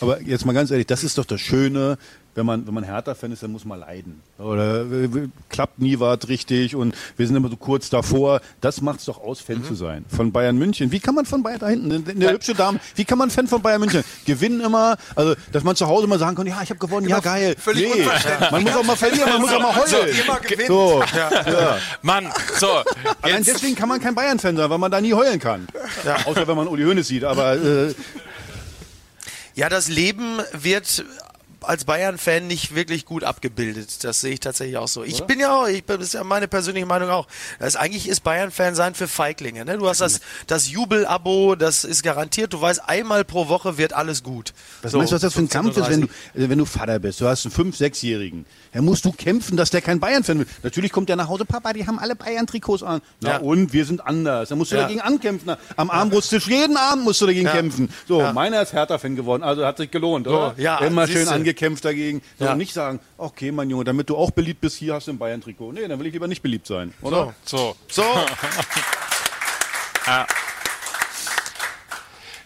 Aber 0.00 0.20
jetzt 0.22 0.46
mal 0.46 0.52
ganz 0.52 0.70
ehrlich, 0.70 0.86
das 0.86 1.04
ist 1.04 1.18
doch 1.18 1.24
das 1.24 1.40
Schöne 1.40 1.98
wenn 2.38 2.46
man, 2.46 2.66
wenn 2.66 2.72
man 2.72 2.84
Hertha-Fan 2.84 3.32
ist, 3.32 3.42
dann 3.42 3.50
muss 3.50 3.64
man 3.64 3.80
leiden. 3.80 4.22
Oder 4.38 4.82
äh, 4.82 5.28
klappt 5.48 5.80
nie 5.80 5.98
was 5.98 6.28
richtig 6.28 6.76
und 6.76 6.94
wir 7.16 7.26
sind 7.26 7.34
immer 7.34 7.50
so 7.50 7.56
kurz 7.56 7.90
davor. 7.90 8.40
Das 8.60 8.80
macht 8.80 9.00
es 9.00 9.06
doch 9.06 9.20
aus, 9.20 9.40
Fan 9.40 9.58
mhm. 9.58 9.64
zu 9.64 9.74
sein. 9.74 10.04
Von 10.08 10.30
Bayern 10.30 10.56
München. 10.56 10.92
Wie 10.92 11.00
kann 11.00 11.16
man 11.16 11.26
von 11.26 11.42
Bayern 11.42 11.58
da 11.58 11.68
hinten, 11.68 11.92
eine, 11.92 12.08
eine 12.08 12.30
hübsche 12.30 12.54
Dame, 12.54 12.78
wie 12.94 13.04
kann 13.04 13.18
man 13.18 13.30
Fan 13.30 13.48
von 13.48 13.60
Bayern 13.60 13.80
München? 13.80 14.04
Gewinnen 14.24 14.60
immer, 14.60 14.96
also 15.16 15.34
dass 15.52 15.64
man 15.64 15.74
zu 15.74 15.88
Hause 15.88 16.06
mal 16.06 16.18
sagen 16.18 16.36
kann, 16.36 16.46
ja, 16.46 16.62
ich 16.62 16.70
habe 16.70 16.78
gewonnen, 16.78 17.06
genau, 17.06 17.16
ja 17.16 17.22
geil. 17.22 17.56
Völlig 17.58 17.92
nee, 17.92 18.06
man 18.52 18.62
muss 18.62 18.76
auch 18.76 18.84
mal 18.84 18.96
verlieren, 18.96 19.28
man 19.30 19.40
muss 19.40 19.52
auch 19.52 19.60
mal 19.60 19.74
heulen. 19.74 20.14
So, 20.68 21.02
so 21.02 21.02
ja. 21.16 21.30
ja. 21.30 21.78
Mann, 22.02 22.28
so. 22.58 22.68
Allein 23.20 23.42
deswegen 23.42 23.74
kann 23.74 23.88
man 23.88 24.00
kein 24.00 24.14
Bayern-Fan 24.14 24.56
sein, 24.56 24.70
weil 24.70 24.78
man 24.78 24.92
da 24.92 25.00
nie 25.00 25.12
heulen 25.12 25.40
kann. 25.40 25.66
Ja. 26.04 26.24
Außer 26.24 26.46
wenn 26.46 26.56
man 26.56 26.68
Uli 26.68 26.84
Hoeneß 26.84 27.08
sieht, 27.08 27.24
aber 27.24 27.54
äh, 27.56 27.94
ja, 29.58 29.68
das 29.68 29.88
Leben 29.88 30.38
wird 30.52 31.04
als 31.60 31.84
Bayern-Fan 31.84 32.46
nicht 32.46 32.74
wirklich 32.74 33.04
gut 33.04 33.24
abgebildet. 33.24 34.04
Das 34.04 34.20
sehe 34.20 34.32
ich 34.32 34.40
tatsächlich 34.40 34.76
auch 34.76 34.88
so. 34.88 35.02
Ich 35.02 35.16
Oder? 35.16 35.26
bin 35.26 35.40
ja 35.40 35.54
auch, 35.54 35.66
ich 35.66 35.84
bin, 35.84 35.98
das 35.98 36.08
ist 36.08 36.14
ja 36.14 36.24
meine 36.24 36.46
persönliche 36.46 36.86
Meinung 36.86 37.10
auch. 37.10 37.26
Das 37.58 37.76
eigentlich 37.76 38.08
ist 38.08 38.20
Bayern-Fan 38.20 38.74
sein 38.74 38.94
für 38.94 39.08
Feiglinge. 39.08 39.64
Ne? 39.64 39.78
Du 39.78 39.88
hast 39.88 40.00
das, 40.00 40.20
das 40.46 40.70
Jubel-Abo, 40.70 41.56
das 41.56 41.84
ist 41.84 42.02
garantiert. 42.02 42.52
Du 42.52 42.60
weißt, 42.60 42.88
einmal 42.88 43.24
pro 43.24 43.48
Woche 43.48 43.76
wird 43.76 43.92
alles 43.92 44.22
gut. 44.22 44.52
Was 44.82 44.92
so, 44.92 44.98
meinst 44.98 45.12
du, 45.12 45.16
was 45.16 45.22
das 45.22 45.34
für 45.34 45.40
ein 45.40 45.48
Kampf 45.48 45.76
ist, 45.76 45.90
wenn 45.90 46.02
du, 46.02 46.08
wenn 46.34 46.58
du 46.58 46.64
Vater 46.64 46.98
bist? 46.98 47.20
Du 47.20 47.26
hast 47.26 47.44
einen 47.44 47.72
5-, 47.72 47.78
6-Jährigen. 47.78 48.46
Da 48.72 48.80
musst 48.80 49.04
du 49.04 49.12
kämpfen, 49.12 49.56
dass 49.56 49.70
der 49.70 49.80
kein 49.80 49.98
Bayern-Fan 49.98 50.38
wird. 50.38 50.48
Natürlich 50.62 50.92
kommt 50.92 51.08
der 51.08 51.16
nach 51.16 51.28
Hause, 51.28 51.44
Papa, 51.44 51.72
die 51.72 51.86
haben 51.86 51.98
alle 51.98 52.14
Bayern-Trikots 52.14 52.82
an. 52.82 53.00
Na 53.20 53.30
ja. 53.30 53.38
und, 53.38 53.72
wir 53.72 53.84
sind 53.84 54.06
anders. 54.06 54.50
Da 54.50 54.56
musst 54.56 54.70
du 54.70 54.76
ja. 54.76 54.82
dagegen 54.82 55.00
ankämpfen. 55.00 55.50
Am 55.76 55.90
Armbrusttisch, 55.90 56.46
jeden 56.46 56.76
Abend 56.76 57.04
musst 57.04 57.20
du 57.20 57.26
dagegen 57.26 57.48
kämpfen. 57.48 57.88
So, 58.06 58.22
meiner 58.32 58.62
ist 58.62 58.72
Hertha-Fan 58.72 59.16
geworden, 59.16 59.42
also 59.42 59.66
hat 59.66 59.78
sich 59.78 59.90
gelohnt? 59.90 60.26
So, 60.26 60.52
ja, 60.56 60.78
Immer 60.78 61.06
schön 61.06 61.26
angekämpft 61.26 61.47
gekämpft 61.54 61.84
dagegen. 61.84 62.22
Sondern 62.38 62.58
nicht 62.58 62.72
sagen, 62.72 63.00
okay, 63.16 63.52
mein 63.52 63.70
Junge, 63.70 63.84
damit 63.84 64.10
du 64.10 64.16
auch 64.16 64.30
beliebt 64.30 64.60
bist, 64.60 64.76
hier 64.76 64.94
hast 64.94 65.06
du 65.06 65.12
ein 65.12 65.18
Bayern-Trikot. 65.18 65.72
Nee, 65.72 65.88
dann 65.88 65.98
will 65.98 66.06
ich 66.06 66.12
lieber 66.12 66.28
nicht 66.28 66.42
beliebt 66.42 66.66
sein, 66.66 66.92
oder? 67.02 67.34
So. 67.44 67.76
So. 67.88 68.02
so. 68.02 68.02
ja. 70.06 70.26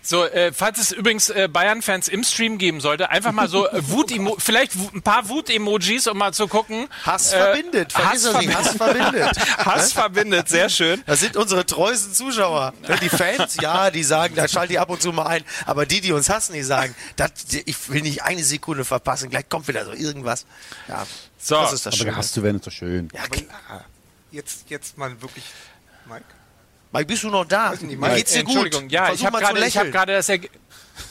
So, 0.04 0.26
äh, 0.26 0.52
falls 0.52 0.80
es 0.80 0.90
übrigens 0.90 1.30
äh, 1.30 1.48
Bayern-Fans 1.48 2.08
im 2.08 2.24
Stream 2.24 2.58
geben 2.58 2.80
sollte, 2.80 3.10
einfach 3.10 3.30
mal 3.30 3.48
so 3.48 3.68
äh, 3.68 3.80
Wut 3.88 4.12
vielleicht 4.38 4.74
ein 4.74 5.02
paar 5.02 5.28
Wut-Emojis, 5.28 6.08
um 6.08 6.18
mal 6.18 6.32
zu 6.32 6.48
gucken. 6.48 6.88
Hass 7.04 7.32
äh, 7.32 7.38
verbindet. 7.38 7.94
Hass, 7.94 8.26
verbi 8.26 8.46
Hass 8.48 8.76
verbindet. 8.76 9.38
Hass 9.58 9.92
verbindet, 9.92 10.48
sehr 10.48 10.68
schön. 10.68 11.02
Das 11.06 11.20
sind 11.20 11.36
unsere 11.36 11.64
treuesten 11.64 12.12
Zuschauer. 12.14 12.74
Die 13.00 13.08
Fans, 13.08 13.56
ja, 13.60 13.92
die 13.92 14.02
sagen, 14.02 14.34
da 14.34 14.48
schalte 14.48 14.72
ich 14.72 14.80
ab 14.80 14.90
und 14.90 15.00
zu 15.00 15.12
mal 15.12 15.26
ein. 15.26 15.44
Aber 15.66 15.86
die, 15.86 16.00
die 16.00 16.12
uns 16.12 16.28
hassen, 16.28 16.54
die 16.54 16.62
sagen, 16.62 16.94
das, 17.14 17.30
ich 17.64 17.88
will 17.88 18.02
nicht 18.02 18.24
eine 18.24 18.42
Sekunde 18.42 18.84
verpassen, 18.84 19.30
gleich 19.30 19.48
kommt 19.48 19.68
wieder 19.68 19.84
so 19.84 19.92
irgendwas. 19.92 20.46
Ja, 20.88 21.06
so. 21.38 21.54
das 21.56 21.72
ist 21.74 21.86
das 21.86 21.94
Aber 21.94 22.10
gehasst 22.10 22.34
zu 22.34 22.42
werden 22.42 22.56
ist 22.56 22.66
doch 22.66 22.72
schön. 22.72 23.08
Ja, 23.14 23.22
klar. 23.28 23.84
Jetzt, 24.32 24.68
jetzt 24.68 24.98
mal 24.98 25.22
wirklich, 25.22 25.44
Mike. 26.06 26.24
Mike, 26.92 27.06
bist 27.06 27.22
du 27.22 27.30
noch 27.30 27.46
da? 27.46 27.70
Nicht, 27.70 27.98
Mike, 27.98 28.16
Geht's 28.16 28.32
dir 28.32 28.44
gut? 28.44 28.54
Entschuldigung, 28.54 28.88
ja, 28.90 29.06
Versuch 29.06 29.20
ich 29.20 29.26
habe 29.26 29.38
gerade 29.90 29.98
hab 29.98 30.06
das 30.06 30.28
Ergebnis. 30.28 30.61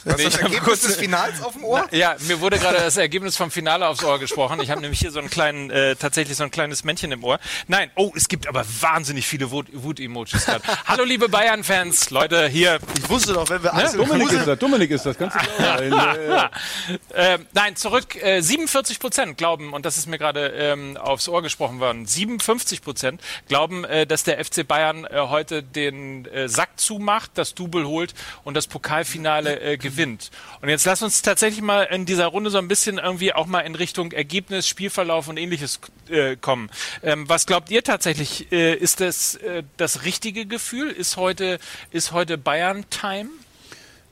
Hast 0.06 0.17
nee, 0.17 0.23
das 0.25 0.38
Ergebnis 0.38 0.82
des 0.82 0.95
Finals 0.95 1.41
auf 1.41 1.54
dem 1.54 1.63
Ohr? 1.63 1.88
Na, 1.91 1.97
ja, 1.97 2.15
mir 2.27 2.39
wurde 2.39 2.58
gerade 2.58 2.77
das 2.77 2.97
Ergebnis 2.97 3.38
vom 3.38 3.51
Finale 3.51 3.88
aufs 3.88 4.04
Ohr 4.04 4.19
gesprochen. 4.19 4.60
Ich 4.62 4.69
habe 4.69 4.82
nämlich 4.82 4.99
hier 4.99 5.12
so 5.12 5.19
einen 5.19 5.30
kleinen, 5.30 5.69
äh, 5.69 5.95
tatsächlich 5.95 6.38
so 6.38 6.43
ein 6.43 6.51
kleines 6.51 6.84
Männchen 6.84 7.12
im 7.12 7.23
Ohr. 7.23 7.39
Nein, 7.67 7.91
oh, 7.95 8.12
es 8.15 8.27
gibt 8.27 8.47
aber 8.47 8.65
wahnsinnig 8.80 9.27
viele 9.27 9.51
Wut-Emojis 9.51 10.45
gerade. 10.45 10.63
Hallo 10.86 11.04
liebe 11.04 11.30
Bayern-Fans, 11.30 12.10
Leute, 12.10 12.47
hier. 12.47 12.80
Ich 12.97 13.10
wusste 13.10 13.34
doch, 13.34 13.49
wenn 13.49 13.63
wir 13.63 13.73
ne? 13.73 13.91
Dominik 13.95 14.32
ist 14.32 14.47
das, 14.47 14.60
Dominik 14.60 14.91
ist 14.91 15.06
das, 15.06 15.17
kannst 15.17 15.38
du 15.38 15.39
äh, 17.13 17.38
Nein, 17.54 17.75
zurück, 17.75 18.15
äh, 18.21 18.41
47 18.41 18.99
Prozent 18.99 19.38
glauben, 19.38 19.73
und 19.73 19.86
das 19.86 19.97
ist 19.97 20.08
mir 20.08 20.17
gerade 20.17 20.47
ähm, 20.47 20.97
aufs 20.97 21.27
Ohr 21.27 21.41
gesprochen 21.41 21.80
worden, 21.80 22.06
57 22.06 22.82
Prozent 22.82 23.21
glauben, 23.47 23.86
äh, 23.86 24.08
dass 24.08 24.23
der 24.23 24.43
FC 24.43 24.67
Bayern 24.67 25.06
äh, 25.06 25.19
heute 25.19 25.63
den 25.63 26.25
äh, 26.25 26.47
Sack 26.47 26.80
zumacht, 26.80 27.32
das 27.36 27.54
Double 27.54 27.86
holt 27.86 28.13
und 28.43 28.56
das 28.56 28.67
Pokalfinale 28.67 29.60
äh, 29.60 29.77
gewinnt. 29.82 30.32
Und 30.62 30.70
jetzt 30.70 30.86
lass 30.86 31.02
uns 31.02 31.22
tatsächlich 31.22 31.62
mal 31.62 31.84
in 31.84 32.06
dieser 32.06 32.28
Runde 32.28 32.50
so 32.50 32.58
ein 32.58 32.67
bisschen 32.67 32.98
irgendwie 32.98 33.34
auch 33.34 33.48
mal 33.48 33.62
in 33.62 33.76
Richtung 33.76 34.12
Ergebnis, 34.12 34.67
Spielverlauf 34.67 35.28
und 35.28 35.38
ähnliches 35.38 35.80
äh, 36.10 36.36
kommen. 36.36 36.70
Ähm, 37.04 37.28
was 37.28 37.46
glaubt 37.46 37.70
ihr 37.72 37.84
tatsächlich? 37.84 38.52
Äh, 38.52 38.76
ist 38.76 39.02
das 39.02 39.36
äh, 39.36 39.63
das 39.78 40.06
richtige 40.06 40.46
Gefühl? 40.46 40.89
Ist 40.89 41.17
heute, 41.17 41.60
ist 41.91 42.12
heute 42.12 42.38
Bayern-Time? 42.38 43.30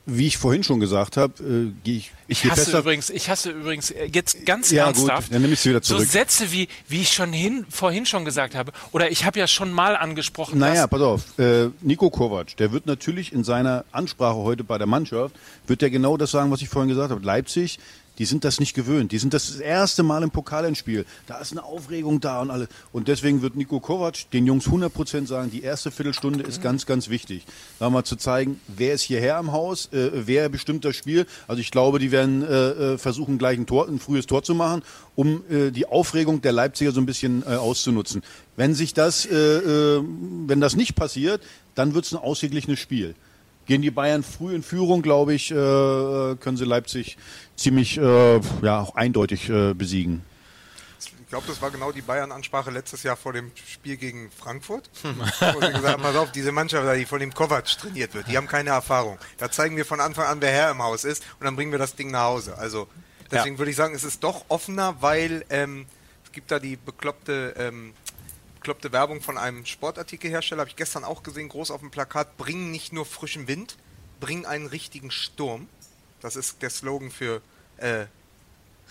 Wie 0.06 0.26
ich 0.26 0.38
vorhin 0.38 0.62
schon 0.62 0.80
gesagt 0.80 1.16
habe, 1.16 1.34
äh, 1.42 1.72
gehe 1.84 1.98
ich. 1.98 2.12
Ich 2.26 2.44
hasse 2.44 2.78
übrigens, 2.78 3.10
ich 3.10 3.28
hasse 3.28 3.50
übrigens 3.50 3.90
äh, 3.90 4.06
jetzt 4.12 4.46
ganz 4.46 4.70
ja, 4.70 4.86
ernsthaft. 4.86 5.28
Gut, 5.28 5.34
dann 5.34 5.42
nehme 5.42 5.54
ich 5.54 5.64
wieder 5.64 5.82
zurück. 5.82 6.02
So 6.02 6.10
Sätze 6.10 6.52
wie, 6.52 6.68
wie 6.88 7.02
ich 7.02 7.12
schon 7.12 7.32
hin, 7.32 7.66
vorhin 7.68 8.06
schon 8.06 8.24
gesagt 8.24 8.54
habe, 8.54 8.72
oder 8.92 9.10
ich 9.10 9.24
habe 9.24 9.38
ja 9.38 9.46
schon 9.46 9.72
mal 9.72 9.96
angesprochen. 9.96 10.58
Naja, 10.58 10.86
pass 10.86 11.00
auf. 11.00 11.38
Äh, 11.38 11.70
Nico 11.80 12.10
Kovac, 12.10 12.56
der 12.56 12.72
wird 12.72 12.86
natürlich 12.86 13.32
in 13.32 13.44
seiner 13.44 13.84
Ansprache 13.92 14.36
heute 14.36 14.64
bei 14.64 14.78
der 14.78 14.86
Mannschaft, 14.86 15.34
wird 15.66 15.82
der 15.82 15.90
genau 15.90 16.16
das 16.16 16.30
sagen, 16.30 16.50
was 16.50 16.62
ich 16.62 16.68
vorhin 16.68 16.88
gesagt 16.88 17.10
habe. 17.10 17.24
Leipzig 17.24 17.78
die 18.20 18.26
sind 18.26 18.44
das 18.44 18.60
nicht 18.60 18.74
gewöhnt. 18.74 19.12
Die 19.12 19.18
sind 19.18 19.32
das 19.32 19.56
erste 19.56 20.02
Mal 20.02 20.22
im 20.22 20.30
Pokalendspiel. 20.30 21.06
Da 21.26 21.38
ist 21.38 21.52
eine 21.52 21.64
Aufregung 21.64 22.20
da 22.20 22.42
und 22.42 22.50
alles. 22.50 22.68
Und 22.92 23.08
deswegen 23.08 23.40
wird 23.40 23.56
Nico 23.56 23.80
Kovac 23.80 24.30
den 24.34 24.44
Jungs 24.44 24.66
100% 24.66 25.26
sagen, 25.26 25.50
die 25.50 25.62
erste 25.62 25.90
Viertelstunde 25.90 26.44
ist 26.44 26.60
ganz, 26.60 26.84
ganz 26.84 27.08
wichtig. 27.08 27.46
Da 27.78 27.88
mal 27.88 28.04
zu 28.04 28.16
zeigen, 28.16 28.60
wer 28.68 28.92
ist 28.92 29.00
hierher 29.04 29.38
im 29.38 29.52
Haus, 29.52 29.86
äh, 29.94 30.10
wer 30.12 30.50
bestimmt 30.50 30.84
das 30.84 30.96
Spiel. 30.96 31.26
Also 31.48 31.62
ich 31.62 31.70
glaube, 31.70 31.98
die 31.98 32.12
werden 32.12 32.42
äh, 32.42 32.92
äh, 32.92 32.98
versuchen, 32.98 33.38
gleich 33.38 33.58
ein, 33.58 33.64
Tor, 33.64 33.88
ein 33.88 33.98
frühes 33.98 34.26
Tor 34.26 34.42
zu 34.42 34.54
machen, 34.54 34.82
um 35.16 35.42
äh, 35.48 35.70
die 35.70 35.86
Aufregung 35.86 36.42
der 36.42 36.52
Leipziger 36.52 36.92
so 36.92 37.00
ein 37.00 37.06
bisschen 37.06 37.42
äh, 37.44 37.54
auszunutzen. 37.54 38.20
Wenn 38.54 38.74
sich 38.74 38.92
das, 38.92 39.24
äh, 39.24 39.32
wenn 39.32 40.60
das 40.60 40.76
nicht 40.76 40.94
passiert, 40.94 41.40
dann 41.74 41.94
wird 41.94 42.04
es 42.04 42.12
ein 42.12 42.18
ausgeglichenes 42.18 42.80
Spiel. 42.80 43.14
Gehen 43.70 43.82
die 43.82 43.92
Bayern 43.92 44.24
früh 44.24 44.52
in 44.52 44.64
Führung, 44.64 45.00
glaube 45.00 45.32
ich, 45.32 45.50
können 45.50 46.56
sie 46.56 46.64
Leipzig 46.64 47.16
ziemlich 47.54 47.98
äh, 47.98 48.40
ja, 48.62 48.80
auch 48.80 48.96
eindeutig 48.96 49.48
äh, 49.48 49.74
besiegen. 49.74 50.24
Ich 50.98 51.28
glaube, 51.28 51.46
das 51.46 51.62
war 51.62 51.70
genau 51.70 51.92
die 51.92 52.02
Bayern-Ansprache 52.02 52.72
letztes 52.72 53.04
Jahr 53.04 53.16
vor 53.16 53.32
dem 53.32 53.52
Spiel 53.54 53.96
gegen 53.96 54.28
Frankfurt. 54.32 54.90
wo 55.04 55.60
sie 55.60 55.68
gesagt 55.68 55.86
haben, 55.86 56.02
pass 56.02 56.16
auf, 56.16 56.32
diese 56.32 56.50
Mannschaft, 56.50 56.84
die 56.98 57.06
von 57.06 57.20
dem 57.20 57.32
Kovac 57.32 57.66
trainiert 57.66 58.12
wird, 58.12 58.26
die 58.26 58.36
haben 58.36 58.48
keine 58.48 58.70
Erfahrung. 58.70 59.18
Da 59.38 59.52
zeigen 59.52 59.76
wir 59.76 59.84
von 59.84 60.00
Anfang 60.00 60.26
an, 60.26 60.40
wer 60.40 60.50
Herr 60.50 60.72
im 60.72 60.82
Haus 60.82 61.04
ist 61.04 61.22
und 61.38 61.44
dann 61.44 61.54
bringen 61.54 61.70
wir 61.70 61.78
das 61.78 61.94
Ding 61.94 62.10
nach 62.10 62.24
Hause. 62.24 62.58
Also 62.58 62.88
deswegen 63.30 63.54
ja. 63.54 63.58
würde 63.60 63.70
ich 63.70 63.76
sagen, 63.76 63.94
es 63.94 64.02
ist 64.02 64.24
doch 64.24 64.46
offener, 64.48 64.96
weil 64.98 65.44
ähm, 65.48 65.86
es 66.24 66.32
gibt 66.32 66.50
da 66.50 66.58
die 66.58 66.74
bekloppte, 66.74 67.54
ähm, 67.56 67.92
bekloppte 68.70 68.92
Werbung 68.92 69.20
von 69.20 69.36
einem 69.36 69.66
Sportartikelhersteller, 69.66 70.60
habe 70.60 70.70
ich 70.70 70.76
gestern 70.76 71.02
auch 71.02 71.24
gesehen, 71.24 71.48
groß 71.48 71.72
auf 71.72 71.80
dem 71.80 71.90
Plakat, 71.90 72.36
bringen 72.36 72.70
nicht 72.70 72.92
nur 72.92 73.04
frischen 73.04 73.48
Wind, 73.48 73.76
bringen 74.20 74.46
einen 74.46 74.66
richtigen 74.66 75.10
Sturm. 75.10 75.68
Das 76.20 76.36
ist 76.36 76.62
der 76.62 76.70
Slogan 76.70 77.10
für 77.10 77.42
äh, 77.78 78.04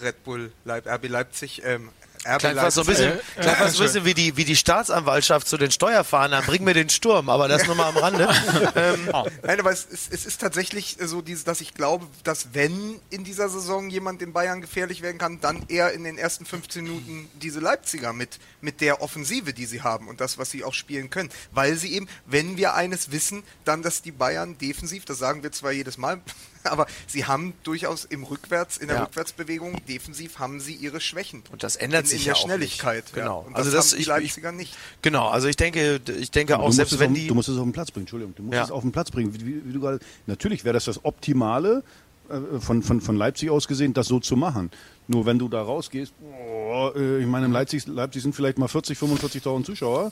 Red 0.01 0.21
Bull 0.25 0.51
Leip 0.65 0.85
RB 0.85 1.07
Leipzig. 1.07 1.61
Ähm, 1.63 1.91
Klingt 2.23 2.59
fast 2.59 2.75
so 2.75 2.81
ein 2.81 2.87
bisschen, 2.87 3.13
äh, 3.37 3.43
so 3.43 3.49
ein 3.49 3.87
bisschen 3.87 4.05
wie, 4.05 4.13
die, 4.13 4.35
wie 4.35 4.43
die 4.43 4.57
Staatsanwaltschaft 4.57 5.47
zu 5.47 5.57
den 5.57 5.71
Steuerfahrern. 5.71 6.43
Bring 6.45 6.65
mir 6.65 6.73
den 6.73 6.89
Sturm, 6.89 7.29
aber 7.29 7.47
das 7.47 7.65
nur 7.65 7.75
mal 7.75 7.87
am 7.87 7.97
Rande. 7.97 8.27
ähm. 8.75 9.09
Nein, 9.43 9.59
aber 9.59 9.71
es, 9.71 9.87
es, 9.89 10.09
es, 10.11 10.25
ist 10.25 10.41
tatsächlich 10.41 10.97
so, 10.99 11.21
dieses, 11.21 11.45
dass 11.45 11.61
ich 11.61 11.73
glaube, 11.73 12.07
dass 12.23 12.53
wenn 12.53 12.99
in 13.09 13.23
dieser 13.23 13.47
Saison 13.47 13.89
jemand 13.89 14.21
in 14.21 14.33
Bayern 14.33 14.59
gefährlich 14.59 15.01
werden 15.01 15.17
kann, 15.17 15.39
dann 15.39 15.63
eher 15.69 15.93
in 15.93 16.03
den 16.03 16.17
ersten 16.17 16.45
15 16.45 16.83
Minuten 16.83 17.29
diese 17.41 17.61
Leipziger 17.61 18.11
mit, 18.11 18.39
mit 18.59 18.81
der 18.81 19.01
Offensive, 19.01 19.53
die 19.53 19.65
sie 19.65 19.81
haben 19.81 20.09
und 20.09 20.19
das, 20.19 20.37
was 20.37 20.51
sie 20.51 20.65
auch 20.65 20.73
spielen 20.73 21.09
können. 21.09 21.29
Weil 21.51 21.75
sie 21.75 21.93
eben, 21.93 22.09
wenn 22.25 22.57
wir 22.57 22.73
eines 22.73 23.11
wissen, 23.11 23.43
dann, 23.63 23.81
dass 23.81 24.01
die 24.01 24.11
Bayern 24.11 24.57
defensiv, 24.57 25.05
das 25.05 25.19
sagen 25.19 25.41
wir 25.41 25.53
zwar 25.53 25.71
jedes 25.71 25.97
Mal, 25.97 26.19
aber 26.63 26.87
sie 27.07 27.25
haben 27.25 27.53
durchaus 27.63 28.05
im 28.05 28.23
Rückwärts, 28.23 28.77
in 28.77 28.87
der 28.87 28.97
ja. 28.97 29.03
Rückwärtsbewegung, 29.03 29.81
defensiv 29.87 30.39
haben 30.39 30.59
sie 30.59 30.73
ihre 30.73 31.01
Schwächen. 31.01 31.43
Und 31.51 31.63
das 31.63 31.75
ändert 31.75 32.03
in, 32.03 32.07
sich 32.09 32.21
in 32.21 32.27
ja 32.27 32.33
der 32.33 32.39
Schnelligkeit. 32.39 33.03
Nicht. 33.05 33.15
Genau. 33.15 33.41
Ja. 33.41 33.47
Und 33.47 33.55
also 33.55 33.71
das, 33.71 33.91
das 33.91 33.99
die 33.99 34.05
Leipziger 34.05 34.51
nicht. 34.51 34.75
Genau. 35.01 35.29
Also 35.29 35.47
ich 35.47 35.55
denke, 35.55 35.99
ich 36.19 36.31
denke 36.31 36.59
auch 36.59 36.71
selbst 36.71 36.99
wenn 36.99 37.11
auf, 37.11 37.17
die. 37.17 37.27
Du 37.27 37.35
musst 37.35 37.49
es 37.49 37.57
auf 37.57 37.63
den 37.63 37.73
Platz 37.73 37.91
bringen. 37.91 38.03
Entschuldigung. 38.03 38.35
Du 38.35 38.43
musst 38.43 38.55
ja. 38.55 38.63
es 38.63 38.71
auf 38.71 38.81
den 38.81 38.91
Platz 38.91 39.11
bringen. 39.11 39.33
Wie, 39.33 39.45
wie, 39.45 39.65
wie 39.65 39.73
du 39.73 39.79
gerade. 39.79 39.99
Natürlich 40.27 40.63
wäre 40.63 40.73
das 40.73 40.85
das 40.85 41.03
Optimale 41.05 41.83
äh, 42.29 42.59
von, 42.59 42.83
von, 42.83 43.01
von 43.01 43.15
Leipzig 43.15 43.49
aus 43.49 43.67
gesehen, 43.67 43.93
das 43.93 44.07
so 44.07 44.19
zu 44.19 44.35
machen. 44.35 44.71
Nur 45.07 45.25
wenn 45.25 45.39
du 45.39 45.49
da 45.49 45.61
rausgehst, 45.61 46.13
oh, 46.21 46.91
ich 46.95 47.25
meine, 47.25 47.47
in 47.47 47.51
Leipzig, 47.51 47.87
Leipzig 47.87 48.21
sind 48.21 48.35
vielleicht 48.35 48.57
mal 48.59 48.67
40, 48.67 48.97
45.000 48.97 49.63
Zuschauer. 49.63 50.11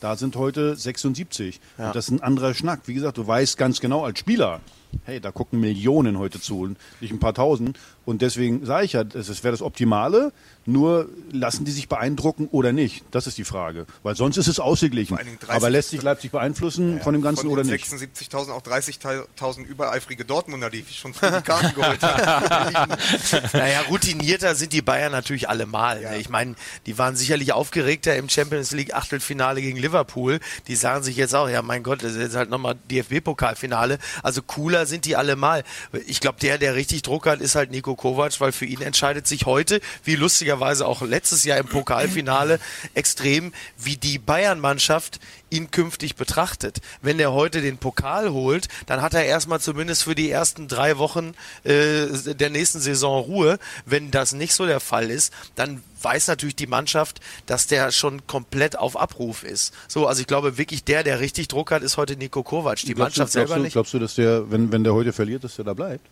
Da 0.00 0.16
sind 0.16 0.34
heute 0.34 0.74
76. 0.74 1.60
Ja. 1.78 1.86
Und 1.86 1.96
das 1.96 2.06
ist 2.06 2.10
ein 2.10 2.22
anderer 2.22 2.54
Schnack. 2.54 2.80
Wie 2.86 2.94
gesagt, 2.94 3.18
du 3.18 3.26
weißt 3.26 3.56
ganz 3.56 3.78
genau 3.78 4.04
als 4.04 4.18
Spieler, 4.18 4.60
hey, 5.04 5.20
da 5.20 5.30
gucken 5.30 5.60
Millionen 5.60 6.18
heute 6.18 6.40
zu, 6.40 6.74
nicht 7.00 7.12
ein 7.12 7.18
paar 7.18 7.34
Tausend. 7.34 7.78
Und 8.04 8.20
deswegen 8.20 8.66
sage 8.66 8.84
ich 8.84 8.94
ja, 8.94 9.04
das 9.04 9.44
wäre 9.44 9.52
das 9.52 9.62
Optimale. 9.62 10.32
Nur 10.64 11.08
lassen 11.32 11.64
die 11.64 11.72
sich 11.72 11.88
beeindrucken 11.88 12.48
oder 12.50 12.72
nicht? 12.72 13.04
Das 13.10 13.26
ist 13.26 13.36
die 13.38 13.44
Frage. 13.44 13.86
Weil 14.02 14.14
sonst 14.14 14.36
ist 14.36 14.46
es 14.46 14.60
ausgeglichen. 14.60 15.18
Aber 15.48 15.70
lässt 15.70 15.90
sich 15.90 16.02
Leipzig 16.02 16.30
beeinflussen 16.30 16.98
ja, 16.98 17.02
von 17.02 17.14
dem 17.14 17.22
Ganzen 17.22 17.42
von 17.42 17.52
oder 17.52 17.64
nicht? 17.64 17.84
76.000, 17.84 18.50
auch 18.50 18.62
30.000 18.62 19.64
übereifrige 19.64 20.24
Dortmunder, 20.24 20.70
die 20.70 20.84
schon 20.84 21.12
die 21.12 21.18
Karten 21.18 21.74
geholt 21.74 22.02
haben. 22.02 22.96
naja, 23.52 23.80
routinierter 23.88 24.54
sind 24.54 24.72
die 24.72 24.82
Bayern 24.82 25.10
natürlich 25.10 25.48
allemal. 25.48 26.02
Ja. 26.02 26.14
Ich 26.14 26.28
meine, 26.28 26.54
die 26.86 26.96
waren 26.98 27.16
sicherlich 27.16 27.52
aufgeregter 27.52 28.16
im 28.16 28.28
Champions 28.28 28.72
League 28.72 28.94
Achtelfinale 28.94 29.60
gegen 29.60 29.78
Liverpool. 29.78 30.38
Die 30.68 30.76
sagen 30.76 31.02
sich 31.02 31.16
jetzt 31.16 31.34
auch, 31.34 31.48
ja 31.48 31.62
mein 31.62 31.82
Gott, 31.82 32.02
das 32.02 32.12
ist 32.12 32.20
jetzt 32.20 32.36
halt 32.36 32.50
nochmal 32.50 32.76
DFB-Pokalfinale. 32.88 33.98
Also 34.22 34.42
cooler 34.42 34.81
sind 34.86 35.06
die 35.06 35.16
allemal. 35.16 35.64
Ich 36.06 36.20
glaube, 36.20 36.38
der, 36.40 36.58
der 36.58 36.74
richtig 36.74 37.02
Druck 37.02 37.26
hat, 37.26 37.40
ist 37.40 37.54
halt 37.54 37.70
Nico 37.70 37.96
Kovac, 37.96 38.40
weil 38.40 38.52
für 38.52 38.66
ihn 38.66 38.82
entscheidet 38.82 39.26
sich 39.26 39.46
heute, 39.46 39.80
wie 40.04 40.14
lustiger 40.14 40.52
lustigerweise 40.52 40.86
auch 40.86 41.02
letztes 41.02 41.44
Jahr 41.44 41.58
im 41.58 41.66
Pokalfinale 41.66 42.60
extrem, 42.94 43.52
wie 43.78 43.96
die 43.96 44.18
Bayern-Mannschaft 44.18 45.18
ihn 45.52 45.70
künftig 45.70 46.16
betrachtet. 46.16 46.80
Wenn 47.02 47.20
er 47.20 47.32
heute 47.32 47.60
den 47.60 47.78
Pokal 47.78 48.32
holt, 48.32 48.68
dann 48.86 49.02
hat 49.02 49.14
er 49.14 49.24
erstmal 49.24 49.60
zumindest 49.60 50.04
für 50.04 50.14
die 50.14 50.30
ersten 50.30 50.68
drei 50.68 50.98
Wochen 50.98 51.34
äh, 51.64 52.06
der 52.34 52.50
nächsten 52.50 52.80
Saison 52.80 53.22
Ruhe. 53.22 53.58
Wenn 53.86 54.10
das 54.10 54.32
nicht 54.32 54.54
so 54.54 54.66
der 54.66 54.80
Fall 54.80 55.10
ist, 55.10 55.32
dann 55.54 55.82
weiß 56.00 56.28
natürlich 56.28 56.56
die 56.56 56.66
Mannschaft, 56.66 57.20
dass 57.46 57.66
der 57.66 57.92
schon 57.92 58.26
komplett 58.26 58.78
auf 58.78 58.96
Abruf 58.96 59.44
ist. 59.44 59.72
So, 59.86 60.06
also 60.06 60.20
ich 60.20 60.26
glaube 60.26 60.58
wirklich, 60.58 60.84
der, 60.84 61.04
der 61.04 61.20
richtig 61.20 61.48
Druck 61.48 61.70
hat, 61.70 61.82
ist 61.82 61.96
heute 61.96 62.16
Nico 62.16 62.42
Kovac. 62.42 62.78
Die 62.78 62.94
glaubst 62.94 63.18
Mannschaft 63.18 63.34
du, 63.34 63.38
selber 63.38 63.56
du, 63.56 63.62
nicht. 63.62 63.72
Glaubst 63.74 63.94
du, 63.94 63.98
dass 63.98 64.14
der, 64.14 64.50
wenn, 64.50 64.72
wenn 64.72 64.84
der 64.84 64.94
heute 64.94 65.12
verliert, 65.12 65.44
dass 65.44 65.56
der 65.56 65.64
da 65.64 65.74
bleibt? 65.74 66.04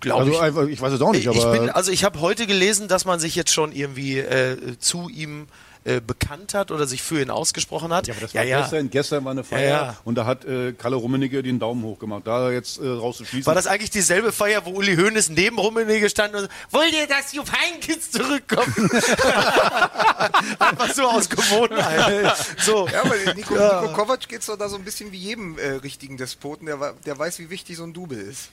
Glaube 0.00 0.20
also 0.20 0.32
ich. 0.32 0.40
Einfach, 0.40 0.66
ich 0.66 0.80
weiß 0.80 0.92
es 0.92 1.00
auch 1.00 1.12
nicht. 1.12 1.26
Ich, 1.26 1.28
aber 1.28 1.58
bin, 1.58 1.70
also 1.70 1.90
ich 1.90 2.04
habe 2.04 2.20
heute 2.20 2.46
gelesen, 2.46 2.88
dass 2.88 3.04
man 3.04 3.20
sich 3.20 3.34
jetzt 3.34 3.52
schon 3.52 3.72
irgendwie 3.72 4.18
äh, 4.18 4.78
zu 4.78 5.08
ihm 5.08 5.46
äh, 5.84 6.00
bekannt 6.00 6.54
hat 6.54 6.70
oder 6.70 6.86
sich 6.86 7.02
für 7.02 7.20
ihn 7.20 7.30
ausgesprochen 7.30 7.92
hat. 7.92 8.06
Ja, 8.06 8.14
aber 8.14 8.22
das 8.22 8.34
war 8.34 8.42
ja, 8.42 8.60
gestern, 8.60 8.90
gestern 8.90 9.24
war 9.24 9.32
eine 9.32 9.44
Feier 9.44 9.68
ja, 9.68 9.96
und 10.04 10.16
da 10.16 10.26
hat 10.26 10.44
äh, 10.44 10.72
Kalle 10.72 10.96
Rummenigge 10.96 11.42
den 11.42 11.58
Daumen 11.58 11.82
hoch 11.82 11.98
gemacht. 11.98 12.22
Da 12.26 12.50
jetzt 12.50 12.78
äh, 12.78 12.86
rauszuschließen. 12.86 13.46
War 13.46 13.54
das 13.54 13.66
eigentlich 13.66 13.90
dieselbe 13.90 14.32
Feier, 14.32 14.64
wo 14.64 14.70
Uli 14.70 14.96
Hoeneß 14.96 15.30
neben 15.30 15.58
Rummenigge 15.58 16.08
stand 16.08 16.34
und 16.34 16.48
wollt 16.70 16.92
ihr, 16.92 17.06
dass 17.06 17.32
Jupp 17.32 17.50
Heynckes 17.52 18.10
zurückkommt? 18.10 18.68
Einfach 20.58 20.94
so 20.94 21.02
aus 21.04 21.28
Gewohnheit. 21.28 22.34
so. 22.58 22.88
Ja, 22.88 23.02
aber 23.02 23.14
Nico, 23.34 23.56
ja. 23.56 23.82
Nico 23.82 23.92
Kovac 23.92 24.28
geht 24.28 24.40
es 24.40 24.46
doch 24.46 24.56
da 24.56 24.68
so 24.68 24.76
ein 24.76 24.84
bisschen 24.84 25.12
wie 25.12 25.18
jedem 25.18 25.58
äh, 25.58 25.72
richtigen 25.72 26.16
Despoten, 26.16 26.66
der, 26.66 26.94
der 27.04 27.18
weiß, 27.18 27.38
wie 27.38 27.50
wichtig 27.50 27.76
so 27.76 27.84
ein 27.84 27.92
Double 27.92 28.18
ist. 28.18 28.50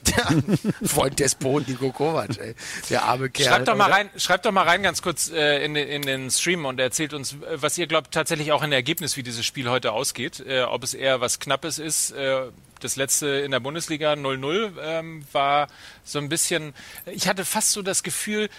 Freund 0.84 1.18
Despot, 1.18 1.66
Nico 1.68 1.90
Kovac, 1.92 2.38
ey. 2.38 2.54
Der 2.90 3.04
arme 3.04 3.30
Kerl. 3.30 3.48
Schreibt 3.48 3.68
doch 3.68 3.76
mal 3.76 3.90
rein, 3.90 4.10
schreibt 4.16 4.44
doch 4.44 4.52
mal 4.52 4.64
rein 4.64 4.82
ganz 4.82 5.02
kurz 5.02 5.30
äh, 5.30 5.64
in, 5.64 5.76
in 5.76 6.02
den 6.02 6.30
Stream 6.30 6.64
und 6.64 6.80
erzählt 6.80 7.14
uns 7.14 7.21
uns, 7.22 7.36
was 7.54 7.78
ihr 7.78 7.86
glaubt 7.86 8.12
tatsächlich 8.12 8.52
auch 8.52 8.62
in 8.62 8.70
der 8.70 8.78
Ergebnis, 8.78 9.16
wie 9.16 9.22
dieses 9.22 9.46
Spiel 9.46 9.70
heute 9.70 9.92
ausgeht. 9.92 10.40
Äh, 10.40 10.62
ob 10.62 10.82
es 10.82 10.94
eher 10.94 11.20
was 11.20 11.38
Knappes 11.38 11.78
ist. 11.78 12.10
Äh, 12.10 12.46
das 12.80 12.96
letzte 12.96 13.28
in 13.28 13.52
der 13.52 13.60
Bundesliga 13.60 14.14
0-0 14.14 14.72
ähm, 14.82 15.24
war 15.30 15.68
so 16.02 16.18
ein 16.18 16.28
bisschen, 16.28 16.74
ich 17.06 17.28
hatte 17.28 17.44
fast 17.44 17.70
so 17.70 17.82
das 17.82 18.02
Gefühl, 18.02 18.50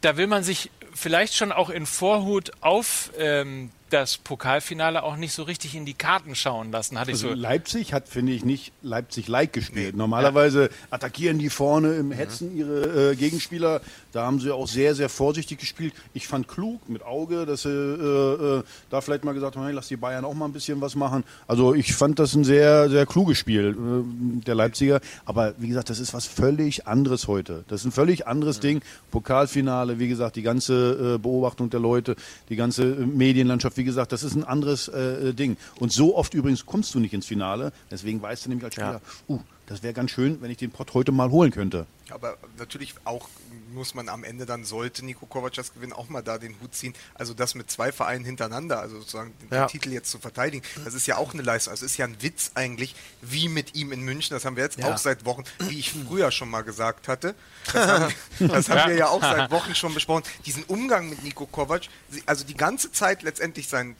da 0.00 0.16
will 0.16 0.26
man 0.26 0.42
sich 0.42 0.70
vielleicht 0.92 1.36
schon 1.36 1.52
auch 1.52 1.70
in 1.70 1.86
Vorhut 1.86 2.50
auf 2.62 3.12
ähm, 3.16 3.70
das 3.90 4.18
Pokalfinale 4.18 5.02
auch 5.02 5.16
nicht 5.16 5.32
so 5.32 5.42
richtig 5.42 5.74
in 5.74 5.84
die 5.84 5.94
Karten 5.94 6.34
schauen 6.34 6.72
lassen. 6.72 6.98
Hatte 6.98 7.12
also 7.12 7.28
ich 7.28 7.34
so 7.34 7.38
Leipzig 7.38 7.92
hat, 7.92 8.08
finde 8.08 8.32
ich, 8.32 8.44
nicht 8.44 8.72
Leipzig-like 8.82 9.52
gespielt. 9.52 9.94
Nee. 9.94 9.98
Normalerweise 9.98 10.64
ja. 10.64 10.68
attackieren 10.90 11.38
die 11.38 11.50
vorne 11.50 11.94
im 11.94 12.12
Hetzen 12.12 12.56
ihre 12.56 13.12
äh, 13.12 13.16
Gegenspieler. 13.16 13.80
Da 14.12 14.24
haben 14.24 14.40
sie 14.40 14.52
auch 14.52 14.66
sehr, 14.66 14.94
sehr 14.94 15.08
vorsichtig 15.08 15.58
gespielt. 15.58 15.92
Ich 16.14 16.26
fand 16.26 16.48
klug 16.48 16.88
mit 16.88 17.02
Auge, 17.02 17.46
dass 17.46 17.62
sie 17.62 17.68
äh, 17.68 18.58
äh, 18.58 18.62
da 18.90 19.00
vielleicht 19.00 19.24
mal 19.24 19.32
gesagt 19.34 19.56
haben, 19.56 19.64
hey, 19.64 19.72
lass 19.72 19.88
die 19.88 19.96
Bayern 19.96 20.24
auch 20.24 20.34
mal 20.34 20.46
ein 20.46 20.52
bisschen 20.52 20.80
was 20.80 20.94
machen. 20.94 21.24
Also 21.46 21.74
ich 21.74 21.94
fand 21.94 22.18
das 22.18 22.34
ein 22.34 22.44
sehr, 22.44 22.88
sehr 22.88 23.06
kluges 23.06 23.38
Spiel 23.38 23.76
äh, 23.76 24.44
der 24.44 24.54
Leipziger. 24.54 25.00
Aber 25.24 25.54
wie 25.58 25.68
gesagt, 25.68 25.90
das 25.90 25.98
ist 25.98 26.14
was 26.14 26.26
völlig 26.26 26.86
anderes 26.86 27.28
heute. 27.28 27.64
Das 27.68 27.80
ist 27.80 27.86
ein 27.86 27.92
völlig 27.92 28.26
anderes 28.26 28.58
mhm. 28.58 28.62
Ding. 28.62 28.82
Pokalfinale, 29.10 29.98
wie 29.98 30.08
gesagt, 30.08 30.36
die 30.36 30.42
ganze 30.42 31.14
äh, 31.14 31.18
Beobachtung 31.18 31.70
der 31.70 31.80
Leute, 31.80 32.16
die 32.48 32.56
ganze 32.56 32.84
äh, 32.84 33.06
Medienlandschaft 33.06 33.76
wie 33.80 33.84
gesagt, 33.84 34.12
das 34.12 34.22
ist 34.22 34.34
ein 34.34 34.44
anderes 34.44 34.88
äh, 34.88 35.32
Ding. 35.32 35.56
Und 35.78 35.90
so 35.90 36.14
oft 36.14 36.34
übrigens 36.34 36.66
kommst 36.66 36.94
du 36.94 37.00
nicht 37.00 37.14
ins 37.14 37.24
Finale. 37.24 37.72
Deswegen 37.90 38.20
weißt 38.20 38.44
du 38.44 38.50
nämlich 38.50 38.64
als 38.66 38.74
Spieler, 38.74 39.00
ja. 39.28 39.34
uh, 39.34 39.40
das 39.66 39.82
wäre 39.82 39.94
ganz 39.94 40.10
schön, 40.10 40.42
wenn 40.42 40.50
ich 40.50 40.58
den 40.58 40.70
Pott 40.70 40.92
heute 40.92 41.12
mal 41.12 41.30
holen 41.30 41.50
könnte. 41.50 41.86
Aber 42.10 42.36
natürlich 42.58 42.94
auch 43.04 43.28
muss 43.72 43.94
man 43.94 44.08
am 44.08 44.24
Ende 44.24 44.46
dann, 44.46 44.64
sollte 44.64 45.04
Nico 45.04 45.26
Kovac 45.26 45.54
das 45.54 45.72
gewinnen, 45.72 45.92
auch 45.92 46.08
mal 46.08 46.22
da 46.22 46.38
den 46.38 46.58
Hut 46.60 46.74
ziehen. 46.74 46.94
Also 47.14 47.34
das 47.34 47.54
mit 47.54 47.70
zwei 47.70 47.92
Vereinen 47.92 48.24
hintereinander, 48.24 48.80
also 48.80 48.98
sozusagen 48.98 49.32
den, 49.38 49.48
ja. 49.50 49.66
Titel 49.66 49.92
jetzt 49.92 50.10
zu 50.10 50.18
verteidigen, 50.18 50.64
das 50.84 50.94
ist 50.94 51.06
ja 51.06 51.16
auch 51.16 51.32
eine 51.32 51.42
Leistung. 51.42 51.72
Also 51.72 51.86
es 51.86 51.92
ist 51.92 51.98
ja 51.98 52.06
ein 52.06 52.20
Witz 52.22 52.52
eigentlich, 52.54 52.94
wie 53.22 53.48
mit 53.48 53.74
ihm 53.74 53.92
in 53.92 54.00
München, 54.00 54.34
das 54.34 54.44
haben 54.44 54.56
wir 54.56 54.64
jetzt 54.64 54.78
ja. 54.78 54.92
auch 54.92 54.98
seit 54.98 55.24
Wochen, 55.24 55.44
wie 55.60 55.78
ich 55.78 55.92
früher 55.92 56.30
schon 56.30 56.50
mal 56.50 56.62
gesagt 56.62 57.08
hatte, 57.08 57.34
das 57.72 57.74
haben, 57.88 58.14
das 58.38 58.68
haben 58.68 58.78
ja. 58.78 58.88
wir 58.88 58.96
ja 58.96 59.08
auch 59.08 59.22
seit 59.22 59.50
Wochen 59.50 59.74
schon 59.74 59.94
besprochen, 59.94 60.24
diesen 60.46 60.64
Umgang 60.64 61.08
mit 61.08 61.22
Nico 61.22 61.46
Kovac, 61.46 61.82
also 62.26 62.44
die 62.44 62.56
ganze 62.56 62.92
Zeit 62.92 63.22
letztendlich 63.22 63.68
sein 63.68 63.96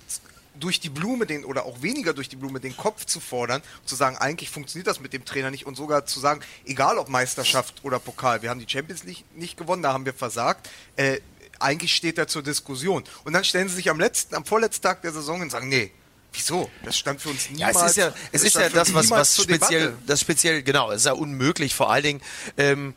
durch 0.54 0.80
die 0.80 0.90
Blume 0.90 1.26
den 1.26 1.44
oder 1.44 1.64
auch 1.64 1.82
weniger 1.82 2.12
durch 2.12 2.28
die 2.28 2.36
Blume 2.36 2.60
den 2.60 2.76
Kopf 2.76 3.04
zu 3.04 3.20
fordern, 3.20 3.62
zu 3.84 3.94
sagen, 3.94 4.16
eigentlich 4.16 4.50
funktioniert 4.50 4.86
das 4.86 5.00
mit 5.00 5.12
dem 5.12 5.24
Trainer 5.24 5.50
nicht 5.50 5.66
und 5.66 5.76
sogar 5.76 6.06
zu 6.06 6.20
sagen, 6.20 6.40
egal 6.64 6.98
ob 6.98 7.08
Meisterschaft 7.08 7.84
oder 7.84 7.98
Pokal, 7.98 8.42
wir 8.42 8.50
haben 8.50 8.60
die 8.60 8.68
Champions 8.68 9.04
League 9.04 9.24
nicht 9.34 9.56
gewonnen, 9.56 9.82
da 9.82 9.92
haben 9.92 10.04
wir 10.04 10.14
versagt. 10.14 10.68
Äh, 10.96 11.20
eigentlich 11.58 11.94
steht 11.94 12.18
er 12.18 12.26
zur 12.26 12.42
Diskussion. 12.42 13.04
Und 13.24 13.32
dann 13.32 13.44
stellen 13.44 13.68
sie 13.68 13.76
sich 13.76 13.90
am 13.90 14.00
letzten, 14.00 14.34
am 14.34 14.44
vorletzten 14.44 14.82
Tag 14.82 15.02
der 15.02 15.12
Saison 15.12 15.42
und 15.42 15.50
sagen, 15.50 15.68
nee, 15.68 15.92
Wieso? 16.32 16.70
Das 16.84 16.96
stand 16.96 17.20
für 17.20 17.30
uns 17.30 17.50
niemals. 17.50 17.74
Ja, 17.74 17.84
es 17.84 17.90
ist 17.90 17.96
ja, 17.96 18.12
es 18.32 18.42
ist 18.44 18.54
ja 18.54 18.68
das, 18.68 18.94
was, 18.94 19.10
was 19.10 19.42
speziell, 19.42 19.94
das 20.06 20.20
speziell, 20.20 20.62
genau, 20.62 20.90
es 20.90 20.98
ist 20.98 21.06
ja 21.06 21.12
unmöglich. 21.12 21.74
Vor 21.74 21.90
allen 21.90 22.04
Dingen, 22.04 22.20
ähm, 22.56 22.94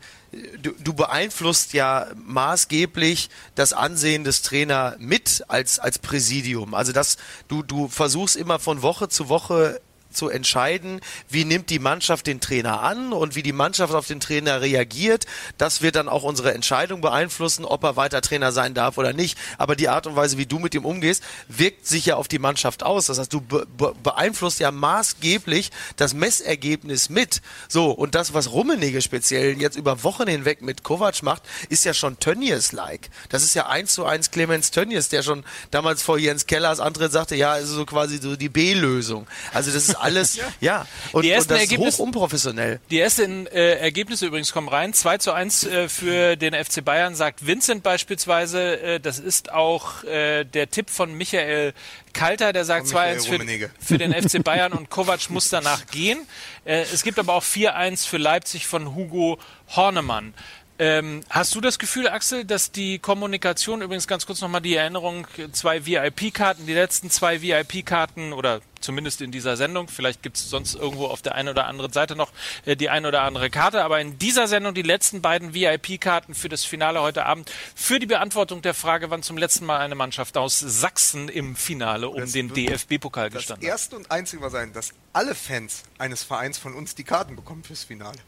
du, 0.62 0.72
du 0.72 0.94
beeinflusst 0.94 1.72
ja 1.72 2.06
maßgeblich 2.14 3.30
das 3.54 3.72
Ansehen 3.72 4.24
des 4.24 4.42
Trainer 4.42 4.96
mit 4.98 5.44
als, 5.48 5.78
als 5.78 5.98
Präsidium. 5.98 6.74
Also 6.74 6.92
das, 6.92 7.16
du, 7.48 7.62
du 7.62 7.88
versuchst 7.88 8.36
immer 8.36 8.58
von 8.58 8.82
Woche 8.82 9.08
zu 9.08 9.28
Woche 9.28 9.80
zu 10.14 10.28
entscheiden, 10.28 11.00
wie 11.28 11.44
nimmt 11.44 11.70
die 11.70 11.78
Mannschaft 11.78 12.26
den 12.26 12.40
Trainer 12.40 12.82
an 12.82 13.12
und 13.12 13.34
wie 13.34 13.42
die 13.42 13.52
Mannschaft 13.52 13.94
auf 13.94 14.06
den 14.06 14.20
Trainer 14.20 14.60
reagiert. 14.60 15.26
Das 15.58 15.82
wird 15.82 15.96
dann 15.96 16.08
auch 16.08 16.22
unsere 16.22 16.54
Entscheidung 16.54 17.00
beeinflussen, 17.00 17.64
ob 17.64 17.82
er 17.84 17.96
weiter 17.96 18.20
Trainer 18.20 18.52
sein 18.52 18.74
darf 18.74 18.98
oder 18.98 19.12
nicht. 19.12 19.38
Aber 19.58 19.76
die 19.76 19.88
Art 19.88 20.06
und 20.06 20.16
Weise, 20.16 20.38
wie 20.38 20.46
du 20.46 20.58
mit 20.58 20.74
ihm 20.74 20.84
umgehst, 20.84 21.22
wirkt 21.48 21.86
sich 21.86 22.06
ja 22.06 22.16
auf 22.16 22.28
die 22.28 22.38
Mannschaft 22.38 22.82
aus. 22.82 23.06
Das 23.06 23.18
heißt, 23.18 23.32
du 23.32 23.40
be 23.40 23.66
beeinflusst 24.02 24.60
ja 24.60 24.70
maßgeblich 24.70 25.70
das 25.96 26.14
Messergebnis 26.14 27.08
mit. 27.08 27.42
So, 27.68 27.90
und 27.90 28.14
das, 28.14 28.34
was 28.34 28.52
Rummenigge 28.52 29.02
speziell 29.02 29.60
jetzt 29.60 29.76
über 29.76 30.02
Wochen 30.02 30.26
hinweg 30.26 30.62
mit 30.62 30.82
Kovac 30.82 31.22
macht, 31.22 31.42
ist 31.68 31.84
ja 31.84 31.94
schon 31.94 32.18
Tönnies-like. 32.18 33.10
Das 33.28 33.42
ist 33.42 33.54
ja 33.54 33.66
eins 33.66 33.94
zu 33.94 34.04
eins 34.04 34.30
Clemens 34.30 34.70
Tönnies, 34.70 35.08
der 35.08 35.22
schon 35.22 35.44
damals 35.70 36.02
vor 36.02 36.18
Jens 36.18 36.46
Kellers 36.46 36.80
Antritt 36.80 37.12
sagte, 37.12 37.34
ja, 37.36 37.56
ist 37.56 37.68
so 37.68 37.84
quasi 37.84 38.18
so 38.18 38.36
die 38.36 38.48
B-Lösung. 38.48 39.26
Also 39.52 39.70
das 39.70 39.88
ist 39.88 39.96
alles, 40.04 40.36
ja. 40.36 40.44
ja. 40.60 40.86
Und, 41.12 41.22
die 41.22 41.30
ersten 41.30 41.52
und 41.52 41.56
das 41.56 41.62
Ergebnis, 41.62 41.94
ist 41.94 42.00
hoch 42.00 42.04
unprofessionell. 42.04 42.80
Die 42.90 43.00
ersten 43.00 43.46
äh, 43.46 43.76
Ergebnisse 43.76 44.26
übrigens 44.26 44.52
kommen 44.52 44.68
rein. 44.68 44.92
2 44.92 45.18
zu 45.18 45.32
1 45.32 45.64
äh, 45.64 45.88
für 45.88 46.36
den 46.36 46.54
FC 46.54 46.84
Bayern, 46.84 47.14
sagt 47.14 47.46
Vincent 47.46 47.82
beispielsweise. 47.82 48.80
Äh, 48.80 49.00
das 49.00 49.18
ist 49.18 49.52
auch 49.52 50.04
äh, 50.04 50.44
der 50.44 50.70
Tipp 50.70 50.90
von 50.90 51.14
Michael 51.14 51.74
Kalter, 52.12 52.52
der 52.52 52.64
sagt 52.64 52.86
2-1 52.86 53.26
für, 53.26 53.70
für, 53.80 53.98
den 53.98 54.12
FC 54.12 54.42
Bayern 54.44 54.72
und 54.72 54.88
Kovac 54.88 55.30
muss 55.30 55.50
danach 55.50 55.86
gehen. 55.86 56.26
Äh, 56.64 56.84
es 56.92 57.02
gibt 57.02 57.18
aber 57.18 57.34
auch 57.34 57.42
4-1 57.42 58.06
für 58.06 58.18
Leipzig 58.18 58.66
von 58.66 58.94
Hugo 58.94 59.38
Hornemann. 59.74 60.32
Ähm, 60.76 61.20
hast 61.30 61.54
du 61.54 61.60
das 61.60 61.78
Gefühl, 61.78 62.08
Axel, 62.08 62.44
dass 62.44 62.72
die 62.72 62.98
Kommunikation, 62.98 63.80
übrigens 63.80 64.08
ganz 64.08 64.26
kurz 64.26 64.40
nochmal 64.40 64.60
die 64.60 64.74
Erinnerung, 64.74 65.26
zwei 65.52 65.86
VIP-Karten, 65.86 66.66
die 66.66 66.74
letzten 66.74 67.10
zwei 67.10 67.42
VIP-Karten 67.42 68.32
oder 68.32 68.60
zumindest 68.84 69.20
in 69.20 69.32
dieser 69.32 69.56
Sendung, 69.56 69.88
vielleicht 69.88 70.22
gibt 70.22 70.36
es 70.36 70.48
sonst 70.48 70.74
irgendwo 70.74 71.06
auf 71.06 71.22
der 71.22 71.34
einen 71.34 71.48
oder 71.48 71.66
anderen 71.66 71.92
Seite 71.92 72.14
noch 72.14 72.30
äh, 72.64 72.76
die 72.76 72.90
eine 72.90 73.08
oder 73.08 73.22
andere 73.22 73.50
Karte, 73.50 73.82
aber 73.82 74.00
in 74.00 74.18
dieser 74.18 74.46
Sendung 74.46 74.74
die 74.74 74.82
letzten 74.82 75.22
beiden 75.22 75.54
VIP-Karten 75.54 76.34
für 76.34 76.48
das 76.48 76.64
Finale 76.64 77.00
heute 77.00 77.24
Abend 77.26 77.50
für 77.74 77.98
die 77.98 78.06
Beantwortung 78.06 78.62
der 78.62 78.74
Frage, 78.74 79.10
wann 79.10 79.22
zum 79.22 79.38
letzten 79.38 79.66
Mal 79.66 79.78
eine 79.78 79.94
Mannschaft 79.94 80.36
aus 80.36 80.60
Sachsen 80.60 81.28
im 81.28 81.56
Finale 81.56 82.08
um 82.08 82.20
das 82.20 82.32
den 82.32 82.52
DFB-Pokal 82.52 83.30
gestanden 83.30 83.66
hat. 83.66 83.74
Das 83.74 83.80
erste 83.80 83.96
und 83.96 84.10
einzige 84.10 84.42
war 84.42 84.50
sein, 84.50 84.72
dass 84.72 84.92
alle 85.12 85.34
Fans 85.34 85.82
eines 85.98 86.22
Vereins 86.22 86.58
von 86.58 86.74
uns 86.74 86.94
die 86.94 87.04
Karten 87.04 87.36
bekommen 87.36 87.64
fürs 87.64 87.84
Finale. 87.84 88.18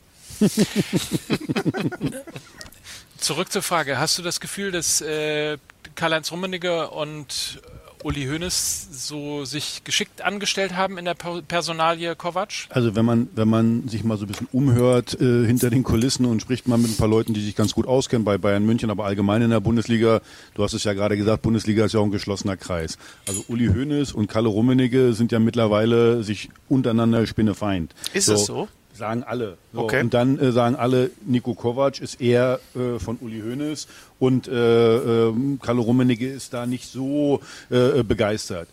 Zurück 3.19 3.51
zur 3.51 3.63
Frage. 3.63 3.99
Hast 3.99 4.19
du 4.19 4.23
das 4.23 4.41
Gefühl, 4.41 4.71
dass 4.73 5.01
äh, 5.01 5.59
Karl-Heinz 5.95 6.31
Rummenigge 6.31 6.91
und 6.91 7.61
Uli 8.07 8.27
Hoeneß 8.27 8.87
so 8.93 9.45
sich 9.45 9.83
geschickt 9.83 10.23
angestellt 10.23 10.77
haben 10.77 10.97
in 10.97 11.05
der 11.07 11.15
Personalie 11.15 12.15
Kovac? 12.15 12.69
Also 12.71 12.95
wenn 12.95 13.05
man, 13.05 13.29
wenn 13.35 13.49
man 13.49 13.89
sich 13.89 14.05
mal 14.05 14.17
so 14.17 14.27
ein 14.27 14.29
bisschen 14.29 14.47
umhört 14.53 15.21
äh, 15.21 15.45
hinter 15.45 15.71
den 15.71 15.83
Kulissen 15.83 16.25
und 16.25 16.41
spricht 16.41 16.69
mal 16.69 16.79
mit 16.79 16.93
ein 16.93 16.97
paar 16.97 17.09
Leuten, 17.09 17.35
die 17.35 17.41
sich 17.41 17.57
ganz 17.57 17.75
gut 17.75 17.89
auskennen 17.89 18.25
bei 18.25 18.39
Bayern 18.39 18.65
München, 18.65 18.91
aber 18.91 19.07
allgemein 19.07 19.43
in 19.43 19.51
der 19.51 19.59
Bundesliga, 19.59 20.21
du 20.55 20.63
hast 20.63 20.73
es 20.73 20.85
ja 20.85 20.93
gerade 20.93 21.17
gesagt, 21.17 21.43
Bundesliga 21.43 21.85
ist 21.85 21.95
ja 21.95 22.01
auch 22.01 22.05
ein 22.05 22.13
geschlossener 22.13 22.57
Kreis. 22.57 22.97
Also 23.27 23.45
Uli 23.49 23.67
Hoeneß 23.67 24.13
und 24.13 24.29
Kalle 24.29 24.51
Rummenigge 24.51 25.13
sind 25.13 25.33
ja 25.33 25.41
mittlerweile 25.41 26.23
sich 26.23 26.51
untereinander 26.69 27.27
Spinnefeind. 27.27 27.93
Ist 28.13 28.27
so. 28.27 28.35
es 28.35 28.47
so? 28.47 28.69
Sagen 28.97 29.25
alle. 29.25 29.59
So, 29.73 29.81
okay. 29.81 30.01
Und 30.01 30.15
dann 30.15 30.39
äh, 30.39 30.53
sagen 30.53 30.75
alle, 30.75 31.11
Nico 31.27 31.55
Kovac 31.55 32.01
ist 32.01 32.21
eher 32.21 32.61
äh, 32.75 32.99
von 32.99 33.19
Uli 33.21 33.43
Hoeneß 33.43 33.89
und 34.19 34.49
äh, 34.49 35.29
äh, 35.29 35.35
Carlo 35.61 35.83
Rummenigge 35.83 36.29
ist 36.29 36.53
da 36.55 36.67
nicht 36.67 36.91
so 36.91 37.41
äh, 37.71 38.03
begeistert. 38.03 38.69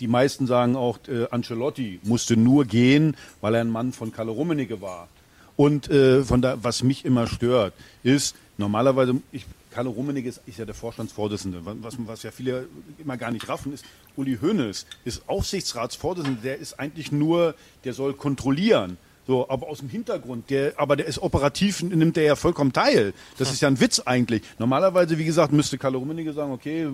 Die 0.00 0.08
meisten 0.08 0.46
sagen 0.46 0.76
auch, 0.76 0.98
äh, 1.08 1.26
Ancelotti 1.30 2.00
musste 2.02 2.36
nur 2.36 2.64
gehen, 2.64 3.16
weil 3.40 3.54
er 3.54 3.60
ein 3.60 3.70
Mann 3.70 3.92
von 3.92 4.12
Carlo 4.12 4.32
Rummenigge 4.32 4.80
war. 4.80 5.08
Und 5.56 5.90
äh, 5.90 6.24
von 6.24 6.40
da, 6.40 6.56
was 6.62 6.82
mich 6.82 7.04
immer 7.04 7.26
stört, 7.26 7.74
ist 8.02 8.34
normalerweise, 8.56 9.20
ich, 9.30 9.44
Carlo 9.70 9.90
Rummenigge 9.90 10.28
ist, 10.28 10.40
ist 10.46 10.58
ja 10.58 10.64
der 10.64 10.74
Vorstandsvorsitzende. 10.74 11.60
Was, 11.64 11.96
was 11.98 12.22
ja 12.22 12.30
viele 12.30 12.66
immer 12.98 13.16
gar 13.16 13.30
nicht 13.30 13.48
raffen, 13.48 13.74
ist, 13.74 13.84
Uli 14.16 14.38
Hoeneß 14.40 14.86
ist 15.04 15.22
Aufsichtsratsvorsitzender, 15.28 16.40
der 16.42 16.58
ist 16.58 16.80
eigentlich 16.80 17.12
nur, 17.12 17.54
der 17.84 17.92
soll 17.92 18.14
kontrollieren. 18.14 18.96
So, 19.30 19.48
aber 19.48 19.68
aus 19.68 19.78
dem 19.78 19.88
Hintergrund, 19.88 20.50
der, 20.50 20.72
aber 20.76 20.96
der 20.96 21.06
ist 21.06 21.22
operativ, 21.22 21.84
nimmt 21.84 22.16
der 22.16 22.24
ja 22.24 22.34
vollkommen 22.34 22.72
teil. 22.72 23.14
Das 23.38 23.52
ist 23.52 23.62
ja 23.62 23.68
ein 23.68 23.78
Witz 23.78 24.02
eigentlich. 24.04 24.42
Normalerweise, 24.58 25.18
wie 25.18 25.24
gesagt, 25.24 25.52
müsste 25.52 25.78
Kalle 25.78 25.98
Rummenigge 25.98 26.32
sagen, 26.32 26.50
okay, 26.50 26.88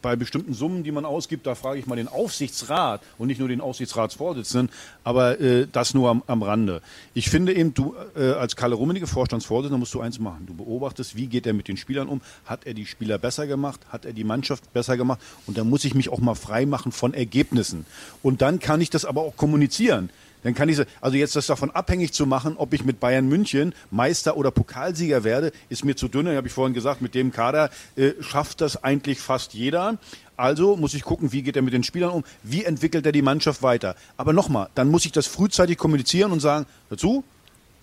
bei 0.00 0.14
bestimmten 0.14 0.54
Summen, 0.54 0.84
die 0.84 0.92
man 0.92 1.04
ausgibt, 1.04 1.48
da 1.48 1.56
frage 1.56 1.80
ich 1.80 1.88
mal 1.88 1.96
den 1.96 2.06
Aufsichtsrat 2.06 3.02
und 3.18 3.26
nicht 3.26 3.40
nur 3.40 3.48
den 3.48 3.60
Aufsichtsratsvorsitzenden, 3.60 4.70
aber 5.02 5.40
äh, 5.40 5.66
das 5.66 5.94
nur 5.94 6.10
am, 6.10 6.22
am 6.28 6.44
Rande. 6.44 6.80
Ich 7.12 7.28
finde 7.28 7.52
eben, 7.52 7.74
du 7.74 7.96
äh, 8.14 8.34
als 8.34 8.54
Kalle 8.54 8.76
Rummenigge 8.76 9.08
Vorstandsvorsitzender 9.08 9.78
musst 9.78 9.94
du 9.94 10.00
eins 10.00 10.20
machen. 10.20 10.46
Du 10.46 10.54
beobachtest, 10.54 11.16
wie 11.16 11.26
geht 11.26 11.44
er 11.44 11.54
mit 11.54 11.66
den 11.66 11.76
Spielern 11.76 12.06
um, 12.06 12.20
hat 12.44 12.66
er 12.66 12.74
die 12.74 12.86
Spieler 12.86 13.18
besser 13.18 13.48
gemacht, 13.48 13.80
hat 13.88 14.04
er 14.04 14.12
die 14.12 14.22
Mannschaft 14.22 14.72
besser 14.72 14.96
gemacht 14.96 15.20
und 15.48 15.58
dann 15.58 15.68
muss 15.68 15.84
ich 15.84 15.96
mich 15.96 16.08
auch 16.08 16.20
mal 16.20 16.36
frei 16.36 16.66
machen 16.66 16.92
von 16.92 17.14
Ergebnissen. 17.14 17.84
Und 18.22 18.42
dann 18.42 18.60
kann 18.60 18.80
ich 18.80 18.90
das 18.90 19.04
aber 19.04 19.22
auch 19.22 19.34
kommunizieren 19.36 20.10
dann 20.44 20.54
kann 20.54 20.68
ich, 20.68 20.80
also 21.00 21.16
jetzt 21.16 21.34
das 21.34 21.46
davon 21.46 21.72
abhängig 21.72 22.12
zu 22.12 22.26
machen, 22.26 22.56
ob 22.56 22.72
ich 22.72 22.84
mit 22.84 23.00
Bayern 23.00 23.26
München 23.26 23.74
Meister 23.90 24.36
oder 24.36 24.52
Pokalsieger 24.52 25.24
werde, 25.24 25.50
ist 25.68 25.84
mir 25.84 25.96
zu 25.96 26.06
dünn. 26.06 26.28
Habe 26.28 26.46
ich 26.46 26.52
vorhin 26.52 26.74
gesagt, 26.74 27.02
mit 27.02 27.14
dem 27.14 27.32
Kader 27.32 27.70
äh, 27.96 28.12
schafft 28.20 28.60
das 28.60 28.84
eigentlich 28.84 29.18
fast 29.18 29.54
jeder. 29.54 29.98
Also 30.36 30.76
muss 30.76 30.94
ich 30.94 31.02
gucken, 31.02 31.32
wie 31.32 31.42
geht 31.42 31.56
er 31.56 31.62
mit 31.62 31.72
den 31.72 31.82
Spielern 31.82 32.10
um, 32.10 32.24
wie 32.42 32.64
entwickelt 32.64 33.06
er 33.06 33.12
die 33.12 33.22
Mannschaft 33.22 33.62
weiter. 33.62 33.96
Aber 34.16 34.32
nochmal, 34.32 34.68
dann 34.74 34.90
muss 34.90 35.06
ich 35.06 35.12
das 35.12 35.26
frühzeitig 35.26 35.78
kommunizieren 35.78 36.30
und 36.30 36.40
sagen, 36.40 36.66
dazu, 36.90 37.24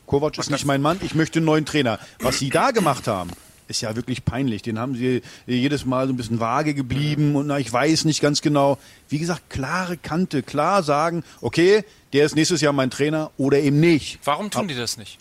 Kovac 0.05 0.37
ist 0.37 0.51
nicht 0.51 0.65
mein 0.65 0.81
Mann, 0.81 0.99
ich 1.01 1.15
möchte 1.15 1.39
einen 1.39 1.45
neuen 1.45 1.65
Trainer. 1.65 1.97
Was 2.19 2.39
Sie 2.39 2.49
da 2.49 2.71
gemacht 2.71 3.07
haben, 3.07 3.31
ist 3.71 3.81
ja 3.81 3.95
wirklich 3.95 4.23
peinlich. 4.23 4.61
Den 4.61 4.77
haben 4.77 4.95
sie 4.95 5.21
jedes 5.47 5.85
Mal 5.85 6.07
so 6.07 6.13
ein 6.13 6.17
bisschen 6.17 6.39
vage 6.39 6.73
geblieben 6.73 7.35
und 7.35 7.47
na, 7.47 7.57
ich 7.57 7.71
weiß 7.71 8.05
nicht 8.05 8.21
ganz 8.21 8.41
genau. 8.41 8.77
Wie 9.09 9.17
gesagt, 9.17 9.49
klare 9.49 9.97
Kante, 9.97 10.43
klar 10.43 10.83
sagen, 10.83 11.23
okay, 11.41 11.83
der 12.13 12.25
ist 12.25 12.35
nächstes 12.35 12.61
Jahr 12.61 12.73
mein 12.73 12.91
Trainer 12.91 13.31
oder 13.37 13.59
eben 13.59 13.79
nicht. 13.79 14.19
Warum 14.23 14.51
tun 14.51 14.67
die 14.67 14.75
das 14.75 14.97
nicht? 14.97 15.17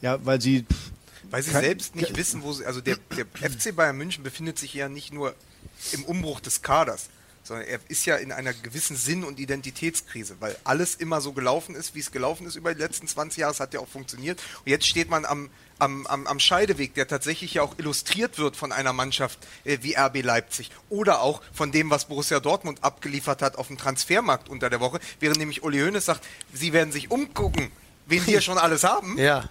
Ja, 0.00 0.24
weil 0.24 0.40
sie. 0.40 0.64
Weil 1.30 1.42
sie 1.42 1.50
selbst 1.50 1.96
nicht 1.96 2.16
wissen, 2.16 2.42
wo 2.42 2.52
sie. 2.52 2.64
Also 2.64 2.80
der, 2.80 2.96
der 3.16 3.50
FC 3.50 3.74
Bayern 3.74 3.96
München 3.96 4.22
befindet 4.22 4.58
sich 4.58 4.74
ja 4.74 4.88
nicht 4.88 5.12
nur 5.12 5.34
im 5.92 6.04
Umbruch 6.04 6.40
des 6.40 6.62
Kaders 6.62 7.08
sondern 7.44 7.66
er 7.66 7.78
ist 7.88 8.06
ja 8.06 8.16
in 8.16 8.32
einer 8.32 8.54
gewissen 8.54 8.96
Sinn- 8.96 9.22
und 9.22 9.38
Identitätskrise, 9.38 10.36
weil 10.40 10.56
alles 10.64 10.94
immer 10.94 11.20
so 11.20 11.32
gelaufen 11.32 11.74
ist, 11.74 11.94
wie 11.94 12.00
es 12.00 12.10
gelaufen 12.10 12.46
ist 12.46 12.56
über 12.56 12.74
die 12.74 12.80
letzten 12.80 13.06
20 13.06 13.38
Jahre. 13.38 13.52
Es 13.52 13.60
hat 13.60 13.74
ja 13.74 13.80
auch 13.80 13.88
funktioniert. 13.88 14.42
Und 14.64 14.70
jetzt 14.70 14.86
steht 14.86 15.10
man 15.10 15.26
am, 15.26 15.50
am, 15.78 16.06
am, 16.06 16.26
am 16.26 16.40
Scheideweg, 16.40 16.94
der 16.94 17.06
tatsächlich 17.06 17.54
ja 17.54 17.62
auch 17.62 17.78
illustriert 17.78 18.38
wird 18.38 18.56
von 18.56 18.72
einer 18.72 18.94
Mannschaft 18.94 19.38
äh, 19.64 19.78
wie 19.82 19.94
RB 19.94 20.22
Leipzig 20.22 20.70
oder 20.88 21.20
auch 21.20 21.42
von 21.52 21.70
dem, 21.70 21.90
was 21.90 22.06
Borussia 22.06 22.40
Dortmund 22.40 22.82
abgeliefert 22.82 23.42
hat 23.42 23.56
auf 23.56 23.66
dem 23.68 23.76
Transfermarkt 23.76 24.48
unter 24.48 24.70
der 24.70 24.80
Woche, 24.80 24.98
während 25.20 25.38
nämlich 25.38 25.62
Uli 25.62 25.80
Hoeneß 25.80 26.06
sagt, 26.06 26.24
sie 26.52 26.72
werden 26.72 26.92
sich 26.92 27.10
umgucken, 27.10 27.70
wen 28.06 28.26
wir 28.26 28.40
schon 28.40 28.56
alles 28.56 28.84
haben. 28.84 29.18
Ja. 29.18 29.48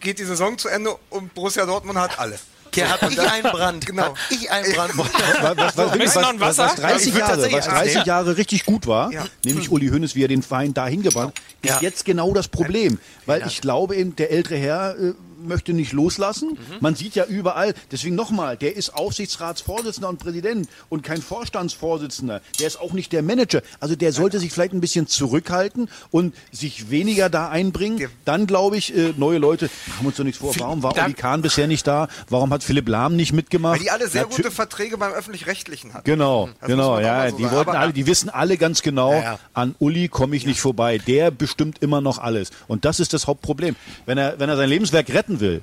Geht 0.00 0.18
die 0.18 0.24
Saison 0.24 0.58
zu 0.58 0.68
Ende 0.68 0.94
und 1.08 1.32
Borussia 1.32 1.64
Dortmund 1.64 1.98
hat 1.98 2.18
alle. 2.18 2.38
Okay, 2.74 2.86
hab 2.86 3.10
ich 3.10 3.20
einen 3.20 3.42
Brand. 3.42 3.86
Genau. 3.86 4.14
ich 4.30 4.50
einen 4.50 4.72
Brand. 4.72 4.96
was, 4.98 5.76
was, 5.76 5.76
was, 5.76 6.16
was, 6.16 6.40
was, 6.40 6.58
was 6.58 6.74
30, 6.76 7.14
Jahre, 7.14 7.52
was 7.52 7.66
30 7.66 8.04
Jahre 8.06 8.36
richtig 8.38 8.64
gut 8.64 8.86
war, 8.86 9.12
ja. 9.12 9.26
nämlich 9.44 9.70
Uli 9.70 9.88
Hoeneß, 9.88 10.14
wie 10.14 10.24
er 10.24 10.28
den 10.28 10.42
Verein 10.42 10.72
dahin 10.72 11.02
gebracht 11.02 11.34
ist 11.62 11.70
ja. 11.70 11.80
jetzt 11.80 12.04
genau 12.04 12.32
das 12.34 12.48
Problem. 12.48 12.98
Weil 13.24 13.46
ich 13.46 13.60
glaube 13.60 13.96
eben, 13.96 14.16
der 14.16 14.30
ältere 14.30 14.56
Herr 14.56 14.96
äh, 14.98 15.14
möchte 15.46 15.72
nicht 15.72 15.92
loslassen. 15.92 16.50
Mhm. 16.50 16.76
Man 16.80 16.94
sieht 16.94 17.14
ja 17.14 17.24
überall, 17.24 17.74
deswegen 17.90 18.14
nochmal, 18.14 18.56
der 18.56 18.76
ist 18.76 18.94
Aufsichtsratsvorsitzender 18.94 20.08
und 20.08 20.18
Präsident 20.18 20.68
und 20.88 21.02
kein 21.02 21.22
Vorstandsvorsitzender. 21.22 22.40
Der 22.58 22.66
ist 22.66 22.80
auch 22.80 22.92
nicht 22.92 23.12
der 23.12 23.22
Manager. 23.22 23.62
Also 23.80 23.96
der 23.96 24.12
sollte 24.12 24.38
sich 24.38 24.52
vielleicht 24.52 24.72
ein 24.72 24.80
bisschen 24.80 25.06
zurückhalten 25.06 25.88
und 26.10 26.34
sich 26.50 26.90
weniger 26.90 27.30
da 27.30 27.48
einbringen. 27.48 28.08
Dann 28.24 28.46
glaube 28.46 28.76
ich, 28.76 28.96
äh, 28.96 29.14
neue 29.16 29.38
Leute, 29.38 29.70
haben 29.96 30.06
uns 30.06 30.16
doch 30.16 30.24
nichts 30.24 30.40
vor. 30.40 30.54
Warum 30.58 30.82
war 30.82 30.96
Oli 30.96 31.14
Kahn 31.14 31.42
bisher 31.42 31.66
nicht 31.66 31.86
da? 31.86 32.08
Warum 32.28 32.52
hat 32.52 32.62
Philipp 32.62 32.88
Lahm 32.88 33.16
nicht 33.16 33.32
mitgemacht? 33.32 33.74
Weil 33.74 33.84
die 33.84 33.90
alle 33.90 34.08
sehr 34.08 34.22
Natür 34.22 34.36
gute 34.36 34.50
Verträge 34.50 34.98
beim 34.98 35.12
Öffentlich-Rechtlichen 35.12 35.94
hatten. 35.94 36.04
Genau, 36.04 36.48
das 36.60 36.68
genau, 36.68 36.98
ja. 36.98 37.30
So 37.30 37.36
die 37.36 37.50
wollten 37.50 37.70
alle, 37.70 37.92
die 37.92 38.06
wissen 38.06 38.30
alle 38.30 38.56
ganz 38.56 38.82
genau, 38.82 39.12
ja, 39.12 39.22
ja. 39.22 39.38
an 39.54 39.74
Uli 39.78 40.08
komme 40.08 40.36
ich 40.36 40.42
ja. 40.42 40.48
nicht 40.48 40.60
vorbei. 40.60 40.98
Der 40.98 41.30
bestimmt 41.30 41.82
immer 41.82 42.00
noch 42.00 42.18
alles. 42.18 42.50
Und 42.68 42.84
das 42.84 43.00
ist 43.00 43.12
das 43.12 43.26
Hauptproblem. 43.26 43.76
Wenn 44.06 44.18
er, 44.18 44.38
wenn 44.38 44.48
er 44.48 44.56
sein 44.56 44.68
Lebenswerk 44.68 45.08
retten 45.10 45.31
will, 45.40 45.62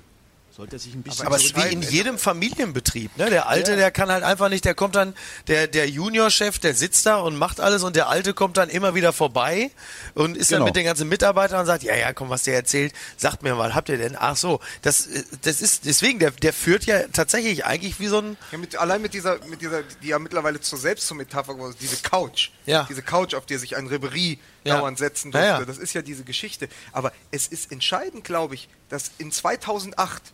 sollte 0.60 0.76
er 0.76 0.80
sich 0.80 0.94
ein 0.94 1.04
bisschen. 1.04 1.26
Aber 1.26 1.38
es 1.38 1.46
ist 1.46 1.56
wie 1.56 1.72
in 1.72 1.82
jedem 1.82 2.18
Familienbetrieb, 2.18 3.16
ne? 3.18 3.30
Der 3.30 3.48
Alte, 3.48 3.72
ja. 3.72 3.78
der 3.78 3.92
kann 3.92 4.12
halt 4.12 4.26
einfach 4.26 4.50
nicht, 4.50 4.66
der 4.66 4.76
kommt 4.76 4.94
dann, 4.96 5.14
der, 5.48 5.68
der 5.68 5.90
Juniorchef, 5.90 6.60
der 6.60 6.74
sitzt 6.74 7.06
da 7.06 7.18
und 7.18 7.38
macht 7.38 7.62
alles 7.62 7.84
und 7.84 7.96
der 7.96 8.10
Alte 8.10 8.34
kommt 8.34 8.58
dann 8.58 8.68
immer 8.68 8.94
wieder 8.94 9.14
vorbei 9.14 9.72
und 10.16 10.36
ist 10.36 10.50
genau. 10.50 10.60
dann 10.60 10.66
mit 10.66 10.76
den 10.76 10.84
ganzen 10.84 11.08
Mitarbeitern 11.08 11.62
und 11.62 11.66
sagt, 11.66 11.84
ja, 11.84 11.96
ja, 11.96 12.12
komm, 12.12 12.30
was 12.30 12.44
der 12.44 12.56
erzählt, 12.56 12.94
sagt 13.16 13.42
mir 13.42 13.56
mal, 13.56 13.74
habt 13.74 13.88
ihr 13.88 13.98
denn? 13.98 14.18
Ach 14.20 14.36
so, 14.36 14.60
das, 14.82 15.08
das 15.44 15.62
ist, 15.62 15.86
deswegen, 15.86 16.20
der, 16.20 16.32
der 16.32 16.52
führt 16.52 16.86
ja 16.86 17.04
tatsächlich 17.14 17.66
eigentlich 17.66 18.02
wie 18.02 18.08
so 18.08 18.18
ein. 18.18 18.38
Ja, 18.52 18.58
mit, 18.58 18.76
allein 18.76 19.02
mit 19.02 19.14
dieser, 19.14 19.40
mit 19.46 19.62
dieser, 19.62 19.84
die 20.04 20.10
ja 20.10 20.20
mittlerweile 20.20 20.60
zur 20.60 20.78
selbst 20.78 21.08
zur 21.08 21.16
Metapher 21.16 21.54
geworden 21.54 21.72
ist, 21.72 21.82
diese 21.82 22.02
Couch. 22.02 22.50
Ja. 22.66 22.86
Diese 22.90 23.02
Couch, 23.02 23.34
auf 23.34 23.46
der 23.46 23.60
sich 23.60 23.78
ein 23.78 23.88
Ribery 23.88 24.40
ja. 24.64 24.78
dauernd 24.78 24.98
setzen 24.98 25.32
durfte. 25.32 25.48
Ja, 25.48 25.60
ja. 25.60 25.66
Das 25.66 25.78
ist 25.78 25.94
ja 25.94 26.02
diese 26.02 26.24
Geschichte. 26.24 26.70
Aber 26.92 27.12
es 27.32 27.48
ist 27.48 27.72
entscheidend, 27.72 28.24
glaube 28.24 28.56
ich, 28.56 28.70
dass 28.90 29.12
in 29.18 29.32
2008 29.32 30.34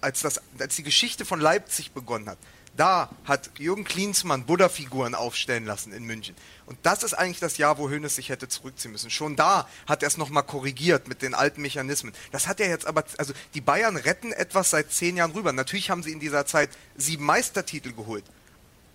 als, 0.00 0.20
das, 0.20 0.40
als 0.58 0.76
die 0.76 0.82
Geschichte 0.82 1.24
von 1.24 1.40
Leipzig 1.40 1.92
begonnen 1.92 2.28
hat, 2.28 2.38
da 2.76 3.10
hat 3.24 3.50
Jürgen 3.58 3.84
Klinsmann 3.84 4.46
Buddha-Figuren 4.46 5.14
aufstellen 5.14 5.66
lassen 5.66 5.92
in 5.92 6.04
München. 6.04 6.34
Und 6.64 6.78
das 6.84 7.02
ist 7.02 7.12
eigentlich 7.12 7.38
das 7.38 7.58
Jahr, 7.58 7.76
wo 7.76 7.90
Hönes 7.90 8.16
sich 8.16 8.30
hätte 8.30 8.48
zurückziehen 8.48 8.92
müssen. 8.92 9.10
Schon 9.10 9.36
da 9.36 9.68
hat 9.86 10.02
er 10.02 10.06
es 10.06 10.16
nochmal 10.16 10.42
korrigiert 10.42 11.06
mit 11.06 11.20
den 11.20 11.34
alten 11.34 11.60
Mechanismen. 11.60 12.14
Das 12.30 12.46
hat 12.46 12.60
er 12.60 12.68
jetzt 12.68 12.86
aber, 12.86 13.04
also 13.18 13.34
die 13.52 13.60
Bayern 13.60 13.96
retten 13.96 14.32
etwas 14.32 14.70
seit 14.70 14.90
zehn 14.90 15.18
Jahren 15.18 15.32
rüber. 15.32 15.52
Natürlich 15.52 15.90
haben 15.90 16.02
sie 16.02 16.12
in 16.12 16.20
dieser 16.20 16.46
Zeit 16.46 16.70
sieben 16.96 17.24
Meistertitel 17.24 17.92
geholt 17.92 18.24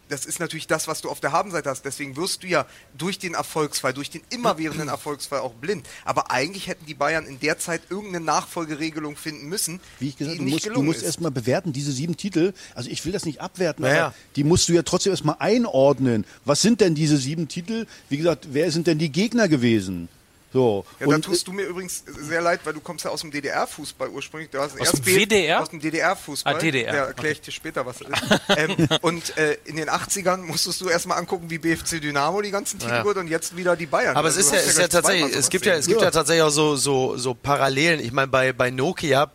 das 0.10 0.26
ist 0.26 0.39
natürlich 0.39 0.68
das, 0.68 0.88
was 0.88 1.01
du 1.01 1.10
auf 1.10 1.20
der 1.20 1.32
Habenseite 1.32 1.70
hast. 1.70 1.84
Deswegen 1.84 2.16
wirst 2.16 2.43
du 2.43 2.47
ja 2.47 2.66
durch 2.97 3.20
den 3.20 3.34
Erfolgsfall, 3.34 3.93
durch 3.93 4.10
den 4.10 4.22
immerwährenden 4.30 4.88
Erfolgsfall 4.88 5.39
auch 5.39 5.53
blind. 5.53 5.88
Aber 6.05 6.32
eigentlich 6.32 6.68
hätten 6.68 6.86
die 6.86 6.93
Bayern 6.93 7.26
in 7.26 7.39
der 7.39 7.58
Zeit 7.60 7.82
irgendeine 7.89 8.26
Nachfolgeregelung 8.26 9.16
finden 9.16 9.47
müssen. 9.47 9.80
Wie 9.99 10.10
ich 10.10 10.18
gesagt, 10.18 10.39
du 10.39 10.43
musst, 10.43 10.66
du 10.66 10.82
musst 10.82 11.03
erstmal 11.03 11.32
bewerten, 11.32 11.74
diese 11.74 11.91
sieben 11.91 12.18
Titel. 12.18 12.53
Also 12.76 12.89
ich 12.89 13.05
will 13.05 13.12
das 13.12 13.26
nicht 13.26 13.41
abwerten, 13.41 13.84
naja. 13.84 14.08
aber 14.08 14.16
die 14.36 14.43
musst 14.43 14.70
du 14.70 14.74
ja 14.74 14.84
trotzdem 14.84 15.12
erstmal 15.12 15.38
einordnen. 15.39 16.26
Was 16.45 16.62
sind 16.62 16.82
denn 16.82 16.95
diese 16.95 17.18
sieben 17.18 17.47
Titel? 17.47 17.86
Wie 18.10 18.18
gesagt, 18.18 18.49
wer 18.51 18.72
sind 18.72 18.88
denn 18.88 18.99
die 18.99 19.12
Gegner 19.12 19.47
gewesen? 19.47 20.10
So. 20.58 20.84
Ja, 20.99 21.05
da 21.05 21.20
tust 21.20 21.47
du 21.47 21.53
mir 21.53 21.66
übrigens 21.66 22.03
sehr 22.08 22.41
leid, 22.41 22.62
weil 22.64 22.74
du 22.74 22.80
kommst 22.80 23.05
ja 23.05 23.12
aus 23.12 23.22
dem 23.22 23.30
DDR-Fußball 23.30 24.10
ursprünglich. 24.10 24.49
Du 24.49 24.60
hast 24.60 24.80
aus 24.82 24.91
dem 24.91 25.05
WDR? 25.05 25.62
Aus 25.62 25.70
dem 25.70 25.80
DDR-Fußball. 25.80 26.55
Ah, 26.55 26.58
DDR. 26.58 26.95
Ja, 26.95 27.05
erkläre 27.05 27.34
ich 27.34 27.41
dir 27.41 27.51
später, 27.51 27.86
was 27.86 27.99
das 27.99 28.10
ist. 28.10 28.41
ähm, 28.58 28.88
und 29.01 29.38
äh, 29.38 29.60
in 29.66 29.76
den 29.76 29.88
80ern 29.88 30.38
musstest 30.38 30.82
du 30.82 30.89
erstmal 30.89 31.20
angucken, 31.20 31.51
wie 31.51 31.60
BFC 31.60 32.01
Dynamo 32.01 32.41
die 32.41 32.49
ganzen 32.49 32.80
Titel 32.80 32.91
ja. 32.91 33.03
und 33.03 33.28
jetzt 33.28 33.55
wieder 33.55 33.76
die 33.76 33.86
Bayern. 33.86 34.18
Aber 34.18 34.30
also, 34.30 34.39
es 34.39 34.47
ist 34.47 34.51
ja, 34.51 34.60
ist 34.60 34.80
ja 34.80 34.88
tatsächlich, 34.88 35.36
es 35.36 35.49
gibt 35.49 35.68
ja, 35.68 35.76
es 35.76 35.86
gibt 35.86 36.01
ja 36.01 36.10
tatsächlich 36.10 36.41
auch 36.41 36.49
so, 36.49 36.76
so, 36.76 37.18
so 37.18 37.36
Parallelen. 37.36 37.99
Ich 37.99 38.12
meine, 38.12 38.28
bei, 38.28 38.51
bei 38.51 38.72
Nokia 38.72 39.30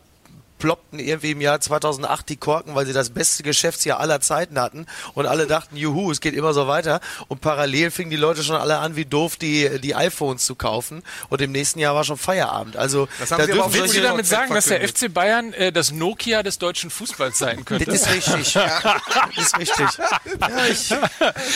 ploppten 0.63 1.01
irgendwie 1.01 1.33
im 1.33 1.41
Jahr 1.41 1.61
2008 1.61 2.29
die 2.29 2.37
Korken, 2.37 2.77
weil 2.77 2.87
sie 2.87 2.93
das 2.93 3.11
beste 3.11 3.43
Geschäftsjahr 3.43 3.99
aller 3.99 4.21
Zeiten 4.21 4.61
hatten 4.61 4.87
und 5.15 5.27
alle 5.27 5.49
dachten, 5.49 5.77
juhu, 5.77 6.13
es 6.13 6.21
geht 6.21 6.35
immer 6.35 6.55
so 6.55 6.69
weiter 6.69 7.01
und 7.27 7.41
parallel 7.41 7.91
fingen 7.91 8.11
die 8.11 8.17
Leute 8.17 8.45
schon 8.45 8.55
alle 8.55 8.79
an, 8.79 8.95
wie 8.95 9.05
doof 9.05 9.35
die, 9.35 9.81
die 9.81 9.97
iPhones 9.97 10.47
zu 10.47 10.55
kaufen 10.55 11.03
und 11.31 11.43
im 11.43 11.51
nächsten 11.51 11.81
Jahr 11.81 11.97
war 11.97 12.05
schon 12.05 12.17
Feierabend. 12.17 12.77
Also 12.77 13.09
da 13.29 13.45
dürfen 13.45 13.75
Willst 13.75 13.97
du 13.97 14.03
damit 14.03 14.25
sagen, 14.25 14.55
dass 14.55 14.67
der 14.67 14.87
FC 14.89 15.13
Bayern 15.13 15.53
äh, 15.53 15.73
das 15.73 15.91
Nokia 15.91 16.45
des 16.45 16.59
deutschen 16.59 16.91
Fußballs 16.91 17.41
sein 17.41 17.65
könnte? 17.65 17.87
Das 17.87 18.03
ist 18.03 18.15
richtig. 18.15 18.53
das 19.35 19.47
ist 19.47 19.59
richtig. 19.59 19.87
Ja, 19.99 20.67
ich, 20.71 20.91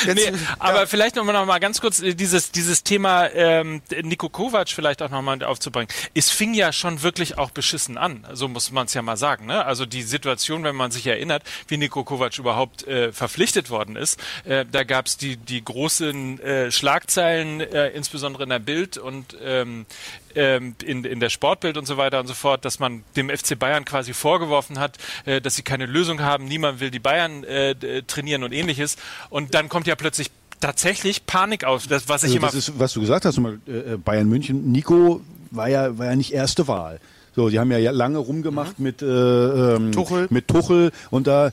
nee, 0.16 0.32
aber 0.58 0.80
ja. 0.80 0.86
vielleicht 0.86 1.14
nochmal 1.14 1.34
noch 1.34 1.46
mal 1.46 1.60
ganz 1.60 1.80
kurz 1.80 2.02
äh, 2.02 2.14
dieses, 2.14 2.50
dieses 2.50 2.82
Thema 2.82 3.28
ähm, 3.28 3.82
Niko 4.02 4.28
Kovac 4.28 4.70
vielleicht 4.70 5.00
auch 5.00 5.10
nochmal 5.10 5.44
aufzubringen. 5.44 5.86
Es 6.12 6.28
fing 6.30 6.54
ja 6.54 6.72
schon 6.72 7.02
wirklich 7.02 7.38
auch 7.38 7.52
beschissen 7.52 7.98
an, 7.98 8.26
so 8.32 8.48
muss 8.48 8.72
man 8.72 8.86
es 8.86 8.95
ja 8.96 9.02
mal 9.02 9.16
sagen. 9.16 9.46
Ne? 9.46 9.64
Also 9.64 9.86
die 9.86 10.02
Situation, 10.02 10.64
wenn 10.64 10.74
man 10.74 10.90
sich 10.90 11.06
erinnert, 11.06 11.42
wie 11.68 11.76
Niko 11.76 12.02
Kovac 12.04 12.38
überhaupt 12.38 12.86
äh, 12.86 13.12
verpflichtet 13.12 13.70
worden 13.70 13.96
ist, 13.96 14.20
äh, 14.44 14.64
da 14.70 14.84
gab 14.84 15.06
es 15.06 15.16
die, 15.16 15.36
die 15.36 15.64
großen 15.64 16.40
äh, 16.40 16.70
Schlagzeilen, 16.72 17.60
äh, 17.60 17.88
insbesondere 17.90 18.42
in 18.42 18.48
der 18.48 18.58
Bild 18.58 18.98
und 18.98 19.36
ähm, 19.42 19.86
ähm, 20.34 20.74
in, 20.84 21.04
in 21.04 21.20
der 21.20 21.30
Sportbild 21.30 21.76
und 21.76 21.86
so 21.86 21.96
weiter 21.96 22.20
und 22.20 22.26
so 22.26 22.34
fort, 22.34 22.64
dass 22.64 22.78
man 22.78 23.04
dem 23.16 23.30
FC 23.30 23.58
Bayern 23.58 23.84
quasi 23.84 24.12
vorgeworfen 24.12 24.78
hat, 24.78 24.98
äh, 25.24 25.40
dass 25.40 25.54
sie 25.54 25.62
keine 25.62 25.86
Lösung 25.86 26.20
haben, 26.20 26.44
niemand 26.46 26.80
will 26.80 26.90
die 26.90 26.98
Bayern 26.98 27.44
äh, 27.44 28.02
trainieren 28.02 28.42
und 28.44 28.52
ähnliches. 28.52 28.96
Und 29.30 29.54
dann 29.54 29.68
kommt 29.68 29.86
ja 29.86 29.94
plötzlich 29.94 30.30
tatsächlich 30.60 31.26
Panik 31.26 31.64
auf, 31.64 31.86
das, 31.86 32.08
was 32.08 32.22
ich 32.22 32.28
also 32.28 32.36
immer. 32.38 32.46
Das 32.46 32.54
ist, 32.54 32.78
was 32.78 32.92
du 32.92 33.00
gesagt 33.00 33.24
hast, 33.24 33.38
äh, 33.38 33.96
Bayern 33.96 34.28
München, 34.28 34.72
Nico 34.72 35.20
war 35.50 35.68
ja, 35.68 35.96
war 35.98 36.06
ja 36.06 36.16
nicht 36.16 36.32
erste 36.32 36.68
Wahl. 36.68 37.00
So, 37.36 37.50
die 37.50 37.60
haben 37.60 37.70
ja 37.70 37.90
lange 37.90 38.18
rumgemacht 38.18 38.78
mhm. 38.78 38.82
mit, 38.82 39.02
äh, 39.02 39.06
ähm, 39.06 39.92
Tuchel. 39.92 40.26
mit 40.30 40.48
Tuchel 40.48 40.90
und 41.10 41.26
da 41.26 41.52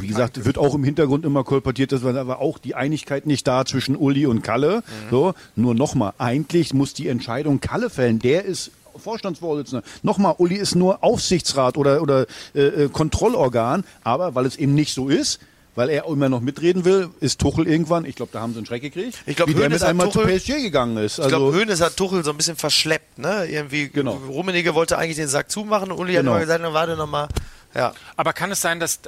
wie 0.00 0.08
gesagt, 0.08 0.44
wird 0.44 0.58
auch 0.58 0.74
im 0.74 0.84
Hintergrund 0.84 1.24
immer 1.24 1.42
kolportiert, 1.42 1.92
dass 1.92 2.04
aber 2.04 2.40
auch 2.40 2.58
die 2.58 2.74
Einigkeit 2.74 3.24
nicht 3.24 3.46
da 3.46 3.64
zwischen 3.64 3.96
Uli 3.96 4.26
und 4.26 4.42
Kalle. 4.42 4.78
Mhm. 4.78 5.10
So, 5.10 5.34
nur 5.54 5.74
nochmal, 5.74 6.12
eigentlich 6.18 6.74
muss 6.74 6.92
die 6.92 7.08
Entscheidung 7.08 7.60
Kalle 7.60 7.88
fällen. 7.88 8.18
Der 8.18 8.44
ist 8.44 8.72
Vorstandsvorsitzender. 8.96 9.84
Nochmal, 10.02 10.34
Uli 10.38 10.56
ist 10.56 10.74
nur 10.74 11.02
Aufsichtsrat 11.02 11.76
oder, 11.76 12.02
oder 12.02 12.26
äh, 12.54 12.60
äh, 12.60 12.88
Kontrollorgan, 12.88 13.84
aber 14.04 14.34
weil 14.34 14.46
es 14.46 14.56
eben 14.56 14.74
nicht 14.74 14.94
so 14.94 15.08
ist, 15.08 15.40
weil 15.76 15.90
er 15.90 16.06
immer 16.06 16.28
noch 16.28 16.40
mitreden 16.40 16.84
will, 16.84 17.10
ist 17.20 17.40
Tuchel 17.40 17.68
irgendwann, 17.68 18.04
ich 18.04 18.16
glaube, 18.16 18.32
da 18.32 18.40
haben 18.40 18.52
sie 18.52 18.58
einen 18.58 18.66
Schreck 18.66 18.82
gekriegt, 18.82 19.18
ich 19.26 19.36
glaub, 19.36 19.48
wie 19.48 19.54
Hönes 19.54 19.60
der 19.60 19.70
mit 19.70 19.82
einmal 19.82 20.10
Tuchel, 20.10 20.40
zu 20.40 20.54
PSG 20.54 20.62
gegangen 20.62 20.96
ist. 20.96 21.20
Also, 21.20 21.22
ich 21.22 21.36
glaube, 21.36 21.56
Hönes 21.56 21.80
hat 21.80 21.96
Tuchel 21.96 22.24
so 22.24 22.30
ein 22.30 22.36
bisschen 22.36 22.56
verschleppt, 22.56 23.18
ne? 23.18 23.46
Irgendwie, 23.46 23.88
genau. 23.88 24.20
Rummenigge 24.28 24.74
wollte 24.74 24.98
eigentlich 24.98 25.16
den 25.16 25.28
Sack 25.28 25.50
zumachen 25.50 25.92
und 25.92 25.98
Uli 25.98 26.14
genau. 26.14 26.32
hat 26.32 26.42
immer 26.42 26.58
gesagt, 26.58 26.74
warte 26.74 26.96
nochmal. 26.96 27.28
Ja. 27.74 27.92
Aber 28.16 28.32
kann 28.32 28.50
es 28.50 28.62
sein, 28.62 28.80
dass 28.80 29.00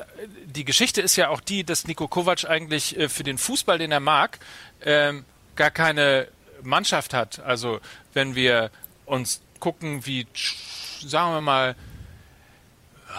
die 0.45 0.65
Geschichte 0.65 1.01
ist 1.01 1.17
ja 1.17 1.31
auch 1.31 1.41
die, 1.41 1.65
dass 1.65 1.87
Niko 1.87 2.07
Kovac 2.07 2.45
eigentlich 2.45 2.99
äh, 2.99 3.09
für 3.09 3.25
den 3.25 3.39
Fußball, 3.39 3.79
den 3.79 3.91
er 3.91 4.01
mag, 4.01 4.39
ähm, 4.85 5.25
gar 5.57 5.71
keine 5.71 6.29
Mannschaft 6.63 7.15
hat. 7.15 7.41
Also 7.41 7.81
wenn 8.13 8.35
wir 8.35 8.71
uns 9.07 9.41
gucken, 9.59 10.05
wie 10.05 10.27
sagen 11.01 11.33
wir 11.33 11.41
mal 11.41 11.77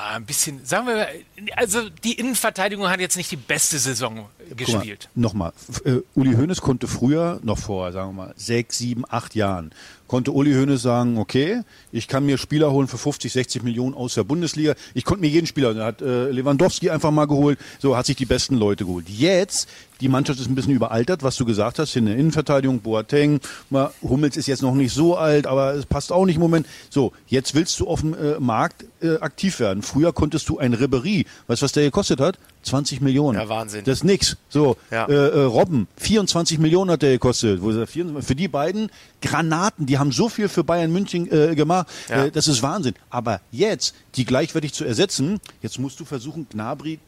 ein 0.08 0.26
bisschen, 0.26 0.66
sagen 0.66 0.88
wir, 0.88 1.08
also 1.56 1.90
die 1.90 2.14
Innenverteidigung 2.14 2.90
hat 2.90 3.00
jetzt 3.00 3.18
nicht 3.18 3.32
die 3.32 3.36
beste 3.36 3.80
Saison 3.80 4.28
gespielt. 4.56 5.10
Nochmal, 5.16 5.54
äh, 5.84 5.98
Uli 6.16 6.36
Hoeneß 6.36 6.62
konnte 6.62 6.88
früher, 6.88 7.40
noch 7.44 7.58
vor, 7.58 7.92
sagen 7.92 8.10
wir 8.10 8.26
mal, 8.26 8.34
sechs, 8.36 8.78
sieben, 8.78 9.04
acht 9.08 9.36
Jahren, 9.36 9.72
konnte 10.08 10.32
Uli 10.32 10.54
Hoeneß 10.54 10.82
sagen, 10.82 11.18
okay, 11.18 11.62
ich 11.92 12.08
kann 12.08 12.26
mir 12.26 12.38
Spieler 12.38 12.72
holen 12.72 12.88
für 12.88 12.98
50, 12.98 13.32
60 13.32 13.64
Millionen 13.64 13.94
aus 13.94 14.14
der 14.14 14.24
Bundesliga. 14.24 14.76
Ich 14.94 15.06
konnte 15.06 15.22
mir 15.22 15.30
jeden 15.30 15.48
Spieler, 15.48 15.74
da 15.74 15.86
hat 15.86 16.02
äh, 16.02 16.32
Lewandowski 16.32 16.90
einfach 16.90 17.12
mal 17.12 17.28
geholt, 17.28 17.60
so 17.80 17.98
hat 17.98 18.06
sich 18.06 18.16
die 18.16 18.26
besten 18.26 18.56
Leute 18.56 18.86
geholt. 18.86 19.10
Jetzt, 19.10 19.70
die 20.02 20.10
Mannschaft 20.10 20.40
ist 20.40 20.48
ein 20.48 20.56
bisschen 20.56 20.74
überaltert, 20.74 21.24
was 21.24 21.36
du 21.36 21.46
gesagt 21.46 21.80
hast, 21.80 21.96
in 21.96 22.06
der 22.06 22.16
Innenverteidigung, 22.16 22.80
Boateng, 22.80 23.40
mal, 23.70 23.92
Hummels 24.02 24.38
ist 24.38 24.48
jetzt 24.48 24.62
noch 24.62 24.74
nicht 24.74 24.94
so 24.94 25.18
alt, 25.18 25.48
aber 25.48 25.74
es 25.74 25.86
passt 25.86 26.12
auch 26.12 26.26
nicht 26.26 26.36
im 26.36 26.42
Moment. 26.42 26.68
So, 26.90 27.12
jetzt 27.28 27.56
willst 27.56 27.80
du 27.80 27.88
auf 27.88 28.02
dem 28.02 28.14
äh, 28.14 28.40
Markt 28.40 28.86
äh, 29.02 29.18
aktiv 29.18 29.60
werden. 29.60 29.84
Früher 29.84 30.14
konntest 30.14 30.50
du 30.50 30.58
ein 30.58 30.74
Ribery, 30.74 31.26
weißt 31.48 31.62
du, 31.62 31.66
was 31.66 31.72
der 31.72 31.84
gekostet 31.84 32.20
hat? 32.20 32.38
20 32.64 33.02
Millionen. 33.02 33.40
Ja, 33.40 33.48
Wahnsinn. 33.48 33.86
Das 33.86 34.00
ist 34.00 34.04
nix. 34.04 34.38
So, 34.50 34.78
ja. 34.92 35.06
äh, 35.06 35.14
äh, 35.14 35.44
Robben, 35.44 35.88
24 35.98 36.60
Millionen 36.60 36.92
hat 36.92 37.02
der 37.02 37.12
gekostet. 37.12 37.62
Für 37.62 38.36
die 38.36 38.48
beiden 38.48 38.90
Granaten, 39.22 39.86
die 39.86 39.98
haben 39.98 40.12
so 40.12 40.30
viel 40.30 40.50
für 40.50 40.64
Bayern 40.64 40.92
München 40.92 41.32
äh, 41.32 41.56
gemacht. 41.56 41.88
Ja. 42.10 42.26
Äh, 42.26 42.32
das 42.32 42.48
ist 42.48 42.62
Wahnsinn. 42.62 42.96
Aber 43.10 43.42
jetzt, 43.52 43.96
die 44.16 44.26
gleichwertig 44.26 44.74
zu 44.74 44.84
ersetzen, 44.84 45.40
jetzt 45.62 45.80
musst 45.80 46.00
du 46.00 46.06
versuchen, 46.06 46.48
Gnabry 46.50 47.00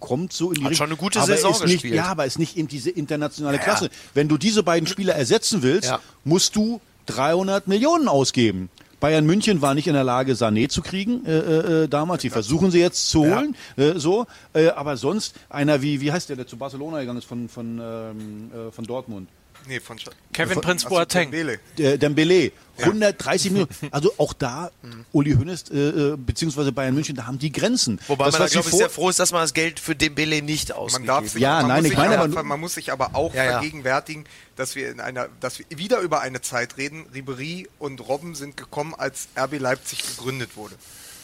kommt 0.00 0.32
so 0.32 0.52
in 0.52 0.60
die 0.60 0.64
Hat 0.66 0.76
schon 0.76 0.86
eine 0.86 0.96
gute 0.96 1.20
Saison 1.22 1.52
ist 1.52 1.64
nicht, 1.66 1.84
Ja, 1.84 2.06
aber 2.06 2.26
ist 2.26 2.38
nicht 2.38 2.56
eben 2.56 2.68
diese 2.68 2.90
internationale 2.90 3.58
Klasse. 3.58 3.90
Wenn 4.14 4.28
du 4.28 4.36
diese 4.38 4.62
beiden 4.62 4.86
Spieler 4.86 5.14
ersetzen 5.14 5.62
willst, 5.62 5.92
musst 6.24 6.56
du 6.56 6.80
300 7.06 7.68
Millionen 7.68 8.08
ausgeben. 8.08 8.68
Bayern 8.98 9.26
München 9.26 9.60
war 9.60 9.74
nicht 9.74 9.86
in 9.88 9.94
der 9.94 10.04
Lage, 10.04 10.32
Sané 10.32 10.68
zu 10.68 10.80
kriegen 10.80 11.24
äh, 11.26 11.38
äh, 11.38 11.84
äh 11.84 11.88
damals. 11.88 12.22
Die 12.22 12.30
versuchen 12.30 12.70
sie 12.70 12.80
jetzt 12.80 13.10
zu 13.10 13.24
holen. 13.24 13.54
Ja. 13.76 13.84
Äh, 13.84 14.00
so, 14.00 14.26
äh, 14.54 14.68
aber 14.68 14.96
sonst 14.96 15.34
einer 15.50 15.82
wie 15.82 16.00
wie 16.00 16.12
heißt 16.12 16.30
der, 16.30 16.36
der 16.36 16.46
zu 16.46 16.56
Barcelona 16.56 17.00
gegangen 17.00 17.18
ist 17.18 17.26
von 17.26 17.48
von 17.48 17.78
ähm, 17.80 18.50
äh, 18.52 18.72
von 18.72 18.84
Dortmund. 18.84 19.28
Nee, 19.66 19.80
von 19.80 19.98
Kevin 20.32 20.54
von, 20.54 20.62
Prince 20.62 20.88
Boateng. 20.88 21.30
Dembele. 21.30 21.98
Dembele. 21.98 22.52
130 22.78 23.50
Millionen. 23.52 23.70
Also 23.90 24.12
auch 24.18 24.32
da, 24.32 24.70
Uli 25.12 25.32
Hoeneß 25.32 25.70
äh, 25.70 26.16
beziehungsweise 26.16 26.72
Bayern 26.72 26.94
München, 26.94 27.16
da 27.16 27.26
haben 27.26 27.38
die 27.38 27.50
Grenzen. 27.50 27.98
Wobei 28.06 28.26
das, 28.26 28.38
man, 28.38 28.48
glaube 28.48 28.68
ich, 28.68 28.74
sehr 28.74 28.90
froh 28.90 29.08
ist, 29.08 29.18
dass 29.18 29.32
man 29.32 29.42
das 29.42 29.54
Geld 29.54 29.80
für 29.80 29.96
Dembele 29.96 30.42
nicht 30.42 30.72
ausgibt. 30.72 31.06
Man 31.06 31.22
darf 31.22 31.32
sich, 31.32 31.40
ja, 31.40 31.60
man 31.60 31.68
nein, 31.68 31.84
ich 31.84 31.96
meine, 31.96 32.18
aber, 32.18 32.42
man 32.42 32.60
muss 32.60 32.74
sich 32.74 32.92
aber 32.92 33.14
auch 33.14 33.34
ja, 33.34 33.52
vergegenwärtigen, 33.52 34.24
dass 34.56 34.74
wir 34.74 34.90
in 34.90 35.00
einer, 35.00 35.28
dass 35.40 35.58
wir 35.58 35.66
wieder 35.70 36.00
über 36.00 36.20
eine 36.20 36.42
Zeit 36.42 36.76
reden. 36.76 37.06
Ribery 37.14 37.68
und 37.78 38.06
Robben 38.06 38.34
sind 38.34 38.56
gekommen, 38.56 38.94
als 38.94 39.28
RB 39.36 39.58
Leipzig 39.58 40.02
gegründet 40.06 40.56
wurde. 40.56 40.74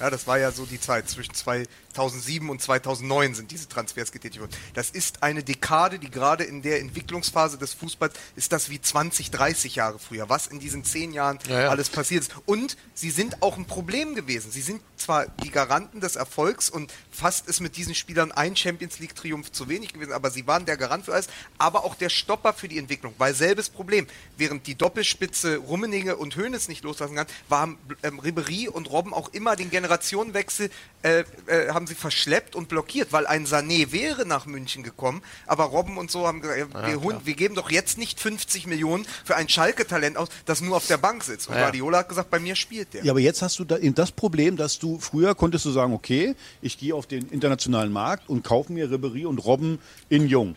Ja, 0.01 0.11
das 0.11 0.26
war 0.26 0.38
ja 0.38 0.51
so 0.51 0.66
die 0.66 0.80
Zeit 0.80 1.09
zwischen 1.09 1.34
2007 1.93 2.49
und 2.49 2.61
2009 2.61 3.34
sind 3.34 3.51
diese 3.51 3.68
Transfers 3.68 4.12
getätigt 4.12 4.40
worden. 4.40 4.53
Das 4.74 4.90
ist 4.90 5.22
eine 5.22 5.43
Dekade, 5.43 5.99
die 5.99 6.11
gerade 6.11 6.45
in 6.45 6.62
der 6.62 6.80
Entwicklungsphase 6.80 7.59
des 7.59 7.74
Fußballs 7.74 8.14
ist 8.36 8.53
das 8.53 8.70
wie 8.70 8.80
20, 8.80 9.30
30 9.30 9.76
Jahre 9.76 9.99
früher, 9.99 10.28
was 10.28 10.47
in 10.47 10.59
diesen 10.59 10.84
zehn 10.84 11.12
Jahren 11.12 11.38
ja, 11.49 11.62
ja. 11.62 11.68
alles 11.68 11.90
passiert 11.90 12.22
ist. 12.22 12.32
Und 12.47 12.76
sie 12.95 13.11
sind 13.11 13.43
auch 13.43 13.57
ein 13.57 13.66
Problem 13.66 14.14
gewesen. 14.14 14.51
Sie 14.51 14.62
sind 14.62 14.82
zwar 14.97 15.26
die 15.26 15.51
Garanten 15.51 16.01
des 16.01 16.16
Erfolgs 16.16 16.70
und 16.70 16.93
fast 17.11 17.49
ist 17.49 17.61
mit 17.61 17.76
diesen 17.76 17.95
Spielern 17.95 18.32
ein 18.32 18.57
Champions 18.57 18.99
League 18.99 19.14
Triumph 19.14 19.53
zu 19.53 19.68
wenig 19.68 19.93
gewesen, 19.93 20.12
aber 20.12 20.30
sie 20.30 20.47
waren 20.47 20.64
der 20.64 20.76
Garant 20.76 21.05
für 21.05 21.12
alles, 21.12 21.28
aber 21.59 21.84
auch 21.84 21.95
der 21.95 22.09
Stopper 22.09 22.53
für 22.53 22.68
die 22.68 22.78
Entwicklung, 22.78 23.14
weil 23.18 23.34
selbes 23.34 23.68
Problem. 23.68 24.07
Während 24.36 24.66
die 24.66 24.74
Doppelspitze 24.76 25.59
Rummenigge 25.59 26.16
und 26.16 26.36
Hoeneß 26.36 26.68
nicht 26.68 26.84
loslassen 26.84 27.16
kann, 27.16 27.26
waren 27.49 27.78
ähm, 28.03 28.18
Ribery 28.18 28.68
und 28.68 28.90
Robben 28.90 29.12
auch 29.12 29.32
immer 29.32 29.57
den 29.57 29.70
Generationen 29.70 29.93
Generationenwechsel 29.93 30.70
äh, 31.03 31.24
äh, 31.47 31.68
haben 31.70 31.82
sie 31.87 31.95
verschleppt 31.95 32.55
und 32.55 32.68
blockiert, 32.68 33.12
weil 33.12 33.26
ein 33.26 33.47
Sané 33.47 33.93
wäre 33.93 34.26
nach 34.26 34.47
München 34.47 34.83
gekommen, 34.83 35.22
aber 35.47 35.64
Robben 35.64 35.99
und 35.99 36.11
so 36.11 36.26
haben 36.26 36.41
gesagt, 36.41 36.59
ja, 36.59 36.87
wir, 36.87 37.12
ja, 37.12 37.20
wir, 37.24 37.35
geben 37.35 37.55
doch 37.55 37.70
jetzt 37.70 37.99
nicht 37.99 38.20
50 38.20 38.66
Millionen 38.66 39.07
für 39.24 39.37
ein 39.37 39.49
Schalke-Talent 39.49 40.16
aus, 40.16 40.28
das 40.45 40.61
nur 40.61 40.76
auf 40.76 40.87
der 40.87 40.99
Bank 40.99 41.24
sitzt. 41.24 41.49
Und 41.49 41.55
ja. 41.55 41.62
Guardiola 41.62 41.99
hat 41.99 42.09
gesagt, 42.09 42.30
bei 42.30 42.39
mir 42.39 42.57
spielt 42.57 42.95
der. 42.95 43.05
Ja, 43.05 43.12
aber 43.12 43.20
jetzt 43.20 43.43
hast 43.43 43.59
du 43.59 43.64
da 43.64 43.78
eben 43.78 43.95
das 43.95 44.12
Problem, 44.12 44.57
dass 44.57 44.78
du 44.78 44.99
früher 44.99 45.35
konntest 45.35 45.64
du 45.64 45.70
sagen, 45.70 45.93
okay, 45.93 46.35
ich 46.61 46.78
gehe 46.78 46.95
auf 46.95 47.07
den 47.07 47.28
internationalen 47.30 47.93
Markt 47.93 48.28
und 48.28 48.45
kaufe 48.45 48.72
mir 48.72 48.91
Ribery 48.91 49.26
und 49.26 49.39
Robben 49.39 49.78
in 50.09 50.26
Jung. 50.28 50.57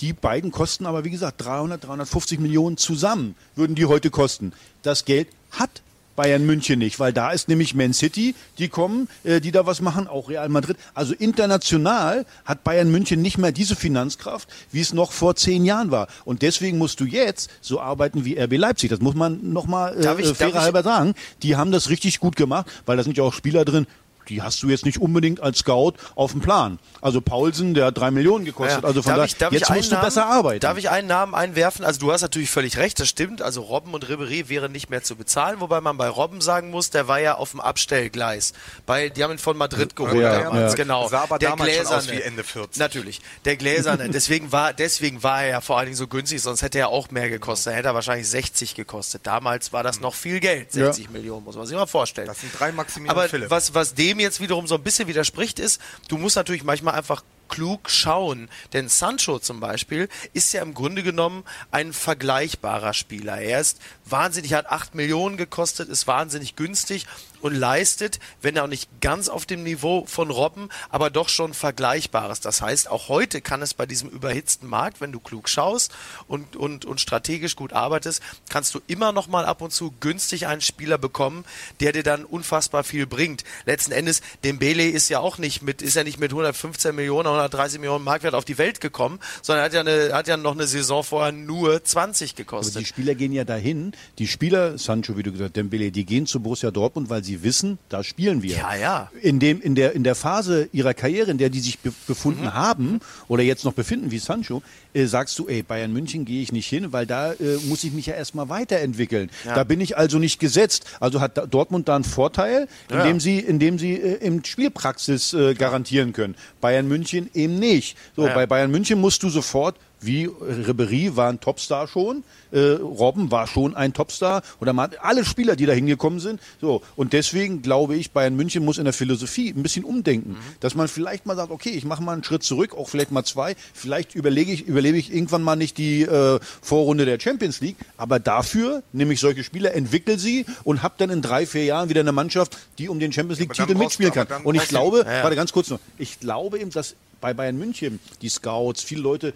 Die 0.00 0.14
beiden 0.14 0.50
kosten 0.50 0.86
aber, 0.86 1.04
wie 1.04 1.10
gesagt, 1.10 1.44
300, 1.44 1.84
350 1.84 2.40
Millionen 2.40 2.78
zusammen 2.78 3.34
würden 3.54 3.74
die 3.74 3.84
heute 3.84 4.10
kosten. 4.10 4.52
Das 4.82 5.04
Geld 5.04 5.28
hat 5.50 5.82
Bayern 6.20 6.44
München 6.44 6.78
nicht, 6.80 7.00
weil 7.00 7.14
da 7.14 7.30
ist 7.30 7.48
nämlich 7.48 7.74
Man 7.74 7.94
City, 7.94 8.34
die 8.58 8.68
kommen, 8.68 9.08
äh, 9.24 9.40
die 9.40 9.52
da 9.52 9.64
was 9.64 9.80
machen, 9.80 10.06
auch 10.06 10.28
Real 10.28 10.50
Madrid. 10.50 10.76
Also 10.92 11.14
international 11.14 12.26
hat 12.44 12.62
Bayern 12.62 12.90
München 12.90 13.22
nicht 13.22 13.38
mehr 13.38 13.52
diese 13.52 13.74
Finanzkraft, 13.74 14.46
wie 14.70 14.82
es 14.82 14.92
noch 14.92 15.12
vor 15.12 15.34
zehn 15.34 15.64
Jahren 15.64 15.90
war. 15.90 16.08
Und 16.26 16.42
deswegen 16.42 16.76
musst 16.76 17.00
du 17.00 17.06
jetzt 17.06 17.48
so 17.62 17.80
arbeiten 17.80 18.26
wie 18.26 18.38
RB 18.38 18.58
Leipzig. 18.58 18.90
Das 18.90 19.00
muss 19.00 19.14
man 19.14 19.50
nochmal 19.50 19.96
äh, 19.96 20.34
fairer 20.34 20.60
halber 20.60 20.82
sagen. 20.82 21.14
Die 21.42 21.56
haben 21.56 21.72
das 21.72 21.88
richtig 21.88 22.20
gut 22.20 22.36
gemacht, 22.36 22.66
weil 22.84 22.98
da 22.98 23.02
sind 23.02 23.16
ja 23.16 23.24
auch 23.24 23.32
Spieler 23.32 23.64
drin, 23.64 23.86
die 24.28 24.42
hast 24.42 24.62
du 24.62 24.68
jetzt 24.68 24.84
nicht 24.84 24.98
unbedingt 24.98 25.40
als 25.40 25.58
Scout 25.58 25.94
auf 26.14 26.32
dem 26.32 26.40
Plan. 26.40 26.78
Also 27.00 27.20
Paulsen, 27.20 27.74
der 27.74 27.86
hat 27.86 27.98
drei 27.98 28.10
Millionen 28.10 28.44
gekostet. 28.44 28.82
Ja. 28.82 28.88
Also 28.88 29.02
von 29.02 29.16
darf 29.16 29.34
daher, 29.34 29.52
jetzt 29.52 29.70
musst 29.70 29.90
du 29.90 29.94
Namen, 29.94 30.04
besser 30.04 30.26
arbeiten. 30.26 30.60
Darf 30.60 30.78
ich 30.78 30.90
einen 30.90 31.08
Namen 31.08 31.34
einwerfen? 31.34 31.84
Also 31.84 32.00
du 32.00 32.12
hast 32.12 32.22
natürlich 32.22 32.50
völlig 32.50 32.76
recht, 32.76 33.00
das 33.00 33.08
stimmt. 33.08 33.42
Also 33.42 33.62
Robben 33.62 33.92
und 33.94 34.08
Ribery 34.08 34.48
wären 34.48 34.72
nicht 34.72 34.90
mehr 34.90 35.02
zu 35.02 35.16
bezahlen, 35.16 35.60
wobei 35.60 35.80
man 35.80 35.96
bei 35.96 36.08
Robben 36.08 36.40
sagen 36.40 36.70
muss, 36.70 36.90
der 36.90 37.08
war 37.08 37.20
ja 37.20 37.34
auf 37.36 37.50
dem 37.50 37.60
Abstellgleis. 37.60 38.52
Bei, 38.86 39.08
die 39.08 39.24
haben 39.24 39.32
ihn 39.32 39.38
von 39.38 39.56
Madrid 39.56 39.96
geholt 39.96 40.22
ja, 40.22 40.42
damals, 40.42 40.72
ja. 40.72 40.76
genau. 40.76 41.08
Sah 41.08 41.22
aber 41.22 41.38
der 41.38 41.50
damals 41.50 41.70
Gläserne, 41.70 42.02
schon 42.02 42.10
aus 42.12 42.18
wie 42.18 42.22
Ende 42.22 42.44
40. 42.44 42.78
Natürlich. 42.78 43.20
Der 43.44 43.56
Gläserne. 43.56 44.08
deswegen 44.12 44.52
war, 44.52 44.72
deswegen 44.72 45.22
war 45.22 45.42
er 45.42 45.48
ja 45.48 45.60
vor 45.60 45.78
allen 45.78 45.86
Dingen 45.86 45.96
so 45.96 46.06
günstig, 46.06 46.42
sonst 46.42 46.62
hätte 46.62 46.78
er 46.78 46.88
auch 46.88 47.10
mehr 47.10 47.28
gekostet. 47.28 47.68
Dann 47.68 47.74
hätte 47.74 47.88
er 47.88 47.94
wahrscheinlich 47.94 48.28
60 48.28 48.74
gekostet. 48.74 49.26
Damals 49.26 49.72
war 49.72 49.82
das 49.82 50.00
noch 50.00 50.14
viel 50.14 50.40
Geld. 50.40 50.72
60 50.72 51.10
Millionen, 51.10 51.44
muss 51.44 51.56
man 51.56 51.66
sich 51.66 51.76
mal 51.76 51.86
vorstellen. 51.86 52.26
Das 52.26 52.40
sind 52.40 52.52
drei 52.58 52.72
Maximilian 52.72 53.16
Aber 53.16 53.28
Philipp. 53.28 53.50
was, 53.50 53.74
was 53.74 53.94
den 53.94 54.09
dem 54.10 54.20
jetzt 54.20 54.40
wiederum 54.40 54.66
so 54.66 54.74
ein 54.74 54.82
bisschen 54.82 55.08
widerspricht, 55.08 55.58
ist, 55.58 55.80
du 56.08 56.18
musst 56.18 56.36
natürlich 56.36 56.64
manchmal 56.64 56.94
einfach 56.94 57.22
klug 57.48 57.90
schauen. 57.90 58.48
Denn 58.72 58.88
Sancho 58.88 59.38
zum 59.38 59.60
Beispiel 59.60 60.08
ist 60.32 60.52
ja 60.52 60.62
im 60.62 60.74
Grunde 60.74 61.02
genommen 61.02 61.44
ein 61.70 61.92
vergleichbarer 61.92 62.94
Spieler. 62.94 63.38
Er 63.38 63.60
ist 63.60 63.80
wahnsinnig, 64.04 64.54
hat 64.54 64.66
8 64.66 64.94
Millionen 64.94 65.36
gekostet, 65.36 65.88
ist 65.88 66.06
wahnsinnig 66.06 66.56
günstig 66.56 67.06
und 67.40 67.54
leistet, 67.54 68.20
wenn 68.42 68.58
auch 68.58 68.66
nicht 68.66 68.88
ganz 69.00 69.28
auf 69.28 69.46
dem 69.46 69.62
Niveau 69.62 70.04
von 70.06 70.30
Robben, 70.30 70.68
aber 70.88 71.10
doch 71.10 71.28
schon 71.28 71.54
Vergleichbares. 71.54 72.40
Das 72.40 72.62
heißt, 72.62 72.90
auch 72.90 73.08
heute 73.08 73.40
kann 73.40 73.62
es 73.62 73.74
bei 73.74 73.86
diesem 73.86 74.08
überhitzten 74.08 74.68
Markt, 74.68 75.00
wenn 75.00 75.12
du 75.12 75.20
klug 75.20 75.48
schaust 75.48 75.92
und, 76.28 76.56
und, 76.56 76.84
und 76.84 77.00
strategisch 77.00 77.56
gut 77.56 77.72
arbeitest, 77.72 78.22
kannst 78.48 78.74
du 78.74 78.80
immer 78.86 79.12
noch 79.12 79.28
mal 79.28 79.44
ab 79.44 79.62
und 79.62 79.72
zu 79.72 79.92
günstig 80.00 80.46
einen 80.46 80.60
Spieler 80.60 80.98
bekommen, 80.98 81.44
der 81.80 81.92
dir 81.92 82.02
dann 82.02 82.24
unfassbar 82.24 82.84
viel 82.84 83.06
bringt. 83.06 83.44
Letzten 83.66 83.92
Endes, 83.92 84.22
Dembele 84.44 84.88
ist 84.88 85.08
ja 85.08 85.20
auch 85.20 85.38
nicht 85.38 85.62
mit, 85.62 85.82
ist 85.82 85.96
ja 85.96 86.04
nicht 86.04 86.18
mit 86.18 86.32
115 86.32 86.94
Millionen, 86.94 87.26
130 87.26 87.80
Millionen 87.80 88.04
Marktwert 88.04 88.34
auf 88.34 88.44
die 88.44 88.58
Welt 88.58 88.80
gekommen, 88.80 89.18
sondern 89.42 89.64
hat 89.64 89.72
ja, 89.72 89.80
eine, 89.80 90.12
hat 90.12 90.28
ja 90.28 90.36
noch 90.36 90.52
eine 90.52 90.66
Saison 90.66 91.04
vorher 91.04 91.32
nur 91.32 91.82
20 91.82 92.34
gekostet. 92.34 92.76
Aber 92.76 92.80
die 92.80 92.86
Spieler 92.86 93.14
gehen 93.14 93.32
ja 93.32 93.44
dahin, 93.44 93.92
die 94.18 94.26
Spieler, 94.26 94.78
Sancho, 94.78 95.16
wie 95.16 95.22
du 95.22 95.32
gesagt 95.32 95.50
hast, 95.50 95.56
Dembele, 95.56 95.90
die 95.90 96.04
gehen 96.04 96.26
zu 96.26 96.40
Borussia 96.40 96.70
Dortmund, 96.70 97.10
weil 97.10 97.24
sie 97.24 97.29
sie 97.30 97.42
wissen, 97.42 97.78
da 97.88 98.02
spielen 98.02 98.42
wir. 98.42 98.56
Ja, 98.56 98.74
ja. 98.74 99.10
In, 99.22 99.38
dem, 99.38 99.60
in, 99.60 99.74
der, 99.74 99.92
in 99.92 100.04
der 100.04 100.14
Phase 100.14 100.68
ihrer 100.72 100.94
Karriere, 100.94 101.30
in 101.30 101.38
der 101.38 101.50
die 101.50 101.60
sich 101.60 101.78
be 101.78 101.92
befunden 102.06 102.44
mhm. 102.44 102.54
haben 102.54 103.00
oder 103.28 103.42
jetzt 103.42 103.64
noch 103.64 103.72
befinden, 103.72 104.10
wie 104.10 104.18
Sancho, 104.18 104.62
äh, 104.94 105.06
sagst 105.06 105.38
du, 105.38 105.46
ey, 105.46 105.62
Bayern 105.62 105.92
München 105.92 106.24
gehe 106.24 106.42
ich 106.42 106.52
nicht 106.52 106.66
hin, 106.66 106.92
weil 106.92 107.06
da 107.06 107.32
äh, 107.32 107.58
muss 107.68 107.84
ich 107.84 107.92
mich 107.92 108.06
ja 108.06 108.14
erstmal 108.14 108.48
weiterentwickeln. 108.48 109.30
Ja. 109.44 109.54
Da 109.54 109.64
bin 109.64 109.80
ich 109.80 109.96
also 109.96 110.18
nicht 110.18 110.40
gesetzt. 110.40 110.84
Also 110.98 111.20
hat 111.20 111.52
Dortmund 111.52 111.88
da 111.88 111.94
einen 111.94 112.04
Vorteil, 112.04 112.66
indem 112.88 113.16
ja. 113.16 113.20
sie, 113.20 113.38
indem 113.38 113.78
sie 113.78 113.94
äh, 113.94 114.16
im 114.16 114.44
Spielpraxis 114.44 115.32
äh, 115.32 115.54
garantieren 115.54 116.12
können. 116.12 116.34
Bayern 116.60 116.88
München 116.88 117.30
eben 117.34 117.58
nicht. 117.58 117.96
So, 118.16 118.26
ja. 118.26 118.34
bei 118.34 118.46
Bayern 118.46 118.70
München 118.70 119.00
musst 119.00 119.22
du 119.22 119.30
sofort 119.30 119.76
wie 120.00 120.24
Ribery 120.40 121.14
war 121.16 121.28
ein 121.28 121.40
Topstar 121.40 121.86
schon, 121.86 122.24
äh, 122.52 122.58
Robben 122.80 123.30
war 123.30 123.46
schon 123.46 123.74
ein 123.76 123.92
Topstar 123.92 124.42
oder 124.60 124.72
man, 124.72 124.90
alle 125.00 125.24
Spieler, 125.24 125.56
die 125.56 125.66
da 125.66 125.72
hingekommen 125.72 126.20
sind. 126.20 126.40
So 126.60 126.82
und 126.96 127.12
deswegen 127.12 127.62
glaube 127.62 127.96
ich, 127.96 128.12
Bayern 128.12 128.36
München 128.36 128.64
muss 128.64 128.78
in 128.78 128.84
der 128.84 128.92
Philosophie 128.92 129.50
ein 129.50 129.62
bisschen 129.62 129.84
umdenken, 129.84 130.32
mhm. 130.32 130.56
dass 130.60 130.74
man 130.74 130.88
vielleicht 130.88 131.26
mal 131.26 131.36
sagt, 131.36 131.50
okay, 131.50 131.70
ich 131.70 131.84
mache 131.84 132.02
mal 132.02 132.12
einen 132.12 132.24
Schritt 132.24 132.42
zurück, 132.42 132.76
auch 132.76 132.88
vielleicht 132.88 133.10
mal 133.10 133.24
zwei, 133.24 133.54
vielleicht 133.74 134.14
überlege 134.14 134.52
ich, 134.52 134.66
überlebe 134.66 134.98
ich 134.98 135.12
irgendwann 135.12 135.42
mal 135.42 135.56
nicht 135.56 135.78
die 135.78 136.02
äh, 136.02 136.38
Vorrunde 136.62 137.04
der 137.04 137.18
Champions 137.20 137.60
League, 137.60 137.76
aber 137.96 138.18
dafür 138.18 138.82
nehme 138.92 139.12
ich 139.14 139.20
solche 139.20 139.44
Spieler, 139.44 139.74
entwickle 139.74 140.18
sie 140.18 140.46
und 140.64 140.82
habe 140.82 140.94
dann 140.98 141.10
in 141.10 141.22
drei, 141.22 141.46
vier 141.46 141.64
Jahren 141.64 141.88
wieder 141.88 142.00
eine 142.00 142.12
Mannschaft, 142.12 142.58
die 142.78 142.88
um 142.88 142.98
den 143.00 143.12
Champions 143.12 143.40
League 143.40 143.52
Titel 143.52 143.74
mitspielen 143.74 144.12
kann. 144.12 144.26
Und 144.44 144.54
ich 144.54 144.68
glaube, 144.68 145.04
ja, 145.06 145.18
ja. 145.18 145.22
warte 145.22 145.36
ganz 145.36 145.52
kurz 145.52 145.70
noch, 145.70 145.80
ich 145.98 146.20
glaube 146.20 146.58
eben, 146.58 146.70
dass 146.70 146.94
bei 147.20 147.34
Bayern 147.34 147.58
München, 147.58 148.00
die 148.22 148.28
Scouts, 148.28 148.82
viele 148.82 149.02
Leute 149.02 149.34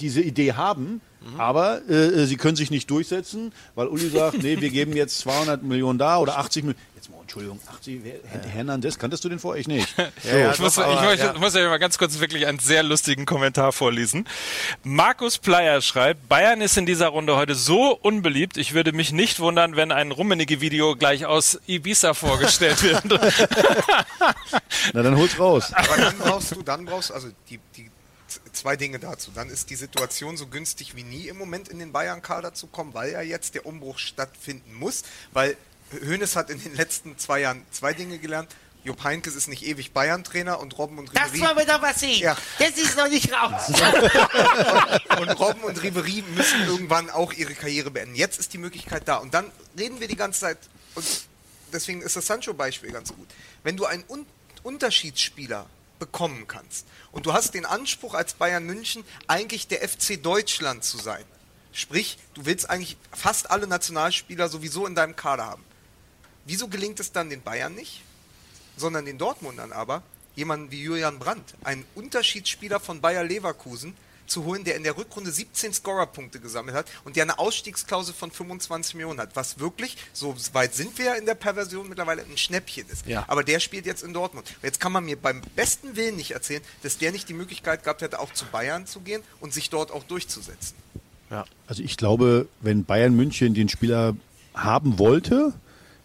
diese 0.00 0.20
Idee 0.20 0.54
haben, 0.54 1.00
mhm. 1.20 1.40
aber 1.40 1.88
äh, 1.88 2.26
sie 2.26 2.36
können 2.36 2.56
sich 2.56 2.70
nicht 2.70 2.90
durchsetzen, 2.90 3.52
weil 3.74 3.86
Uli 3.86 4.08
sagt, 4.08 4.42
nee, 4.42 4.60
wir 4.60 4.70
geben 4.70 4.94
jetzt 4.94 5.18
200 5.20 5.62
Millionen 5.62 5.98
da 5.98 6.18
oder 6.18 6.38
80 6.38 6.64
Millionen. 6.64 6.84
Entschuldigung, 7.28 7.60
80, 7.70 8.00
wer, 8.04 8.14
ja. 8.14 8.48
Hernandez, 8.48 8.98
kanntest 8.98 9.22
du 9.22 9.28
den 9.28 9.38
vor 9.38 9.50
euch 9.50 9.68
nicht? 9.68 9.86
ja, 9.98 10.08
ja, 10.38 10.50
ich, 10.50 10.58
muss, 10.60 10.78
aber, 10.78 11.12
ich, 11.12 11.22
ich 11.22 11.38
muss 11.38 11.52
ja 11.52 11.68
mal 11.68 11.76
ganz 11.76 11.98
kurz 11.98 12.20
wirklich 12.20 12.46
einen 12.46 12.58
sehr 12.58 12.82
lustigen 12.82 13.26
Kommentar 13.26 13.72
vorlesen. 13.72 14.26
Markus 14.82 15.36
Pleier 15.36 15.82
schreibt, 15.82 16.26
Bayern 16.30 16.62
ist 16.62 16.78
in 16.78 16.86
dieser 16.86 17.08
Runde 17.08 17.36
heute 17.36 17.54
so 17.54 17.94
unbeliebt, 17.94 18.56
ich 18.56 18.72
würde 18.72 18.92
mich 18.92 19.12
nicht 19.12 19.40
wundern, 19.40 19.76
wenn 19.76 19.92
ein 19.92 20.10
Rummenigge-Video 20.10 20.96
gleich 20.96 21.26
aus 21.26 21.60
Ibiza 21.66 22.14
vorgestellt 22.14 22.82
wird. 22.82 23.04
Na, 24.94 25.02
dann 25.02 25.14
hol's 25.14 25.38
raus. 25.38 25.70
Aber 25.74 25.98
dann 25.98 26.16
brauchst 26.16 26.52
du, 26.52 26.62
dann 26.62 26.86
brauchst 26.86 27.12
also 27.12 27.28
die, 27.50 27.60
die 27.76 27.90
zwei 28.52 28.76
Dinge 28.76 28.98
dazu. 28.98 29.30
Dann 29.34 29.50
ist 29.50 29.70
die 29.70 29.76
Situation 29.76 30.36
so 30.36 30.46
günstig 30.46 30.96
wie 30.96 31.02
nie 31.02 31.28
im 31.28 31.36
Moment 31.36 31.68
in 31.68 31.78
den 31.78 31.92
Bayern-Kader 31.92 32.54
zu 32.54 32.66
kommen, 32.68 32.94
weil 32.94 33.12
ja 33.12 33.20
jetzt 33.20 33.54
der 33.54 33.66
Umbruch 33.66 33.98
stattfinden 33.98 34.74
muss. 34.74 35.02
Weil 35.32 35.56
Hoeneß 35.92 36.36
hat 36.36 36.50
in 36.50 36.62
den 36.62 36.74
letzten 36.74 37.18
zwei 37.18 37.40
Jahren 37.40 37.64
zwei 37.70 37.92
Dinge 37.92 38.18
gelernt. 38.18 38.54
Jupp 38.84 39.02
Heynckes 39.04 39.34
ist 39.34 39.48
nicht 39.48 39.64
ewig 39.66 39.92
Bayern-Trainer 39.92 40.60
und 40.60 40.78
Robben 40.78 40.98
und 40.98 41.10
Ribery... 41.10 41.40
Das 41.40 41.40
wollen 41.40 41.58
wir 41.58 41.66
doch 41.66 41.82
was 41.82 42.00
sehen. 42.00 42.20
Ja. 42.20 42.36
Das 42.58 42.70
ist 42.70 42.96
noch 42.96 43.08
nicht 43.08 43.30
raus. 43.32 43.68
und, 45.10 45.20
und 45.20 45.30
Robben 45.40 45.62
und 45.64 45.82
Ribery 45.82 46.22
müssen 46.34 46.64
irgendwann 46.66 47.10
auch 47.10 47.32
ihre 47.32 47.54
Karriere 47.54 47.90
beenden. 47.90 48.14
Jetzt 48.14 48.38
ist 48.38 48.52
die 48.52 48.58
Möglichkeit 48.58 49.06
da. 49.06 49.16
Und 49.16 49.34
dann 49.34 49.50
reden 49.78 50.00
wir 50.00 50.08
die 50.08 50.16
ganze 50.16 50.40
Zeit... 50.40 50.58
Und 50.94 51.04
deswegen 51.72 52.02
ist 52.02 52.16
das 52.16 52.26
Sancho-Beispiel 52.26 52.92
ganz 52.92 53.12
gut. 53.12 53.28
Wenn 53.62 53.76
du 53.76 53.84
einen 53.84 54.04
Un 54.08 54.26
Unterschiedsspieler 54.64 55.66
bekommen 55.98 56.46
kannst. 56.48 56.86
Und 57.12 57.26
du 57.26 57.32
hast 57.32 57.54
den 57.54 57.64
Anspruch 57.64 58.14
als 58.14 58.34
Bayern 58.34 58.64
München 58.64 59.04
eigentlich 59.26 59.68
der 59.68 59.86
FC 59.88 60.22
Deutschland 60.22 60.84
zu 60.84 60.98
sein. 60.98 61.24
Sprich, 61.72 62.18
du 62.34 62.44
willst 62.44 62.68
eigentlich 62.70 62.96
fast 63.12 63.50
alle 63.50 63.66
Nationalspieler 63.66 64.48
sowieso 64.48 64.86
in 64.86 64.94
deinem 64.94 65.16
Kader 65.16 65.46
haben. 65.46 65.64
Wieso 66.48 66.68
gelingt 66.68 66.98
es 66.98 67.12
dann 67.12 67.28
den 67.28 67.42
Bayern 67.42 67.74
nicht, 67.74 68.02
sondern 68.78 69.04
den 69.04 69.18
Dortmundern 69.18 69.70
aber, 69.70 70.02
jemanden 70.34 70.70
wie 70.70 70.82
Julian 70.82 71.18
Brandt, 71.18 71.54
einen 71.62 71.84
Unterschiedsspieler 71.94 72.80
von 72.80 73.02
Bayer 73.02 73.22
Leverkusen, 73.22 73.94
zu 74.26 74.44
holen, 74.44 74.64
der 74.64 74.76
in 74.76 74.82
der 74.82 74.96
Rückrunde 74.96 75.30
17 75.30 75.72
Scorerpunkte 75.72 76.40
gesammelt 76.40 76.76
hat 76.76 76.86
und 77.04 77.16
der 77.16 77.24
eine 77.24 77.38
Ausstiegsklausel 77.38 78.14
von 78.14 78.30
25 78.30 78.94
Millionen 78.94 79.20
hat, 79.20 79.34
was 79.34 79.58
wirklich, 79.58 79.96
so 80.12 80.34
weit 80.52 80.74
sind 80.74 80.96
wir 80.98 81.06
ja 81.06 81.14
in 81.14 81.26
der 81.26 81.34
Perversion 81.34 81.88
mittlerweile, 81.88 82.22
ein 82.22 82.36
Schnäppchen 82.36 82.86
ist. 82.88 83.06
Ja. 83.06 83.24
Aber 83.26 83.42
der 83.42 83.60
spielt 83.60 83.86
jetzt 83.86 84.02
in 84.02 84.12
Dortmund. 84.12 84.54
Jetzt 84.62 84.80
kann 84.80 84.92
man 84.92 85.04
mir 85.04 85.16
beim 85.16 85.40
besten 85.56 85.96
Willen 85.96 86.16
nicht 86.16 86.32
erzählen, 86.32 86.62
dass 86.82 86.98
der 86.98 87.12
nicht 87.12 87.28
die 87.28 87.34
Möglichkeit 87.34 87.82
gehabt 87.84 88.02
hätte, 88.02 88.20
auch 88.20 88.32
zu 88.32 88.44
Bayern 88.46 88.86
zu 88.86 89.00
gehen 89.00 89.22
und 89.40 89.52
sich 89.52 89.70
dort 89.70 89.90
auch 89.90 90.04
durchzusetzen. 90.04 90.76
Ja. 91.30 91.44
Also 91.66 91.82
ich 91.82 91.96
glaube, 91.96 92.48
wenn 92.60 92.84
Bayern 92.84 93.14
München 93.14 93.54
den 93.54 93.68
Spieler 93.68 94.14
haben 94.54 94.98
wollte, 94.98 95.54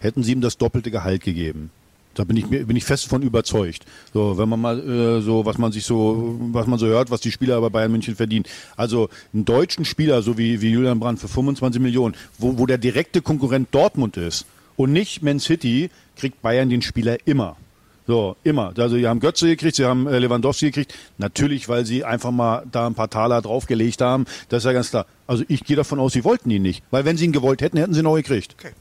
hätten 0.03 0.23
sie 0.23 0.33
ihm 0.33 0.41
das 0.41 0.57
doppelte 0.57 0.91
Gehalt 0.91 1.23
gegeben. 1.23 1.71
Da 2.15 2.25
bin 2.25 2.37
ich 2.37 2.47
bin 2.47 2.75
ich 2.75 2.83
fest 2.83 3.07
von 3.07 3.23
überzeugt. 3.23 3.85
So, 4.13 4.37
wenn 4.37 4.47
man 4.47 4.61
mal 4.61 4.79
äh, 4.79 5.21
so, 5.21 5.45
was 5.45 5.57
man 5.57 5.71
sich 5.71 5.83
so, 5.83 6.37
was 6.51 6.67
man 6.67 6.77
so 6.77 6.85
hört, 6.85 7.09
was 7.09 7.21
die 7.21 7.31
Spieler 7.31 7.59
bei 7.59 7.69
Bayern 7.69 7.91
München 7.91 8.15
verdienen. 8.15 8.45
Also 8.77 9.09
einen 9.33 9.45
deutschen 9.45 9.83
Spieler, 9.83 10.21
so 10.21 10.37
wie, 10.37 10.61
wie 10.61 10.69
Julian 10.69 10.99
Brandt 10.99 11.19
für 11.19 11.27
25 11.27 11.81
Millionen, 11.81 12.15
wo, 12.37 12.59
wo 12.59 12.67
der 12.67 12.77
direkte 12.77 13.21
Konkurrent 13.21 13.69
Dortmund 13.71 14.17
ist 14.17 14.45
und 14.75 14.93
nicht 14.93 15.23
Man 15.23 15.39
City, 15.39 15.89
kriegt 16.15 16.41
Bayern 16.43 16.69
den 16.69 16.83
Spieler 16.83 17.17
immer. 17.25 17.57
So, 18.05 18.35
immer. 18.43 18.73
Also, 18.77 18.97
sie 18.97 19.07
haben 19.07 19.21
Götze 19.21 19.47
gekriegt, 19.47 19.77
sie 19.77 19.85
haben 19.85 20.07
äh, 20.07 20.19
Lewandowski 20.19 20.65
gekriegt. 20.67 20.93
Natürlich, 21.17 21.69
weil 21.69 21.85
sie 21.85 22.03
einfach 22.03 22.31
mal 22.31 22.63
da 22.69 22.85
ein 22.85 22.95
paar 22.95 23.09
Taler 23.09 23.41
draufgelegt 23.41 24.01
haben. 24.01 24.25
Das 24.49 24.59
ist 24.59 24.65
ja 24.65 24.73
ganz 24.73 24.89
klar. 24.89 25.05
Also, 25.25 25.45
ich 25.47 25.63
gehe 25.63 25.77
davon 25.77 25.99
aus, 25.99 26.11
sie 26.11 26.25
wollten 26.25 26.49
ihn 26.49 26.61
nicht. 26.61 26.83
Weil, 26.91 27.05
wenn 27.05 27.15
sie 27.15 27.25
ihn 27.25 27.31
gewollt 27.31 27.61
hätten, 27.61 27.77
hätten 27.77 27.93
sie 27.93 28.01
ihn 28.01 28.05
auch 28.05 28.17
gekriegt. 28.17 28.55
Okay. 28.59 28.73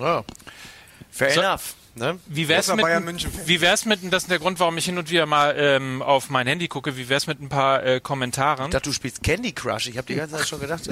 Ja. 0.00 0.24
Fair 1.10 1.30
so, 1.30 1.40
enough. 1.40 1.74
Ne? 1.96 2.18
Wie 2.26 2.46
wär's 2.46 2.68
mit, 2.74 2.84
wie 3.48 3.60
wär's 3.62 3.86
mit, 3.86 4.00
das 4.12 4.24
ist 4.24 4.30
der 4.30 4.38
Grund, 4.38 4.60
warum 4.60 4.76
ich 4.76 4.84
hin 4.84 4.98
und 4.98 5.08
wieder 5.10 5.24
mal 5.24 5.54
ähm, 5.56 6.02
auf 6.02 6.28
mein 6.28 6.46
Handy 6.46 6.68
gucke, 6.68 6.98
wie 6.98 7.08
wär's 7.08 7.26
mit 7.26 7.40
ein 7.40 7.48
paar 7.48 7.82
äh, 7.84 8.00
Kommentaren? 8.00 8.66
Ich 8.66 8.72
dachte, 8.72 8.90
du 8.90 8.92
spielst 8.92 9.22
Candy 9.22 9.52
Crush. 9.52 9.86
Ich 9.86 9.96
habe 9.96 10.06
die 10.06 10.16
ganze 10.16 10.36
Zeit 10.36 10.46
schon 10.46 10.60
gedacht, 10.60 10.82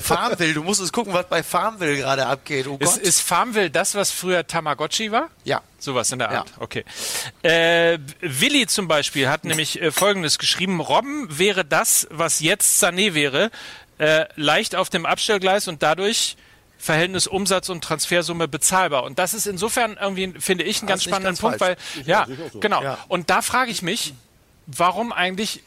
Farmville, 0.00 0.54
du 0.54 0.62
musst 0.62 0.80
es 0.80 0.90
gucken, 0.90 1.12
was 1.12 1.28
bei 1.28 1.42
Farmville 1.42 1.96
gerade 1.96 2.24
abgeht. 2.24 2.66
Oh 2.66 2.78
ist, 2.80 2.96
ist, 2.96 3.20
Farmville 3.20 3.70
das, 3.70 3.94
was 3.94 4.10
früher 4.10 4.46
Tamagotchi 4.46 5.12
war? 5.12 5.28
Ja. 5.44 5.60
Sowas 5.78 6.10
in 6.12 6.18
der 6.18 6.30
Art, 6.30 6.48
ja. 6.48 6.62
okay. 6.62 6.84
Äh, 7.42 7.98
Willi 8.22 8.66
zum 8.66 8.88
Beispiel 8.88 9.28
hat 9.28 9.44
nämlich 9.44 9.82
äh, 9.82 9.90
Folgendes 9.90 10.38
geschrieben, 10.38 10.80
Robben 10.80 11.28
wäre 11.38 11.66
das, 11.66 12.08
was 12.10 12.40
jetzt 12.40 12.82
Sané 12.82 13.12
wäre, 13.12 13.50
äh, 13.98 14.24
leicht 14.36 14.76
auf 14.76 14.88
dem 14.88 15.04
Abstellgleis 15.04 15.68
und 15.68 15.82
dadurch 15.82 16.38
Verhältnis 16.84 17.26
Umsatz 17.26 17.70
und 17.70 17.82
Transfersumme 17.82 18.46
bezahlbar. 18.46 19.04
Und 19.04 19.18
das 19.18 19.32
ist 19.32 19.46
insofern 19.46 19.96
irgendwie, 19.98 20.34
finde 20.38 20.64
ich, 20.64 20.80
einen 20.80 20.88
ganz 20.88 21.02
spannenden 21.02 21.30
ganz 21.30 21.40
Punkt, 21.40 21.58
falsch. 21.58 21.78
weil, 21.94 22.00
ich 22.02 22.06
ja, 22.06 22.26
so. 22.52 22.60
genau. 22.60 22.82
Ja. 22.82 22.98
Und 23.08 23.30
da 23.30 23.40
frage 23.40 23.70
ich 23.70 23.80
mich, 23.80 24.12
warum 24.66 25.12
eigentlich 25.12 25.62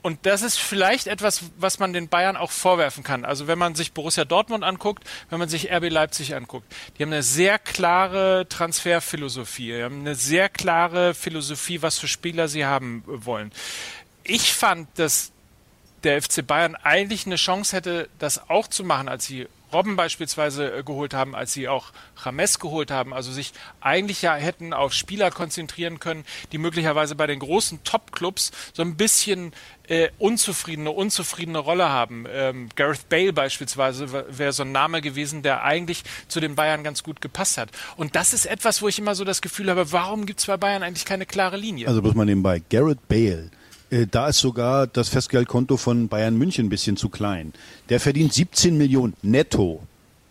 und 0.00 0.24
das 0.24 0.42
ist 0.42 0.60
vielleicht 0.60 1.08
etwas, 1.08 1.42
was 1.58 1.80
man 1.80 1.92
den 1.92 2.08
Bayern 2.08 2.36
auch 2.36 2.52
vorwerfen 2.52 3.02
kann. 3.02 3.24
Also 3.24 3.48
wenn 3.48 3.58
man 3.58 3.74
sich 3.74 3.92
Borussia 3.92 4.24
Dortmund 4.24 4.62
anguckt, 4.62 5.02
wenn 5.30 5.40
man 5.40 5.48
sich 5.48 5.72
RB 5.72 5.90
Leipzig 5.90 6.36
anguckt, 6.36 6.72
die 6.96 7.02
haben 7.02 7.12
eine 7.12 7.24
sehr 7.24 7.58
klare 7.58 8.46
Transferphilosophie, 8.48 9.72
die 9.72 9.82
haben 9.82 10.00
eine 10.00 10.14
sehr 10.14 10.48
klare 10.48 11.12
Philosophie, 11.12 11.82
was 11.82 11.98
für 11.98 12.06
Spieler 12.06 12.46
sie 12.46 12.64
haben 12.64 13.02
wollen. 13.04 13.50
Ich 14.22 14.54
fand, 14.54 14.88
dass 14.96 15.32
der 16.04 16.22
FC 16.22 16.46
Bayern 16.46 16.76
eigentlich 16.76 17.26
eine 17.26 17.34
Chance 17.34 17.74
hätte, 17.74 18.08
das 18.20 18.48
auch 18.48 18.68
zu 18.68 18.84
machen, 18.84 19.08
als 19.08 19.26
sie 19.26 19.48
Robben 19.76 19.96
beispielsweise 19.96 20.78
äh, 20.78 20.82
geholt 20.82 21.12
haben, 21.12 21.34
als 21.34 21.52
sie 21.52 21.68
auch 21.68 21.92
James 22.24 22.58
geholt 22.58 22.90
haben. 22.90 23.12
Also 23.12 23.30
sich 23.30 23.52
eigentlich 23.80 24.22
ja 24.22 24.34
hätten 24.34 24.72
auf 24.72 24.92
Spieler 24.92 25.30
konzentrieren 25.30 26.00
können, 26.00 26.24
die 26.52 26.58
möglicherweise 26.58 27.14
bei 27.14 27.26
den 27.26 27.38
großen 27.38 27.84
Top-Clubs 27.84 28.52
so 28.72 28.82
ein 28.82 28.96
bisschen 28.96 29.52
äh, 29.88 30.08
unzufriedene, 30.18 30.90
unzufriedene 30.90 31.58
Rolle 31.58 31.88
haben. 31.88 32.24
Ähm, 32.28 32.68
Gareth 32.74 33.08
Bale 33.08 33.32
beispielsweise 33.32 34.10
wäre 34.38 34.52
so 34.52 34.62
ein 34.62 34.72
Name 34.72 35.00
gewesen, 35.00 35.42
der 35.42 35.62
eigentlich 35.62 36.04
zu 36.28 36.40
den 36.40 36.54
Bayern 36.54 36.82
ganz 36.82 37.02
gut 37.02 37.20
gepasst 37.20 37.58
hat. 37.58 37.70
Und 37.96 38.16
das 38.16 38.32
ist 38.32 38.46
etwas, 38.46 38.82
wo 38.82 38.88
ich 38.88 38.98
immer 38.98 39.14
so 39.14 39.24
das 39.24 39.42
Gefühl 39.42 39.70
habe, 39.70 39.92
warum 39.92 40.26
gibt 40.26 40.40
es 40.40 40.46
bei 40.46 40.56
Bayern 40.56 40.82
eigentlich 40.82 41.04
keine 41.04 41.26
klare 41.26 41.56
Linie? 41.56 41.88
Also 41.88 42.02
bloß 42.02 42.14
mal 42.14 42.24
nebenbei, 42.24 42.62
Gareth 42.70 43.06
Bale, 43.08 43.50
da 44.10 44.28
ist 44.28 44.38
sogar 44.38 44.86
das 44.86 45.08
Festgeldkonto 45.08 45.76
von 45.76 46.08
Bayern 46.08 46.36
München 46.36 46.66
ein 46.66 46.70
bisschen 46.70 46.96
zu 46.96 47.08
klein. 47.08 47.52
Der 47.88 48.00
verdient 48.00 48.32
17 48.32 48.76
Millionen 48.76 49.14
netto. 49.22 49.82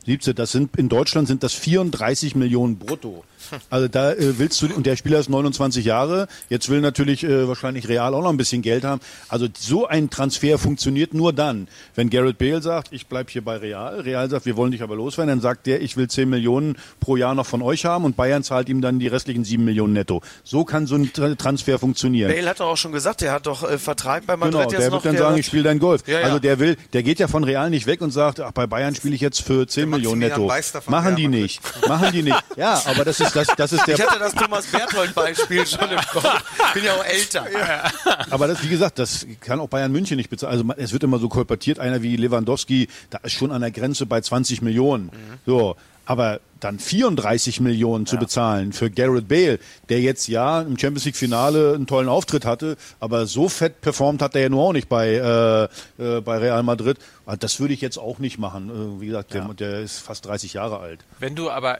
17, 0.06 0.36
das 0.36 0.51
sind 0.51 0.76
in 0.78 0.89
Deutschland 0.89 1.28
sind 1.28 1.43
das 1.43 1.53
34 1.53 2.36
Millionen 2.36 2.78
brutto. 2.78 3.24
Also 3.70 3.88
da 3.88 4.12
äh, 4.12 4.39
willst 4.39 4.62
du, 4.62 4.68
und 4.74 4.86
der 4.86 4.95
Spieler 4.95 5.20
ist 5.20 5.30
29 5.30 5.86
Jahre, 5.86 6.28
jetzt 6.49 6.70
will 6.70 6.82
natürlich 6.82 7.24
äh, 7.24 7.47
wahrscheinlich 7.47 7.88
Real 7.88 8.14
auch 8.14 8.22
noch 8.22 8.30
ein 8.30 8.38
bisschen 8.38 8.62
Geld 8.62 8.84
haben. 8.84 9.01
Also 9.30 9.47
so 9.58 9.88
ein 9.88 10.10
Transfer 10.10 10.58
funktioniert 10.58 11.14
nur 11.14 11.34
dann, 11.34 11.68
wenn 11.95 12.10
Garrett 12.10 12.38
Bale 12.38 12.62
sagt, 12.62 12.89
ich 12.91 13.08
bleib 13.08 13.30
hier 13.30 13.43
bei 13.43 13.58
Real, 13.58 13.99
Real 14.01 14.30
sagt, 14.30 14.45
wir 14.45 14.58
wollen 14.58 14.72
dich 14.72 14.82
aber 14.82 14.95
loswerden, 14.95 15.30
dann 15.30 15.41
sagt 15.41 15.68
der, 15.68 15.82
ich 15.82 15.97
will 15.97 16.08
10 16.08 16.30
Millionen 16.30 16.78
pro 16.99 17.16
Jahr 17.16 17.36
noch 17.36 17.45
von 17.45 17.62
euch 17.62 17.86
haben 17.86 18.06
und 18.06 18.16
Bayern 18.16 18.43
zahlt 18.43 18.70
ihm 18.70 18.82
dann 18.82 18.99
die 18.99 19.08
restlichen 19.08 19.43
7 19.43 19.64
Millionen 19.64 19.93
netto. 19.93 20.22
So 20.43 20.66
kann 20.66 20.88
so 20.88 20.95
ein 20.95 21.12
Transfer 21.38 21.80
funktionieren. 21.80 22.32
Bale 22.32 22.49
hat 22.49 22.60
doch 22.60 22.68
auch 22.68 22.78
schon 22.78 22.91
gesagt, 22.91 23.22
der 23.22 23.32
hat 23.32 23.45
doch 23.45 23.70
äh, 23.70 23.78
Vertrag 23.78 24.26
bei 24.26 24.36
Madrid 24.36 24.53
genau, 24.53 24.64
jetzt 24.64 24.72
der 24.72 24.89
noch. 24.89 25.01
Der 25.01 25.12
wird 25.12 25.20
dann 25.20 25.28
sagen, 25.28 25.39
ich 25.39 25.45
spiele 25.45 25.64
dein 25.64 25.80
Golf. 25.80 26.08
Ja, 26.08 26.20
ja. 26.20 26.26
Also 26.26 26.39
der 26.39 26.60
will, 26.60 26.78
der 26.93 27.03
geht 27.03 27.20
ja 27.20 27.28
von 27.28 27.43
Real 27.43 27.70
nicht 27.70 27.88
weg 27.88 28.01
und 28.01 28.12
sagt, 28.12 28.39
ach, 28.39 28.51
bei 28.51 28.68
Bayern 28.68 28.95
spiele 28.95 29.16
ich 29.16 29.22
jetzt 29.22 29.41
für 29.41 29.68
10 29.68 29.89
Millionen 29.96 30.20
netto. 30.20 30.52
Machen 30.88 31.16
die 31.16 31.28
nicht. 31.28 31.62
Machen 31.88 32.12
die 32.12 32.24
nicht. 32.24 32.43
Ja, 32.56 32.82
aber 32.86 33.06
das 33.06 33.20
ist 33.20 33.36
das, 33.36 33.48
das 33.56 33.74
ist 33.74 33.88
der 33.88 33.98
hatte 33.98 34.20
das 34.20 34.34
Thomas 34.34 34.66
Berthold-Beispiel 34.68 35.66
schon 35.68 35.91
im 35.91 36.00
Kopf. 36.12 36.43
Bin 36.74 36.84
ja 36.84 36.93
auch 36.93 37.06
älter. 37.06 37.46
Ja. 37.52 37.91
Aber 38.30 38.48
das, 38.48 38.64
wie 38.64 38.70
gesagt, 38.70 39.00
das 39.00 39.26
kann 39.41 39.60
auch 39.60 39.68
Bayern 39.70 39.91
München 39.91 40.18
nicht 40.18 40.30
bezahlen. 40.30 40.52
Also 40.52 40.82
es 40.82 40.93
wird 40.93 41.04
immer 41.04 41.20
so 41.20 41.30
kolportiert, 41.30 41.80
einer 41.80 42.02
wie 42.02 42.16
Lewandowski, 42.16 42.88
da 43.10 43.20
ist 43.20 43.34
schon 43.34 43.52
an 43.52 43.62
der 43.62 43.72
Grenze 43.72 44.06
bei 44.06 44.22
20 44.22 44.62
Millionen. 44.62 45.06
Mhm. 45.06 45.39
So, 45.46 45.76
aber 46.06 46.39
dann 46.60 46.80
34 46.80 47.60
Millionen 47.60 48.06
zu 48.06 48.16
ja. 48.16 48.22
bezahlen 48.22 48.74
für 48.74 48.89
Garrett 48.89 49.28
Bale, 49.28 49.60
der 49.89 50.01
jetzt 50.01 50.28
ja 50.28 50.62
im 50.62 50.78
Champions 50.78 51.06
League 51.06 51.16
Finale 51.16 51.74
einen 51.76 51.86
tollen 51.86 52.10
Auftritt 52.10 52.45
hatte, 52.45 52.78
aber 52.99 53.26
so 53.26 53.49
fett 53.49 53.82
performt 53.82 54.22
hat 54.22 54.36
er 54.36 54.41
ja 54.41 54.49
nur 54.49 54.64
auch 54.64 54.74
nicht 54.74 54.89
bei, 54.89 55.10
äh, 55.10 55.64
äh, 56.03 56.22
bei 56.22 56.38
Real 56.38 56.64
Madrid. 56.64 56.97
Das 57.39 57.60
würde 57.60 57.74
ich 57.74 57.82
jetzt 57.82 57.97
auch 57.97 58.20
nicht 58.20 58.39
machen. 58.39 58.70
Äh, 58.70 59.01
wie 59.01 59.08
gesagt, 59.08 59.34
der, 59.34 59.43
ja. 59.43 59.53
der 59.53 59.80
ist 59.82 59.99
fast 59.99 60.26
30 60.26 60.53
Jahre 60.53 60.80
alt. 60.80 60.99
Wenn 61.20 61.36
du 61.36 61.49
aber 61.49 61.80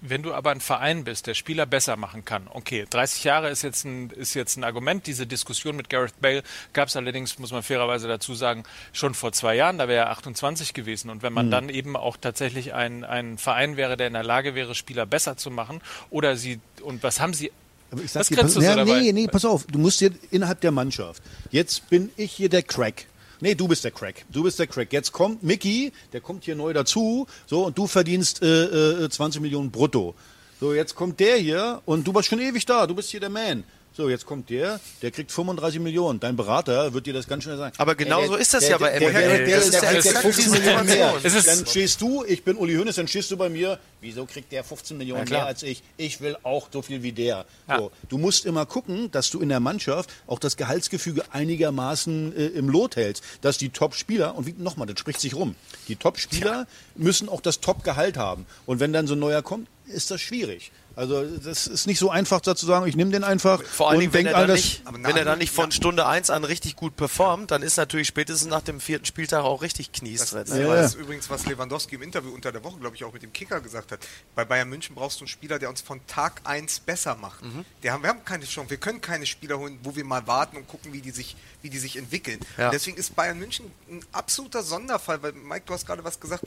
wenn 0.00 0.22
du 0.22 0.32
aber 0.32 0.50
ein 0.50 0.60
Verein 0.60 1.04
bist, 1.04 1.26
der 1.26 1.34
Spieler 1.34 1.66
besser 1.66 1.96
machen 1.96 2.24
kann, 2.24 2.46
okay, 2.50 2.86
30 2.88 3.24
Jahre 3.24 3.50
ist 3.50 3.62
jetzt 3.62 3.84
ein, 3.84 4.10
ist 4.10 4.34
jetzt 4.34 4.56
ein 4.56 4.64
Argument. 4.64 5.06
Diese 5.06 5.26
Diskussion 5.26 5.76
mit 5.76 5.90
Gareth 5.90 6.20
Bale 6.20 6.42
gab 6.72 6.88
es 6.88 6.96
allerdings, 6.96 7.38
muss 7.38 7.52
man 7.52 7.62
fairerweise 7.62 8.08
dazu 8.08 8.34
sagen, 8.34 8.64
schon 8.92 9.14
vor 9.14 9.32
zwei 9.32 9.56
Jahren. 9.56 9.78
Da 9.78 9.88
wäre 9.88 10.06
er 10.06 10.10
28 10.10 10.74
gewesen. 10.74 11.10
Und 11.10 11.22
wenn 11.22 11.32
man 11.32 11.46
mhm. 11.46 11.50
dann 11.50 11.68
eben 11.68 11.96
auch 11.96 12.16
tatsächlich 12.16 12.74
ein, 12.74 13.04
ein 13.04 13.38
Verein 13.38 13.76
wäre, 13.76 13.96
der 13.96 14.06
in 14.06 14.12
der 14.12 14.24
Lage 14.24 14.54
wäre, 14.54 14.74
Spieler 14.74 15.06
besser 15.06 15.36
zu 15.36 15.50
machen, 15.50 15.80
oder 16.10 16.36
sie, 16.36 16.60
und 16.82 17.02
was 17.02 17.20
haben 17.20 17.34
sie 17.34 17.50
aber 17.90 18.02
ich 18.02 18.12
sag 18.12 18.20
Was 18.20 18.28
dir, 18.28 18.36
pass, 18.36 18.54
ja, 18.56 18.84
nee, 18.84 19.12
nee, 19.12 19.26
pass 19.28 19.46
auf, 19.46 19.64
du 19.64 19.78
musst 19.78 20.00
hier 20.00 20.10
innerhalb 20.30 20.60
der 20.60 20.72
Mannschaft. 20.72 21.22
Jetzt 21.50 21.88
bin 21.88 22.10
ich 22.16 22.32
hier 22.32 22.50
der 22.50 22.62
Crack. 22.62 23.06
Nee, 23.40 23.54
du 23.54 23.68
bist 23.68 23.84
der 23.84 23.92
Crack. 23.92 24.24
Du 24.30 24.42
bist 24.42 24.58
der 24.58 24.66
Crack. 24.66 24.92
Jetzt 24.92 25.12
kommt 25.12 25.42
Mickey, 25.42 25.92
der 26.12 26.20
kommt 26.20 26.44
hier 26.44 26.56
neu 26.56 26.72
dazu, 26.72 27.26
so, 27.46 27.66
und 27.66 27.78
du 27.78 27.86
verdienst 27.86 28.42
äh, 28.42 29.04
äh, 29.04 29.08
20 29.08 29.40
Millionen 29.40 29.70
brutto. 29.70 30.14
So, 30.60 30.74
jetzt 30.74 30.96
kommt 30.96 31.20
der 31.20 31.36
hier 31.36 31.80
und 31.84 32.04
du 32.06 32.12
warst 32.12 32.28
schon 32.28 32.40
ewig 32.40 32.66
da, 32.66 32.86
du 32.86 32.94
bist 32.94 33.10
hier 33.10 33.20
der 33.20 33.30
Man. 33.30 33.62
So, 33.98 34.08
jetzt 34.08 34.26
kommt 34.26 34.48
der, 34.48 34.78
der 35.02 35.10
kriegt 35.10 35.32
35 35.32 35.80
Millionen. 35.80 36.20
Dein 36.20 36.36
Berater 36.36 36.94
wird 36.94 37.06
dir 37.06 37.12
das 37.12 37.26
ganz 37.26 37.42
schnell 37.42 37.56
sagen. 37.56 37.74
Aber 37.78 37.96
genau 37.96 38.24
so 38.28 38.36
ist 38.36 38.54
das 38.54 38.60
der, 38.60 38.70
ja 38.70 38.78
bei 38.78 38.92
ML. 38.92 39.10
Der, 39.10 39.44
der, 39.44 39.70
der, 39.70 39.80
der, 39.80 40.02
der 40.02 40.20
15 40.20 40.52
Millionen 40.52 40.86
mehr. 40.86 41.14
Dann 41.20 41.66
stehst 41.66 42.00
du, 42.00 42.24
ich 42.24 42.44
bin 42.44 42.56
Uli 42.56 42.76
Hoeneß, 42.76 42.94
dann 42.94 43.08
stehst 43.08 43.28
du 43.32 43.36
bei 43.36 43.48
mir. 43.48 43.80
Wieso 44.00 44.24
kriegt 44.24 44.52
der 44.52 44.62
15 44.62 44.96
Millionen 44.96 45.26
ja, 45.26 45.38
mehr 45.38 45.46
als 45.46 45.64
ich? 45.64 45.82
Ich 45.96 46.20
will 46.20 46.36
auch 46.44 46.68
so 46.72 46.80
viel 46.80 47.02
wie 47.02 47.10
der. 47.10 47.44
Ja. 47.66 47.78
So, 47.78 47.90
du 48.08 48.18
musst 48.18 48.46
immer 48.46 48.66
gucken, 48.66 49.10
dass 49.10 49.30
du 49.30 49.40
in 49.40 49.48
der 49.48 49.58
Mannschaft 49.58 50.10
auch 50.28 50.38
das 50.38 50.56
Gehaltsgefüge 50.56 51.24
einigermaßen 51.32 52.36
äh, 52.36 52.46
im 52.46 52.68
Lot 52.68 52.94
hältst. 52.94 53.24
Dass 53.40 53.58
die 53.58 53.70
Top-Spieler, 53.70 54.36
und 54.36 54.60
nochmal, 54.60 54.86
das 54.86 55.00
spricht 55.00 55.18
sich 55.18 55.34
rum, 55.34 55.56
die 55.88 55.96
Top-Spieler 55.96 56.68
müssen 56.94 57.28
auch 57.28 57.40
das 57.40 57.58
Top-Gehalt 57.58 58.16
haben. 58.16 58.46
Und 58.64 58.78
wenn 58.78 58.92
dann 58.92 59.08
so 59.08 59.16
ein 59.16 59.18
neuer 59.18 59.42
kommt, 59.42 59.66
ist 59.88 60.10
das 60.10 60.20
schwierig. 60.20 60.72
Also 60.98 61.24
das 61.24 61.68
ist 61.68 61.86
nicht 61.86 62.00
so 62.00 62.10
einfach 62.10 62.40
da 62.40 62.56
zu 62.56 62.66
sagen, 62.66 62.84
ich 62.88 62.96
nehme 62.96 63.12
den 63.12 63.22
einfach 63.22 63.62
Vor 63.62 63.88
allem, 63.88 64.12
wenn, 64.12 64.26
er 64.26 64.32
dann 64.32 64.50
nicht, 64.50 64.82
wenn 64.90 65.16
er 65.16 65.24
dann 65.24 65.38
nicht 65.38 65.52
von 65.52 65.70
Stunde 65.70 66.06
1 66.06 66.28
an 66.28 66.42
richtig 66.42 66.74
gut 66.74 66.96
performt, 66.96 67.52
dann 67.52 67.62
ist 67.62 67.76
natürlich 67.76 68.08
spätestens 68.08 68.50
nach 68.50 68.62
dem 68.62 68.80
vierten 68.80 69.04
Spieltag 69.04 69.44
auch 69.44 69.62
richtig 69.62 69.92
Knies 69.92 70.30
drin. 70.30 70.42
Das, 70.44 70.54
ne? 70.56 70.62
ja. 70.62 70.74
das 70.74 70.94
ist 70.94 71.00
übrigens, 71.00 71.30
was 71.30 71.46
Lewandowski 71.46 71.94
im 71.94 72.02
Interview 72.02 72.34
unter 72.34 72.50
der 72.50 72.64
Woche, 72.64 72.80
glaube 72.80 72.96
ich, 72.96 73.04
auch 73.04 73.12
mit 73.12 73.22
dem 73.22 73.32
Kicker 73.32 73.60
gesagt 73.60 73.92
hat. 73.92 74.00
Bei 74.34 74.44
Bayern 74.44 74.68
München 74.68 74.96
brauchst 74.96 75.20
du 75.20 75.22
einen 75.22 75.28
Spieler, 75.28 75.60
der 75.60 75.68
uns 75.68 75.82
von 75.82 76.04
Tag 76.08 76.40
1 76.42 76.80
besser 76.80 77.14
macht. 77.14 77.44
Mhm. 77.44 77.64
Der 77.84 77.92
haben, 77.92 78.02
wir 78.02 78.10
haben 78.10 78.24
keine 78.24 78.44
Chance, 78.44 78.70
wir 78.70 78.78
können 78.78 79.00
keine 79.00 79.26
Spieler 79.26 79.56
holen, 79.56 79.78
wo 79.84 79.94
wir 79.94 80.04
mal 80.04 80.26
warten 80.26 80.56
und 80.56 80.66
gucken, 80.66 80.92
wie 80.92 81.00
die 81.00 81.12
sich, 81.12 81.36
wie 81.62 81.70
die 81.70 81.78
sich 81.78 81.96
entwickeln. 81.96 82.40
Ja. 82.56 82.70
Deswegen 82.70 82.96
ist 82.96 83.14
Bayern 83.14 83.38
München 83.38 83.70
ein 83.88 84.00
absoluter 84.10 84.64
Sonderfall, 84.64 85.22
weil 85.22 85.32
Mike, 85.32 85.62
du 85.66 85.74
hast 85.74 85.86
gerade 85.86 86.02
was 86.02 86.18
gesagt, 86.18 86.42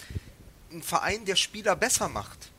ein 0.73 0.83
Verein, 0.83 1.23
der 1.23 1.37
Spieler 1.37 1.77
besser 1.77 2.09
macht 2.09 2.50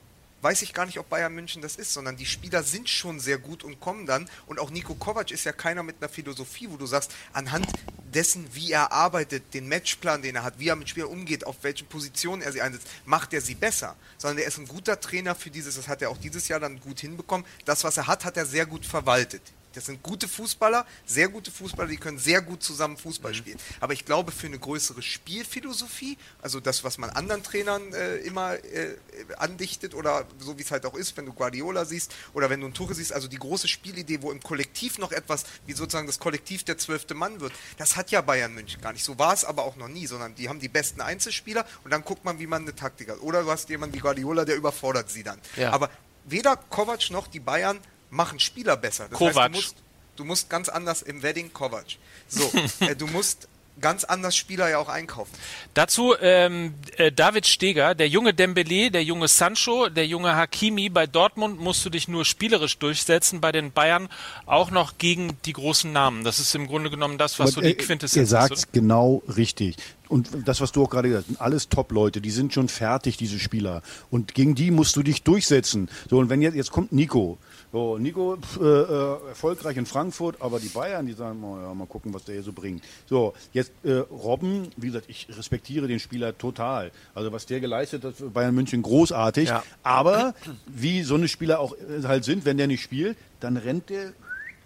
weiß 0.43 0.62
ich 0.62 0.74
gar 0.74 0.86
nicht, 0.86 0.99
ob 0.99 1.09
Bayern 1.09 1.34
München 1.34 1.62
das 1.62 1.76
ist, 1.76 1.93
sondern 1.93 2.16
die 2.16 2.26
Spieler 2.26 2.62
sind 2.62 2.88
schon 2.88 3.20
sehr 3.20 3.38
gut 3.38 3.64
und 3.64 3.80
kommen 3.80 4.07
dann. 4.07 4.28
Und 4.47 4.59
auch 4.59 4.70
Nico 4.70 4.95
Kovac 4.95 5.30
ist 5.30 5.45
ja 5.45 5.53
keiner 5.53 5.82
mit 5.82 5.97
einer 6.01 6.09
Philosophie, 6.09 6.68
wo 6.68 6.76
du 6.76 6.86
sagst, 6.86 7.12
anhand 7.32 7.66
dessen, 8.12 8.47
wie 8.53 8.72
er 8.72 8.93
arbeitet, 8.93 9.55
den 9.55 9.68
Matchplan, 9.68 10.20
den 10.20 10.36
er 10.36 10.43
hat, 10.43 10.59
wie 10.59 10.68
er 10.68 10.76
mit 10.76 10.88
Spielern 10.88 11.09
umgeht, 11.09 11.47
auf 11.47 11.57
welchen 11.62 11.86
Positionen 11.86 12.43
er 12.43 12.53
sie 12.53 12.61
einsetzt, 12.61 12.88
macht 13.07 13.32
er 13.32 13.40
sie 13.40 13.55
besser. 13.55 13.97
Sondern 14.18 14.38
er 14.38 14.49
ist 14.49 14.59
ein 14.59 14.68
guter 14.68 15.01
Trainer 15.01 15.34
für 15.34 15.51
dieses, 15.51 15.76
das 15.76 15.88
hat 15.88 16.03
er 16.03 16.11
auch 16.11 16.18
dieses 16.18 16.49
Jahr 16.49 16.61
dann 16.61 16.80
gut 16.80 17.01
hinbekommen. 17.01 17.47
Das, 17.64 17.84
was 17.84 17.97
er 17.97 18.09
hat, 18.09 18.24
hat 18.24 18.36
er 18.36 18.47
sehr 18.47 18.66
gut 18.66 18.84
verwaltet. 18.84 19.43
Das 19.72 19.86
sind 19.86 20.02
gute 20.02 20.28
Fußballer, 20.28 20.86
sehr 21.06 21.28
gute 21.28 21.50
Fußballer, 21.50 21.88
die 21.88 21.96
können 21.96 22.18
sehr 22.18 22.42
gut 22.42 22.62
zusammen 22.62 22.96
Fußball 22.96 23.32
mhm. 23.32 23.36
spielen. 23.36 23.58
Aber 23.80 23.92
ich 23.92 24.04
glaube, 24.04 24.32
für 24.32 24.46
eine 24.46 24.58
größere 24.58 25.02
Spielphilosophie, 25.02 26.18
also 26.40 26.60
das, 26.60 26.84
was 26.84 26.98
man 26.98 27.10
anderen 27.10 27.42
Trainern 27.42 27.92
äh, 27.92 28.16
immer 28.18 28.54
äh, 28.54 28.96
andichtet 29.38 29.94
oder 29.94 30.26
so 30.38 30.58
wie 30.58 30.62
es 30.62 30.70
halt 30.70 30.86
auch 30.86 30.94
ist, 30.94 31.16
wenn 31.16 31.26
du 31.26 31.32
Guardiola 31.32 31.84
siehst 31.84 32.14
oder 32.34 32.50
wenn 32.50 32.60
du 32.60 32.66
ein 32.66 32.74
Tuche 32.74 32.94
siehst, 32.94 33.12
also 33.12 33.28
die 33.28 33.38
große 33.38 33.68
Spielidee, 33.68 34.22
wo 34.22 34.30
im 34.30 34.42
Kollektiv 34.42 34.98
noch 34.98 35.12
etwas, 35.12 35.44
wie 35.66 35.72
sozusagen 35.72 36.06
das 36.06 36.18
Kollektiv 36.18 36.64
der 36.64 36.78
zwölfte 36.78 37.14
Mann 37.14 37.40
wird, 37.40 37.52
das 37.78 37.96
hat 37.96 38.10
ja 38.10 38.20
Bayern 38.20 38.54
München 38.54 38.80
gar 38.80 38.92
nicht. 38.92 39.04
So 39.04 39.18
war 39.18 39.32
es 39.32 39.44
aber 39.44 39.64
auch 39.64 39.76
noch 39.76 39.88
nie, 39.88 40.06
sondern 40.06 40.34
die 40.34 40.48
haben 40.48 40.60
die 40.60 40.68
besten 40.68 41.00
Einzelspieler 41.00 41.66
und 41.84 41.90
dann 41.90 42.04
guckt 42.04 42.24
man, 42.24 42.38
wie 42.38 42.46
man 42.46 42.62
eine 42.62 42.74
Taktik 42.74 43.10
hat. 43.10 43.20
Oder 43.20 43.42
du 43.42 43.50
hast 43.50 43.68
jemanden 43.68 43.94
wie 43.94 44.00
Guardiola, 44.00 44.44
der 44.44 44.56
überfordert 44.56 45.10
sie 45.10 45.22
dann. 45.22 45.40
Ja. 45.56 45.72
Aber 45.72 45.90
weder 46.24 46.56
Kovac 46.56 47.10
noch 47.10 47.26
die 47.26 47.40
Bayern 47.40 47.80
machen 48.12 48.38
Spieler 48.38 48.76
besser. 48.76 49.08
Das 49.08 49.18
Kovac. 49.18 49.34
Heißt, 49.34 49.48
du, 49.48 49.56
musst, 49.56 49.76
du 50.16 50.24
musst 50.24 50.50
ganz 50.50 50.68
anders 50.68 51.02
im 51.02 51.22
Wedding 51.22 51.52
Kovac. 51.52 51.96
So, 52.28 52.50
äh, 52.80 52.94
du 52.94 53.06
musst 53.06 53.48
ganz 53.80 54.04
anders 54.04 54.36
Spieler 54.36 54.68
ja 54.68 54.78
auch 54.78 54.90
einkaufen. 54.90 55.32
Dazu 55.72 56.14
ähm, 56.20 56.74
äh, 56.98 57.10
David 57.10 57.46
Steger, 57.46 57.94
der 57.94 58.06
junge 58.06 58.34
Dembele, 58.34 58.90
der 58.90 59.02
junge 59.02 59.28
Sancho, 59.28 59.88
der 59.88 60.06
junge 60.06 60.36
Hakimi. 60.36 60.90
Bei 60.90 61.06
Dortmund 61.06 61.58
musst 61.58 61.84
du 61.84 61.90
dich 61.90 62.06
nur 62.06 62.24
spielerisch 62.24 62.78
durchsetzen, 62.78 63.40
bei 63.40 63.50
den 63.50 63.72
Bayern 63.72 64.08
auch 64.44 64.70
noch 64.70 64.98
gegen 64.98 65.38
die 65.46 65.54
großen 65.54 65.90
Namen. 65.90 66.22
Das 66.22 66.38
ist 66.38 66.54
im 66.54 66.66
Grunde 66.66 66.90
genommen 66.90 67.16
das, 67.16 67.38
was 67.38 67.52
Aber, 67.52 67.52
so 67.52 67.60
die 67.62 67.74
Quintessenz 67.74 68.12
ist. 68.12 68.16
Ihr 68.16 68.26
sagt 68.26 68.52
ist, 68.52 68.72
genau 68.72 69.22
richtig. 69.36 69.76
Und 70.08 70.28
das, 70.44 70.60
was 70.60 70.72
du 70.72 70.84
auch 70.84 70.90
gerade 70.90 71.08
gesagt 71.08 71.24
hast, 71.24 71.28
sind 71.28 71.40
alles 71.40 71.70
Top-Leute, 71.70 72.20
die 72.20 72.30
sind 72.30 72.52
schon 72.52 72.68
fertig, 72.68 73.16
diese 73.16 73.38
Spieler. 73.38 73.82
Und 74.10 74.34
gegen 74.34 74.54
die 74.54 74.70
musst 74.70 74.94
du 74.96 75.02
dich 75.02 75.22
durchsetzen. 75.22 75.88
So, 76.10 76.18
und 76.18 76.28
wenn 76.28 76.42
jetzt, 76.42 76.54
jetzt 76.54 76.70
kommt 76.70 76.92
Nico, 76.92 77.38
so, 77.72 77.96
Nico 77.96 78.36
äh, 78.60 78.64
äh, 78.64 79.28
erfolgreich 79.28 79.78
in 79.78 79.86
Frankfurt, 79.86 80.42
aber 80.42 80.60
die 80.60 80.68
Bayern, 80.68 81.06
die 81.06 81.14
sagen, 81.14 81.42
oh, 81.42 81.58
ja, 81.58 81.72
mal 81.72 81.86
gucken, 81.86 82.12
was 82.12 82.24
der 82.24 82.34
hier 82.34 82.44
so 82.44 82.52
bringt. 82.52 82.84
So, 83.06 83.32
jetzt 83.54 83.72
äh, 83.82 83.92
Robben, 83.92 84.68
wie 84.76 84.88
gesagt, 84.88 85.06
ich 85.08 85.26
respektiere 85.34 85.88
den 85.88 85.98
Spieler 85.98 86.36
total. 86.36 86.92
Also 87.14 87.32
was 87.32 87.46
der 87.46 87.60
geleistet 87.60 88.04
hat, 88.04 88.14
Bayern 88.34 88.54
München 88.54 88.82
großartig. 88.82 89.48
Ja. 89.48 89.62
Aber 89.82 90.34
wie 90.66 91.02
so 91.02 91.14
eine 91.14 91.28
Spieler 91.28 91.60
auch 91.60 91.72
äh, 91.72 92.02
halt 92.04 92.24
sind, 92.24 92.44
wenn 92.44 92.58
der 92.58 92.66
nicht 92.66 92.82
spielt, 92.82 93.16
dann 93.40 93.56
rennt 93.56 93.88
der 93.88 94.12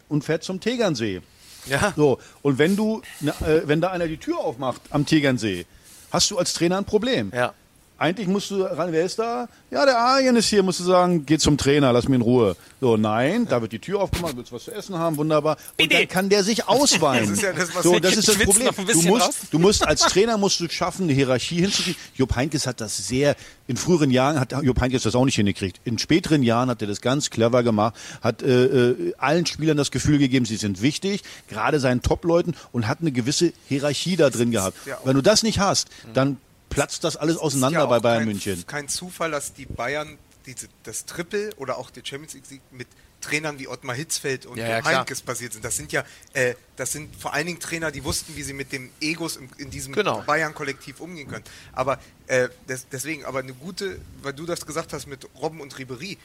und 0.08 0.24
fährt 0.24 0.42
zum 0.42 0.60
Tegernsee. 0.60 1.22
Ja. 1.66 1.92
So, 1.96 2.18
und 2.42 2.58
wenn 2.58 2.74
du, 2.74 3.02
äh, 3.22 3.62
wenn 3.66 3.80
da 3.80 3.90
einer 3.90 4.08
die 4.08 4.18
Tür 4.18 4.38
aufmacht 4.38 4.80
am 4.90 5.06
Tegernsee, 5.06 5.66
hast 6.10 6.30
du 6.30 6.38
als 6.38 6.54
Trainer 6.54 6.78
ein 6.78 6.84
Problem. 6.84 7.30
Ja. 7.34 7.54
Eigentlich 7.98 8.28
musst 8.28 8.50
du 8.50 8.62
ran, 8.62 8.92
wer 8.92 9.04
ist 9.04 9.18
da? 9.18 9.48
Ja, 9.70 9.86
der 9.86 9.98
Arjen 9.98 10.36
ist 10.36 10.48
hier, 10.48 10.62
musst 10.62 10.80
du 10.80 10.84
sagen, 10.84 11.24
geh 11.24 11.38
zum 11.38 11.56
Trainer, 11.56 11.92
lass 11.92 12.08
mich 12.08 12.16
in 12.16 12.22
Ruhe. 12.22 12.54
So, 12.80 12.98
nein, 12.98 13.46
da 13.48 13.62
wird 13.62 13.72
die 13.72 13.78
Tür 13.78 14.00
aufgemacht, 14.00 14.36
willst 14.36 14.52
was 14.52 14.64
zu 14.64 14.72
essen 14.72 14.98
haben, 14.98 15.16
wunderbar. 15.16 15.56
Und 15.80 15.92
dann 15.92 16.06
kann 16.06 16.28
der 16.28 16.44
sich 16.44 16.68
ausweinen. 16.68 17.30
das 17.30 17.38
ist 17.38 17.42
ja 17.42 17.52
das, 17.54 17.74
was 17.74 17.82
so, 17.82 17.98
das 17.98 18.16
ist 18.16 18.28
das 18.28 18.36
Problem. 18.36 18.68
Du 18.92 19.02
musst, 19.02 19.32
du 19.50 19.58
musst, 19.58 19.86
als 19.86 20.02
Trainer 20.02 20.36
musst 20.36 20.60
du 20.60 20.68
schaffen, 20.68 21.04
eine 21.04 21.14
Hierarchie 21.14 21.62
hinzukriegen. 21.62 22.00
Jupp 22.14 22.36
Heinkes 22.36 22.66
hat 22.66 22.82
das 22.82 22.98
sehr, 23.08 23.34
in 23.66 23.78
früheren 23.78 24.10
Jahren 24.10 24.38
hat 24.38 24.52
Jupp 24.62 24.78
Heinkes 24.80 25.02
das 25.02 25.14
auch 25.14 25.24
nicht 25.24 25.36
hingekriegt. 25.36 25.80
In 25.84 25.98
späteren 25.98 26.42
Jahren 26.42 26.68
hat 26.68 26.82
er 26.82 26.88
das 26.88 27.00
ganz 27.00 27.30
clever 27.30 27.62
gemacht, 27.62 27.94
hat 28.20 28.42
äh, 28.42 28.90
äh, 28.90 29.14
allen 29.16 29.46
Spielern 29.46 29.78
das 29.78 29.90
Gefühl 29.90 30.18
gegeben, 30.18 30.44
sie 30.44 30.56
sind 30.56 30.82
wichtig, 30.82 31.22
gerade 31.48 31.80
seinen 31.80 32.02
Top-Leuten 32.02 32.54
und 32.72 32.88
hat 32.88 33.00
eine 33.00 33.10
gewisse 33.10 33.54
Hierarchie 33.68 34.16
da 34.16 34.28
drin 34.28 34.50
gehabt. 34.50 34.76
Wenn 35.04 35.14
du 35.14 35.22
das 35.22 35.42
nicht 35.42 35.60
hast, 35.60 35.88
dann 36.12 36.36
platzt 36.76 37.04
das 37.04 37.16
alles 37.16 37.36
auseinander 37.36 37.80
ja 37.80 37.86
bei 37.86 38.00
Bayern 38.00 38.18
kein, 38.18 38.28
München. 38.28 38.66
Kein 38.66 38.88
Zufall, 38.88 39.30
dass 39.30 39.52
die 39.52 39.66
Bayern 39.66 40.18
diese, 40.46 40.68
das 40.84 41.04
Triple 41.06 41.52
oder 41.56 41.78
auch 41.78 41.90
der 41.90 42.04
Champions 42.04 42.34
League 42.34 42.62
mit 42.70 42.86
Trainern 43.20 43.58
wie 43.58 43.66
Ottmar 43.66 43.96
Hitzfeld 43.96 44.46
und 44.46 44.58
ja, 44.58 44.68
ja, 44.68 44.84
Heinkes 44.84 45.22
passiert 45.22 45.52
sind. 45.52 45.64
Das 45.64 45.76
sind 45.76 45.90
ja, 45.90 46.04
äh, 46.34 46.54
das 46.76 46.92
sind 46.92 47.14
vor 47.16 47.32
allen 47.32 47.46
Dingen 47.46 47.58
Trainer, 47.58 47.90
die 47.90 48.04
wussten, 48.04 48.36
wie 48.36 48.42
sie 48.42 48.52
mit 48.52 48.72
den 48.72 48.90
Egos 49.00 49.36
in, 49.36 49.48
in 49.58 49.70
diesem 49.70 49.94
genau. 49.94 50.22
Bayern-Kollektiv 50.22 51.00
umgehen 51.00 51.28
können. 51.28 51.44
Aber 51.72 51.98
äh, 52.26 52.48
des, 52.68 52.86
deswegen, 52.92 53.24
aber 53.24 53.40
eine 53.40 53.54
gute, 53.54 53.98
weil 54.22 54.34
du 54.34 54.46
das 54.46 54.64
gesagt 54.66 54.92
hast 54.92 55.06
mit 55.06 55.26
Robben 55.40 55.60
und 55.60 55.76
Ribery, 55.78 56.18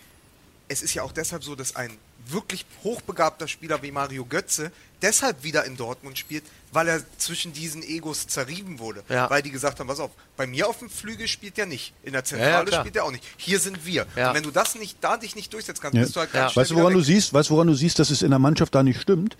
es 0.67 0.83
ist 0.83 0.93
ja 0.93 1.03
auch 1.03 1.11
deshalb 1.11 1.43
so, 1.43 1.55
dass 1.55 1.75
ein 1.75 1.97
wirklich 2.27 2.65
hochbegabter 2.83 3.47
Spieler 3.47 3.81
wie 3.81 3.91
Mario 3.91 4.25
Götze 4.25 4.71
deshalb 5.01 5.43
wieder 5.43 5.65
in 5.65 5.77
Dortmund 5.77 6.17
spielt, 6.17 6.43
weil 6.71 6.87
er 6.87 7.01
zwischen 7.17 7.53
diesen 7.53 7.83
Egos 7.83 8.27
zerrieben 8.27 8.79
wurde. 8.79 9.03
Ja. 9.09 9.29
Weil 9.29 9.41
die 9.41 9.51
gesagt 9.51 9.79
haben, 9.79 9.87
pass 9.87 9.99
auf, 9.99 10.11
bei 10.37 10.47
mir 10.47 10.67
auf 10.67 10.79
dem 10.79 10.89
Flügel 10.89 11.27
spielt 11.27 11.57
er 11.57 11.65
nicht, 11.65 11.93
in 12.03 12.13
der 12.13 12.23
Zentrale 12.23 12.71
ja, 12.71 12.79
spielt 12.79 12.95
er 12.95 13.05
auch 13.05 13.11
nicht. 13.11 13.23
Hier 13.37 13.59
sind 13.59 13.85
wir. 13.85 14.03
Und 14.03 14.33
wenn 14.33 14.43
du 14.43 14.51
das 14.51 14.75
nicht, 14.75 14.97
da 15.01 15.17
dich 15.17 15.35
nicht 15.35 15.51
durchsetzen 15.53 15.81
kannst, 15.81 15.97
bist 15.97 16.15
du 16.15 16.19
halt 16.19 16.31
ganz 16.31 16.55
Weißt 16.55 16.71
du, 16.71 16.75
woran 16.75 16.93
du 16.93 17.01
siehst, 17.01 17.33
weißt 17.33 17.49
woran 17.49 17.67
du 17.67 17.73
siehst, 17.73 17.99
dass 17.99 18.09
es 18.09 18.21
in 18.21 18.29
der 18.29 18.39
Mannschaft 18.39 18.75
da 18.75 18.83
nicht 18.83 19.01
stimmt? 19.01 19.37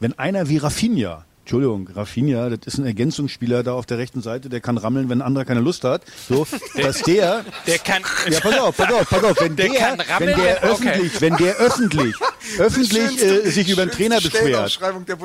Wenn 0.00 0.18
einer 0.18 0.48
wie 0.48 0.58
Rafinha 0.58 1.24
Entschuldigung, 1.50 1.88
Rafinha, 1.96 2.48
das 2.48 2.60
ist 2.64 2.78
ein 2.78 2.86
Ergänzungsspieler 2.86 3.64
da 3.64 3.72
auf 3.72 3.84
der 3.84 3.98
rechten 3.98 4.22
Seite, 4.22 4.48
der 4.48 4.60
kann 4.60 4.78
rammeln, 4.78 5.08
wenn 5.08 5.18
ein 5.18 5.26
anderer 5.26 5.44
keine 5.44 5.58
Lust 5.58 5.82
hat. 5.82 6.02
So, 6.28 6.46
dass 6.80 7.02
der, 7.02 7.44
der 7.66 7.78
kann, 7.78 8.04
ja, 8.30 8.38
pass 8.38 8.56
auf, 8.60 8.76
pass 8.76 8.92
auf, 8.92 9.08
pass 9.10 9.24
auf, 9.24 9.40
wenn 9.40 9.56
der, 9.56 9.68
der 9.68 9.98
wenn 10.20 10.26
der 10.28 10.62
öffentlich, 10.62 11.16
okay. 11.16 11.20
wenn 11.20 11.36
der 11.38 11.56
öffentlich, 11.56 12.14
öffentlich 12.56 13.20
äh, 13.20 13.50
sich 13.50 13.68
über 13.68 13.82
einen 13.82 13.90
Trainer 13.90 14.20
beschwert, 14.20 14.78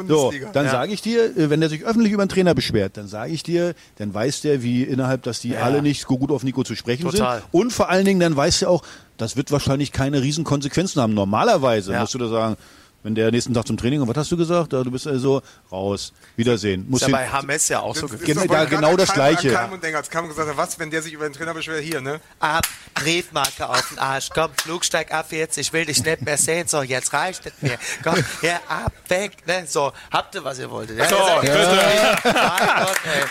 so, 0.07 0.33
dann 0.51 0.65
ja. 0.65 0.71
sage 0.71 0.93
ich 0.93 1.03
dir, 1.03 1.25
äh, 1.37 1.51
wenn 1.51 1.59
der 1.59 1.69
sich 1.69 1.85
öffentlich 1.85 2.11
über 2.11 2.23
einen 2.23 2.29
Trainer 2.29 2.55
beschwert, 2.55 2.97
dann 2.97 3.07
sage 3.07 3.31
ich 3.31 3.43
dir, 3.43 3.75
dann 3.97 4.11
weiß 4.11 4.41
der, 4.41 4.63
wie 4.63 4.81
innerhalb, 4.81 5.21
dass 5.21 5.41
die 5.41 5.49
ja. 5.49 5.59
alle 5.59 5.83
nicht 5.83 6.07
so 6.07 6.17
gut 6.17 6.31
auf 6.31 6.41
Nico 6.41 6.63
zu 6.63 6.73
sprechen 6.75 7.03
Total. 7.03 7.41
sind. 7.41 7.49
Und 7.51 7.71
vor 7.71 7.89
allen 7.89 8.03
Dingen, 8.03 8.19
dann 8.19 8.35
weiß 8.35 8.61
der 8.61 8.71
auch, 8.71 8.81
das 9.17 9.37
wird 9.37 9.51
wahrscheinlich 9.51 9.91
keine 9.91 10.23
riesen 10.23 10.43
Konsequenzen 10.43 10.99
haben. 11.03 11.13
Normalerweise 11.13 11.93
ja. 11.93 12.01
musst 12.01 12.15
du 12.15 12.17
da 12.17 12.29
sagen, 12.29 12.57
wenn 13.05 13.13
der 13.13 13.29
nächsten 13.29 13.53
Tag 13.53 13.67
zum 13.67 13.77
Training 13.77 14.01
und 14.01 14.07
was 14.07 14.17
hast 14.17 14.31
du 14.31 14.37
gesagt? 14.37 14.73
Du 14.73 14.89
bist 14.89 15.05
also 15.05 15.43
raus. 15.71 16.11
Wiedersehen. 16.37 16.89
Muss 16.89 17.03
ist 17.03 17.07
ja 17.07 17.15
bei 17.15 17.29
Hames 17.29 17.69
ja 17.69 17.79
auch 17.79 17.95
so 17.95 18.07
gewesen. 18.07 18.25
Gen 18.25 18.47
da 18.47 18.65
genau 18.65 18.97
das 18.97 19.13
Gleiche. 19.13 19.51
Keim 19.51 19.71
und 19.73 19.83
Engels 19.83 20.09
kam 20.09 20.23
und 20.23 20.31
gesagt, 20.31 20.57
was, 20.57 20.79
wenn 20.79 20.89
der 20.89 21.03
sich 21.03 21.13
über 21.13 21.29
den 21.29 21.33
Trainer 21.33 21.53
beschwert, 21.53 21.83
hier, 21.83 22.01
ne? 22.01 22.19
Ab, 22.39 22.65
Briefmarke 22.95 23.69
auf 23.69 23.89
den 23.89 23.99
Arsch, 23.99 24.29
komm, 24.33 24.49
Flugsteig 24.59 25.13
ab 25.13 25.27
jetzt, 25.29 25.55
ich 25.59 25.71
will 25.71 25.85
dich 25.85 26.03
nicht 26.03 26.23
mehr 26.23 26.37
sehen, 26.37 26.67
so, 26.67 26.81
jetzt 26.81 27.13
reicht 27.13 27.45
es 27.45 27.53
mir. 27.61 27.77
Komm, 28.03 28.15
hier, 28.41 28.59
ab, 28.67 28.91
weg, 29.07 29.33
ne? 29.45 29.65
So, 29.67 29.93
habt 30.11 30.33
ihr, 30.33 30.43
was 30.43 30.57
ihr 30.57 30.71
wolltet. 30.71 30.97
Ja, 30.97 31.07
so, 31.07 31.15
bitte. 31.41 31.53
Ja. 31.53 32.19
Mein 32.23 32.85
Gott, 32.85 32.99
ey. 33.05 33.23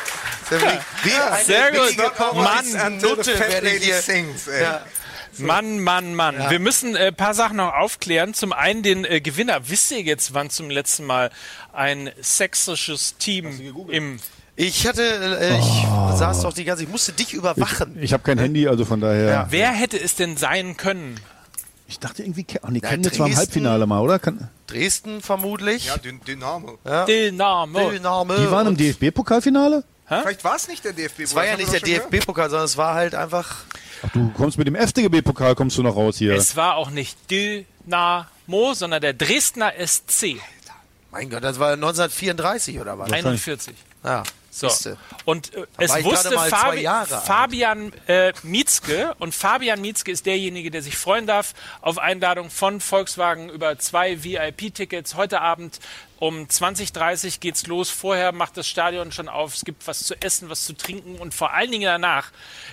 Wie 1.02 1.12
eine 1.14 1.44
Sehr 1.44 1.72
gut. 1.72 1.96
Mann, 2.34 2.98
Nutte 2.98 3.38
werde 3.38 3.70
ich 3.70 3.84
hier. 3.84 4.00
Sings, 4.00 4.46
ey. 4.46 4.62
Ja. 4.62 4.82
Mann, 5.38 5.80
Mann, 5.80 6.14
Mann. 6.14 6.36
Ja. 6.36 6.50
Wir 6.50 6.58
müssen 6.58 6.96
ein 6.96 7.02
äh, 7.02 7.12
paar 7.12 7.34
Sachen 7.34 7.56
noch 7.56 7.74
aufklären. 7.74 8.34
Zum 8.34 8.52
einen 8.52 8.82
den 8.82 9.04
äh, 9.04 9.20
Gewinner. 9.20 9.68
Wisst 9.68 9.90
ihr 9.92 10.02
jetzt, 10.02 10.34
wann 10.34 10.50
zum 10.50 10.70
letzten 10.70 11.04
Mal 11.04 11.30
ein 11.72 12.10
sächsisches 12.20 13.16
Team 13.18 13.60
im 13.88 14.18
ich 14.56 14.86
hatte, 14.86 15.02
äh, 15.02 15.58
ich 15.58 15.84
oh. 15.84 16.16
saß 16.16 16.42
doch 16.42 16.52
die 16.52 16.64
ganze, 16.64 16.84
ich 16.84 16.88
musste 16.88 17.12
dich 17.12 17.34
überwachen. 17.34 17.96
Ich, 17.96 18.04
ich 18.04 18.12
habe 18.12 18.22
kein 18.22 18.38
Handy, 18.38 18.68
also 18.68 18.84
von 18.84 19.00
daher. 19.00 19.28
Ja. 19.28 19.46
Wer 19.50 19.72
hätte 19.72 19.98
es 19.98 20.14
denn 20.14 20.36
sein 20.36 20.76
können? 20.76 21.18
Ich 21.88 21.98
dachte 21.98 22.22
irgendwie, 22.22 22.46
ach 22.62 22.70
nee, 22.70 22.80
kennen 22.80 23.02
jetzt 23.02 23.16
zwar 23.16 23.26
im 23.26 23.36
Halbfinale 23.36 23.86
mal, 23.86 24.00
oder? 24.00 24.18
Kann, 24.18 24.48
Dresden 24.66 25.20
vermutlich. 25.20 25.86
Ja, 25.86 25.96
Dynamo. 25.98 26.78
Ja. 26.84 27.04
Dynamo. 27.04 27.90
Dynamo. 27.90 28.34
Die 28.34 28.50
waren 28.50 28.68
im 28.68 28.76
DFB-Pokalfinale? 28.76 29.84
Vielleicht 30.06 30.44
war 30.44 30.56
es 30.56 30.68
nicht 30.68 30.84
der 30.84 30.92
DFB-Pokal. 30.92 31.24
Es 31.24 31.34
war 31.34 31.46
ja 31.46 31.56
nicht 31.56 31.72
der 31.72 31.80
DFB-Pokal, 31.80 32.50
sondern 32.50 32.66
es 32.66 32.76
war 32.76 32.94
halt 32.94 33.14
einfach 33.14 33.64
Ach, 34.02 34.10
du 34.12 34.30
kommst 34.36 34.58
mit 34.58 34.66
dem 34.66 34.74
FDGB-Pokal, 34.74 35.54
kommst 35.54 35.78
du 35.78 35.82
noch 35.82 35.96
raus 35.96 36.18
hier. 36.18 36.34
Es 36.34 36.56
war 36.56 36.76
auch 36.76 36.90
nicht 36.90 37.18
Dynamo, 37.30 38.74
sondern 38.74 39.00
der 39.00 39.14
Dresdner 39.14 39.72
SC. 39.84 40.36
Mein 41.10 41.30
Gott, 41.30 41.44
das 41.44 41.58
war 41.58 41.72
1934 41.72 42.80
oder 42.80 42.98
was? 42.98 43.12
41. 43.12 43.74
Ja. 44.02 44.24
So. 44.50 44.68
Und 45.24 45.52
äh, 45.54 45.66
es 45.78 46.04
wusste 46.04 46.38
Fabi 46.38 46.88
Fabian 47.24 47.92
äh, 48.06 48.32
Mietzke 48.44 49.14
und 49.18 49.34
Fabian 49.34 49.80
Mietzke 49.80 50.12
ist 50.12 50.26
derjenige, 50.26 50.70
der 50.70 50.80
sich 50.80 50.96
freuen 50.96 51.26
darf 51.26 51.54
auf 51.80 51.98
Einladung 51.98 52.50
von 52.50 52.80
Volkswagen 52.80 53.48
über 53.48 53.78
zwei 53.80 54.22
VIP-Tickets 54.22 55.16
heute 55.16 55.40
Abend 55.40 55.80
um 56.18 56.44
20.30 56.46 57.40
geht's 57.40 57.66
los. 57.66 57.90
Vorher 57.90 58.32
macht 58.32 58.56
das 58.56 58.66
Stadion 58.66 59.12
schon 59.12 59.28
auf. 59.28 59.54
Es 59.54 59.64
gibt 59.64 59.86
was 59.86 60.04
zu 60.04 60.14
essen, 60.20 60.50
was 60.50 60.64
zu 60.64 60.74
trinken 60.74 61.16
und 61.16 61.34
vor 61.34 61.52
allen 61.52 61.70
Dingen 61.70 61.84
danach 61.84 62.30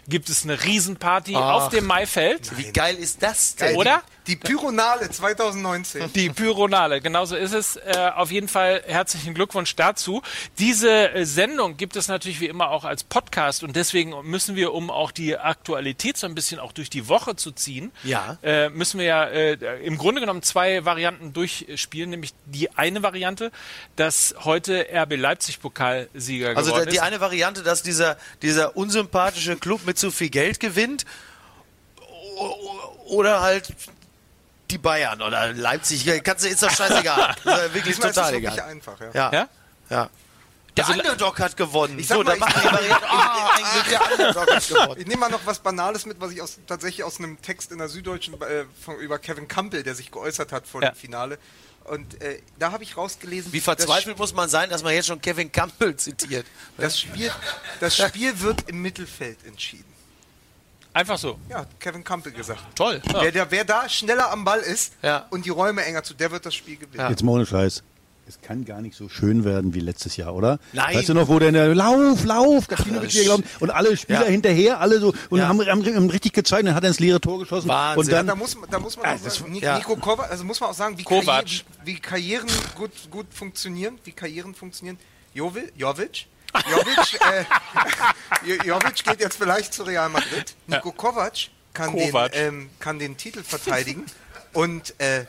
gibt 0.08 0.30
es 0.30 0.44
eine 0.44 0.64
Riesenparty 0.64 1.36
Ach, 1.36 1.54
auf 1.54 1.70
dem 1.70 1.86
Maifeld. 1.86 2.58
Wie 2.58 2.72
geil 2.72 2.96
ist 2.96 3.22
das 3.24 3.56
denn? 3.56 3.76
Oder? 3.76 4.04
Die 4.28 4.36
Pyronale 4.36 5.10
2019. 5.10 6.14
Die 6.14 6.30
Pyronale, 6.30 7.02
genauso 7.02 7.36
ist 7.36 7.54
es. 7.54 7.76
Äh, 7.76 8.12
auf 8.16 8.30
jeden 8.30 8.48
Fall 8.48 8.84
herzlichen 8.86 9.34
Glückwunsch 9.34 9.76
dazu. 9.76 10.22
Diese 10.60 11.12
äh, 11.12 11.26
Sendung 11.26 11.76
gibt 11.76 11.96
es 11.96 12.08
natürlich 12.08 12.40
wie 12.40 12.46
immer 12.46 12.70
auch 12.70 12.86
als 12.86 13.04
Podcast 13.04 13.64
und 13.64 13.76
deswegen 13.76 14.14
müssen 14.24 14.56
wir, 14.56 14.74
um 14.74 14.92
auch 14.92 15.10
die 15.10 15.38
Aktualität 15.38 16.18
so 16.18 16.28
ein 16.28 16.36
bisschen 16.36 16.60
auch 16.60 16.72
durch 16.72 16.92
die 16.92 17.08
Woche 17.08 17.36
zu 17.36 17.52
ziehen, 17.52 17.92
ja. 18.04 18.38
äh, 18.44 18.70
müssen 18.70 19.00
wir 19.00 19.08
ja 19.08 19.24
äh, 19.26 19.54
im 19.84 19.98
Grunde 19.98 20.22
genommen 20.22 20.44
zwei 20.44 20.86
Varianten 20.86 21.34
durchspielen, 21.34 22.12
nämlich 22.12 22.34
die 22.46 22.72
eine 22.78 23.02
Variante, 23.02 23.41
dass 23.96 24.36
heute 24.44 24.86
RB 24.94 25.16
Leipzig 25.16 25.60
Pokalsieger 25.60 26.50
also 26.50 26.72
geworden 26.72 26.82
ist. 26.82 26.88
Also 26.88 26.90
die 26.92 27.00
eine 27.00 27.22
Variante, 27.22 27.64
dass 27.64 27.82
dieser, 27.82 28.18
dieser 28.42 28.76
unsympathische 28.78 29.56
Club 29.56 29.86
mit 29.86 29.98
zu 29.98 30.12
viel 30.12 30.30
Geld 30.30 30.60
gewinnt 30.60 31.06
oder 33.08 33.42
halt 33.42 33.74
die 34.70 34.78
Bayern 34.78 35.22
oder 35.22 35.54
Leipzig, 35.54 36.06
kannst 36.24 36.46
du, 36.46 36.50
ist 36.50 36.62
doch 36.64 36.72
scheißegal. 36.72 37.36
Ist 37.46 37.74
wirklich 37.74 37.98
total 38.00 38.34
egal. 38.36 38.56
Wirklich 38.56 38.64
einfach, 38.64 39.00
ja. 39.02 39.12
ja. 39.14 39.32
ja? 39.32 39.48
ja. 39.90 40.10
Der 40.78 40.88
also, 40.88 41.00
Underdog 41.00 41.40
hat 41.40 41.58
gewonnen. 41.58 42.00
Ich 42.00 42.08
so, 42.08 42.24
mal, 42.24 42.38
ich, 42.38 42.42
oh, 44.74 44.96
ich 44.98 45.06
nehme 45.06 45.20
mal 45.20 45.30
noch 45.30 45.46
was 45.46 45.60
Banales 45.60 46.06
mit, 46.06 46.22
was 46.22 46.32
ich 46.32 46.42
aus, 46.42 46.60
tatsächlich 46.66 47.04
aus 47.04 47.20
einem 47.20 47.42
Text 47.42 47.74
in 47.74 47.80
der 47.80 47.90
Süddeutschen 47.90 48.42
äh, 48.42 48.64
von, 48.82 48.96
über 48.98 49.20
Kevin 49.20 49.50
Campbell, 49.50 49.84
der 49.84 49.96
sich 49.96 50.12
geäußert 50.12 50.54
hat 50.54 50.66
vor 50.68 50.82
ja. 50.82 50.92
dem 50.92 50.96
Finale. 50.96 51.40
Und 51.92 52.22
äh, 52.22 52.40
da 52.58 52.72
habe 52.72 52.86
ich 52.86 52.96
rausgelesen. 52.96 53.52
Wie 53.52 53.60
verzweifelt 53.60 54.18
muss 54.18 54.34
man 54.34 54.48
sein, 54.48 54.70
dass 54.70 54.82
man 54.82 54.94
jetzt 54.94 55.08
schon 55.08 55.20
Kevin 55.20 55.52
Campbell 55.52 55.94
zitiert? 55.98 56.46
Das 56.78 56.98
Spiel, 56.98 57.30
das 57.82 57.98
Spiel 57.98 58.40
wird 58.40 58.70
im 58.70 58.82
Mittelfeld 58.82 59.46
entschieden. 59.46 59.92
Einfach 60.94 61.18
so. 61.18 61.38
Ja, 61.50 61.66
Kevin 61.82 62.02
Campbell 62.06 62.32
gesagt. 62.32 62.62
Toll. 62.76 63.02
Ja. 63.12 63.24
Wer, 63.24 63.32
der, 63.34 63.52
wer 63.52 63.66
da 63.66 63.90
schneller 63.90 64.32
am 64.32 64.46
Ball 64.46 64.62
ist 64.62 64.94
ja. 65.02 65.28
und 65.32 65.46
die 65.46 65.50
Räume 65.50 65.84
enger 65.84 66.02
zu, 66.02 66.14
der 66.14 66.32
wird 66.32 66.46
das 66.46 66.56
Spiel 66.56 66.78
gewinnen. 66.78 67.02
Ja. 67.02 67.10
Jetzt 67.10 67.24
mal 67.24 67.34
ohne 67.34 67.46
Scheiß. 67.46 67.84
Es 68.32 68.40
kann 68.40 68.64
gar 68.64 68.80
nicht 68.80 68.96
so 68.96 69.10
schön 69.10 69.44
werden 69.44 69.74
wie 69.74 69.82
letztes 69.82 70.16
Jahr, 70.16 70.34
oder? 70.34 70.58
Nein. 70.72 70.96
Weißt 70.96 71.10
du 71.10 71.14
noch, 71.14 71.28
wo 71.28 71.38
der, 71.38 71.52
der 71.52 71.76
Lauf, 71.76 72.24
Lauf, 72.24 72.66
der 72.68 72.78
glauben, 72.78 73.44
und 73.60 73.70
alle 73.72 73.98
Spieler 73.98 74.24
ja. 74.24 74.28
hinterher, 74.28 74.80
alle 74.80 75.02
so, 75.02 75.14
und 75.30 75.40
ja. 75.40 75.50
haben, 75.50 75.60
haben, 75.60 75.86
haben, 75.86 76.10
richtig 76.10 76.32
gezeigt, 76.32 76.66
dann 76.66 76.74
hat 76.74 76.84
er 76.84 76.88
ins 76.88 77.02
leere 77.02 77.20
Tor 77.20 77.40
geschossen. 77.40 77.68
Wahnsinn. 77.68 78.00
Und 78.00 78.12
dann, 78.12 78.28
ja, 78.28 78.32
da 78.32 78.36
muss, 78.36 78.58
da 78.70 78.80
muss 78.80 78.96
man 78.96 79.06
auch 79.08 79.18
sagen, 79.18 79.52
Nico 79.52 79.98
Kovac, 79.98 80.32
also 80.32 80.46
muss 80.46 80.62
man 80.62 80.70
auch 80.70 80.74
sagen, 80.74 80.98
wie, 80.98 81.04
Karriere, 81.04 81.44
wie, 81.46 81.94
wie 81.94 82.00
Karrieren 82.00 82.48
gut, 82.76 82.92
gut 83.10 83.28
funktionieren, 83.32 84.00
wie 84.06 84.14
Karrieren 84.14 84.56
funktionieren. 84.56 84.98
Jovic, 85.34 85.74
Jovic 85.76 86.28
Jovic, 86.72 87.20
äh, 87.22 88.66
Jovic 88.66 89.04
geht 89.04 89.20
jetzt 89.20 89.38
vielleicht 89.38 89.74
zu 89.74 89.84
Real 89.84 90.08
Madrid. 90.08 90.56
Nico 90.68 90.94
Kovac 90.94 91.50
kann, 91.74 91.92
Kovac. 91.92 92.32
Den, 92.32 92.48
ähm, 92.48 92.70
kann 92.80 92.98
den 92.98 93.18
Titel 93.18 93.44
verteidigen. 93.44 94.06
Und 94.54 95.00
äh, 95.00 95.26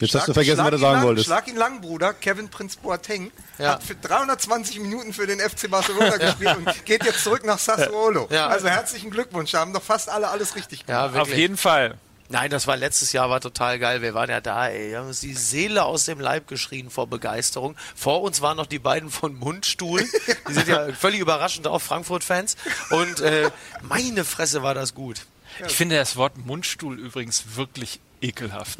Jetzt 0.00 0.10
schlag, 0.10 0.20
hast 0.20 0.28
du 0.28 0.34
vergessen, 0.34 0.64
was 0.64 0.70
du 0.70 0.78
sagen 0.78 0.94
lang, 0.94 1.04
wolltest. 1.04 1.26
Schlag 1.26 1.48
ihn 1.48 1.56
lang, 1.56 1.80
Bruder. 1.80 2.12
Kevin 2.12 2.48
Prinz 2.48 2.76
Boateng 2.76 3.30
ja. 3.58 3.72
hat 3.72 3.82
für 3.82 3.94
320 3.94 4.80
Minuten 4.80 5.12
für 5.12 5.26
den 5.26 5.40
FC 5.40 5.70
Barcelona 5.70 6.16
gespielt 6.18 6.56
und 6.56 6.84
geht 6.84 7.04
jetzt 7.04 7.22
zurück 7.22 7.44
nach 7.44 7.58
Sassuolo. 7.58 8.28
Ja. 8.30 8.48
Also 8.48 8.68
herzlichen 8.68 9.10
Glückwunsch. 9.10 9.52
Da 9.52 9.60
haben 9.60 9.72
doch 9.72 9.82
fast 9.82 10.08
alle 10.08 10.28
alles 10.28 10.56
richtig 10.56 10.86
gemacht. 10.86 11.14
Ja, 11.14 11.20
Auf 11.20 11.34
jeden 11.34 11.56
Fall. 11.56 11.96
Nein, 12.28 12.50
das 12.50 12.66
war 12.66 12.76
letztes 12.76 13.12
Jahr, 13.12 13.30
war 13.30 13.40
total 13.40 13.78
geil. 13.78 14.02
Wir 14.02 14.12
waren 14.12 14.28
ja 14.28 14.40
da, 14.40 14.68
ey. 14.68 14.90
Wir 14.90 14.98
haben 14.98 15.06
uns 15.06 15.20
die 15.20 15.34
Seele 15.34 15.84
aus 15.84 16.06
dem 16.06 16.18
Leib 16.18 16.48
geschrien 16.48 16.90
vor 16.90 17.06
Begeisterung. 17.06 17.76
Vor 17.94 18.22
uns 18.22 18.40
waren 18.40 18.56
noch 18.56 18.66
die 18.66 18.80
beiden 18.80 19.10
von 19.10 19.36
Mundstuhl. 19.36 20.04
Die 20.48 20.52
sind 20.52 20.68
ja 20.68 20.92
völlig 20.92 21.20
überraschend 21.20 21.68
auch 21.68 21.80
Frankfurt-Fans. 21.80 22.56
Und 22.90 23.20
äh, 23.20 23.50
meine 23.82 24.24
Fresse 24.24 24.62
war 24.62 24.74
das 24.74 24.94
gut. 24.94 25.26
Ich 25.66 25.76
finde 25.76 25.96
das 25.96 26.16
Wort 26.16 26.36
Mundstuhl 26.36 26.98
übrigens 26.98 27.56
wirklich 27.56 28.00
ekelhaft. 28.28 28.78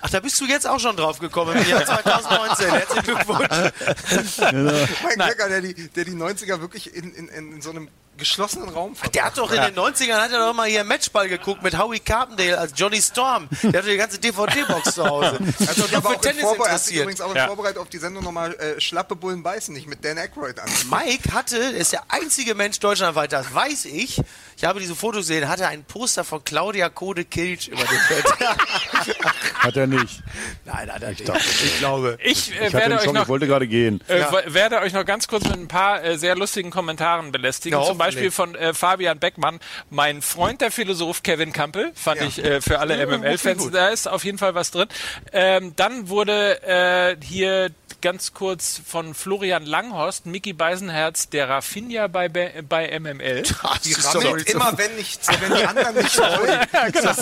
Ach, 0.00 0.10
da 0.10 0.20
bist 0.20 0.40
du 0.40 0.46
jetzt 0.46 0.66
auch 0.66 0.80
schon 0.80 0.96
drauf 0.96 1.18
gekommen 1.18 1.56
im 1.56 1.68
Jahr 1.68 1.84
2019. 1.86 2.70
Herzlichen 2.70 3.04
Glückwunsch. 3.04 3.48
Genau. 4.54 4.72
Mike 4.72 5.16
Becker, 5.18 5.48
der 5.48 5.60
die, 5.60 5.74
der 5.88 6.04
die 6.04 6.12
90er 6.12 6.60
wirklich 6.60 6.94
in, 6.94 7.12
in, 7.14 7.28
in 7.28 7.62
so 7.62 7.70
einem 7.70 7.88
geschlossenen 8.16 8.68
Raum 8.68 8.94
verbracht. 8.94 9.14
Der 9.14 9.24
hat 9.24 9.38
doch 9.38 9.50
in 9.50 9.60
den 9.60 9.74
90ern 9.74 10.16
hat 10.16 10.32
er 10.32 10.38
doch 10.38 10.54
mal 10.54 10.68
hier 10.68 10.84
Matchball 10.84 11.28
geguckt 11.28 11.62
mit 11.62 11.76
Howie 11.78 12.00
Carpendale 12.00 12.58
als 12.58 12.72
Johnny 12.76 13.00
Storm. 13.00 13.48
Der 13.62 13.80
hatte 13.80 13.90
die 13.90 13.96
ganze 13.96 14.18
DVD-Box 14.18 14.94
zu 14.94 15.04
Hause. 15.04 15.38
Also 15.66 15.86
der 15.86 16.04
war 16.04 16.12
auch 16.12 16.20
Tennis 16.20 16.42
in 16.42 16.64
hat 16.64 16.80
sich 16.80 16.96
übrigens 16.96 17.20
auch 17.20 17.30
in 17.30 17.36
ja. 17.36 17.46
Vorbereitung 17.46 17.82
auf 17.82 17.88
die 17.88 17.98
Sendung 17.98 18.24
nochmal 18.24 18.54
äh, 18.54 18.80
Schlappe 18.80 19.16
Bullen 19.16 19.42
beißen 19.42 19.74
nicht 19.74 19.86
mit 19.86 20.04
Dan 20.04 20.18
Aykroyd 20.18 20.58
an. 20.58 20.68
Mike 20.90 21.32
hatte, 21.32 21.56
ist 21.56 21.92
der 21.92 22.02
einzige 22.08 22.54
Mensch 22.54 22.78
deutschlandweit, 22.80 23.32
das 23.32 23.54
weiß 23.54 23.86
ich, 23.86 24.20
ich 24.56 24.64
habe 24.64 24.80
diese 24.80 24.94
Fotos 24.94 25.26
gesehen, 25.26 25.48
hatte 25.48 25.66
ein 25.66 25.84
Poster 25.84 26.24
von 26.24 26.44
Claudia 26.44 26.88
Kode 26.88 27.24
Kilch 27.24 27.68
über 27.68 27.82
dem 27.82 27.98
Bett. 28.08 29.24
hat 29.58 29.76
er 29.76 29.86
nicht. 29.86 30.22
Nein, 30.64 30.92
hat 30.92 31.02
er 31.02 31.10
nicht. 31.10 31.28
Ich 31.28 31.78
glaube. 31.78 32.18
Ich, 32.22 32.52
äh, 32.58 32.68
ich 32.68 32.72
werde 32.72 32.98
euch 32.98 33.12
noch, 33.12 33.22
ich 33.22 33.28
wollte 33.28 33.46
gerade 33.46 33.66
gehen. 33.66 34.00
Äh, 34.08 34.20
ja. 34.20 34.32
werde 34.46 34.80
euch 34.80 34.92
noch 34.92 35.04
ganz 35.04 35.26
kurz 35.26 35.44
mit 35.44 35.54
ein 35.54 35.68
paar 35.68 36.04
äh, 36.04 36.18
sehr 36.18 36.36
lustigen 36.36 36.70
Kommentaren 36.70 37.32
belästigen. 37.32 37.78
Ja, 37.78 37.84
Beispiel 38.06 38.30
von 38.30 38.54
äh, 38.54 38.74
Fabian 38.74 39.18
Beckmann. 39.18 39.60
Mein 39.90 40.22
Freund, 40.22 40.60
der 40.60 40.70
Philosoph 40.70 41.22
Kevin 41.22 41.52
Kampel, 41.52 41.92
fand 41.94 42.20
ja. 42.20 42.26
ich 42.26 42.44
äh, 42.44 42.60
für 42.60 42.78
alle 42.78 43.06
MML-Fans, 43.06 43.70
da 43.70 43.88
ist 43.88 44.06
auf 44.06 44.24
jeden 44.24 44.38
Fall 44.38 44.54
was 44.54 44.70
drin. 44.70 44.88
Ähm, 45.32 45.72
dann 45.76 46.08
wurde 46.08 46.62
äh, 46.62 47.16
hier 47.24 47.70
ganz 48.04 48.34
kurz 48.34 48.82
von 48.86 49.14
Florian 49.14 49.64
Langhorst, 49.64 50.26
Mickey 50.26 50.52
Beisenherz, 50.52 51.30
der 51.30 51.48
Raffinia 51.48 52.06
bei, 52.06 52.28
bei 52.28 53.00
MML. 53.00 53.44
Die 53.82 53.94
rammelt 53.94 54.50
immer, 54.50 54.76
wenn, 54.76 54.94
nicht, 54.94 55.26
wenn 55.40 55.56
die 55.56 55.64
anderen 55.64 55.96
nicht 55.96 56.18
wollen. 56.18 56.66
ja, 56.70 56.88
genau. 56.90 57.14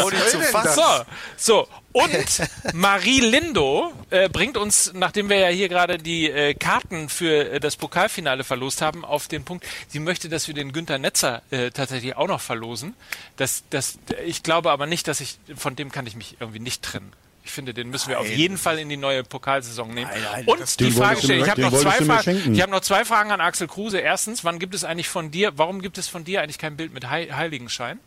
So, 0.75 1.05
so, 1.37 1.69
und 1.93 2.75
Marie 2.75 3.21
Lindo 3.21 3.93
äh, 4.11 4.29
bringt 4.29 4.57
uns, 4.57 4.93
nachdem 4.93 5.29
wir 5.29 5.39
ja 5.39 5.49
hier 5.51 5.69
gerade 5.69 5.99
die 5.99 6.29
äh, 6.29 6.55
Karten 6.55 7.09
für 7.09 7.53
äh, 7.53 7.61
das 7.61 7.77
Pokalfinale 7.77 8.43
verlost 8.43 8.83
haben, 8.83 9.05
auf 9.05 9.29
den 9.29 9.45
Punkt, 9.45 9.65
sie 9.87 10.01
möchte, 10.01 10.29
dass 10.29 10.49
wir 10.49 10.55
den 10.55 10.73
Günter 10.73 10.99
Netzer 10.99 11.43
äh, 11.53 11.71
tatsächlich 11.71 12.17
auch 12.17 12.27
noch 12.27 12.41
verlosen. 12.41 12.97
Das, 13.37 13.63
das, 13.71 14.01
ich 14.27 14.43
glaube 14.43 14.73
aber 14.73 14.87
nicht, 14.87 15.07
dass 15.07 15.21
ich, 15.21 15.39
von 15.55 15.77
dem 15.77 15.93
kann 15.93 16.09
ich 16.09 16.17
mich 16.17 16.39
irgendwie 16.41 16.59
nicht 16.59 16.83
trennen. 16.83 17.13
Ich 17.45 17.51
finde, 17.51 17.75
den 17.75 17.91
müssen 17.91 18.09
wir 18.09 18.17
nein. 18.17 18.25
auf 18.25 18.33
jeden 18.33 18.57
Fall 18.57 18.79
in 18.79 18.89
die 18.89 18.97
neue 18.97 19.25
Pokalsaison 19.25 19.93
nehmen. 19.93 20.11
Nein, 20.11 20.23
nein, 20.33 20.45
und 20.47 20.81
die 20.81 20.91
Frage 20.91 21.21
stellen, 21.21 21.43
ich 21.43 21.51
habe 21.51 21.61
noch, 21.61 21.73
zwei 21.73 21.91
Fragen, 21.91 22.55
ich 22.55 22.63
hab 22.63 22.71
noch 22.71 22.81
zwei 22.81 23.05
Fragen 23.05 23.33
an 23.33 23.41
Axel 23.41 23.67
Kruse. 23.67 23.99
Erstens, 23.99 24.45
wann 24.45 24.59
gibt 24.59 24.75
es 24.75 24.85
eigentlich 24.85 25.09
von 25.09 25.31
dir, 25.31 25.53
warum 25.57 25.83
gibt 25.83 25.99
es 25.99 26.09
von 26.09 26.25
dir 26.25 26.43
eigentlich 26.43 26.59
kein 26.59 26.77
Bild 26.77 26.95
mit 26.95 27.11
Heiligenschein? 27.11 27.99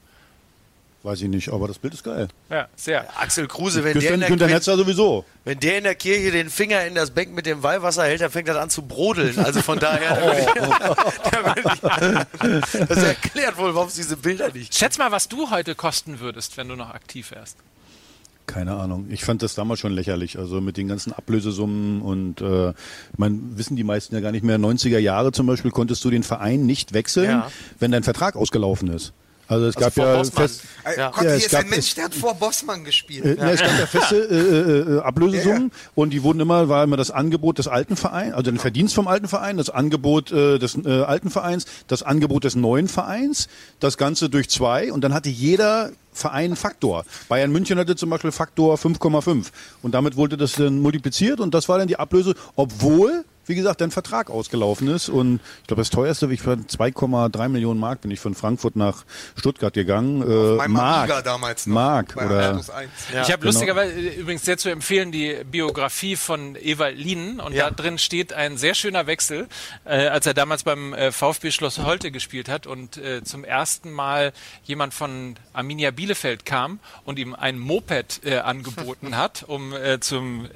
Weiß 1.05 1.21
ich 1.21 1.27
nicht, 1.27 1.49
aber 1.49 1.67
das 1.67 1.77
Bild 1.77 1.93
ist 1.93 2.03
geil. 2.03 2.29
Ja, 2.49 2.67
sehr. 2.75 3.07
Axel 3.19 3.47
Kruse, 3.47 3.83
wenn 3.83 3.99
der, 3.99 4.13
in 4.13 4.37
der, 4.39 4.47
Netzer 4.47 4.75
sowieso. 4.75 5.23
wenn 5.43 5.59
der 5.59 5.77
in 5.77 5.83
der 5.83 5.93
Kirche 5.93 6.31
den 6.31 6.49
Finger 6.49 6.83
in 6.83 6.95
das 6.95 7.11
Becken 7.11 7.35
mit 7.35 7.45
dem 7.45 7.61
Weihwasser 7.61 8.05
hält, 8.05 8.21
dann 8.21 8.31
fängt 8.31 8.47
das 8.47 8.57
an 8.57 8.71
zu 8.71 8.81
brodeln. 8.81 9.37
Also 9.37 9.61
von 9.61 9.77
daher, 9.77 10.17
oh. 10.23 10.95
das 12.87 13.03
erklärt 13.03 13.55
wohl, 13.57 13.75
warum 13.75 13.89
es 13.89 13.93
diese 13.93 14.17
Bilder 14.17 14.45
nicht 14.45 14.71
gibt. 14.71 14.75
Schätz 14.75 14.97
mal, 14.97 15.11
was 15.11 15.27
du 15.27 15.51
heute 15.51 15.75
kosten 15.75 16.19
würdest, 16.21 16.57
wenn 16.57 16.69
du 16.69 16.75
noch 16.75 16.89
aktiv 16.89 17.29
wärst. 17.29 17.57
Keine 18.45 18.75
Ahnung. 18.75 19.07
Ich 19.09 19.23
fand 19.23 19.41
das 19.41 19.55
damals 19.55 19.79
schon 19.79 19.91
lächerlich. 19.91 20.37
Also 20.37 20.61
mit 20.61 20.77
den 20.77 20.87
ganzen 20.87 21.13
Ablösesummen 21.13 22.01
und 22.01 22.41
äh, 22.41 22.73
man 23.17 23.57
wissen 23.57 23.75
die 23.75 23.83
meisten 23.83 24.13
ja 24.13 24.21
gar 24.21 24.31
nicht 24.31 24.43
mehr. 24.43 24.59
90er 24.59 24.99
Jahre 24.99 25.31
zum 25.31 25.47
Beispiel 25.47 25.71
konntest 25.71 26.03
du 26.05 26.09
den 26.09 26.23
Verein 26.23 26.65
nicht 26.65 26.93
wechseln, 26.93 27.29
ja. 27.29 27.51
wenn 27.79 27.91
dein 27.91 28.03
Vertrag 28.03 28.35
ausgelaufen 28.35 28.89
ist. 28.89 29.13
Also 29.47 29.67
es 29.67 29.77
also 29.77 30.01
gab 30.01 30.15
ja 30.15 30.23
fest, 30.23 30.63
äh, 30.83 30.97
ja. 30.97 31.11
Gott, 31.11 31.23
ja, 31.23 31.31
es 31.31 31.45
ist 31.45 31.55
ein 31.55 31.69
Mensch, 31.69 31.93
der 31.95 32.05
hat 32.05 32.15
vor 32.15 32.33
Bossmann 32.33 32.83
gespielt. 32.83 33.25
Äh, 33.25 33.35
ja. 33.37 33.51
es 33.51 33.61
gab 33.61 33.79
ja 33.79 33.85
feste 33.85 34.15
äh, 34.15 34.95
äh, 34.95 34.99
Ablösesummen 35.01 35.71
und 35.93 36.11
die 36.11 36.23
wurden 36.23 36.39
immer, 36.39 36.67
war 36.69 36.83
immer 36.83 36.97
das 36.97 37.11
Angebot 37.11 37.59
des 37.59 37.67
alten 37.67 37.95
Vereins, 37.95 38.33
also 38.33 38.51
den 38.51 38.59
Verdienst 38.59 38.95
vom 38.95 39.07
alten 39.07 39.27
Verein, 39.27 39.57
das 39.57 39.69
Angebot 39.69 40.31
äh, 40.31 40.57
des 40.57 40.75
äh, 40.75 41.01
alten 41.03 41.29
Vereins, 41.29 41.65
das 41.87 42.01
Angebot 42.01 42.43
des 42.43 42.55
neuen 42.55 42.87
Vereins, 42.87 43.47
das 43.79 43.97
Ganze 43.97 44.29
durch 44.29 44.49
zwei 44.49 44.91
und 44.91 45.03
dann 45.03 45.13
hatte 45.13 45.29
jeder 45.29 45.91
Verein 46.11 46.55
Faktor. 46.55 47.05
Bayern 47.27 47.51
München 47.51 47.77
hatte 47.77 47.95
zum 47.95 48.09
Beispiel 48.09 48.31
Faktor 48.31 48.77
5,5 48.77 49.47
und 49.83 49.93
damit 49.93 50.15
wurde 50.15 50.37
das 50.37 50.53
dann 50.53 50.79
multipliziert 50.79 51.39
und 51.39 51.53
das 51.53 51.69
war 51.69 51.77
dann 51.77 51.87
die 51.87 51.99
Ablöse, 51.99 52.35
obwohl 52.55 53.25
wie 53.45 53.55
gesagt, 53.55 53.81
dein 53.81 53.91
Vertrag 53.91 54.29
ausgelaufen 54.29 54.87
ist. 54.87 55.09
Und 55.09 55.39
ich 55.61 55.67
glaube, 55.67 55.81
das 55.81 55.89
teuerste, 55.89 56.31
ich 56.31 56.41
für 56.41 56.53
2,3 56.53 57.49
Millionen 57.49 57.79
Mark 57.79 58.01
bin 58.01 58.11
ich 58.11 58.19
von 58.19 58.35
Frankfurt 58.35 58.75
nach 58.75 59.05
Stuttgart 59.35 59.73
gegangen. 59.73 60.21
Äh, 60.21 60.67
Mark, 60.67 61.23
damals 61.23 61.67
noch, 61.67 61.75
Mark 61.75 62.15
oder 62.17 62.59
ja, 63.13 63.21
ich 63.21 63.31
habe 63.31 63.39
genau. 63.39 63.45
lustigerweise 63.45 63.99
übrigens 63.99 64.43
sehr 64.45 64.57
zu 64.57 64.69
empfehlen 64.69 65.11
die 65.11 65.43
Biografie 65.49 66.15
von 66.15 66.55
Ewald 66.55 66.97
Lienen 66.97 67.39
und 67.39 67.53
ja. 67.53 67.69
da 67.69 67.75
drin 67.75 67.97
steht 67.97 68.33
ein 68.33 68.57
sehr 68.57 68.73
schöner 68.73 69.07
Wechsel, 69.07 69.47
äh, 69.85 70.07
als 70.07 70.25
er 70.25 70.33
damals 70.33 70.63
beim 70.63 70.93
äh, 70.93 71.11
VfB 71.11 71.51
Schloss 71.51 71.79
Holte 71.79 72.11
gespielt 72.11 72.49
hat 72.49 72.67
und 72.67 72.97
äh, 72.97 73.23
zum 73.23 73.43
ersten 73.43 73.91
Mal 73.91 74.33
jemand 74.63 74.93
von 74.93 75.35
Arminia 75.53 75.91
Bielefeld 75.91 76.45
kam 76.45 76.79
und 77.05 77.19
ihm 77.19 77.33
ein 77.33 77.59
Moped 77.59 78.21
äh, 78.25 78.37
angeboten 78.39 79.17
hat, 79.17 79.43
um 79.47 79.73
äh, 79.73 79.99
zum 79.99 80.47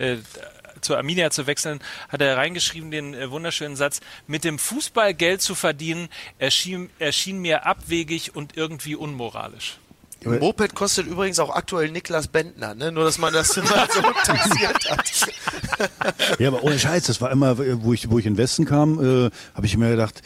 zur 0.81 0.97
Arminia 0.97 1.31
zu 1.31 1.47
wechseln, 1.47 1.79
hat 2.09 2.21
er 2.21 2.37
reingeschrieben 2.37 2.91
den 2.91 3.13
äh, 3.13 3.31
wunderschönen 3.31 3.75
Satz, 3.75 3.99
mit 4.27 4.43
dem 4.43 4.59
Fußball 4.59 5.13
Geld 5.13 5.41
zu 5.41 5.55
verdienen, 5.55 6.09
erschien, 6.37 6.89
erschien 6.99 7.39
mir 7.39 7.65
abwegig 7.65 8.35
und 8.35 8.57
irgendwie 8.57 8.95
unmoralisch. 8.95 9.79
Moped 10.25 10.75
kostet 10.75 11.07
übrigens 11.07 11.39
auch 11.39 11.55
aktuell 11.55 11.91
Niklas 11.91 12.27
Bentner, 12.27 12.75
ne? 12.75 12.91
nur 12.91 13.05
dass 13.05 13.17
man 13.17 13.33
das 13.33 13.55
mal 13.57 13.87
so 13.89 14.01
taxiert 14.01 14.89
hat. 14.89 16.39
Ja, 16.39 16.49
aber 16.49 16.63
ohne 16.63 16.77
Scheiß, 16.77 17.05
das 17.05 17.21
war 17.21 17.31
immer, 17.31 17.57
wo 17.57 17.93
ich, 17.93 18.09
wo 18.09 18.19
ich 18.19 18.25
in 18.25 18.33
den 18.33 18.37
Westen 18.37 18.65
kam, 18.65 18.99
äh, 18.99 19.29
habe 19.53 19.65
ich 19.65 19.77
mir 19.77 19.89
gedacht, 19.89 20.21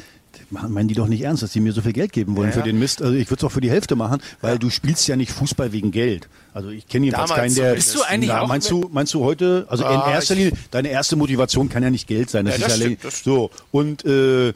meinen 0.50 0.88
die 0.88 0.96
doch 0.96 1.08
nicht 1.08 1.22
ernst, 1.22 1.44
dass 1.44 1.52
die 1.52 1.60
mir 1.60 1.74
so 1.74 1.82
viel 1.82 1.94
Geld 1.94 2.12
geben 2.12 2.36
wollen 2.36 2.50
ja, 2.50 2.54
für 2.54 2.64
den 2.64 2.80
Mist. 2.80 3.02
Also 3.02 3.14
ich 3.16 3.30
würde 3.30 3.40
es 3.40 3.44
auch 3.44 3.52
für 3.52 3.62
die 3.62 3.70
Hälfte 3.70 3.96
machen, 3.96 4.22
weil 4.42 4.54
ja. 4.54 4.58
du 4.58 4.70
spielst 4.70 5.08
ja 5.08 5.16
nicht 5.16 5.32
Fußball 5.32 5.72
wegen 5.72 5.92
Geld. 5.92 6.28
Also 6.54 6.70
ich 6.70 6.88
kenne 6.88 7.06
jedenfalls 7.06 7.32
Damals 7.32 7.56
keinen, 7.56 7.56
der. 7.56 7.74
Bist 7.76 7.96
du 7.96 8.02
eigentlich 8.04 8.30
na, 8.30 8.46
meinst 8.46 8.70
du, 8.70 8.90
meinst 8.92 9.14
du 9.14 9.24
heute, 9.24 9.66
also 9.70 9.86
ah, 9.86 10.08
in 10.08 10.14
erster 10.14 10.36
Linie, 10.36 10.54
deine 10.72 10.90
erste 10.90 11.16
Motivation 11.16 11.70
kann 11.70 11.84
ja 11.84 11.90
nicht 11.90 12.08
Geld 12.08 12.30
sein. 12.30 12.46
Das 12.46 12.60
ja, 12.60 12.68
ist 12.68 12.74
das 12.74 12.80
ja 12.80 12.96
stimmt, 12.96 13.14
so. 13.14 13.50
Und 13.72 14.06
äh, 14.06 14.54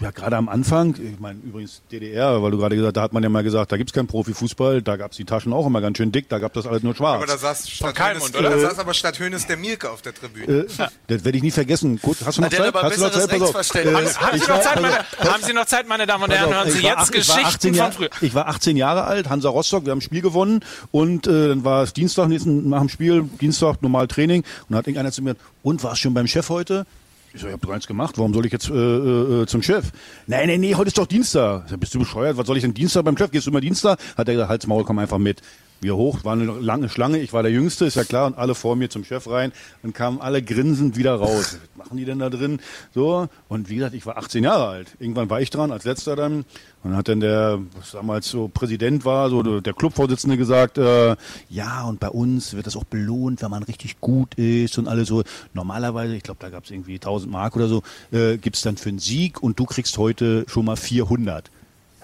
ja, 0.00 0.10
gerade 0.10 0.36
am 0.36 0.48
Anfang, 0.48 0.94
ich 0.94 1.20
meine 1.20 1.38
übrigens 1.40 1.82
DDR, 1.92 2.42
weil 2.42 2.50
du 2.50 2.58
gerade 2.58 2.74
gesagt 2.74 2.96
da 2.96 3.02
hat 3.02 3.12
man 3.12 3.22
ja 3.22 3.28
mal 3.28 3.42
gesagt, 3.42 3.70
da 3.70 3.76
gibt's 3.76 3.92
keinen 3.92 4.06
Profifußball, 4.06 4.80
da 4.80 4.96
gab's 4.96 5.16
die 5.16 5.24
Taschen 5.24 5.52
auch 5.52 5.66
immer 5.66 5.82
ganz 5.82 5.98
schön 5.98 6.10
dick, 6.10 6.28
da 6.28 6.38
gab 6.38 6.54
das 6.54 6.66
alles 6.66 6.82
nur 6.82 6.94
schwarz. 6.94 7.16
Aber 7.16 7.26
da 7.26 7.36
saß 7.36 7.68
statt 7.68 7.98
Hönes, 7.98 8.34
oder? 8.34 8.50
Da 8.50 8.58
saß 8.58 8.78
aber 8.78 8.94
statt 8.94 9.18
Hönes 9.18 9.46
der 9.46 9.58
Mielke 9.58 9.90
auf 9.90 10.00
der 10.00 10.14
Tribüne. 10.14 10.60
Äh, 10.60 10.66
das 11.06 11.24
werde 11.24 11.36
ich 11.36 11.42
nie 11.42 11.50
vergessen. 11.50 12.00
Gut, 12.00 12.16
hast 12.24 12.38
du 12.38 12.42
noch 12.42 12.48
Zeit? 12.48 12.74
Hast 12.74 12.96
du 12.96 13.00
noch 13.02 13.10
Zeit? 13.10 13.28
Pass 13.28 13.42
auf. 13.42 13.74
Äh, 13.74 13.94
haben, 13.94 14.06
haben, 14.06 14.38
Sie 14.38 14.46
noch 14.46 14.60
Zeit 14.62 14.80
meine, 14.80 14.98
haben 15.18 15.42
Sie 15.42 15.52
noch 15.52 15.66
Zeit, 15.66 15.88
meine 15.88 16.06
Damen 16.06 16.24
und 16.24 16.30
Herren? 16.30 16.54
Hören 16.54 16.70
Sie 16.70 16.80
jetzt 16.80 16.96
acht, 16.96 17.12
Geschichten 17.12 17.74
von 17.74 17.92
früher. 17.92 18.10
Ich 18.22 18.34
war 18.34 18.48
18 18.48 18.76
Jahre 18.78 19.04
alt, 19.04 19.28
Hansa 19.28 19.50
Rostock, 19.50 19.84
wir 19.84 19.90
haben 19.90 19.98
ein 19.98 20.02
Spiel 20.02 20.22
gewonnen 20.22 20.60
und 20.92 21.26
äh, 21.26 21.48
dann 21.48 21.64
war 21.64 21.82
es 21.82 21.92
Dienstag, 21.92 22.28
nächsten, 22.28 22.70
nach 22.70 22.80
dem 22.80 22.88
Spiel, 22.88 23.28
Dienstag 23.40 23.82
normal 23.82 24.08
Training 24.08 24.42
und 24.42 24.70
dann 24.70 24.78
hat 24.78 24.86
irgendeiner 24.86 25.12
zu 25.12 25.22
mir, 25.22 25.36
und 25.62 25.84
warst 25.84 26.00
schon 26.00 26.14
beim 26.14 26.26
Chef 26.26 26.48
heute? 26.48 26.86
Ich 27.32 27.40
so, 27.40 27.46
ich 27.46 27.52
habe 27.52 27.64
doch 27.64 27.72
eins 27.72 27.86
gemacht, 27.86 28.18
warum 28.18 28.34
soll 28.34 28.44
ich 28.46 28.52
jetzt 28.52 28.68
äh, 28.70 28.74
äh, 28.74 29.46
zum 29.46 29.62
Chef? 29.62 29.92
Nein, 30.26 30.48
nein, 30.48 30.60
nee, 30.60 30.74
heute 30.74 30.88
ist 30.88 30.98
doch 30.98 31.06
Dienstag. 31.06 31.70
Ich 31.70 31.76
bist 31.78 31.94
du 31.94 32.00
bescheuert? 32.00 32.36
Was 32.36 32.46
soll 32.46 32.56
ich 32.56 32.62
denn 32.62 32.74
Dienstag 32.74 33.04
beim 33.04 33.16
Chef? 33.16 33.30
Gehst 33.30 33.46
du 33.46 33.50
immer 33.52 33.60
Dienstag? 33.60 34.00
Hat 34.16 34.26
er 34.26 34.34
gesagt, 34.34 34.50
Halt's 34.50 34.66
Maul, 34.66 34.84
komm 34.84 34.98
einfach 34.98 35.18
mit. 35.18 35.40
Wir 35.80 35.96
hoch, 35.96 36.24
war 36.24 36.32
eine 36.32 36.44
lange 36.44 36.88
Schlange, 36.88 37.20
ich 37.20 37.32
war 37.32 37.42
der 37.42 37.52
Jüngste, 37.52 37.86
ist 37.86 37.94
ja 37.94 38.04
klar, 38.04 38.26
und 38.26 38.36
alle 38.36 38.54
vor 38.54 38.76
mir 38.76 38.90
zum 38.90 39.02
Chef 39.04 39.26
rein 39.30 39.52
und 39.82 39.94
kamen 39.94 40.20
alle 40.20 40.42
grinsend 40.42 40.96
wieder 40.96 41.14
raus. 41.14 41.58
Was 41.76 41.86
machen 41.86 41.96
die 41.96 42.04
denn 42.04 42.18
da 42.18 42.28
drin? 42.28 42.60
So, 42.94 43.28
und 43.48 43.70
wie 43.70 43.76
gesagt, 43.76 43.94
ich 43.94 44.04
war 44.04 44.18
18 44.18 44.44
Jahre 44.44 44.66
alt. 44.68 44.88
Irgendwann 44.98 45.30
war 45.30 45.40
ich 45.40 45.50
dran, 45.50 45.70
als 45.70 45.84
letzter 45.84 46.16
dann. 46.16 46.44
Und 46.82 46.90
dann 46.90 46.96
hat 46.96 47.08
dann 47.08 47.20
der, 47.20 47.58
was 47.76 47.92
damals 47.92 48.28
so 48.28 48.48
Präsident 48.48 49.04
war, 49.04 49.28
so 49.28 49.60
der 49.60 49.74
Clubvorsitzende 49.74 50.36
gesagt, 50.36 50.78
äh, 50.78 51.14
ja, 51.50 51.84
und 51.84 52.00
bei 52.00 52.08
uns 52.08 52.54
wird 52.54 52.66
das 52.66 52.76
auch 52.76 52.84
belohnt, 52.84 53.42
wenn 53.42 53.50
man 53.50 53.62
richtig 53.62 54.00
gut 54.00 54.34
ist 54.36 54.78
und 54.78 54.88
alles 54.88 55.08
so. 55.08 55.22
Normalerweise, 55.52 56.16
ich 56.16 56.22
glaube, 56.22 56.40
da 56.40 56.48
gab 56.48 56.64
es 56.64 56.70
irgendwie 56.70 56.94
1000 56.94 57.30
Mark 57.30 57.54
oder 57.56 57.68
so, 57.68 57.82
äh, 58.12 58.38
gibt's 58.38 58.62
dann 58.62 58.78
für 58.78 58.88
einen 58.88 58.98
Sieg 58.98 59.42
und 59.42 59.58
du 59.58 59.66
kriegst 59.66 59.98
heute 59.98 60.44
schon 60.48 60.64
mal 60.64 60.76
400 60.76 61.50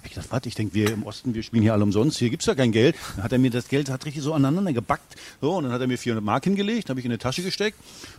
ich 0.07 0.15
gedacht, 0.15 0.31
warte, 0.31 0.49
ich 0.49 0.55
denke, 0.55 0.75
wir 0.75 0.93
im 0.93 1.03
Osten, 1.05 1.35
wir 1.35 1.43
spielen 1.43 1.63
hier 1.63 1.73
alle 1.73 1.83
umsonst, 1.83 2.19
hier 2.19 2.31
gibt's 2.31 2.47
ja 2.47 2.55
kein 2.55 2.73
Geld. 2.73 2.97
Dann 3.17 3.25
hat 3.25 3.33
er 3.33 3.39
mir 3.39 3.51
das 3.51 3.69
Geld, 3.69 3.91
hat 3.91 4.05
richtig 4.07 4.23
so 4.23 4.33
aneinander 4.33 4.73
gebackt. 4.73 5.17
So, 5.41 5.57
und 5.57 5.65
dann 5.65 5.73
hat 5.73 5.81
er 5.81 5.87
mir 5.87 5.99
400 5.99 6.25
Mark 6.25 6.45
hingelegt, 6.45 6.89
habe 6.89 7.01
ich 7.01 7.07
in 7.07 7.13
eine 7.13 7.19
Tasche 7.19 7.43
gesteckt 7.43 7.79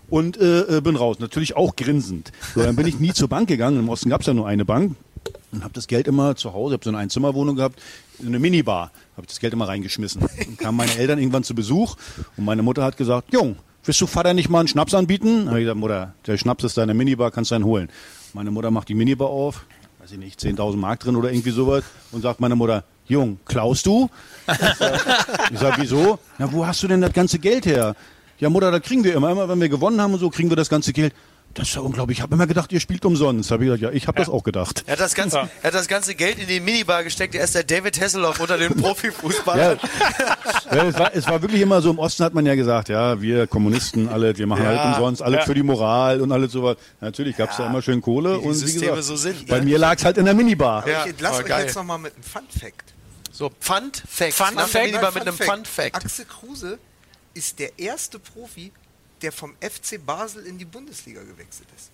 und 0.09 0.37
äh, 0.37 0.77
äh, 0.77 0.81
bin 0.81 0.95
raus. 0.95 1.19
Natürlich 1.19 1.55
auch 1.55 1.75
grinsend. 1.75 2.31
So, 2.53 2.61
dann 2.61 2.75
bin 2.75 2.87
ich 2.87 2.99
nie 2.99 3.13
zur 3.13 3.27
Bank 3.27 3.47
gegangen. 3.47 3.79
Im 3.79 3.89
Osten 3.89 4.09
gab's 4.09 4.25
ja 4.25 4.33
nur 4.33 4.47
eine 4.47 4.65
Bank. 4.65 4.95
Und 5.51 5.63
habe 5.63 5.73
das 5.73 5.87
Geld 5.87 6.07
immer 6.07 6.35
zu 6.35 6.53
Hause, 6.53 6.73
habe 6.73 6.83
so 6.83 6.89
eine 6.89 6.99
Einzimmerwohnung 6.99 7.55
gehabt, 7.55 7.79
eine 8.25 8.39
Minibar, 8.39 8.91
habe 9.15 9.27
das 9.27 9.39
Geld 9.39 9.53
immer 9.53 9.67
reingeschmissen. 9.67 10.21
Dann 10.21 10.57
kamen 10.57 10.77
meine 10.77 10.95
Eltern 10.97 11.19
irgendwann 11.19 11.43
zu 11.43 11.55
Besuch 11.55 11.95
und 12.35 12.45
meine 12.45 12.63
Mutter 12.63 12.83
hat 12.83 12.97
gesagt, 12.97 13.33
Jung, 13.33 13.57
willst 13.83 14.01
du 14.01 14.07
Vater 14.07 14.33
nicht 14.33 14.49
mal 14.49 14.59
einen 14.59 14.67
Schnaps 14.67 14.93
anbieten? 14.93 15.47
Habe 15.47 15.59
ich 15.59 15.63
gesagt, 15.63 15.79
Mutter, 15.79 16.13
der 16.25 16.37
Schnaps 16.37 16.63
ist 16.63 16.77
da 16.77 16.83
in 16.83 16.87
der 16.87 16.95
Minibar, 16.95 17.31
kannst 17.31 17.51
du 17.51 17.55
einen 17.55 17.65
holen. 17.65 17.89
Meine 18.33 18.51
Mutter 18.51 18.71
macht 18.71 18.89
die 18.89 18.95
Minibar 18.95 19.29
auf, 19.29 19.65
weiß 19.99 20.11
ich 20.11 20.17
nicht, 20.17 20.39
10.000 20.39 20.75
Mark 20.77 20.99
drin 20.99 21.15
oder 21.15 21.31
irgendwie 21.31 21.51
sowas 21.51 21.83
und 22.11 22.21
sagt 22.21 22.39
meine 22.39 22.55
Mutter, 22.55 22.83
Jung, 23.07 23.39
klaust 23.45 23.85
du? 23.85 24.09
Ich 25.51 25.59
sage, 25.59 25.77
wieso? 25.81 26.19
Na, 26.37 26.51
wo 26.51 26.65
hast 26.67 26.83
du 26.83 26.87
denn 26.89 26.99
das 26.99 27.13
ganze 27.13 27.39
Geld 27.39 27.65
her? 27.65 27.95
Ja, 28.39 28.49
Mutter, 28.49 28.69
das 28.69 28.81
kriegen 28.81 29.03
wir 29.03 29.15
immer. 29.15 29.31
Immer 29.31 29.47
wenn 29.47 29.61
wir 29.61 29.69
gewonnen 29.69 29.99
haben 30.01 30.13
und 30.13 30.19
so, 30.19 30.29
kriegen 30.29 30.49
wir 30.49 30.57
das 30.57 30.69
ganze 30.69 30.91
Geld. 30.93 31.13
Das 31.57 31.69
ist 31.69 31.75
ja 31.75 31.81
unglaublich. 31.81 32.19
Ich 32.19 32.21
habe 32.21 32.35
immer 32.35 32.45
gedacht, 32.45 32.71
ihr 32.71 32.79
spielt 32.79 33.03
umsonst. 33.03 33.49
Habe 33.49 33.63
ich 33.63 33.67
gesagt, 33.67 33.81
ja, 33.81 33.89
ich 33.89 34.07
habe 34.07 34.19
ja. 34.19 34.25
das 34.25 34.31
auch 34.31 34.43
gedacht. 34.43 34.83
Er 34.85 34.91
hat 34.91 34.99
das, 34.99 35.15
ganze, 35.15 35.37
ja. 35.37 35.49
er 35.63 35.67
hat 35.67 35.73
das 35.73 35.87
ganze 35.87 36.13
Geld 36.13 36.37
in 36.37 36.47
die 36.47 36.59
Minibar 36.59 37.03
gesteckt. 37.03 37.33
Er 37.33 37.45
ist 37.45 37.55
der 37.55 37.63
David 37.63 37.99
Hasselhoff 37.99 38.39
unter 38.39 38.59
den 38.59 38.75
Profifußballern. 38.81 39.79
Ja. 40.71 40.83
es, 40.83 40.99
war, 40.99 41.15
es 41.15 41.27
war 41.27 41.41
wirklich 41.41 41.59
immer 41.59 41.81
so, 41.81 41.89
im 41.89 41.97
Osten 41.97 42.23
hat 42.23 42.35
man 42.35 42.45
ja 42.45 42.53
gesagt, 42.53 42.89
ja, 42.89 43.19
wir 43.21 43.47
Kommunisten 43.47 44.07
alle, 44.07 44.37
wir 44.37 44.45
machen 44.45 44.67
halt 44.67 44.85
umsonst, 44.85 45.23
alle 45.23 45.41
für 45.41 45.55
die 45.55 45.63
Moral 45.63 46.21
und 46.21 46.31
alles 46.31 46.51
sowas. 46.51 46.77
Natürlich 47.01 47.35
gab 47.35 47.49
es 47.49 47.57
da 47.57 47.65
immer 47.65 47.81
schön 47.81 48.01
Kohle. 48.01 48.39
Wie 48.39 48.45
und 48.45 48.67
wie 48.67 48.73
gesagt, 48.73 49.03
so 49.03 49.15
sind, 49.15 49.47
bei 49.47 49.57
ne? 49.57 49.65
mir 49.65 49.79
lag 49.79 49.97
es 49.97 50.05
halt 50.05 50.17
in 50.19 50.25
der 50.25 50.35
Minibar. 50.35 50.83
Aber 50.83 50.91
ich 50.91 51.09
entlasse 51.09 51.43
euch 51.43 51.49
jetzt 51.49 51.75
nochmal 51.75 51.97
mit 51.97 52.13
einem 52.13 52.23
Fun-Fact. 52.23 52.93
So, 53.31 53.49
Pfand-Fact. 53.49 54.33
Pfand-Fact. 54.33 55.15
mit 55.15 55.27
einem 55.27 55.35
Pfand-Fact. 55.35 55.95
Axel 55.95 56.25
Kruse 56.25 56.77
ist 57.33 57.57
der 57.57 57.79
erste 57.79 58.19
Profi, 58.19 58.71
der 59.21 59.31
vom 59.31 59.55
FC 59.59 60.03
Basel 60.03 60.45
in 60.45 60.57
die 60.57 60.65
Bundesliga 60.65 61.21
gewechselt 61.21 61.67
ist. 61.75 61.91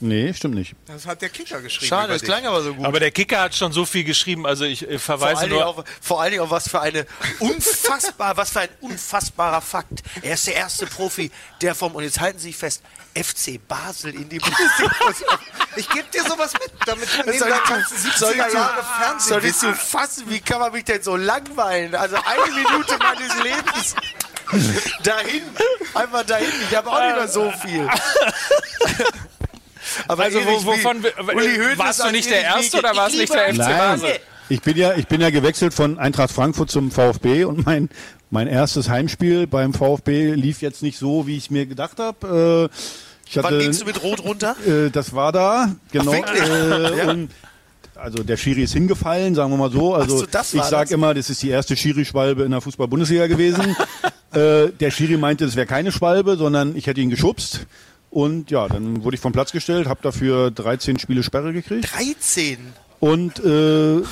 Nee, 0.00 0.32
stimmt 0.32 0.54
nicht. 0.54 0.74
Das 0.86 1.06
hat 1.06 1.22
der 1.22 1.28
Kicker 1.28 1.60
geschrieben. 1.60 1.88
Schade, 1.88 2.12
das 2.12 2.22
klang 2.22 2.46
aber 2.46 2.62
so 2.62 2.74
gut. 2.74 2.86
Aber 2.86 3.00
der 3.00 3.10
Kicker 3.10 3.40
hat 3.40 3.54
schon 3.54 3.72
so 3.72 3.84
viel 3.84 4.04
geschrieben, 4.04 4.46
also 4.46 4.64
ich 4.64 4.88
äh, 4.88 4.98
verweise 4.98 5.40
vor 5.40 5.48
nur... 5.48 5.66
Auf, 5.66 5.84
vor 6.00 6.22
allen 6.22 6.30
Dingen 6.30 6.42
auf 6.42 6.50
was 6.50 6.68
für 6.68 6.80
eine 6.80 7.06
unfassbar, 7.40 8.36
was 8.36 8.50
für 8.50 8.60
ein 8.60 8.68
unfassbarer 8.80 9.60
Fakt. 9.60 10.02
Er 10.22 10.34
ist 10.34 10.46
der 10.46 10.54
erste 10.54 10.86
Profi, 10.86 11.30
der 11.60 11.74
vom, 11.74 11.94
und 11.94 12.04
jetzt 12.04 12.20
halten 12.20 12.38
Sie 12.38 12.48
sich 12.48 12.56
fest, 12.56 12.82
FC 13.14 13.60
Basel 13.66 14.14
in 14.14 14.28
die 14.28 14.38
Bundesliga. 14.38 15.14
ich 15.76 15.88
gebe 15.88 16.06
dir 16.14 16.22
sowas 16.22 16.52
mit, 16.54 16.70
damit 16.86 17.08
du 17.12 17.30
neben 17.30 17.38
deinen 17.38 17.64
ganzen 17.64 17.96
70er 17.96 18.54
Jahre 18.54 18.84
Fernsehen 19.00 19.28
Soll 19.28 19.44
ich 19.44 19.56
zu 19.56 19.74
fassen, 19.74 20.24
wie 20.28 20.40
kann 20.40 20.60
man 20.60 20.72
mich 20.72 20.84
denn 20.84 21.02
so 21.02 21.16
langweilen? 21.16 21.94
Also 21.94 22.16
eine 22.16 22.54
Minute 22.54 22.98
meines 22.98 23.42
Lebens 23.42 23.94
dahin, 25.02 25.42
einfach 25.94 26.24
dahin. 26.24 26.48
Ich 26.68 26.76
habe 26.76 26.90
auch 26.90 27.04
nicht 27.04 27.16
mehr 27.16 27.28
so 27.28 27.52
viel. 27.62 27.88
Aber 30.06 30.24
also 30.24 30.44
wo, 30.44 30.64
wovon 30.66 31.02
warst 31.76 32.04
du 32.04 32.10
nicht 32.10 32.30
der 32.30 32.42
Erste 32.42 32.78
oder 32.78 32.94
warst 32.94 33.16
nicht 33.16 33.32
der 33.32 33.54
FC 33.54 33.58
Basel? 33.58 34.18
Ich 34.50 34.62
bin 34.62 34.76
ja, 34.76 34.94
ich 34.94 35.06
bin 35.06 35.20
ja 35.20 35.30
gewechselt 35.30 35.74
von 35.74 35.98
Eintracht 35.98 36.30
Frankfurt 36.30 36.70
zum 36.70 36.90
VfB 36.90 37.44
und 37.44 37.66
mein 37.66 37.88
mein 38.30 38.46
erstes 38.46 38.88
Heimspiel 38.88 39.46
beim 39.46 39.72
VfB 39.72 40.34
lief 40.34 40.60
jetzt 40.60 40.82
nicht 40.82 40.98
so, 40.98 41.26
wie 41.26 41.36
ich 41.36 41.50
mir 41.50 41.66
gedacht 41.66 41.98
habe. 41.98 42.70
Äh, 42.70 43.40
Wann 43.42 43.58
gingst 43.58 43.82
du 43.82 43.84
mit 43.86 44.02
Rot 44.02 44.22
runter? 44.24 44.56
Äh, 44.66 44.90
das 44.90 45.14
war 45.14 45.32
da, 45.32 45.74
genau. 45.92 46.14
Ach, 46.24 46.34
äh, 46.34 46.98
ja. 46.98 47.14
Also 47.98 48.22
der 48.22 48.36
Schiri 48.36 48.62
ist 48.62 48.72
hingefallen, 48.72 49.34
sagen 49.34 49.50
wir 49.50 49.56
mal 49.56 49.70
so. 49.70 49.94
Also 49.94 50.18
so, 50.18 50.24
ich 50.24 50.62
sage 50.62 50.94
immer, 50.94 51.14
das 51.14 51.30
ist 51.30 51.42
die 51.42 51.50
erste 51.50 51.76
Schiri-Schwalbe 51.76 52.44
in 52.44 52.50
der 52.50 52.60
Fußball-Bundesliga 52.60 53.26
gewesen. 53.26 53.76
äh, 54.32 54.68
der 54.68 54.90
Schiri 54.90 55.16
meinte, 55.16 55.44
es 55.44 55.56
wäre 55.56 55.66
keine 55.66 55.92
Schwalbe, 55.92 56.36
sondern 56.36 56.76
ich 56.76 56.86
hätte 56.86 57.00
ihn 57.00 57.10
geschubst. 57.10 57.66
Und 58.10 58.50
ja, 58.50 58.68
dann 58.68 59.04
wurde 59.04 59.16
ich 59.16 59.20
vom 59.20 59.32
Platz 59.32 59.52
gestellt, 59.52 59.86
habe 59.86 60.00
dafür 60.02 60.50
13 60.50 60.98
Spiele 60.98 61.22
Sperre 61.22 61.52
gekriegt. 61.52 61.90
13? 61.94 62.58
Und 63.00 63.38
äh, 63.44 64.02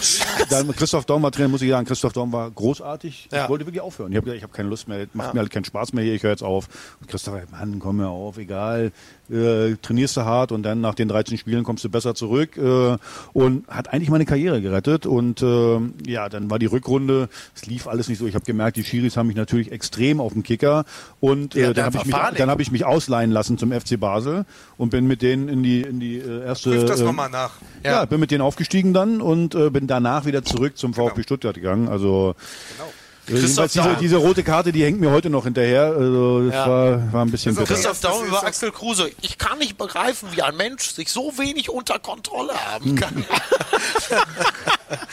dann 0.49 0.77
Christoph 0.77 1.07
Daum 1.07 1.23
war 1.23 1.33
Trainer, 1.33 1.49
muss 1.49 1.63
ich 1.63 1.71
sagen, 1.71 1.87
Christoph 1.87 2.13
Daum 2.13 2.33
war 2.33 2.49
großartig. 2.51 3.31
Ja. 3.33 3.45
Ich 3.45 3.51
wollte 3.51 3.67
wirklich 3.67 3.81
aufhören. 3.81 4.13
Ich 4.13 4.17
habe 4.17 4.27
gesagt, 4.27 4.37
ich 4.37 4.43
habe 4.45 4.53
keine 4.53 4.69
Lust 4.69 4.87
mehr, 4.87 5.07
macht 5.13 5.29
ja. 5.29 5.35
mir 5.35 5.41
halt 5.41 5.51
keinen 5.51 5.65
Spaß 5.65 5.93
mehr 5.93 6.05
hier, 6.05 6.15
ich 6.15 6.23
höre 6.23 6.31
jetzt 6.31 6.45
auf. 6.45 6.69
Und 7.01 7.09
Christoph, 7.09 7.35
Mann, 7.51 7.81
komm 7.81 7.97
mir 7.97 8.09
auf, 8.09 8.39
egal 8.39 8.93
äh, 9.31 9.77
trainierst 9.83 10.17
du 10.17 10.25
hart 10.25 10.53
und 10.53 10.63
dann 10.63 10.81
nach 10.81 10.95
den 10.95 11.09
13 11.09 11.39
Spielen 11.39 11.65
kommst 11.65 11.85
du 11.85 11.89
besser 11.89 12.15
zurück 12.15 12.57
äh, 12.57 12.97
und 13.33 13.69
hat 13.69 13.93
eigentlich 13.93 14.11
meine 14.11 14.25
Karriere 14.25 14.61
gerettet 14.61 15.07
und 15.07 15.43
äh, 15.43 15.79
ja, 16.07 16.29
dann 16.29 16.51
war 16.51 16.59
die 16.59 16.67
Rückrunde, 16.67 17.29
es 17.55 17.67
lief 17.67 17.87
alles 17.87 18.09
nicht 18.09 18.19
so. 18.19 18.27
Ich 18.27 18.35
habe 18.35 18.45
gemerkt, 18.45 18.77
die 18.77 18.85
Schiris 18.85 19.17
haben 19.17 19.27
mich 19.27 19.37
natürlich 19.37 19.73
extrem 19.73 20.21
auf 20.21 20.33
dem 20.33 20.43
Kicker 20.43 20.85
und 21.21 21.57
äh, 21.57 21.63
ja, 21.63 21.73
dann 21.73 21.87
habe 21.87 21.99
ich, 21.99 22.05
mich, 22.05 22.17
dann 22.37 22.51
hab 22.51 22.61
ich 22.61 22.71
mich 22.71 22.85
ausleihen 22.85 23.31
lassen 23.31 23.59
zum 23.59 23.73
FC 23.73 23.99
Basel 23.99 24.45
und 24.77 24.91
bin 24.91 25.07
mit 25.07 25.23
denen 25.23 25.49
in 25.49 25.63
die, 25.63 25.83
in 25.83 26.01
die 26.01 26.19
äh, 26.19 26.45
erste... 26.45 26.71
Prüf 26.71 26.85
das 26.85 27.01
äh, 27.01 27.05
nochmal 27.05 27.31
nach. 27.31 27.53
Ja. 27.85 27.93
ja. 27.93 28.05
bin 28.05 28.21
mit 28.21 28.31
denen 28.31 28.43
aufgestiegen 28.43 28.93
dann 28.93 29.21
und 29.21 29.55
äh, 29.55 29.71
bin 29.71 29.87
danach 29.87 30.27
wieder 30.27 30.45
zurück 30.45 30.77
zum 30.77 30.95
VfB 30.95 31.15
genau. 31.15 31.23
Stuttgart 31.25 31.55
gegangen. 31.55 31.89
Also 31.89 32.35
genau. 32.77 32.91
Christoph 33.27 33.73
diese, 33.73 33.97
diese, 34.01 34.17
rote 34.17 34.43
Karte, 34.43 34.73
die 34.73 34.85
hängt 34.85 35.01
mir 35.01 35.11
heute 35.11 35.31
noch 35.31 35.45
hinterher. 35.45 35.95
Also 35.97 36.47
das 36.47 36.55
ja. 36.55 36.69
war, 36.69 37.13
war 37.13 37.25
ein 37.25 37.31
bisschen 37.31 37.55
bitter. 37.55 37.67
Christoph 37.67 38.01
Daum 38.01 38.25
über 38.25 38.45
Axel 38.45 38.71
Kruse. 38.71 39.11
Ich 39.23 39.39
kann 39.39 39.59
nicht 39.59 39.77
begreifen, 39.77 40.29
wie 40.33 40.43
ein 40.43 40.57
Mensch 40.57 40.91
sich 40.91 41.11
so 41.11 41.37
wenig 41.39 41.71
unter 41.71 41.99
Kontrolle 41.99 42.55
haben 42.55 42.95
kann. 42.95 43.25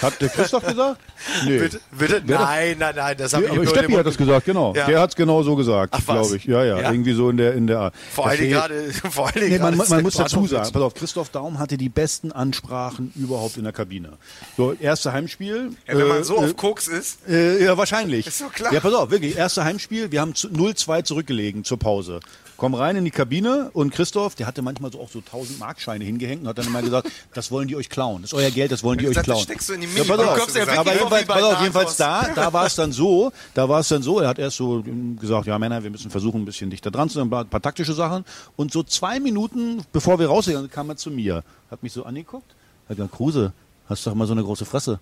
hat 0.01 0.21
der 0.21 0.29
Christoph 0.29 0.65
gesagt? 0.65 1.01
Nee. 1.45 1.57
Bitte? 1.57 1.79
bitte? 1.91 2.21
Nein, 2.25 2.77
nein, 2.77 2.93
nein. 2.95 3.15
Das 3.17 3.33
nee, 3.33 3.47
aber 3.47 3.65
Steppi 3.65 3.93
hat 3.93 4.05
das 4.05 4.17
gesagt, 4.17 4.45
genau. 4.45 4.73
Ja. 4.75 4.85
Der 4.85 4.99
hat 4.99 5.11
es 5.11 5.15
genau 5.15 5.43
so 5.43 5.55
gesagt, 5.55 5.95
glaube 6.05 6.37
ich. 6.37 6.45
Ja, 6.45 6.63
ja, 6.63 6.79
ja, 6.79 6.91
Irgendwie 6.91 7.13
so 7.13 7.29
in 7.29 7.37
der 7.37 7.53
in 7.53 7.67
der 7.67 7.91
Vor 8.11 8.27
allem 8.27 8.49
gerade. 8.49 8.91
Vor 9.09 9.27
allem 9.27 9.49
nee, 9.49 9.59
man, 9.59 9.77
man 9.77 10.03
muss 10.03 10.15
dazu 10.15 10.45
sagen, 10.45 10.71
pass 10.71 10.81
auf, 10.81 10.93
Christoph 10.93 11.29
Daum 11.29 11.59
hatte 11.59 11.77
die 11.77 11.89
besten 11.89 12.31
Ansprachen 12.31 13.11
überhaupt 13.15 13.57
in 13.57 13.63
der 13.63 13.73
Kabine. 13.73 14.13
So, 14.57 14.73
erste 14.73 15.13
Heimspiel. 15.13 15.71
Ja, 15.87 15.97
wenn 15.97 16.07
man 16.07 16.21
äh, 16.21 16.23
so 16.23 16.35
äh, 16.35 16.45
auf 16.45 16.55
Koks 16.55 16.87
ist. 16.87 17.27
Äh, 17.27 17.63
ja, 17.63 17.77
wahrscheinlich 17.77 17.93
wahrscheinlich. 17.93 18.27
Ist 18.27 18.37
so 18.39 18.49
klar. 18.49 18.73
Ja, 18.73 18.79
pass 18.79 18.93
auf, 18.93 19.11
wirklich. 19.11 19.37
Erste 19.37 19.63
Heimspiel, 19.63 20.11
wir 20.11 20.21
haben 20.21 20.33
0-2 20.33 21.03
zurückgelegen 21.03 21.63
zur 21.63 21.79
Pause. 21.79 22.19
Komm 22.57 22.75
rein 22.75 22.95
in 22.95 23.05
die 23.05 23.11
Kabine 23.11 23.71
und 23.73 23.91
Christoph, 23.91 24.35
der 24.35 24.47
hatte 24.47 24.61
manchmal 24.61 24.91
so 24.91 24.99
auch 24.99 25.09
so 25.09 25.19
1000 25.19 25.59
Markscheine 25.59 26.03
hingehängt 26.05 26.43
und 26.43 26.47
hat 26.47 26.57
dann 26.57 26.67
immer 26.67 26.81
gesagt, 26.81 27.09
das 27.33 27.51
wollen 27.51 27.67
die 27.67 27.75
euch 27.75 27.89
klauen. 27.89 28.21
Das 28.21 28.31
ist 28.31 28.37
euer 28.37 28.51
Geld, 28.51 28.71
das 28.71 28.83
wollen 28.83 28.99
die 28.99 29.07
euch 29.07 29.21
klauen. 29.21 29.39
Das 29.39 29.43
steckst 29.43 29.69
du 29.69 29.73
in 29.73 29.81
die 29.81 29.87
ja, 29.87 30.03
pass 30.03 30.19
auf, 30.19 30.55
ja, 30.55 30.79
aber 30.79 30.93
jedenfalls, 30.93 31.25
pass 31.25 31.43
auf, 31.43 31.59
jedenfalls 31.59 31.97
da, 31.97 32.29
da 32.35 32.53
war 32.53 32.65
es 32.65 32.75
dann 32.83 32.91
so, 32.91 33.31
da 33.53 33.67
war 33.67 33.79
es 33.79 33.87
dann 33.87 34.03
so, 34.03 34.19
er 34.19 34.29
hat 34.29 34.39
erst 34.39 34.57
so 34.57 34.83
gesagt, 35.19 35.47
ja 35.47 35.57
Männer, 35.57 35.83
wir 35.83 35.89
müssen 35.89 36.11
versuchen, 36.11 36.41
ein 36.41 36.45
bisschen 36.45 36.69
dichter 36.69 36.91
dran 36.91 37.09
zu 37.09 37.15
sein, 37.15 37.33
ein 37.33 37.49
paar 37.49 37.61
taktische 37.61 37.93
Sachen. 37.93 38.23
Und 38.55 38.71
so 38.71 38.83
zwei 38.83 39.19
Minuten, 39.19 39.83
bevor 39.91 40.19
wir 40.19 40.27
rausgegangen 40.27 40.69
kam 40.69 40.89
er 40.89 40.97
zu 40.97 41.11
mir, 41.11 41.43
hat 41.71 41.81
mich 41.83 41.93
so 41.93 42.03
angeguckt, 42.03 42.55
hat 42.87 42.97
gesagt, 42.97 43.13
Kruse, 43.13 43.53
hast 43.89 44.05
du 44.05 44.09
doch 44.09 44.15
mal 44.15 44.27
so 44.27 44.33
eine 44.33 44.43
große 44.43 44.65
Fresse 44.65 44.99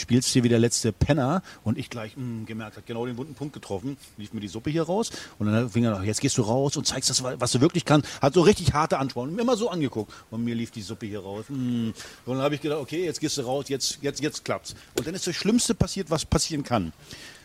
spielst 0.00 0.30
hier 0.30 0.44
wie 0.44 0.48
der 0.48 0.58
letzte 0.58 0.92
Penner 0.92 1.42
und 1.64 1.78
ich 1.78 1.90
gleich 1.90 2.16
mh, 2.16 2.22
hm, 2.22 2.46
gemerkt, 2.46 2.76
hat 2.76 2.86
genau 2.86 3.06
den 3.06 3.16
wunden 3.16 3.34
Punkt 3.34 3.54
getroffen, 3.54 3.96
lief 4.16 4.32
mir 4.32 4.40
die 4.40 4.48
Suppe 4.48 4.70
hier 4.70 4.84
raus 4.84 5.10
und 5.38 5.46
dann 5.50 5.70
fing 5.70 5.84
er 5.84 5.90
noch, 5.90 6.02
jetzt 6.02 6.20
gehst 6.20 6.38
du 6.38 6.42
raus 6.42 6.76
und 6.76 6.86
zeigst 6.86 7.10
das, 7.10 7.22
was 7.22 7.52
du 7.52 7.60
wirklich 7.60 7.84
kannst. 7.84 8.08
Hat 8.20 8.34
so 8.34 8.42
richtig 8.42 8.72
harte 8.72 8.98
Ansprachen, 8.98 9.38
immer 9.38 9.56
so 9.56 9.68
angeguckt 9.70 10.12
und 10.30 10.44
mir 10.44 10.54
lief 10.54 10.70
die 10.70 10.82
Suppe 10.82 11.06
hier 11.06 11.20
raus. 11.20 11.46
Mh. 11.48 11.56
Hm. 11.56 11.94
Und 12.26 12.34
dann 12.34 12.42
habe 12.42 12.54
ich 12.54 12.60
gedacht, 12.60 12.80
okay, 12.80 13.04
jetzt 13.04 13.20
gehst 13.20 13.38
du 13.38 13.42
raus, 13.42 13.66
jetzt, 13.68 13.98
jetzt, 14.02 14.20
jetzt 14.20 14.44
klappt's. 14.44 14.74
Und 14.96 15.06
dann 15.06 15.14
ist 15.14 15.26
das 15.26 15.34
Schlimmste 15.34 15.74
passiert, 15.74 16.10
was 16.10 16.24
passieren 16.24 16.62
kann. 16.62 16.92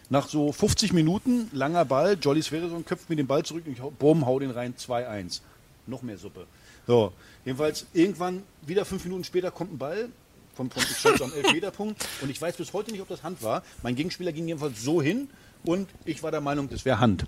Nach 0.10 0.28
so 0.28 0.52
50 0.52 0.94
Minuten, 0.94 1.50
langer 1.54 1.86
Ball, 1.86 2.18
Jolly 2.22 2.44
Sverreson 2.44 2.86
köpft 2.86 3.10
mir 3.10 3.16
den 3.16 3.28
Ball 3.28 3.44
zurück 3.44 3.64
und 3.66 3.74
ich 3.74 3.80
bumm, 3.80 4.26
hau 4.26 4.40
den 4.40 4.52
rein, 4.52 4.76
2-1. 4.76 5.42
Noch 5.88 6.02
mehr 6.02 6.18
Suppe. 6.18 6.46
So, 6.86 7.14
jedenfalls 7.46 7.86
irgendwann, 7.94 8.44
wieder 8.62 8.86
fünf 8.86 9.04
Minuten 9.06 9.24
später 9.24 9.52
kommt 9.52 9.74
ein 9.74 9.78
Ball, 9.78 10.10
vom, 10.56 10.70
vom 10.70 10.84
ich 10.84 10.98
stand 10.98 11.22
am 11.22 11.34
Elfmeterpunkt 11.34 12.06
und 12.22 12.30
ich 12.30 12.42
weiß 12.42 12.58
bis 12.58 12.74
heute 12.74 12.92
nicht, 12.92 13.02
ob 13.02 13.08
das 13.08 13.24
Hand 13.24 13.42
war. 13.44 13.64
Mein 13.82 13.96
Gegenspieler 13.96 14.32
ging 14.32 14.48
jedenfalls 14.48 14.82
so 14.82 15.02
hin 15.02 15.30
und 15.64 15.90
ich 16.06 16.24
war 16.24 16.32
der 16.32 16.42
Meinung, 16.42 16.70
das 16.70 16.86
wäre 16.86 17.00
Hand. 17.00 17.26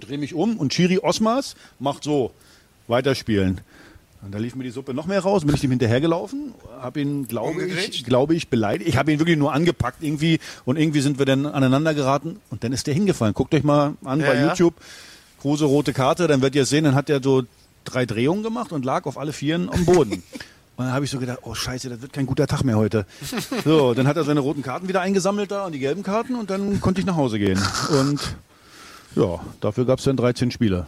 Drehe 0.00 0.18
mich 0.18 0.34
um 0.34 0.58
und 0.58 0.72
Chiri 0.72 0.98
Osmas 0.98 1.56
macht 1.78 2.04
so, 2.04 2.32
weiterspielen. 2.88 3.60
Und 4.22 4.34
da 4.34 4.38
lief 4.38 4.56
mir 4.56 4.64
die 4.64 4.70
Suppe 4.70 4.94
noch 4.94 5.06
mehr 5.06 5.20
raus, 5.20 5.44
bin 5.44 5.54
ich 5.54 5.62
ihm 5.62 5.70
hinterhergelaufen, 5.70 6.54
habe 6.80 7.00
ihn, 7.00 7.28
glaube 7.28 7.64
ich, 7.66 8.04
glaube 8.04 8.34
ich, 8.34 8.48
beleidigt. 8.48 8.88
Ich 8.88 8.96
habe 8.96 9.12
ihn 9.12 9.18
wirklich 9.18 9.36
nur 9.36 9.52
angepackt 9.52 10.02
irgendwie 10.02 10.40
und 10.64 10.78
irgendwie 10.78 11.00
sind 11.00 11.18
wir 11.18 11.26
dann 11.26 11.46
aneinander 11.46 11.94
geraten 11.94 12.40
und 12.50 12.64
dann 12.64 12.72
ist 12.72 12.86
der 12.86 12.94
hingefallen. 12.94 13.34
Guckt 13.34 13.54
euch 13.54 13.62
mal 13.62 13.94
an 14.04 14.20
ja, 14.20 14.26
bei 14.26 14.34
ja. 14.34 14.48
YouTube, 14.48 14.74
große 15.40 15.64
rote 15.64 15.92
Karte, 15.92 16.26
dann 16.26 16.40
werdet 16.40 16.56
ihr 16.56 16.66
sehen, 16.66 16.84
dann 16.84 16.94
hat 16.94 17.08
er 17.08 17.22
so 17.22 17.44
drei 17.84 18.04
Drehungen 18.04 18.42
gemacht 18.42 18.72
und 18.72 18.84
lag 18.84 19.04
auf 19.04 19.16
alle 19.16 19.32
Vieren 19.32 19.68
am 19.70 19.84
Boden. 19.84 20.22
Und 20.76 20.84
dann 20.84 20.92
habe 20.92 21.06
ich 21.06 21.10
so 21.10 21.18
gedacht, 21.18 21.38
oh 21.42 21.54
scheiße, 21.54 21.88
das 21.88 22.02
wird 22.02 22.12
kein 22.12 22.26
guter 22.26 22.46
Tag 22.46 22.62
mehr 22.62 22.76
heute. 22.76 23.06
So, 23.64 23.94
dann 23.94 24.06
hat 24.06 24.16
er 24.16 24.24
seine 24.24 24.40
roten 24.40 24.62
Karten 24.62 24.88
wieder 24.88 25.00
eingesammelt 25.00 25.50
da 25.50 25.64
und 25.64 25.72
die 25.72 25.78
gelben 25.78 26.02
Karten 26.02 26.34
und 26.34 26.50
dann 26.50 26.80
konnte 26.80 27.00
ich 27.00 27.06
nach 27.06 27.16
Hause 27.16 27.38
gehen. 27.38 27.60
Und 27.98 28.20
ja, 29.14 29.40
dafür 29.60 29.86
gab 29.86 29.98
es 30.00 30.04
dann 30.04 30.16
13 30.18 30.50
Spiele. 30.50 30.86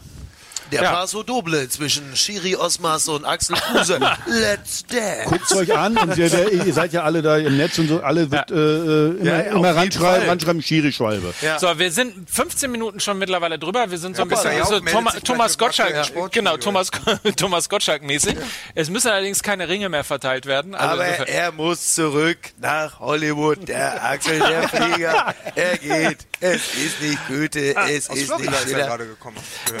Der 0.71 0.83
ja. 0.83 0.91
Paso 0.91 1.23
Doble 1.23 1.67
zwischen 1.69 2.15
Shiri 2.15 2.55
Osmas 2.55 3.07
und 3.07 3.25
Axel 3.25 3.55
Kruse. 3.55 3.99
Let's 4.27 4.85
dance. 4.85 5.25
Guckt 5.25 5.51
euch 5.53 5.75
an 5.75 5.97
und 5.97 6.17
ihr, 6.17 6.51
ihr, 6.65 6.73
seid 6.73 6.93
ja 6.93 7.03
alle 7.03 7.21
da 7.21 7.37
im 7.37 7.57
Netz 7.57 7.77
und 7.79 7.87
so, 7.87 8.01
alle 8.01 8.29
wird 8.29 8.49
ja. 8.49 8.55
äh, 8.55 8.59
äh 8.59 9.09
immer, 9.09 9.23
ja, 9.23 9.39
immer 9.51 9.75
ranschreiben, 9.75 10.29
ranschreiben 10.29 10.61
Schiri-Schwalbe. 10.61 11.33
So, 11.59 11.79
wir 11.79 11.91
sind 11.91 12.29
15 12.29 12.71
Minuten 12.71 12.99
schon 12.99 13.17
mittlerweile 13.17 13.57
drüber. 13.57 13.89
Wir 13.89 13.97
sind 13.97 14.15
so 14.15 14.23
ein 14.23 14.29
bisschen 14.29 14.63
so 14.65 14.79
Thomas, 14.79 15.15
Thomas 15.23 15.57
Gottschalk, 15.57 16.31
genau, 16.31 16.57
Thomas, 16.57 16.91
Thomas 17.35 17.69
Gottschalk 17.69 18.03
mäßig. 18.03 18.37
Es 18.75 18.89
müssen 18.89 19.09
allerdings 19.09 19.41
keine 19.43 19.67
Ringe 19.67 19.89
mehr 19.89 20.03
verteilt 20.03 20.45
werden. 20.45 20.75
Also 20.75 20.93
Aber 20.93 21.05
er 21.05 21.51
muss 21.51 21.95
zurück 21.95 22.37
nach 22.59 22.99
Hollywood. 22.99 23.67
Der 23.67 24.03
Axel, 24.03 24.39
der 24.39 24.69
Flieger, 24.69 25.35
er 25.55 25.77
geht. 25.77 26.17
Es 26.41 26.73
ist 26.75 27.01
nicht 27.01 27.27
Goethe, 27.27 27.73
ah, 27.75 27.89
es 27.89 28.07
ist 28.07 28.25
Florida 28.25 28.51
nicht 28.51 28.61
Schiller. 28.63 28.85
gerade 28.85 29.07
gekommen. 29.07 29.37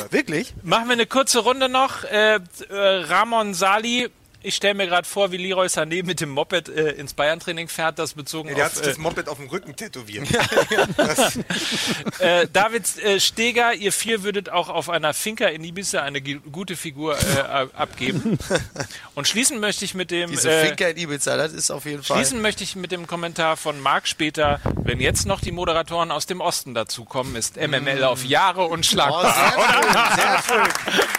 Wirklich? 0.09 0.53
Machen 0.79 0.91
wir 0.91 0.93
eine 0.93 1.07
kurze 1.07 1.39
Runde 1.39 1.67
noch. 1.67 2.05
Äh, 2.05 2.35
äh, 2.35 2.39
Ramon 2.69 3.53
Sali 3.53 4.09
ich 4.41 4.55
stelle 4.55 4.73
mir 4.73 4.87
gerade 4.87 5.07
vor, 5.07 5.31
wie 5.31 5.37
Leroy 5.37 5.67
Sané 5.67 6.03
mit 6.03 6.21
dem 6.21 6.29
Moped 6.29 6.69
äh, 6.69 6.91
ins 6.91 7.13
Bayern-Training 7.13 7.67
fährt, 7.67 7.99
das 7.99 8.13
bezogen 8.13 8.49
ja, 8.49 8.55
der 8.55 8.65
auf... 8.67 8.71
Der 8.71 8.79
hat 8.79 8.85
sich 8.85 8.95
das 8.95 8.97
äh, 8.97 9.01
Moped 9.01 9.27
auf 9.27 9.37
dem 9.37 9.47
Rücken 9.49 9.75
tätowiert. 9.75 10.27
äh, 12.19 12.47
David 12.51 12.97
äh, 13.03 13.19
Steger, 13.19 13.73
ihr 13.73 13.91
vier 13.91 14.23
würdet 14.23 14.49
auch 14.49 14.69
auf 14.69 14.89
einer 14.89 15.13
Finca 15.13 15.47
in 15.47 15.63
Ibiza 15.63 16.01
eine 16.01 16.21
gute 16.21 16.75
Figur 16.75 17.17
äh, 17.17 17.67
abgeben. 17.75 18.39
Und 19.15 19.27
schließen 19.27 19.59
möchte 19.59 19.83
ich 19.83 19.93
mit 19.93 20.09
dem... 20.11 20.29
Diese 20.29 20.51
äh, 20.51 20.67
Finca 20.67 20.87
in 20.87 20.97
Ibiza, 20.97 21.35
das 21.35 21.51
ist 21.51 21.69
auf 21.69 21.85
jeden 21.85 22.03
Fall... 22.03 22.17
Schließen 22.17 22.41
möchte 22.41 22.63
ich 22.63 22.75
mit 22.77 22.91
dem 22.91 23.07
Kommentar 23.07 23.57
von 23.57 23.79
Marc 23.81 24.07
später, 24.07 24.61
wenn 24.83 25.01
jetzt 25.01 25.25
noch 25.25 25.41
die 25.41 25.51
Moderatoren 25.51 26.11
aus 26.11 26.25
dem 26.27 26.39
Osten 26.39 26.73
dazukommen, 26.73 27.35
ist 27.35 27.57
MML 27.57 28.05
auf 28.05 28.23
Jahre 28.23 28.65
unschlagbar. 28.65 29.55
Oh, 29.57 30.15
sehr 30.15 30.43
schön, 30.43 30.63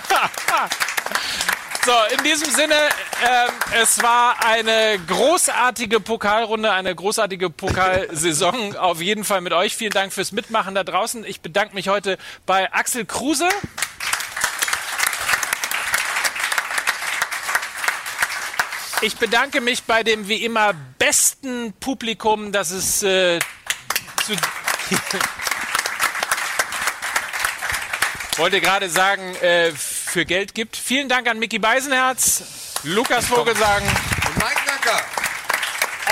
sehr 0.09 0.29
schön. 0.29 1.50
So, 1.86 1.93
in 2.15 2.23
diesem 2.24 2.51
Sinne, 2.51 2.74
äh, 2.74 3.48
es 3.81 4.02
war 4.02 4.44
eine 4.44 4.98
großartige 5.07 5.98
Pokalrunde, 6.01 6.70
eine 6.73 6.94
großartige 6.94 7.48
Pokalsaison. 7.48 8.77
Auf 8.78 9.01
jeden 9.01 9.24
Fall 9.24 9.40
mit 9.40 9.55
euch. 9.55 9.74
Vielen 9.74 9.93
Dank 9.93 10.12
fürs 10.12 10.32
Mitmachen 10.32 10.74
da 10.74 10.85
draußen. 10.85 11.24
Ich 11.24 11.40
bedanke 11.40 11.74
mich 11.74 11.89
heute 11.89 12.19
bei 12.44 12.70
Axel 12.74 13.07
Kruse. 13.07 13.48
Ich 19.01 19.16
bedanke 19.16 19.62
mich 19.62 19.85
bei 19.85 20.02
dem 20.02 20.28
wie 20.28 20.44
immer 20.44 20.74
besten 20.98 21.73
Publikum, 21.81 22.52
das 22.52 22.70
es 22.73 23.02
äh, 23.02 23.39
zu 24.23 24.35
wollte 28.36 28.61
gerade 28.61 28.89
sagen, 28.89 29.35
äh, 29.36 29.73
für 30.11 30.24
Geld 30.24 30.55
gibt. 30.55 30.77
Vielen 30.77 31.09
Dank 31.09 31.28
an 31.28 31.39
Mickey 31.39 31.59
Beisenherz, 31.59 32.43
Lukas 32.82 33.27
Vogelsang 33.27 33.82
und 33.82 34.37
Mike 34.37 34.61
Nacker. 34.66 35.01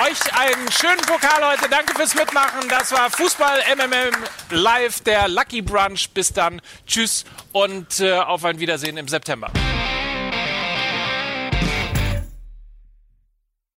Euch 0.05 0.33
einen 0.33 0.71
schönen 0.71 1.01
Pokal 1.01 1.45
heute. 1.45 1.69
Danke 1.69 1.93
fürs 1.93 2.15
Mitmachen. 2.15 2.69
Das 2.69 2.93
war 2.93 3.09
Fußball 3.09 3.61
MMM 3.75 4.15
Live, 4.51 5.01
der 5.01 5.27
Lucky 5.27 5.61
Brunch. 5.61 6.09
Bis 6.11 6.31
dann. 6.31 6.61
Tschüss 6.87 7.25
und 7.51 7.99
äh, 7.99 8.13
auf 8.13 8.45
ein 8.45 8.59
Wiedersehen 8.59 8.95
im 8.95 9.09
September. 9.09 9.51